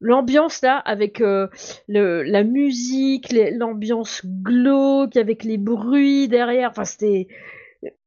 L'ambiance 0.00 0.62
là, 0.62 0.78
avec 0.78 1.20
euh, 1.20 1.46
le, 1.86 2.22
la 2.24 2.42
musique, 2.42 3.32
l'ambiance 3.32 4.22
glauque, 4.26 5.16
avec 5.16 5.44
les 5.44 5.58
bruits 5.58 6.26
derrière, 6.26 6.70
enfin 6.70 6.84
c'était, 6.84 7.28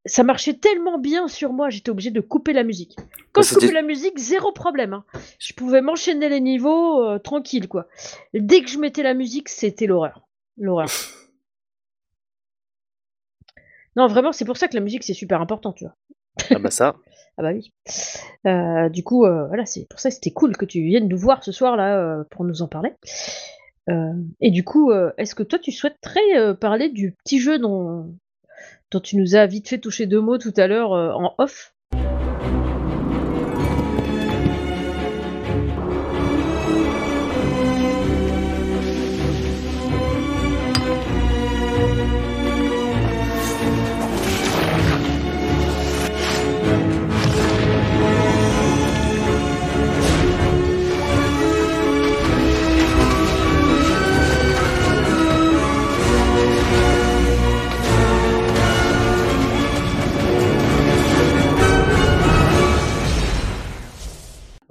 ça 0.06 0.24
marchait 0.24 0.56
tellement 0.56 0.98
bien 1.00 1.30
sur 1.30 1.54
moi, 1.54 1.70
j'étais 1.70 1.92
obligée 1.92 2.12
de 2.12 2.20
couper 2.20 2.52
la 2.52 2.64
musique. 2.64 2.98
Quand 3.32 3.42
Mais 3.42 3.48
je 3.48 3.54
coupais 3.54 3.72
la 3.72 3.82
musique, 3.82 4.18
zéro 4.18 4.52
problème. 4.52 4.94
hein. 4.94 5.06
Je 5.40 5.54
pouvais 5.54 5.82
m'enchaîner 5.82 6.28
les 6.28 6.42
niveaux 6.42 7.02
euh, 7.02 7.18
tranquille 7.18 7.70
quoi. 7.70 7.88
Dès 8.34 8.62
que 8.62 8.68
je 8.70 8.78
mettais 8.78 9.04
la 9.04 9.14
musique, 9.14 9.48
c'était 9.48 9.86
l'horreur, 9.88 10.28
l'horreur. 10.58 10.90
Non, 13.96 14.08
vraiment, 14.08 14.32
c'est 14.32 14.46
pour 14.46 14.58
ça 14.58 14.68
que 14.68 14.76
la 14.76 14.82
musique 14.82 15.04
c'est 15.04 15.14
super 15.14 15.42
important, 15.42 15.72
tu 15.74 15.86
vois. 15.86 15.96
Ah 16.52 16.60
bah 16.60 16.72
ça. 16.72 16.96
Ah 17.38 17.44
bah 17.44 17.52
oui. 17.52 17.74
Euh, 18.48 18.88
du 18.88 19.04
coup, 19.04 19.26
euh, 19.26 19.46
voilà, 19.48 19.66
c'est 19.66 19.86
pour 19.90 20.00
ça 20.00 20.08
que 20.08 20.16
c'était 20.16 20.32
cool 20.32 20.56
que 20.56 20.64
tu 20.64 20.82
viennes 20.82 21.10
nous 21.10 21.18
voir 21.18 21.44
ce 21.44 21.52
soir 21.52 21.76
là 21.76 22.00
euh, 22.00 22.24
pour 22.32 22.46
nous 22.46 22.62
en 22.62 22.70
parler. 22.70 22.94
Et 24.40 24.52
du 24.52 24.64
coup, 24.64 24.92
est-ce 25.18 25.36
que 25.36 25.44
toi 25.44 25.60
tu 25.60 25.72
souhaiterais 25.74 26.56
parler 26.60 26.88
du 26.90 27.12
petit 27.12 27.40
jeu 27.40 27.60
dont, 27.60 28.16
dont 28.90 29.00
tu 29.02 29.18
nous 29.18 29.36
as 29.36 29.46
vite 29.48 29.68
fait 29.68 29.80
toucher 29.80 30.06
deux 30.08 30.22
mots 30.22 30.38
tout 30.38 30.54
à 30.56 30.68
l'heure 30.68 30.92
en 30.92 31.36
off? 31.38 31.75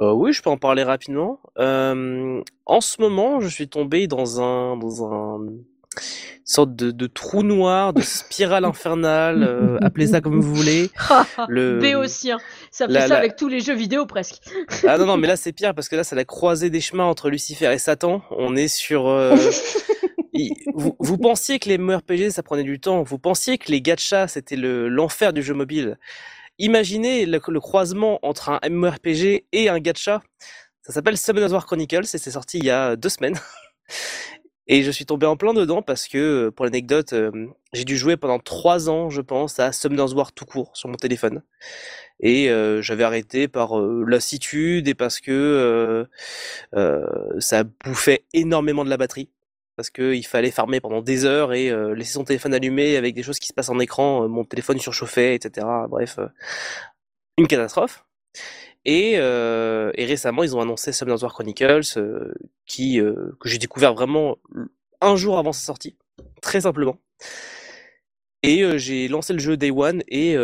Euh, 0.04 0.12
oui, 0.12 0.32
je 0.32 0.42
peux 0.42 0.50
en 0.50 0.56
parler 0.56 0.82
rapidement. 0.82 1.40
Euh, 1.58 2.40
en 2.66 2.80
ce 2.80 3.00
moment, 3.00 3.40
je 3.40 3.48
suis 3.48 3.68
tombé 3.68 4.06
dans 4.06 4.40
un 4.40 4.76
dans 4.76 5.04
un 5.12 5.38
une 5.46 6.46
sorte 6.50 6.74
de, 6.76 6.90
de 6.90 7.06
trou 7.06 7.42
noir, 7.42 7.92
de 7.94 8.00
spirale 8.02 8.64
infernale, 8.64 9.44
euh, 9.44 9.78
appelez 9.80 10.08
ça 10.08 10.20
comme 10.20 10.40
vous 10.40 10.54
voulez. 10.54 10.90
Le- 11.48 11.78
Béotien. 11.78 12.38
Ça 12.70 12.86
fait 12.86 12.92
la- 12.92 13.00
ça 13.02 13.08
la- 13.08 13.16
avec 13.18 13.36
tous 13.36 13.48
les 13.48 13.60
jeux 13.60 13.74
vidéo 13.74 14.04
presque. 14.04 14.42
Ah 14.86 14.98
non 14.98 15.06
non, 15.06 15.16
mais 15.16 15.28
là 15.28 15.36
c'est 15.42 15.52
pire 15.52 15.74
parce 15.74 15.88
que 15.88 15.96
là 15.96 16.04
c'est 16.04 16.16
la 16.16 16.24
croisée 16.24 16.68
des 16.70 16.80
chemins 16.80 17.04
entre 17.06 17.30
Lucifer 17.30 17.72
et 17.72 17.78
Satan. 17.78 18.22
On 18.30 18.56
est 18.56 18.68
sur 18.68 19.08
vous, 20.74 20.96
vous 20.98 21.16
pensiez 21.18 21.58
que 21.60 21.68
les 21.68 21.78
MMORPG 21.78 22.30
ça 22.30 22.42
prenait 22.42 22.64
du 22.64 22.80
temps, 22.80 23.02
vous 23.04 23.18
pensiez 23.18 23.56
que 23.56 23.70
les 23.70 23.80
gachas 23.80 24.26
c'était 24.28 24.56
le 24.56 24.88
l'enfer 24.88 25.32
du 25.32 25.42
jeu 25.42 25.54
mobile. 25.54 25.96
Imaginez 26.58 27.26
le, 27.26 27.38
croisement 27.60 28.18
entre 28.22 28.50
un 28.50 28.60
MMORPG 28.68 29.44
et 29.52 29.68
un 29.68 29.78
gacha. 29.80 30.22
Ça 30.82 30.92
s'appelle 30.92 31.16
Summoners 31.16 31.52
War 31.52 31.66
Chronicles 31.66 32.04
et 32.14 32.18
c'est 32.18 32.30
sorti 32.30 32.58
il 32.58 32.64
y 32.64 32.70
a 32.70 32.96
deux 32.96 33.08
semaines. 33.08 33.38
Et 34.66 34.82
je 34.82 34.90
suis 34.90 35.04
tombé 35.04 35.26
en 35.26 35.36
plein 35.36 35.52
dedans 35.52 35.82
parce 35.82 36.08
que, 36.08 36.48
pour 36.48 36.64
l'anecdote, 36.64 37.12
euh, 37.12 37.48
j'ai 37.74 37.84
dû 37.84 37.98
jouer 37.98 38.16
pendant 38.16 38.38
trois 38.38 38.88
ans, 38.88 39.10
je 39.10 39.20
pense, 39.20 39.58
à 39.58 39.72
Summoners 39.72 40.14
War 40.14 40.32
tout 40.32 40.46
court 40.46 40.70
sur 40.74 40.88
mon 40.88 40.96
téléphone. 40.96 41.42
Et 42.20 42.48
euh, 42.48 42.80
j'avais 42.80 43.04
arrêté 43.04 43.46
par 43.46 43.78
euh, 43.78 44.04
lassitude 44.08 44.88
et 44.88 44.94
parce 44.94 45.20
que 45.20 46.08
ça 47.40 47.64
bouffait 47.84 48.24
énormément 48.32 48.86
de 48.86 48.90
la 48.90 48.96
batterie. 48.96 49.28
Parce 49.76 49.90
qu'il 49.90 50.24
fallait 50.26 50.52
farmer 50.52 50.80
pendant 50.80 51.02
des 51.02 51.24
heures 51.24 51.52
et 51.52 51.70
euh, 51.70 51.94
laisser 51.94 52.12
son 52.12 52.24
téléphone 52.24 52.54
allumé 52.54 52.96
avec 52.96 53.14
des 53.14 53.22
choses 53.24 53.38
qui 53.38 53.48
se 53.48 53.52
passent 53.52 53.70
en 53.70 53.78
écran, 53.80 54.24
euh, 54.24 54.28
mon 54.28 54.44
téléphone 54.44 54.78
surchauffait, 54.78 55.34
etc. 55.34 55.66
Bref, 55.88 56.18
euh, 56.18 56.28
une 57.38 57.48
catastrophe. 57.48 58.04
Et, 58.84 59.14
euh, 59.16 59.90
et 59.94 60.04
récemment, 60.04 60.42
ils 60.42 60.54
ont 60.56 60.60
annoncé 60.60 60.92
Summoners 60.92 61.22
War 61.22 61.32
Chronicles, 61.32 61.96
euh, 61.96 62.34
qui 62.66 63.00
euh, 63.00 63.32
que 63.40 63.48
j'ai 63.48 63.58
découvert 63.58 63.94
vraiment 63.94 64.36
un 65.00 65.16
jour 65.16 65.38
avant 65.38 65.52
sa 65.52 65.64
sortie, 65.64 65.96
très 66.42 66.62
simplement. 66.62 66.98
Et 68.42 68.78
j'ai 68.78 69.08
lancé 69.08 69.32
le 69.32 69.38
jeu 69.38 69.56
Day 69.56 69.70
One 69.70 70.02
et 70.06 70.36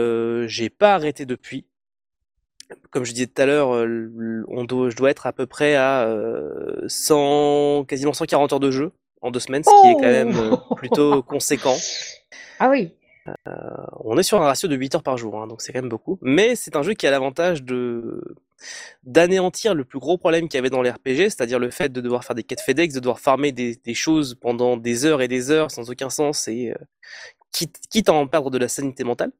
j'ai 0.47 0.71
pas 0.71 0.95
arrêté 0.95 1.27
depuis. 1.27 1.67
Comme 2.91 3.05
je 3.05 3.13
disais 3.13 3.27
tout 3.27 3.43
à 3.43 3.47
l'heure, 3.47 3.69
on 4.49 4.65
doit, 4.65 4.89
je 4.89 4.97
dois 4.97 5.11
être 5.11 5.27
à 5.27 5.33
peu 5.35 5.47
près 5.47 5.75
à 5.75 6.05
euh, 6.09 6.83
100, 6.89 7.85
quasiment 7.87 8.15
140 8.15 8.55
heures 8.55 8.61
de 8.61 8.71
jeu 8.71 8.93
en 9.23 9.31
deux 9.31 9.41
semaines, 9.41 9.65
ce 9.65 9.83
qui 9.83 9.89
est 9.89 9.95
quand 9.95 10.01
même 10.01 10.37
euh, 10.37 10.57
plutôt 10.77 11.23
conséquent. 11.23 11.77
Ah 12.59 12.71
oui. 12.71 12.93
On 14.03 14.19
est 14.19 14.25
sur 14.25 14.43
un 14.43 14.47
ratio 14.47 14.69
de 14.69 14.75
8 14.75 14.97
heures 14.97 15.03
par 15.03 15.17
jour, 15.17 15.41
hein, 15.41 15.47
donc 15.47 15.63
c'est 15.63 15.73
quand 15.73 15.81
même 15.81 15.89
beaucoup. 15.89 16.19
Mais 16.21 16.57
c'est 16.57 16.75
un 16.75 16.83
jeu 16.83 16.95
qui 16.95 17.07
a 17.07 17.11
l'avantage 17.11 17.63
de 17.63 18.35
d'anéantir 19.05 19.75
le 19.75 19.85
plus 19.85 19.99
gros 19.99 20.19
problème 20.19 20.49
qu'il 20.49 20.59
y 20.59 20.59
avait 20.59 20.71
dans 20.71 20.83
les 20.83 20.91
RPG, 20.91 21.31
c'est-à-dire 21.31 21.59
le 21.59 21.71
fait 21.71 21.91
de 21.91 22.01
devoir 22.01 22.25
faire 22.25 22.35
des 22.35 22.43
quêtes 22.43 22.61
FedEx, 22.61 22.95
de 22.95 23.01
devoir 23.01 23.19
farmer 23.21 23.53
des, 23.53 23.77
des 23.77 23.95
choses 23.95 24.35
pendant 24.35 24.77
des 24.77 25.07
heures 25.07 25.23
et 25.23 25.29
des 25.29 25.51
heures 25.51 25.71
sans 25.71 25.91
aucun 25.91 26.11
sens 26.11 26.49
et 26.49 26.71
euh, 26.71 26.75
quitte, 27.53 27.81
quitte 27.91 28.09
à 28.09 28.13
en 28.13 28.27
perdre 28.27 28.51
de 28.51 28.59
la 28.59 28.69
sanité 28.69 29.05
mentale. 29.05 29.33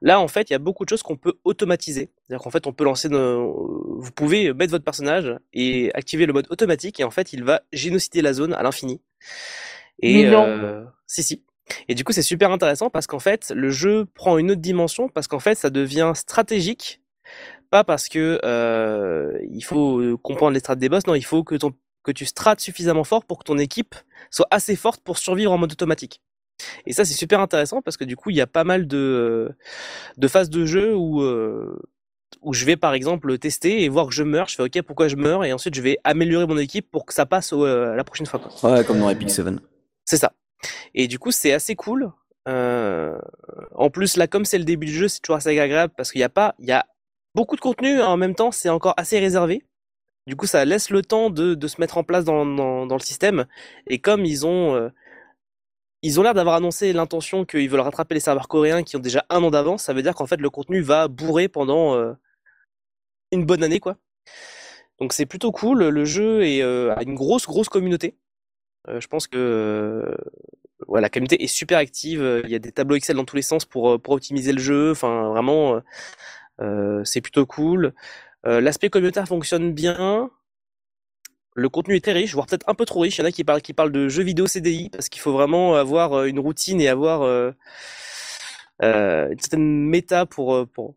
Là, 0.00 0.20
en 0.20 0.28
fait, 0.28 0.50
il 0.50 0.52
y 0.52 0.56
a 0.56 0.58
beaucoup 0.58 0.84
de 0.84 0.88
choses 0.90 1.02
qu'on 1.02 1.16
peut 1.16 1.34
automatiser. 1.44 2.10
C'est-à-dire 2.26 2.42
qu'en 2.42 2.50
fait, 2.50 2.66
on 2.66 2.72
peut 2.72 2.84
lancer 2.84 3.08
nos... 3.08 3.98
Vous 3.98 4.10
pouvez 4.12 4.52
mettre 4.52 4.72
votre 4.72 4.84
personnage 4.84 5.34
et 5.52 5.90
activer 5.94 6.26
le 6.26 6.32
mode 6.32 6.46
automatique 6.50 7.00
et 7.00 7.04
en 7.04 7.10
fait, 7.10 7.32
il 7.32 7.44
va 7.44 7.62
génocider 7.72 8.22
la 8.22 8.32
zone 8.32 8.54
à 8.54 8.62
l'infini. 8.62 9.00
Et 10.00 10.24
Mais 10.24 10.30
non. 10.30 10.46
euh, 10.46 10.84
si 11.06 11.22
si. 11.22 11.44
Et 11.88 11.94
du 11.94 12.04
coup, 12.04 12.12
c'est 12.12 12.22
super 12.22 12.50
intéressant 12.50 12.90
parce 12.90 13.06
qu'en 13.06 13.20
fait, 13.20 13.52
le 13.54 13.70
jeu 13.70 14.06
prend 14.14 14.38
une 14.38 14.50
autre 14.50 14.60
dimension 14.60 15.08
parce 15.08 15.28
qu'en 15.28 15.38
fait, 15.38 15.54
ça 15.54 15.70
devient 15.70 16.12
stratégique. 16.14 17.00
Pas 17.70 17.84
parce 17.84 18.08
que 18.08 18.38
euh, 18.44 19.38
il 19.50 19.62
faut 19.62 20.00
euh, 20.00 20.16
comprendre 20.16 20.52
les 20.52 20.60
strates 20.60 20.78
des 20.78 20.88
boss, 20.88 21.06
non, 21.06 21.14
il 21.14 21.24
faut 21.24 21.44
que 21.44 21.54
ton 21.54 21.72
que 22.02 22.12
tu 22.12 22.26
strates 22.26 22.60
suffisamment 22.60 23.04
fort 23.04 23.24
pour 23.24 23.38
que 23.38 23.44
ton 23.44 23.58
équipe 23.58 23.94
soit 24.30 24.48
assez 24.50 24.74
forte 24.74 25.00
pour 25.02 25.18
survivre 25.18 25.52
en 25.52 25.58
mode 25.58 25.72
automatique. 25.72 26.20
Et 26.86 26.92
ça, 26.92 27.04
c'est 27.04 27.14
super 27.14 27.40
intéressant 27.40 27.82
parce 27.82 27.96
que 27.96 28.04
du 28.04 28.16
coup, 28.16 28.30
il 28.30 28.36
y 28.36 28.40
a 28.40 28.46
pas 28.46 28.64
mal 28.64 28.86
de, 28.86 29.50
de 30.16 30.28
phases 30.28 30.50
de 30.50 30.64
jeu 30.64 30.94
où, 30.94 31.22
euh, 31.22 31.78
où 32.40 32.52
je 32.52 32.64
vais 32.64 32.76
par 32.76 32.94
exemple 32.94 33.38
tester 33.38 33.82
et 33.82 33.88
voir 33.88 34.06
que 34.06 34.12
je 34.12 34.22
meurs. 34.22 34.48
Je 34.48 34.56
fais 34.56 34.62
OK, 34.62 34.82
pourquoi 34.82 35.08
je 35.08 35.16
meurs? 35.16 35.44
Et 35.44 35.52
ensuite, 35.52 35.74
je 35.74 35.82
vais 35.82 35.98
améliorer 36.04 36.46
mon 36.46 36.58
équipe 36.58 36.90
pour 36.90 37.06
que 37.06 37.14
ça 37.14 37.26
passe 37.26 37.52
au, 37.52 37.64
euh, 37.64 37.94
la 37.94 38.04
prochaine 38.04 38.26
fois. 38.26 38.40
Quoi. 38.40 38.72
Ouais, 38.72 38.84
comme 38.84 38.98
dans 38.98 39.10
Epic 39.10 39.30
7. 39.30 39.46
C'est 40.04 40.16
ça. 40.16 40.32
Et 40.94 41.08
du 41.08 41.18
coup, 41.18 41.30
c'est 41.30 41.52
assez 41.52 41.74
cool. 41.74 42.12
Euh, 42.48 43.18
en 43.74 43.90
plus, 43.90 44.16
là, 44.16 44.26
comme 44.26 44.44
c'est 44.44 44.58
le 44.58 44.64
début 44.64 44.86
du 44.86 44.92
jeu, 44.92 45.08
c'est 45.08 45.20
toujours 45.20 45.36
assez 45.36 45.58
agréable 45.58 45.92
parce 45.96 46.10
qu'il 46.10 46.20
n'y 46.20 46.24
a 46.24 46.28
pas, 46.28 46.54
il 46.58 46.66
y 46.66 46.72
a 46.72 46.86
beaucoup 47.34 47.56
de 47.56 47.60
contenu 47.60 48.00
en 48.00 48.16
même 48.16 48.34
temps, 48.34 48.50
c'est 48.50 48.68
encore 48.68 48.94
assez 48.96 49.18
réservé. 49.18 49.64
Du 50.26 50.36
coup, 50.36 50.46
ça 50.46 50.64
laisse 50.64 50.90
le 50.90 51.02
temps 51.02 51.30
de, 51.30 51.54
de 51.54 51.66
se 51.66 51.80
mettre 51.80 51.98
en 51.98 52.04
place 52.04 52.24
dans, 52.24 52.46
dans, 52.46 52.86
dans, 52.86 52.94
le 52.94 53.00
système. 53.00 53.46
Et 53.88 53.98
comme 53.98 54.24
ils 54.24 54.46
ont, 54.46 54.74
euh, 54.74 54.88
ils 56.02 56.20
ont 56.20 56.22
l'air 56.22 56.34
d'avoir 56.34 56.56
annoncé 56.56 56.92
l'intention 56.92 57.44
qu'ils 57.44 57.68
veulent 57.70 57.80
rattraper 57.80 58.14
les 58.14 58.20
serveurs 58.20 58.48
coréens 58.48 58.82
qui 58.82 58.96
ont 58.96 59.00
déjà 59.00 59.24
un 59.30 59.42
an 59.42 59.50
d'avance, 59.50 59.84
ça 59.84 59.92
veut 59.92 60.02
dire 60.02 60.14
qu'en 60.14 60.26
fait 60.26 60.40
le 60.40 60.50
contenu 60.50 60.80
va 60.80 61.08
bourrer 61.08 61.48
pendant 61.48 61.94
euh, 61.94 62.12
une 63.30 63.44
bonne 63.44 63.62
année, 63.62 63.80
quoi. 63.80 63.96
Donc 65.00 65.12
c'est 65.12 65.26
plutôt 65.26 65.52
cool. 65.52 65.88
Le 65.88 66.04
jeu 66.04 66.42
euh, 66.42 66.94
a 66.94 67.02
une 67.02 67.14
grosse, 67.14 67.46
grosse 67.46 67.68
communauté. 67.68 68.16
je 68.88 69.06
pense 69.06 69.26
que 69.26 70.16
la 70.88 71.08
communauté 71.08 71.42
est 71.42 71.48
super 71.48 71.78
active. 71.78 72.42
Il 72.44 72.50
y 72.50 72.54
a 72.54 72.58
des 72.58 72.72
tableaux 72.72 72.96
Excel 72.96 73.16
dans 73.16 73.24
tous 73.24 73.36
les 73.36 73.42
sens 73.42 73.64
pour, 73.64 73.84
optimiser 74.08 74.52
le 74.52 74.60
jeu. 74.60 74.92
Enfin, 74.92 75.30
vraiment, 75.30 75.80
c'est 77.04 77.20
plutôt 77.20 77.46
cool. 77.46 77.94
Euh, 78.46 78.60
l'aspect 78.60 78.90
communautaire 78.90 79.26
fonctionne 79.26 79.72
bien. 79.72 80.30
Le 81.54 81.68
contenu 81.68 81.96
est 81.96 82.00
très 82.00 82.12
riche, 82.12 82.34
voire 82.34 82.46
peut-être 82.46 82.68
un 82.68 82.74
peu 82.74 82.84
trop 82.84 83.00
riche. 83.00 83.18
Il 83.18 83.20
y 83.20 83.24
en 83.24 83.26
a 83.26 83.32
qui 83.32 83.44
parlent, 83.44 83.60
qui 83.60 83.72
parlent 83.72 83.92
de 83.92 84.08
jeux 84.08 84.22
vidéo 84.22 84.46
CDI 84.46 84.88
parce 84.90 85.08
qu'il 85.08 85.20
faut 85.20 85.32
vraiment 85.32 85.74
avoir 85.74 86.14
euh, 86.14 86.24
une 86.24 86.38
routine 86.38 86.80
et 86.80 86.88
avoir 86.88 87.22
euh, 87.22 87.52
une 88.80 89.38
certaine 89.38 89.86
méta 89.86 90.24
pour, 90.26 90.66
pour 90.68 90.94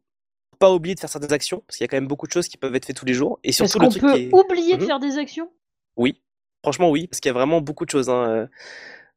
pas 0.58 0.72
oublier 0.72 0.95
de 0.95 0.99
faire 0.99 1.10
certaines 1.10 1.34
actions 1.34 1.62
parce 1.68 1.78
qu'il 1.78 1.84
y 1.84 1.86
a 1.86 1.88
quand 1.89 1.97
même 1.97 2.08
beaucoup 2.08 2.26
de 2.26 2.32
choses 2.32 2.47
qui 2.47 2.58
peuvent 2.58 2.74
être 2.76 2.86
faites 2.86 2.95
tous 2.95 3.06
les 3.06 3.14
jours. 3.14 3.39
Et 3.43 3.51
surtout, 3.51 3.84
Est-ce 3.84 3.99
qu'on 3.99 4.08
peut 4.08 4.30
oublier 4.32 4.78
de 4.78 4.82
mhm. 4.82 4.88
faire 4.88 4.99
des 4.99 5.18
actions? 5.18 5.49
Oui, 5.97 6.22
franchement 6.64 6.89
oui, 6.89 7.08
parce 7.08 7.20
qu'il 7.20 7.30
y 7.30 7.32
a 7.32 7.34
vraiment 7.34 7.62
beaucoup 7.62 7.86
de 7.86 7.89
choses. 7.89 8.10
Hein. 8.10 8.47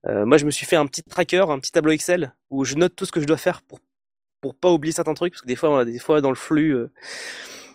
moi, 0.04 0.38
je 0.38 0.44
me 0.44 0.50
suis 0.50 0.66
fait 0.66 0.76
un 0.76 0.86
petit 0.86 1.02
tracker, 1.02 1.44
un 1.48 1.58
petit 1.60 1.72
tableau 1.72 1.92
Excel 1.92 2.34
où 2.50 2.64
je 2.64 2.74
note 2.74 2.94
tout 2.96 3.04
ce 3.04 3.12
que 3.12 3.20
je 3.20 3.26
dois 3.26 3.36
faire 3.36 3.62
pour 3.62 3.78
pour 4.40 4.54
pas 4.54 4.70
oublier 4.70 4.92
certains 4.92 5.14
trucs 5.14 5.32
parce 5.32 5.42
que 5.42 5.48
des 5.48 5.56
fois, 5.56 5.84
des 5.84 5.98
fois 5.98 6.20
dans 6.20 6.30
le 6.30 6.36
flux 6.36 6.88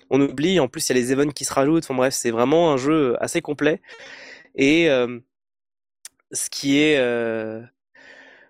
on 0.09 0.21
oublie. 0.21 0.59
En 0.59 0.67
plus, 0.67 0.89
il 0.89 0.95
y 0.95 0.99
a 0.99 1.01
les 1.01 1.11
events 1.11 1.31
qui 1.31 1.45
se 1.45 1.53
rajoutent. 1.53 1.83
Enfin 1.83 1.95
bref, 1.95 2.13
c'est 2.13 2.31
vraiment 2.31 2.71
un 2.73 2.77
jeu 2.77 3.15
assez 3.21 3.41
complet. 3.41 3.81
Et 4.55 4.89
euh, 4.89 5.19
ce 6.31 6.49
qui 6.49 6.79
est, 6.79 6.97
euh, 6.97 7.61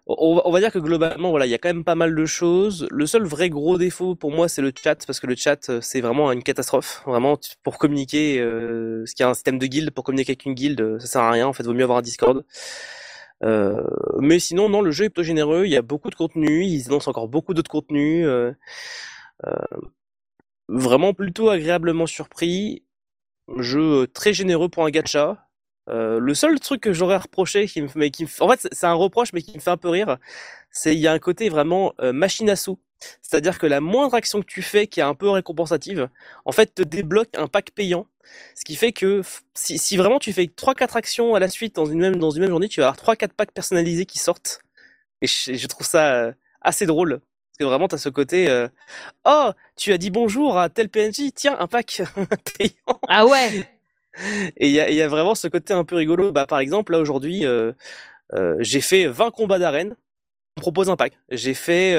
on, 0.05 0.51
va 0.51 0.59
dire 0.59 0.71
que 0.71 0.79
globalement, 0.79 1.29
voilà, 1.29 1.45
il 1.45 1.49
y 1.49 1.53
a 1.53 1.57
quand 1.57 1.69
même 1.69 1.83
pas 1.83 1.95
mal 1.95 2.13
de 2.15 2.25
choses. 2.25 2.87
Le 2.91 3.05
seul 3.05 3.23
vrai 3.23 3.49
gros 3.49 3.77
défaut 3.77 4.15
pour 4.15 4.31
moi, 4.31 4.49
c'est 4.49 4.61
le 4.61 4.73
chat, 4.75 5.05
parce 5.05 5.19
que 5.19 5.27
le 5.27 5.35
chat, 5.35 5.69
euh, 5.69 5.79
c'est 5.81 6.01
vraiment 6.01 6.31
une 6.31 6.43
catastrophe. 6.43 7.03
Vraiment, 7.05 7.37
pour 7.63 7.77
communiquer, 7.77 8.39
euh, 8.39 9.05
ce 9.05 9.15
qui 9.15 9.23
est 9.23 9.25
un 9.25 9.33
système 9.33 9.59
de 9.59 9.65
guild, 9.65 9.91
pour 9.91 10.03
communiquer 10.03 10.31
avec 10.31 10.45
une 10.45 10.53
guilde, 10.55 10.99
ça 10.99 11.07
sert 11.07 11.21
à 11.21 11.31
rien. 11.31 11.47
En 11.47 11.53
fait, 11.53 11.63
vaut 11.63 11.73
mieux 11.73 11.83
avoir 11.83 11.99
un 11.99 12.01
Discord. 12.01 12.43
Euh, 13.43 13.81
mais 14.19 14.39
sinon, 14.39 14.69
non, 14.69 14.81
le 14.81 14.91
jeu 14.91 15.05
est 15.05 15.09
plutôt 15.09 15.23
généreux. 15.23 15.65
Il 15.65 15.71
y 15.71 15.77
a 15.77 15.81
beaucoup 15.81 16.09
de 16.09 16.15
contenu. 16.15 16.65
Ils 16.65 16.87
annoncent 16.87 17.09
encore 17.09 17.27
beaucoup 17.29 17.53
d'autres 17.53 17.71
contenus. 17.71 18.25
Euh, 18.27 18.51
vraiment 20.69 21.13
plutôt 21.13 21.49
agréablement 21.49 22.07
surpris. 22.07 22.83
Jeu 23.57 24.03
euh, 24.03 24.07
très 24.07 24.33
généreux 24.33 24.69
pour 24.69 24.85
un 24.85 24.89
gacha. 24.89 25.47
Euh, 25.89 26.19
le 26.19 26.33
seul 26.33 26.59
truc 26.59 26.81
que 26.81 26.93
j'aurais 26.93 27.17
reproché, 27.17 27.67
qui 27.67 27.81
me, 27.81 27.89
mais 27.95 28.09
qui 28.09 28.25
en 28.39 28.49
fait 28.49 28.69
c'est 28.71 28.85
un 28.85 28.93
reproche 28.93 29.33
mais 29.33 29.41
qui 29.41 29.53
me 29.55 29.59
fait 29.61 29.69
un 29.71 29.77
peu 29.77 29.89
rire, 29.89 30.17
c'est 30.71 30.95
il 30.95 30.99
y 30.99 31.07
a 31.07 31.11
un 31.11 31.19
côté 31.19 31.49
vraiment 31.49 31.93
euh, 32.01 32.13
machine 32.13 32.49
à 32.49 32.55
sous. 32.55 32.79
C'est-à-dire 33.21 33.59
que 33.59 33.67
la 33.67 33.81
moindre 33.81 34.15
action 34.15 34.39
que 34.39 34.45
tu 34.45 34.61
fais 34.61 34.87
qui 34.87 35.01
est 35.01 35.03
un 35.03 35.15
peu 35.15 35.29
récompensative, 35.29 36.09
en 36.45 36.51
fait 36.53 36.73
te 36.73 36.83
débloque 36.83 37.29
un 37.37 37.47
pack 37.47 37.71
payant. 37.71 38.07
Ce 38.55 38.63
qui 38.63 38.75
fait 38.77 38.93
que 38.93 39.21
si, 39.55 39.77
si 39.77 39.97
vraiment 39.97 40.19
tu 40.19 40.31
fais 40.33 40.45
3-4 40.45 40.95
actions 40.97 41.35
à 41.35 41.39
la 41.39 41.49
suite 41.49 41.75
dans 41.75 41.85
une 41.85 41.99
même, 41.99 42.15
dans 42.17 42.31
une 42.31 42.41
même 42.41 42.51
journée, 42.51 42.69
tu 42.69 42.79
vas 42.81 42.87
avoir 42.89 43.15
3-4 43.15 43.29
packs 43.35 43.51
personnalisés 43.51 44.05
qui 44.05 44.19
sortent. 44.19 44.61
Et 45.21 45.27
je, 45.27 45.53
je 45.55 45.67
trouve 45.67 45.87
ça 45.87 46.33
assez 46.61 46.85
drôle. 46.85 47.21
Parce 47.53 47.59
que 47.59 47.63
vraiment, 47.65 47.87
tu 47.87 47.93
as 47.93 47.99
ce 47.99 48.09
côté 48.09 48.49
euh, 48.49 48.67
Oh, 49.25 49.51
tu 49.75 49.93
as 49.93 49.99
dit 49.99 50.09
bonjour 50.09 50.57
à 50.57 50.69
tel 50.69 50.89
PNJ, 50.89 51.31
tiens, 51.35 51.55
un 51.59 51.67
pack 51.67 52.01
payant. 52.57 52.99
Ah 53.07 53.27
ouais 53.27 53.69
Et 54.57 54.69
il 54.69 54.71
y 54.71 54.79
a, 54.79 54.89
y 54.89 55.03
a, 55.03 55.07
vraiment 55.07 55.35
ce 55.35 55.47
côté 55.47 55.71
un 55.71 55.83
peu 55.83 55.95
rigolo. 55.95 56.31
Bah, 56.31 56.47
par 56.47 56.57
exemple, 56.57 56.93
là 56.93 56.99
aujourd'hui, 56.99 57.45
euh, 57.45 57.71
euh, 58.33 58.55
j'ai 58.59 58.81
fait 58.81 59.05
20 59.05 59.29
combats 59.29 59.59
d'arène. 59.59 59.95
On 60.57 60.61
propose 60.61 60.89
un 60.89 60.95
pack. 60.95 61.13
J'ai 61.29 61.53
fait. 61.53 61.95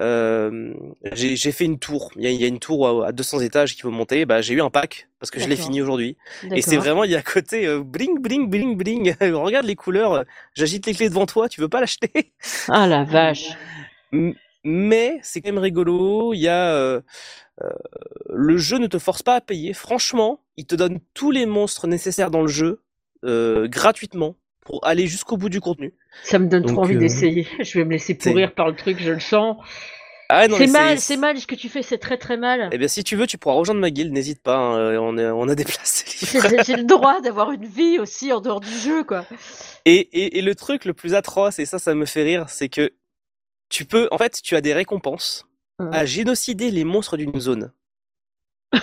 J'ai 0.00 1.52
fait 1.52 1.64
une 1.64 1.78
tour. 1.78 2.10
Il 2.16 2.24
y, 2.24 2.26
a, 2.26 2.30
y 2.32 2.44
a 2.44 2.48
une 2.48 2.58
tour 2.58 3.04
à, 3.04 3.12
200 3.12 3.38
étages 3.42 3.76
qui 3.76 3.82
faut 3.82 3.92
monter. 3.92 4.26
Bah, 4.26 4.40
j'ai 4.40 4.54
eu 4.54 4.60
un 4.60 4.70
pack 4.70 5.08
parce 5.20 5.30
que 5.30 5.38
je 5.38 5.48
l'ai 5.48 5.54
fini 5.54 5.80
aujourd'hui. 5.80 6.16
Et 6.50 6.62
c'est 6.62 6.78
vraiment, 6.78 7.04
il 7.04 7.12
y 7.12 7.16
a 7.16 7.22
côté 7.22 7.68
bling, 7.84 8.18
bling, 8.18 8.50
bling, 8.50 8.76
bling. 8.76 9.14
Regarde 9.20 9.66
les 9.66 9.76
couleurs. 9.76 10.24
J'agite 10.54 10.84
les 10.86 10.94
clés 10.94 11.10
devant 11.10 11.26
toi. 11.26 11.48
Tu 11.48 11.60
veux 11.60 11.68
pas 11.68 11.78
l'acheter? 11.78 12.32
Ah 12.66 12.88
la 12.88 13.04
vache 13.04 13.50
mais 14.64 15.18
c'est 15.22 15.40
quand 15.40 15.50
même 15.50 15.62
rigolo. 15.62 16.34
Il 16.34 16.40
y 16.40 16.48
a 16.48 16.72
euh, 16.74 17.00
euh, 17.62 17.68
le 18.30 18.56
jeu 18.56 18.78
ne 18.78 18.86
te 18.86 18.98
force 18.98 19.22
pas 19.22 19.36
à 19.36 19.40
payer. 19.40 19.72
Franchement, 19.72 20.40
il 20.56 20.66
te 20.66 20.74
donne 20.74 21.00
tous 21.14 21.30
les 21.30 21.46
monstres 21.46 21.86
nécessaires 21.86 22.30
dans 22.30 22.42
le 22.42 22.48
jeu 22.48 22.82
euh, 23.24 23.68
gratuitement 23.68 24.36
pour 24.60 24.86
aller 24.86 25.06
jusqu'au 25.06 25.36
bout 25.36 25.48
du 25.48 25.60
contenu. 25.60 25.94
Ça 26.24 26.38
me 26.38 26.46
donne 26.46 26.64
trop 26.64 26.82
envie 26.82 26.98
d'essayer. 26.98 27.46
Je 27.60 27.78
vais 27.78 27.84
me 27.84 27.92
laisser 27.92 28.14
pourrir 28.14 28.54
par 28.54 28.68
le 28.68 28.76
truc, 28.76 29.00
je 29.00 29.12
le 29.12 29.20
sens. 29.20 29.56
Ah 30.30 30.44
c'est 30.46 30.66
mal, 30.66 31.00
c'est 31.00 31.16
mal 31.16 31.38
ce 31.38 31.46
que 31.46 31.54
tu 31.54 31.70
fais, 31.70 31.82
c'est 31.82 31.96
très 31.96 32.18
très 32.18 32.36
mal. 32.36 32.68
Eh 32.70 32.76
bien, 32.76 32.86
si 32.86 33.02
tu 33.02 33.16
veux, 33.16 33.26
tu 33.26 33.38
pourras 33.38 33.54
rejoindre 33.54 33.80
ma 33.80 33.90
guilde, 33.90 34.12
n'hésite 34.12 34.42
pas, 34.42 34.58
hein, 34.58 34.98
on, 34.98 35.16
on 35.16 35.48
a 35.48 35.54
des 35.54 35.64
places 35.64 36.04
J'ai 36.66 36.76
le 36.76 36.84
droit 36.84 37.22
d'avoir 37.22 37.50
une 37.50 37.64
vie 37.64 37.98
aussi 37.98 38.30
en 38.30 38.42
dehors 38.42 38.60
du 38.60 38.70
jeu, 38.70 39.04
quoi. 39.04 39.24
Et, 39.86 39.96
et, 39.96 40.36
et, 40.36 40.42
le 40.42 40.54
truc 40.54 40.84
le 40.84 40.92
plus 40.92 41.14
atroce, 41.14 41.58
et 41.58 41.64
ça, 41.64 41.78
ça 41.78 41.94
me 41.94 42.04
fait 42.04 42.24
rire, 42.24 42.44
c'est 42.48 42.68
que 42.68 42.92
tu 43.68 43.84
peux, 43.84 44.08
en 44.10 44.18
fait, 44.18 44.40
tu 44.42 44.56
as 44.56 44.60
des 44.60 44.74
récompenses 44.74 45.46
mmh. 45.78 45.90
à 45.92 46.04
génocider 46.04 46.70
les 46.70 46.84
monstres 46.84 47.16
d'une 47.16 47.38
zone. 47.38 47.72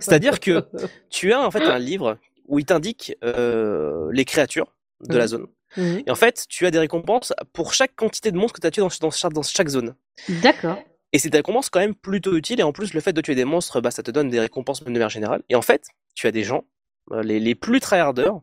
C'est-à-dire 0.00 0.40
que 0.40 0.66
tu 1.08 1.32
as 1.32 1.40
en 1.40 1.50
fait 1.50 1.62
un 1.62 1.78
livre 1.78 2.18
où 2.48 2.58
il 2.58 2.64
t'indique 2.64 3.16
euh, 3.22 4.08
les 4.12 4.24
créatures 4.24 4.74
de 5.08 5.16
la 5.16 5.24
mmh. 5.24 5.28
zone. 5.28 5.46
Mmh. 5.76 5.98
Et 6.06 6.10
en 6.10 6.16
fait, 6.16 6.46
tu 6.48 6.66
as 6.66 6.70
des 6.70 6.78
récompenses 6.78 7.32
pour 7.52 7.74
chaque 7.74 7.94
quantité 7.94 8.32
de 8.32 8.36
monstres 8.36 8.54
que 8.54 8.60
tu 8.60 8.66
as 8.66 8.70
tué 8.70 8.82
dans, 8.82 8.88
dans, 9.00 9.28
dans 9.28 9.42
chaque 9.42 9.68
zone. 9.68 9.94
D'accord. 10.42 10.78
Et 11.12 11.18
c'est 11.18 11.30
des 11.30 11.38
récompenses 11.38 11.70
quand 11.70 11.80
même 11.80 11.94
plutôt 11.94 12.36
utiles. 12.36 12.60
Et 12.60 12.64
en 12.64 12.72
plus, 12.72 12.94
le 12.94 13.00
fait 13.00 13.12
de 13.12 13.20
tuer 13.20 13.34
des 13.34 13.44
monstres, 13.44 13.80
bah, 13.80 13.90
ça 13.90 14.02
te 14.02 14.10
donne 14.10 14.30
des 14.30 14.40
récompenses 14.40 14.82
de 14.82 14.90
manière 14.90 15.08
générale. 15.08 15.42
Et 15.48 15.54
en 15.54 15.62
fait, 15.62 15.86
tu 16.14 16.26
as 16.26 16.32
des 16.32 16.44
gens, 16.44 16.64
euh, 17.12 17.22
les, 17.22 17.40
les 17.40 17.54
plus 17.54 17.80
tryharders, 17.80 18.40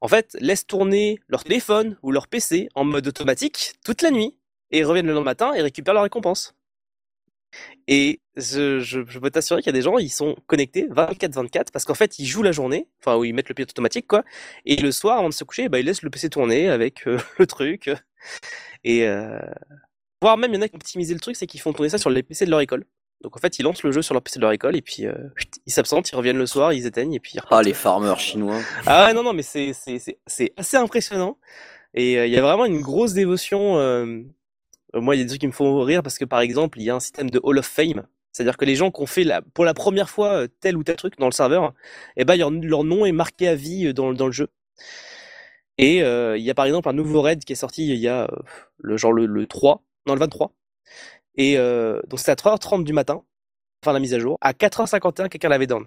en 0.00 0.08
fait, 0.08 0.36
laissent 0.40 0.66
tourner 0.66 1.18
leur 1.28 1.44
téléphone 1.44 1.96
ou 2.02 2.10
leur 2.10 2.28
PC 2.28 2.68
en 2.74 2.84
mode 2.84 3.06
automatique 3.06 3.74
toute 3.84 4.02
la 4.02 4.10
nuit 4.10 4.36
et 4.74 4.82
reviennent 4.82 5.06
le 5.06 5.12
lendemain 5.12 5.30
matin 5.30 5.54
et 5.54 5.62
récupèrent 5.62 5.94
leur 5.94 6.02
récompense. 6.02 6.54
Et 7.86 8.20
je, 8.34 8.80
je, 8.80 9.00
peux 9.00 9.30
t'assurer 9.30 9.60
qu'il 9.60 9.68
y 9.68 9.74
a 9.76 9.78
des 9.78 9.82
gens, 9.82 9.98
ils 9.98 10.10
sont 10.10 10.34
connectés 10.48 10.88
24-24 10.88 11.70
parce 11.72 11.84
qu'en 11.84 11.94
fait, 11.94 12.18
ils 12.18 12.26
jouent 12.26 12.42
la 12.42 12.50
journée, 12.50 12.88
enfin, 13.00 13.16
où 13.16 13.24
ils 13.24 13.32
mettent 13.32 13.48
le 13.48 13.54
pilote 13.54 13.70
automatique, 13.70 14.08
quoi. 14.08 14.24
Et 14.64 14.74
le 14.76 14.90
soir, 14.90 15.18
avant 15.18 15.28
de 15.28 15.34
se 15.34 15.44
coucher, 15.44 15.68
bah, 15.68 15.78
ils 15.78 15.86
laissent 15.86 16.02
le 16.02 16.10
PC 16.10 16.28
tourner 16.28 16.68
avec 16.68 17.06
euh, 17.06 17.18
le 17.38 17.46
truc. 17.46 17.90
Et 18.82 19.06
euh... 19.06 19.38
voire 20.20 20.36
même, 20.36 20.52
il 20.52 20.56
y 20.56 20.58
en 20.58 20.62
a 20.62 20.68
qui 20.68 20.74
ont 20.74 20.78
optimisé 20.78 21.14
le 21.14 21.20
truc, 21.20 21.36
c'est 21.36 21.46
qu'ils 21.46 21.60
font 21.60 21.72
tourner 21.72 21.90
ça 21.90 21.98
sur 21.98 22.10
les 22.10 22.24
PC 22.24 22.44
de 22.44 22.50
leur 22.50 22.60
école. 22.60 22.84
Donc 23.22 23.36
en 23.36 23.40
fait, 23.40 23.60
ils 23.60 23.62
lancent 23.62 23.84
le 23.84 23.92
jeu 23.92 24.02
sur 24.02 24.12
leur 24.12 24.22
PC 24.22 24.38
de 24.38 24.42
leur 24.42 24.52
école 24.52 24.76
et 24.76 24.82
puis 24.82 25.06
euh, 25.06 25.14
ils 25.66 25.72
s'absentent, 25.72 26.10
ils 26.10 26.16
reviennent 26.16 26.36
le 26.36 26.46
soir, 26.46 26.72
ils 26.72 26.84
éteignent 26.84 27.14
et 27.14 27.20
puis. 27.20 27.38
Ah, 27.50 27.62
les 27.62 27.72
farmers 27.72 28.18
chinois. 28.18 28.60
Ah 28.86 29.06
ouais, 29.06 29.14
non, 29.14 29.22
non, 29.22 29.32
mais 29.32 29.42
c'est 29.42 29.72
assez 30.56 30.76
impressionnant. 30.76 31.38
Et 31.94 32.14
il 32.14 32.32
y 32.32 32.36
a 32.36 32.42
vraiment 32.42 32.64
une 32.64 32.80
grosse 32.80 33.12
dévotion 33.12 33.78
moi, 34.94 35.14
il 35.14 35.18
y 35.18 35.20
a 35.20 35.24
des 35.24 35.28
trucs 35.28 35.40
qui 35.40 35.46
me 35.46 35.52
font 35.52 35.80
rire 35.82 36.02
parce 36.02 36.18
que 36.18 36.24
par 36.24 36.40
exemple, 36.40 36.78
il 36.80 36.84
y 36.84 36.90
a 36.90 36.94
un 36.94 37.00
système 37.00 37.30
de 37.30 37.40
Hall 37.42 37.58
of 37.58 37.66
Fame. 37.66 38.06
C'est-à-dire 38.32 38.56
que 38.56 38.64
les 38.64 38.74
gens 38.74 38.90
qui 38.90 39.00
ont 39.00 39.06
fait 39.06 39.24
la, 39.24 39.42
pour 39.42 39.64
la 39.64 39.74
première 39.74 40.10
fois 40.10 40.32
euh, 40.32 40.48
tel 40.60 40.76
ou 40.76 40.82
tel 40.82 40.96
truc 40.96 41.18
dans 41.18 41.26
le 41.26 41.32
serveur, 41.32 41.72
eh 42.16 42.24
ben, 42.24 42.36
leur, 42.36 42.84
nom 42.84 43.06
est 43.06 43.12
marqué 43.12 43.46
à 43.48 43.54
vie 43.54 43.86
euh, 43.86 43.92
dans, 43.92 44.12
dans 44.12 44.26
le 44.26 44.32
jeu. 44.32 44.48
Et 45.78 45.98
il 45.98 46.42
y 46.42 46.50
a 46.50 46.54
par 46.54 46.66
exemple 46.66 46.88
un 46.88 46.92
nouveau 46.92 47.20
raid 47.20 47.44
qui 47.44 47.52
est 47.52 47.56
sorti 47.56 47.88
il 47.88 47.98
y 47.98 48.06
a 48.06 48.30
le 48.78 48.96
genre 48.96 49.12
le, 49.12 49.46
3, 49.46 49.82
non 50.06 50.14
le 50.14 50.20
23. 50.20 50.52
Et 51.34 51.56
donc 51.56 52.20
c'était 52.20 52.30
à 52.30 52.36
3h30 52.36 52.84
du 52.84 52.92
matin, 52.92 53.24
enfin 53.82 53.92
la 53.92 53.98
mise 53.98 54.14
à 54.14 54.20
jour. 54.20 54.38
À 54.40 54.52
4h51, 54.52 55.28
quelqu'un 55.28 55.48
l'avait 55.48 55.66
down. 55.66 55.84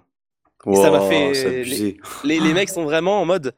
et 0.66 0.76
ça 0.76 0.92
m'a 0.92 1.08
fait. 1.08 1.64
Les, 1.64 1.98
les, 2.26 2.40
les, 2.42 2.54
mecs 2.54 2.68
sont 2.68 2.84
vraiment 2.84 3.22
en 3.22 3.26
mode 3.26 3.56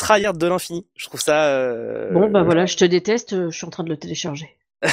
tryhard 0.00 0.34
de 0.34 0.46
l'infini. 0.46 0.86
Je 0.96 1.06
trouve 1.06 1.20
ça. 1.20 1.46
Euh... 1.46 2.10
Bon, 2.12 2.28
bah 2.30 2.42
voilà, 2.42 2.66
je 2.66 2.76
te 2.76 2.84
déteste, 2.84 3.48
je 3.50 3.56
suis 3.56 3.66
en 3.66 3.70
train 3.70 3.84
de 3.84 3.88
le 3.90 3.96
télécharger. 3.96 4.56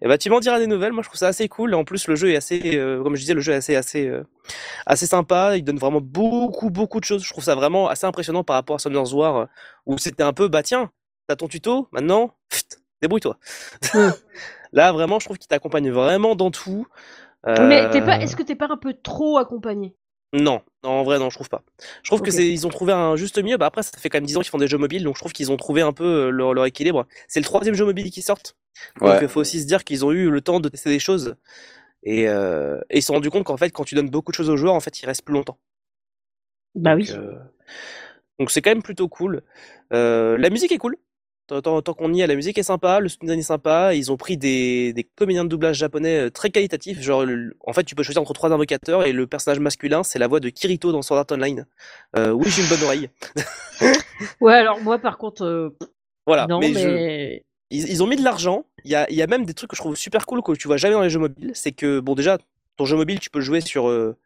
Et 0.00 0.06
bah 0.08 0.18
tu 0.18 0.28
m'en 0.30 0.40
diras 0.40 0.58
des 0.58 0.66
nouvelles. 0.66 0.92
Moi, 0.92 1.02
je 1.02 1.08
trouve 1.08 1.18
ça 1.18 1.28
assez 1.28 1.48
cool. 1.48 1.74
En 1.74 1.84
plus, 1.84 2.06
le 2.08 2.16
jeu 2.16 2.30
est 2.30 2.36
assez, 2.36 2.76
euh, 2.76 3.02
comme 3.02 3.14
je 3.16 3.20
disais, 3.20 3.34
le 3.34 3.40
jeu 3.40 3.52
est 3.52 3.56
assez, 3.56 3.74
assez, 3.76 4.06
euh, 4.08 4.24
assez 4.86 5.06
sympa. 5.06 5.56
Il 5.56 5.64
donne 5.64 5.78
vraiment 5.78 6.00
beaucoup, 6.00 6.70
beaucoup 6.70 7.00
de 7.00 7.04
choses. 7.04 7.24
Je 7.24 7.30
trouve 7.30 7.44
ça 7.44 7.54
vraiment 7.54 7.88
assez 7.88 8.06
impressionnant 8.06 8.44
par 8.44 8.54
rapport 8.54 8.76
à 8.76 8.78
Summer's 8.78 9.12
War, 9.12 9.48
où 9.86 9.98
c'était 9.98 10.22
un 10.22 10.32
peu, 10.32 10.48
bah 10.48 10.62
tiens, 10.62 10.90
t'as 11.26 11.36
ton 11.36 11.48
tuto, 11.48 11.88
maintenant, 11.92 12.34
débrouille-toi. 13.02 13.38
Là, 14.72 14.92
vraiment, 14.92 15.18
je 15.18 15.24
trouve 15.26 15.38
qu'il 15.38 15.48
t'accompagne 15.48 15.90
vraiment 15.90 16.34
dans 16.36 16.50
tout. 16.50 16.86
Mais 17.46 17.88
pas, 17.88 18.16
Euh, 18.16 18.20
est-ce 18.20 18.36
que 18.36 18.42
t'es 18.42 18.56
pas 18.56 18.68
un 18.70 18.76
peu 18.76 18.94
trop 18.94 19.38
accompagné? 19.38 19.96
Non, 20.34 20.60
non, 20.84 20.90
en 20.90 21.02
vrai, 21.04 21.18
non, 21.18 21.30
je 21.30 21.36
trouve 21.36 21.48
pas. 21.48 21.62
Je 22.02 22.10
trouve 22.10 22.20
que 22.20 22.30
Ok. 22.30 22.30
c'est, 22.30 22.46
ils 22.52 22.66
ont 22.66 22.70
trouvé 22.70 22.92
un 22.92 23.16
juste 23.16 23.38
milieu. 23.42 23.56
Bah 23.56 23.66
après, 23.66 23.82
ça 23.82 23.96
fait 23.98 24.10
quand 24.10 24.18
même 24.18 24.26
10 24.26 24.36
ans 24.36 24.40
qu'ils 24.40 24.50
font 24.50 24.58
des 24.58 24.68
jeux 24.68 24.76
mobiles, 24.76 25.02
donc 25.02 25.16
je 25.16 25.20
trouve 25.20 25.32
qu'ils 25.32 25.50
ont 25.50 25.56
trouvé 25.56 25.80
un 25.80 25.92
peu 25.94 26.04
euh, 26.04 26.30
leur, 26.30 26.52
leur 26.52 26.66
équilibre. 26.66 27.06
C'est 27.28 27.40
le 27.40 27.44
troisième 27.44 27.74
jeu 27.74 27.86
mobile 27.86 28.10
qui 28.10 28.20
sortent. 28.20 28.54
Donc 29.02 29.20
il 29.22 29.28
faut 29.28 29.40
aussi 29.40 29.60
se 29.60 29.66
dire 29.66 29.84
qu'ils 29.84 30.04
ont 30.04 30.12
eu 30.12 30.30
le 30.30 30.40
temps 30.42 30.60
de 30.60 30.68
tester 30.68 30.90
des 30.90 30.98
choses. 30.98 31.36
Et, 32.04 32.28
euh, 32.28 32.80
et 32.90 32.98
ils 32.98 33.02
se 33.02 33.08
sont 33.08 33.14
rendus 33.14 33.30
compte 33.30 33.44
qu'en 33.44 33.56
fait, 33.58 33.70
quand 33.70 33.84
tu 33.84 33.94
donnes 33.96 34.10
beaucoup 34.10 34.32
de 34.32 34.36
choses 34.36 34.50
aux 34.50 34.56
joueurs, 34.58 34.74
en 34.74 34.80
fait, 34.80 35.02
ils 35.02 35.06
restent 35.06 35.24
plus 35.24 35.34
longtemps. 35.34 35.58
Bah 36.74 36.94
Donc, 36.94 36.96
oui. 36.96 37.18
euh, 37.18 37.38
donc 38.38 38.50
c'est 38.50 38.62
quand 38.62 38.70
même 38.70 38.82
plutôt 38.82 39.08
cool. 39.08 39.42
Euh, 39.92 40.38
la 40.38 40.50
musique 40.50 40.72
est 40.72 40.78
cool. 40.78 40.96
Tant, 41.48 41.60
tant- 41.62 41.80
tant 41.82 41.94
qu'on 41.94 42.12
y 42.12 42.20
est, 42.20 42.26
la 42.26 42.34
musique 42.36 42.58
est 42.58 42.62
sympa, 42.62 43.00
le 43.00 43.08
sound 43.08 43.22
design 43.22 43.40
est 43.40 43.42
sympa. 43.42 43.94
Ils 43.94 44.12
ont 44.12 44.16
pris 44.16 44.36
des, 44.36 44.92
des 44.92 45.02
comédiens 45.02 45.44
de 45.44 45.48
doublage 45.48 45.76
japonais 45.78 46.26
euh, 46.26 46.30
très 46.30 46.50
qualitatifs. 46.50 47.00
Genre, 47.00 47.24
le- 47.24 47.56
en 47.66 47.72
fait, 47.72 47.84
tu 47.84 47.94
peux 47.94 48.02
choisir 48.02 48.20
entre 48.22 48.34
trois 48.34 48.52
invocateurs 48.52 49.06
et 49.06 49.12
le 49.12 49.26
personnage 49.26 49.58
masculin, 49.58 50.02
c'est 50.02 50.18
la 50.18 50.26
voix 50.28 50.40
de 50.40 50.50
Kirito 50.50 50.92
dans 50.92 51.00
Sword 51.02 51.18
Art 51.20 51.26
Online. 51.32 51.66
Euh, 52.16 52.30
oui, 52.32 52.48
j'ai 52.50 52.62
une 52.62 52.68
bonne 52.68 52.82
oreille. 52.84 53.10
Ouais, 54.40 54.54
alors 54.54 54.80
moi 54.80 54.98
par 54.98 55.16
contre, 55.16 55.44
euh, 55.44 55.70
Voilà. 56.26 56.46
non, 56.48 56.58
mais 56.60 56.72
mais, 56.72 56.80
je- 56.80 57.40
ils, 57.70 57.88
ils 57.88 58.02
ont 58.02 58.06
mis 58.06 58.16
de 58.16 58.24
l'argent. 58.24 58.64
Il 58.84 58.90
y 58.90 58.94
a, 58.94 59.10
y 59.12 59.22
a 59.22 59.26
même 59.26 59.44
des 59.44 59.54
trucs 59.54 59.70
que 59.70 59.76
je 59.76 59.80
trouve 59.80 59.94
super 59.96 60.26
cool 60.26 60.42
que 60.42 60.52
tu 60.52 60.66
vois 60.68 60.76
jamais 60.76 60.94
dans 60.94 61.02
les 61.02 61.10
jeux 61.10 61.18
mobiles. 61.20 61.52
C'est 61.54 61.72
que, 61.72 62.00
bon, 62.00 62.14
déjà, 62.14 62.38
ton 62.76 62.84
jeu 62.84 62.96
mobile, 62.96 63.20
tu 63.20 63.30
peux 63.30 63.38
le 63.38 63.44
jouer 63.44 63.60
sur, 63.60 63.88
euh, 63.88 64.16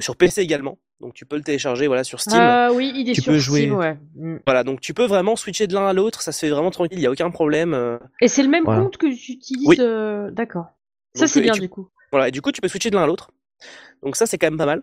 sur 0.00 0.16
PC 0.16 0.40
également. 0.42 0.78
Donc, 1.00 1.14
tu 1.14 1.24
peux 1.26 1.36
le 1.36 1.42
télécharger 1.42 1.86
voilà, 1.86 2.02
sur 2.02 2.20
Steam. 2.20 2.40
Ah 2.40 2.70
oui, 2.72 2.92
il 2.94 3.08
est 3.08 3.12
Tu 3.14 3.20
sur 3.22 3.32
peux 3.32 3.38
Steam, 3.38 3.70
jouer- 3.70 3.70
ouais. 3.70 3.98
Mm. 4.16 4.38
Voilà, 4.46 4.64
donc 4.64 4.80
tu 4.80 4.94
peux 4.94 5.06
vraiment 5.06 5.36
switcher 5.36 5.66
de 5.68 5.74
l'un 5.74 5.86
à 5.86 5.92
l'autre, 5.92 6.22
ça 6.22 6.32
se 6.32 6.40
fait 6.40 6.50
vraiment 6.50 6.70
tranquille, 6.72 6.98
il 6.98 7.02
n'y 7.02 7.06
a 7.06 7.10
aucun 7.10 7.30
problème. 7.30 7.72
euh, 7.72 7.98
Et 8.20 8.26
c'est 8.28 8.42
le 8.42 8.48
même 8.48 8.64
Voilà. 8.64 8.82
compte 8.82 8.96
que 8.96 9.06
tu 9.06 9.32
utilises. 9.32 9.66
Oui. 9.68 9.76
euh, 9.78 10.30
D'accord. 10.32 10.66
Ça 11.14 11.26
c'est 11.28 11.40
bien 11.40 11.52
tu- 11.52 11.60
du 11.60 11.68
coup. 11.68 11.88
Voilà, 12.10 12.28
et 12.28 12.30
du 12.32 12.42
coup 12.42 12.50
tu 12.52 12.60
peux 12.60 12.68
switcher 12.68 12.90
de 12.90 12.96
l'un 12.96 13.04
à 13.04 13.06
l'autre. 13.06 13.30
Donc 14.02 14.16
ça 14.16 14.26
c'est 14.26 14.38
quand 14.38 14.46
même 14.48 14.58
pas 14.58 14.66
mal. 14.66 14.82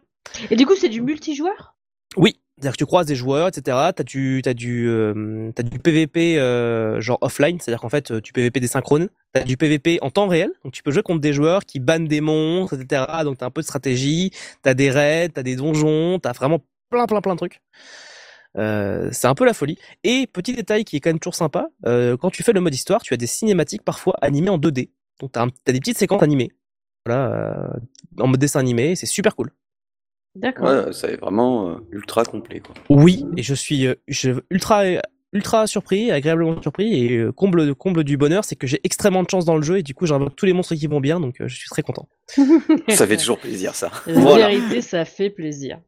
Et 0.49 0.55
du 0.55 0.65
coup 0.65 0.75
c'est 0.75 0.89
du 0.89 1.01
multijoueur? 1.01 1.75
Oui, 2.17 2.39
c'est-à-dire 2.57 2.71
que 2.71 2.77
tu 2.77 2.85
croises 2.85 3.05
des 3.05 3.15
joueurs, 3.15 3.49
etc. 3.49 3.77
T'as 3.93 4.03
du, 4.03 4.41
t'as 4.41 4.53
du, 4.53 4.87
euh, 4.87 5.51
PVP 5.83 6.39
euh, 6.39 7.01
genre 7.01 7.17
offline, 7.19 7.59
c'est-à-dire 7.59 7.81
qu'en 7.81 7.89
fait 7.89 8.11
euh, 8.11 8.21
tu 8.21 8.31
PVP 8.31 8.61
des 8.61 8.67
synchrones. 8.67 9.09
T'as 9.33 9.43
du 9.43 9.57
PVP 9.57 9.99
en 10.01 10.09
temps 10.09 10.27
réel, 10.27 10.51
donc 10.63 10.71
tu 10.71 10.81
peux 10.81 10.91
jouer 10.91 11.03
contre 11.03 11.19
des 11.19 11.33
joueurs 11.33 11.65
qui 11.65 11.81
bannent 11.81 12.07
des 12.07 12.21
monstres, 12.21 12.79
etc. 12.79 13.03
Donc 13.25 13.39
t'as 13.39 13.47
un 13.47 13.51
peu 13.51 13.59
de 13.59 13.65
stratégie, 13.65 14.31
t'as 14.61 14.73
des 14.73 14.89
raids, 14.89 15.29
t'as 15.33 15.43
des 15.43 15.57
donjons, 15.57 16.19
t'as 16.19 16.31
vraiment 16.31 16.59
plein 16.89 17.05
plein 17.05 17.19
plein 17.19 17.33
de 17.33 17.39
trucs. 17.39 17.61
C'est 18.55 19.27
un 19.27 19.35
peu 19.35 19.43
la 19.43 19.53
folie. 19.53 19.77
Et 20.05 20.27
petit 20.27 20.53
détail 20.53 20.85
qui 20.85 20.95
est 20.95 20.99
quand 21.01 21.09
même 21.09 21.19
toujours 21.19 21.35
sympa, 21.35 21.67
quand 21.83 22.29
tu 22.31 22.43
fais 22.43 22.53
le 22.53 22.61
mode 22.61 22.73
histoire, 22.73 23.01
tu 23.01 23.13
as 23.13 23.17
des 23.17 23.27
cinématiques 23.27 23.83
parfois 23.83 24.15
animées 24.21 24.49
en 24.49 24.57
2D. 24.57 24.91
Donc 25.19 25.33
t'as, 25.33 25.45
t'as 25.65 25.73
des 25.73 25.81
petites 25.81 25.97
séquences 25.97 26.23
animées, 26.23 26.51
voilà, 27.05 27.69
en 28.17 28.27
mode 28.27 28.39
dessin 28.39 28.61
animé, 28.61 28.95
c'est 28.95 29.05
super 29.05 29.35
cool. 29.35 29.51
D'accord. 30.35 30.67
Ouais, 30.67 30.93
c'est 30.93 31.15
vraiment 31.19 31.69
euh, 31.69 31.75
ultra 31.91 32.23
complet. 32.25 32.59
Quoi. 32.59 32.75
Oui, 32.89 33.25
et 33.37 33.43
je 33.43 33.53
suis 33.53 33.87
euh, 33.87 33.95
je- 34.07 34.31
ultra 34.49 34.83
ultra 35.33 35.67
surpris, 35.67 36.11
agréablement 36.11 36.61
surpris 36.61 36.93
et 37.05 37.17
euh, 37.17 37.31
comble 37.31 37.75
comble 37.75 38.03
du 38.05 38.15
bonheur, 38.17 38.45
c'est 38.45 38.55
que 38.55 38.67
j'ai 38.67 38.79
extrêmement 38.85 39.23
de 39.23 39.29
chance 39.29 39.43
dans 39.45 39.55
le 39.57 39.61
jeu 39.63 39.77
et 39.79 39.83
du 39.83 39.93
coup 39.93 40.05
j'invoque 40.05 40.35
tous 40.35 40.45
les 40.45 40.53
monstres 40.53 40.75
qui 40.75 40.87
vont 40.87 41.01
bien, 41.01 41.19
donc 41.19 41.41
euh, 41.41 41.47
je 41.47 41.55
suis 41.57 41.67
très 41.69 41.81
content. 41.81 42.07
Ça 42.89 43.05
fait 43.07 43.17
toujours 43.17 43.37
plaisir, 43.39 43.75
ça. 43.75 43.91
La 44.07 44.19
Voilà. 44.19 44.47
vérité, 44.49 44.81
ça 44.81 45.03
fait 45.05 45.29
plaisir. 45.29 45.79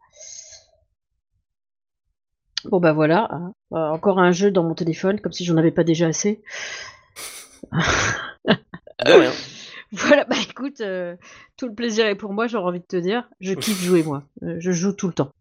Bon 2.65 2.79
bah 2.81 2.91
voilà, 2.91 3.27
hein. 3.31 3.53
Euh, 3.73 3.77
encore 3.89 4.19
un 4.19 4.31
jeu 4.31 4.51
dans 4.51 4.63
mon 4.63 4.73
téléphone, 4.75 5.19
comme 5.21 5.31
si 5.31 5.45
j'en 5.45 5.55
avais 5.57 5.71
pas 5.71 5.83
déjà 5.85 6.07
assez. 6.07 6.41
De 9.05 9.11
rien. 9.11 9.31
Voilà, 9.91 10.25
bah 10.25 10.35
écoute, 10.41 10.81
euh, 10.81 11.15
tout 11.55 11.67
le 11.67 11.73
plaisir 11.73 12.05
est 12.07 12.15
pour 12.15 12.33
moi, 12.33 12.47
j'aurais 12.47 12.69
envie 12.69 12.79
de 12.79 12.85
te 12.85 12.97
dire. 12.97 13.29
Je 13.39 13.53
kiffe 13.53 13.81
jouer 13.81 14.03
moi, 14.03 14.23
Euh, 14.43 14.57
je 14.59 14.71
joue 14.71 14.91
tout 14.91 15.07
le 15.07 15.13
temps. 15.13 15.31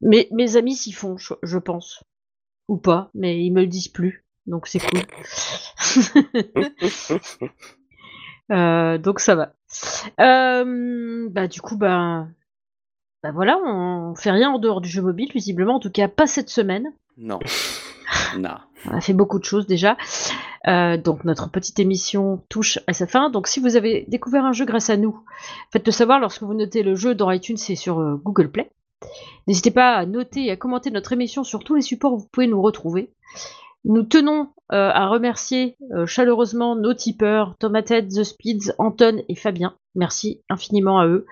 Mais 0.00 0.28
mes 0.30 0.56
amis 0.56 0.76
s'y 0.76 0.92
font, 0.92 1.16
je, 1.16 1.34
je 1.42 1.58
pense. 1.58 2.04
Ou 2.68 2.76
pas, 2.76 3.10
mais 3.14 3.44
ils 3.44 3.52
me 3.52 3.62
le 3.62 3.66
disent 3.66 3.88
plus, 3.88 4.24
donc 4.46 4.66
c'est 4.66 4.80
cool. 4.80 5.00
Euh, 8.52 8.96
donc 8.98 9.18
ça 9.18 9.34
va. 9.34 9.54
Bah 10.16 11.48
du 11.48 11.60
coup, 11.60 11.76
bah, 11.76 12.28
bah 13.24 13.32
voilà, 13.32 13.58
on 13.58 14.14
fait 14.14 14.30
rien 14.30 14.50
en 14.50 14.60
dehors 14.60 14.80
du 14.80 14.88
jeu 14.88 15.02
mobile, 15.02 15.32
visiblement, 15.34 15.74
en 15.74 15.80
tout 15.80 15.90
cas 15.90 16.06
pas 16.06 16.28
cette 16.28 16.48
semaine. 16.48 16.92
Non. 17.16 17.40
On 18.88 18.96
a 18.96 19.00
fait 19.00 19.12
beaucoup 19.12 19.38
de 19.38 19.44
choses 19.44 19.66
déjà. 19.66 19.96
Euh, 20.68 20.96
donc 20.96 21.24
notre 21.24 21.50
petite 21.50 21.78
émission 21.78 22.42
touche 22.48 22.78
à 22.86 22.92
sa 22.92 23.06
fin. 23.06 23.30
Donc 23.30 23.46
si 23.46 23.60
vous 23.60 23.76
avez 23.76 24.04
découvert 24.08 24.44
un 24.44 24.52
jeu 24.52 24.64
grâce 24.64 24.90
à 24.90 24.96
nous, 24.96 25.20
faites-le 25.72 25.92
savoir 25.92 26.20
lorsque 26.20 26.42
vous 26.42 26.54
notez 26.54 26.82
le 26.82 26.94
jeu 26.94 27.14
dans 27.14 27.30
iTunes 27.30 27.56
et 27.68 27.76
sur 27.76 28.00
euh, 28.00 28.16
Google 28.16 28.50
Play. 28.50 28.70
N'hésitez 29.46 29.70
pas 29.70 29.94
à 29.94 30.06
noter 30.06 30.46
et 30.46 30.50
à 30.50 30.56
commenter 30.56 30.90
notre 30.90 31.12
émission 31.12 31.44
sur 31.44 31.62
tous 31.62 31.74
les 31.74 31.82
supports 31.82 32.14
où 32.14 32.18
vous 32.18 32.28
pouvez 32.32 32.46
nous 32.46 32.62
retrouver. 32.62 33.12
Nous 33.84 34.02
tenons 34.02 34.48
euh, 34.72 34.90
à 34.92 35.06
remercier 35.06 35.76
chaleureusement 36.06 36.74
nos 36.74 36.94
tipeurs, 36.94 37.56
Tomated, 37.58 38.08
The 38.08 38.24
Speeds, 38.24 38.72
Anton 38.78 39.22
et 39.28 39.36
Fabien. 39.36 39.76
Merci 39.96 40.42
infiniment 40.48 40.98
à 40.98 41.06
eux. 41.06 41.26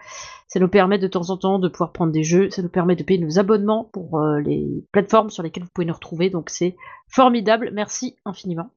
Ça 0.48 0.60
nous 0.60 0.68
permet 0.68 0.98
de 0.98 1.08
temps 1.08 1.30
en 1.30 1.36
temps 1.36 1.58
de 1.58 1.68
pouvoir 1.68 1.92
prendre 1.92 2.12
des 2.12 2.22
jeux, 2.22 2.50
ça 2.50 2.62
nous 2.62 2.68
permet 2.68 2.96
de 2.96 3.02
payer 3.02 3.20
nos 3.20 3.38
abonnements 3.38 3.90
pour 3.92 4.20
euh, 4.20 4.40
les 4.40 4.84
plateformes 4.92 5.30
sur 5.30 5.42
lesquelles 5.42 5.64
vous 5.64 5.70
pouvez 5.72 5.86
nous 5.86 5.94
retrouver. 5.94 6.30
Donc 6.30 6.50
c'est 6.50 6.76
formidable, 7.08 7.70
merci 7.72 8.16
infiniment. 8.24 8.70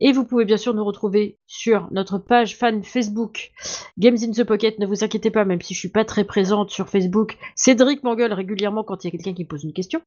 Et 0.00 0.12
vous 0.12 0.24
pouvez 0.24 0.44
bien 0.44 0.56
sûr 0.56 0.74
nous 0.74 0.84
retrouver 0.84 1.38
sur 1.46 1.88
notre 1.90 2.18
page 2.18 2.56
fan 2.56 2.84
Facebook 2.84 3.50
Games 3.98 4.18
in 4.22 4.30
the 4.30 4.44
Pocket. 4.44 4.78
Ne 4.78 4.86
vous 4.86 5.02
inquiétez 5.02 5.30
pas, 5.30 5.44
même 5.44 5.60
si 5.60 5.74
je 5.74 5.78
suis 5.78 5.88
pas 5.88 6.04
très 6.04 6.24
présente 6.24 6.70
sur 6.70 6.88
Facebook, 6.88 7.36
Cédric 7.56 8.04
m'engueule 8.04 8.32
régulièrement 8.32 8.84
quand 8.84 9.02
il 9.02 9.08
y 9.08 9.08
a 9.08 9.10
quelqu'un 9.10 9.34
qui 9.34 9.44
pose 9.44 9.64
une 9.64 9.72
question. 9.72 10.00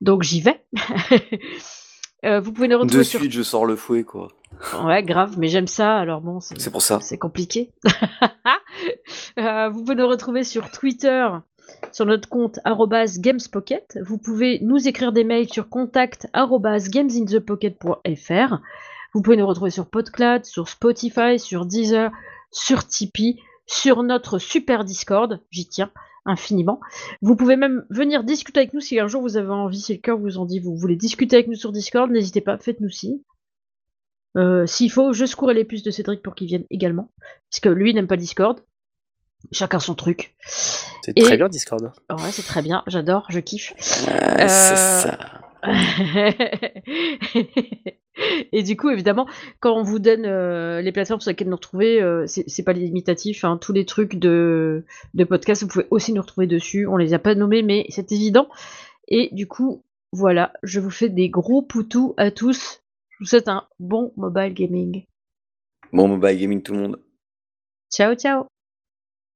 Donc 0.00 0.22
j'y 0.22 0.40
vais. 0.40 0.64
Euh, 2.24 2.40
vous 2.40 2.52
pouvez 2.52 2.68
nous 2.68 2.78
retrouver 2.78 2.98
De 2.98 3.02
sur 3.02 3.18
suite, 3.20 3.32
je 3.32 3.42
sors 3.42 3.66
le 3.66 3.74
fouet, 3.76 4.04
quoi. 4.04 4.28
Ouais, 4.84 5.02
grave, 5.02 5.38
mais 5.38 5.48
j'aime 5.48 5.66
ça, 5.66 5.96
alors 5.96 6.20
bon, 6.20 6.38
c'est 6.40 6.70
pour 6.70 6.82
ça. 6.82 7.00
c'est 7.00 7.18
compliqué. 7.18 7.70
Euh, 9.38 9.68
vous 9.68 9.82
pouvez 9.82 9.96
nous 9.96 10.08
retrouver 10.08 10.44
sur 10.44 10.70
Twitter, 10.70 11.26
sur 11.92 12.06
notre 12.06 12.28
compte 12.28 12.58
gamespocket. 13.18 13.98
Vous 14.04 14.18
pouvez 14.18 14.58
nous 14.62 14.86
écrire 14.88 15.12
des 15.12 15.22
mails 15.24 15.48
sur 15.48 15.68
contact 15.68 16.28
gamesinthepocket.fr. 16.34 18.58
Vous 19.14 19.22
pouvez 19.22 19.36
nous 19.36 19.46
retrouver 19.46 19.70
sur 19.70 19.86
PodCloud, 19.86 20.44
sur 20.44 20.68
Spotify, 20.68 21.38
sur 21.38 21.64
Deezer, 21.66 22.10
sur 22.50 22.84
Tipeee, 22.86 23.40
sur 23.66 24.02
notre 24.02 24.38
super 24.38 24.84
Discord, 24.84 25.40
j'y 25.50 25.68
tiens 25.68 25.90
infiniment. 26.30 26.80
Vous 27.22 27.36
pouvez 27.36 27.56
même 27.56 27.84
venir 27.90 28.24
discuter 28.24 28.60
avec 28.60 28.72
nous 28.74 28.80
si 28.80 28.98
un 28.98 29.06
jour 29.08 29.20
vous 29.22 29.36
avez 29.36 29.50
envie, 29.50 29.80
si 29.80 29.92
le 29.94 30.00
cœur 30.00 30.16
vous 30.18 30.38
en 30.38 30.46
dit, 30.46 30.58
vous 30.60 30.76
voulez 30.76 30.96
discuter 30.96 31.36
avec 31.36 31.48
nous 31.48 31.54
sur 31.56 31.72
Discord, 31.72 32.10
n'hésitez 32.10 32.40
pas, 32.40 32.56
faites-nous 32.58 32.88
signe. 32.90 33.18
Euh, 34.36 34.64
S'il 34.66 34.90
faut, 34.92 35.12
je 35.12 35.24
secouerai 35.26 35.54
les 35.54 35.64
puces 35.64 35.82
de 35.82 35.90
Cédric 35.90 36.22
pour 36.22 36.34
qu'il 36.34 36.46
vienne 36.46 36.64
également. 36.70 37.10
Parce 37.50 37.60
que 37.60 37.68
lui 37.68 37.92
n'aime 37.92 38.06
pas 38.06 38.16
Discord. 38.16 38.60
Chacun 39.52 39.80
son 39.80 39.94
truc. 39.94 40.34
C'est 40.46 41.16
Et- 41.16 41.22
très 41.22 41.36
bien 41.36 41.48
Discord. 41.48 41.82
Ouais, 42.10 42.30
c'est 42.30 42.42
très 42.42 42.62
bien, 42.62 42.82
j'adore, 42.86 43.26
je 43.30 43.40
kiffe. 43.40 43.72
Ah, 44.06 44.48
c'est 44.48 44.72
Euh, 44.74 44.76
ça. 44.76 45.18
Et 48.52 48.62
du 48.62 48.76
coup, 48.76 48.90
évidemment, 48.90 49.26
quand 49.60 49.74
on 49.74 49.82
vous 49.82 49.98
donne 49.98 50.24
euh, 50.26 50.82
les 50.82 50.92
plateformes 50.92 51.20
sur 51.20 51.30
lesquelles 51.30 51.48
nous 51.48 51.56
retrouver, 51.56 52.02
euh, 52.02 52.26
c'est 52.26 52.62
pas 52.62 52.72
limitatif. 52.72 53.44
hein, 53.44 53.56
tous 53.56 53.72
les 53.72 53.86
trucs 53.86 54.16
de, 54.16 54.84
de 55.14 55.24
podcast, 55.24 55.62
vous 55.62 55.68
pouvez 55.68 55.86
aussi 55.90 56.12
nous 56.12 56.20
retrouver 56.20 56.46
dessus. 56.46 56.86
On 56.86 56.96
les 56.96 57.14
a 57.14 57.18
pas 57.18 57.34
nommés, 57.34 57.62
mais 57.62 57.86
c'est 57.88 58.12
évident. 58.12 58.48
Et 59.08 59.30
du 59.32 59.46
coup, 59.46 59.82
voilà, 60.12 60.52
je 60.62 60.80
vous 60.80 60.90
fais 60.90 61.08
des 61.08 61.28
gros 61.28 61.62
poutous 61.62 62.14
à 62.16 62.30
tous. 62.30 62.82
Je 63.10 63.16
vous 63.20 63.26
souhaite 63.26 63.48
un 63.48 63.66
bon 63.78 64.12
mobile 64.16 64.54
gaming. 64.54 65.04
Bon 65.92 66.08
mobile 66.08 66.38
gaming 66.38 66.62
tout 66.62 66.72
le 66.72 66.80
monde. 66.80 67.00
Ciao, 67.90 68.14
ciao 68.14 68.59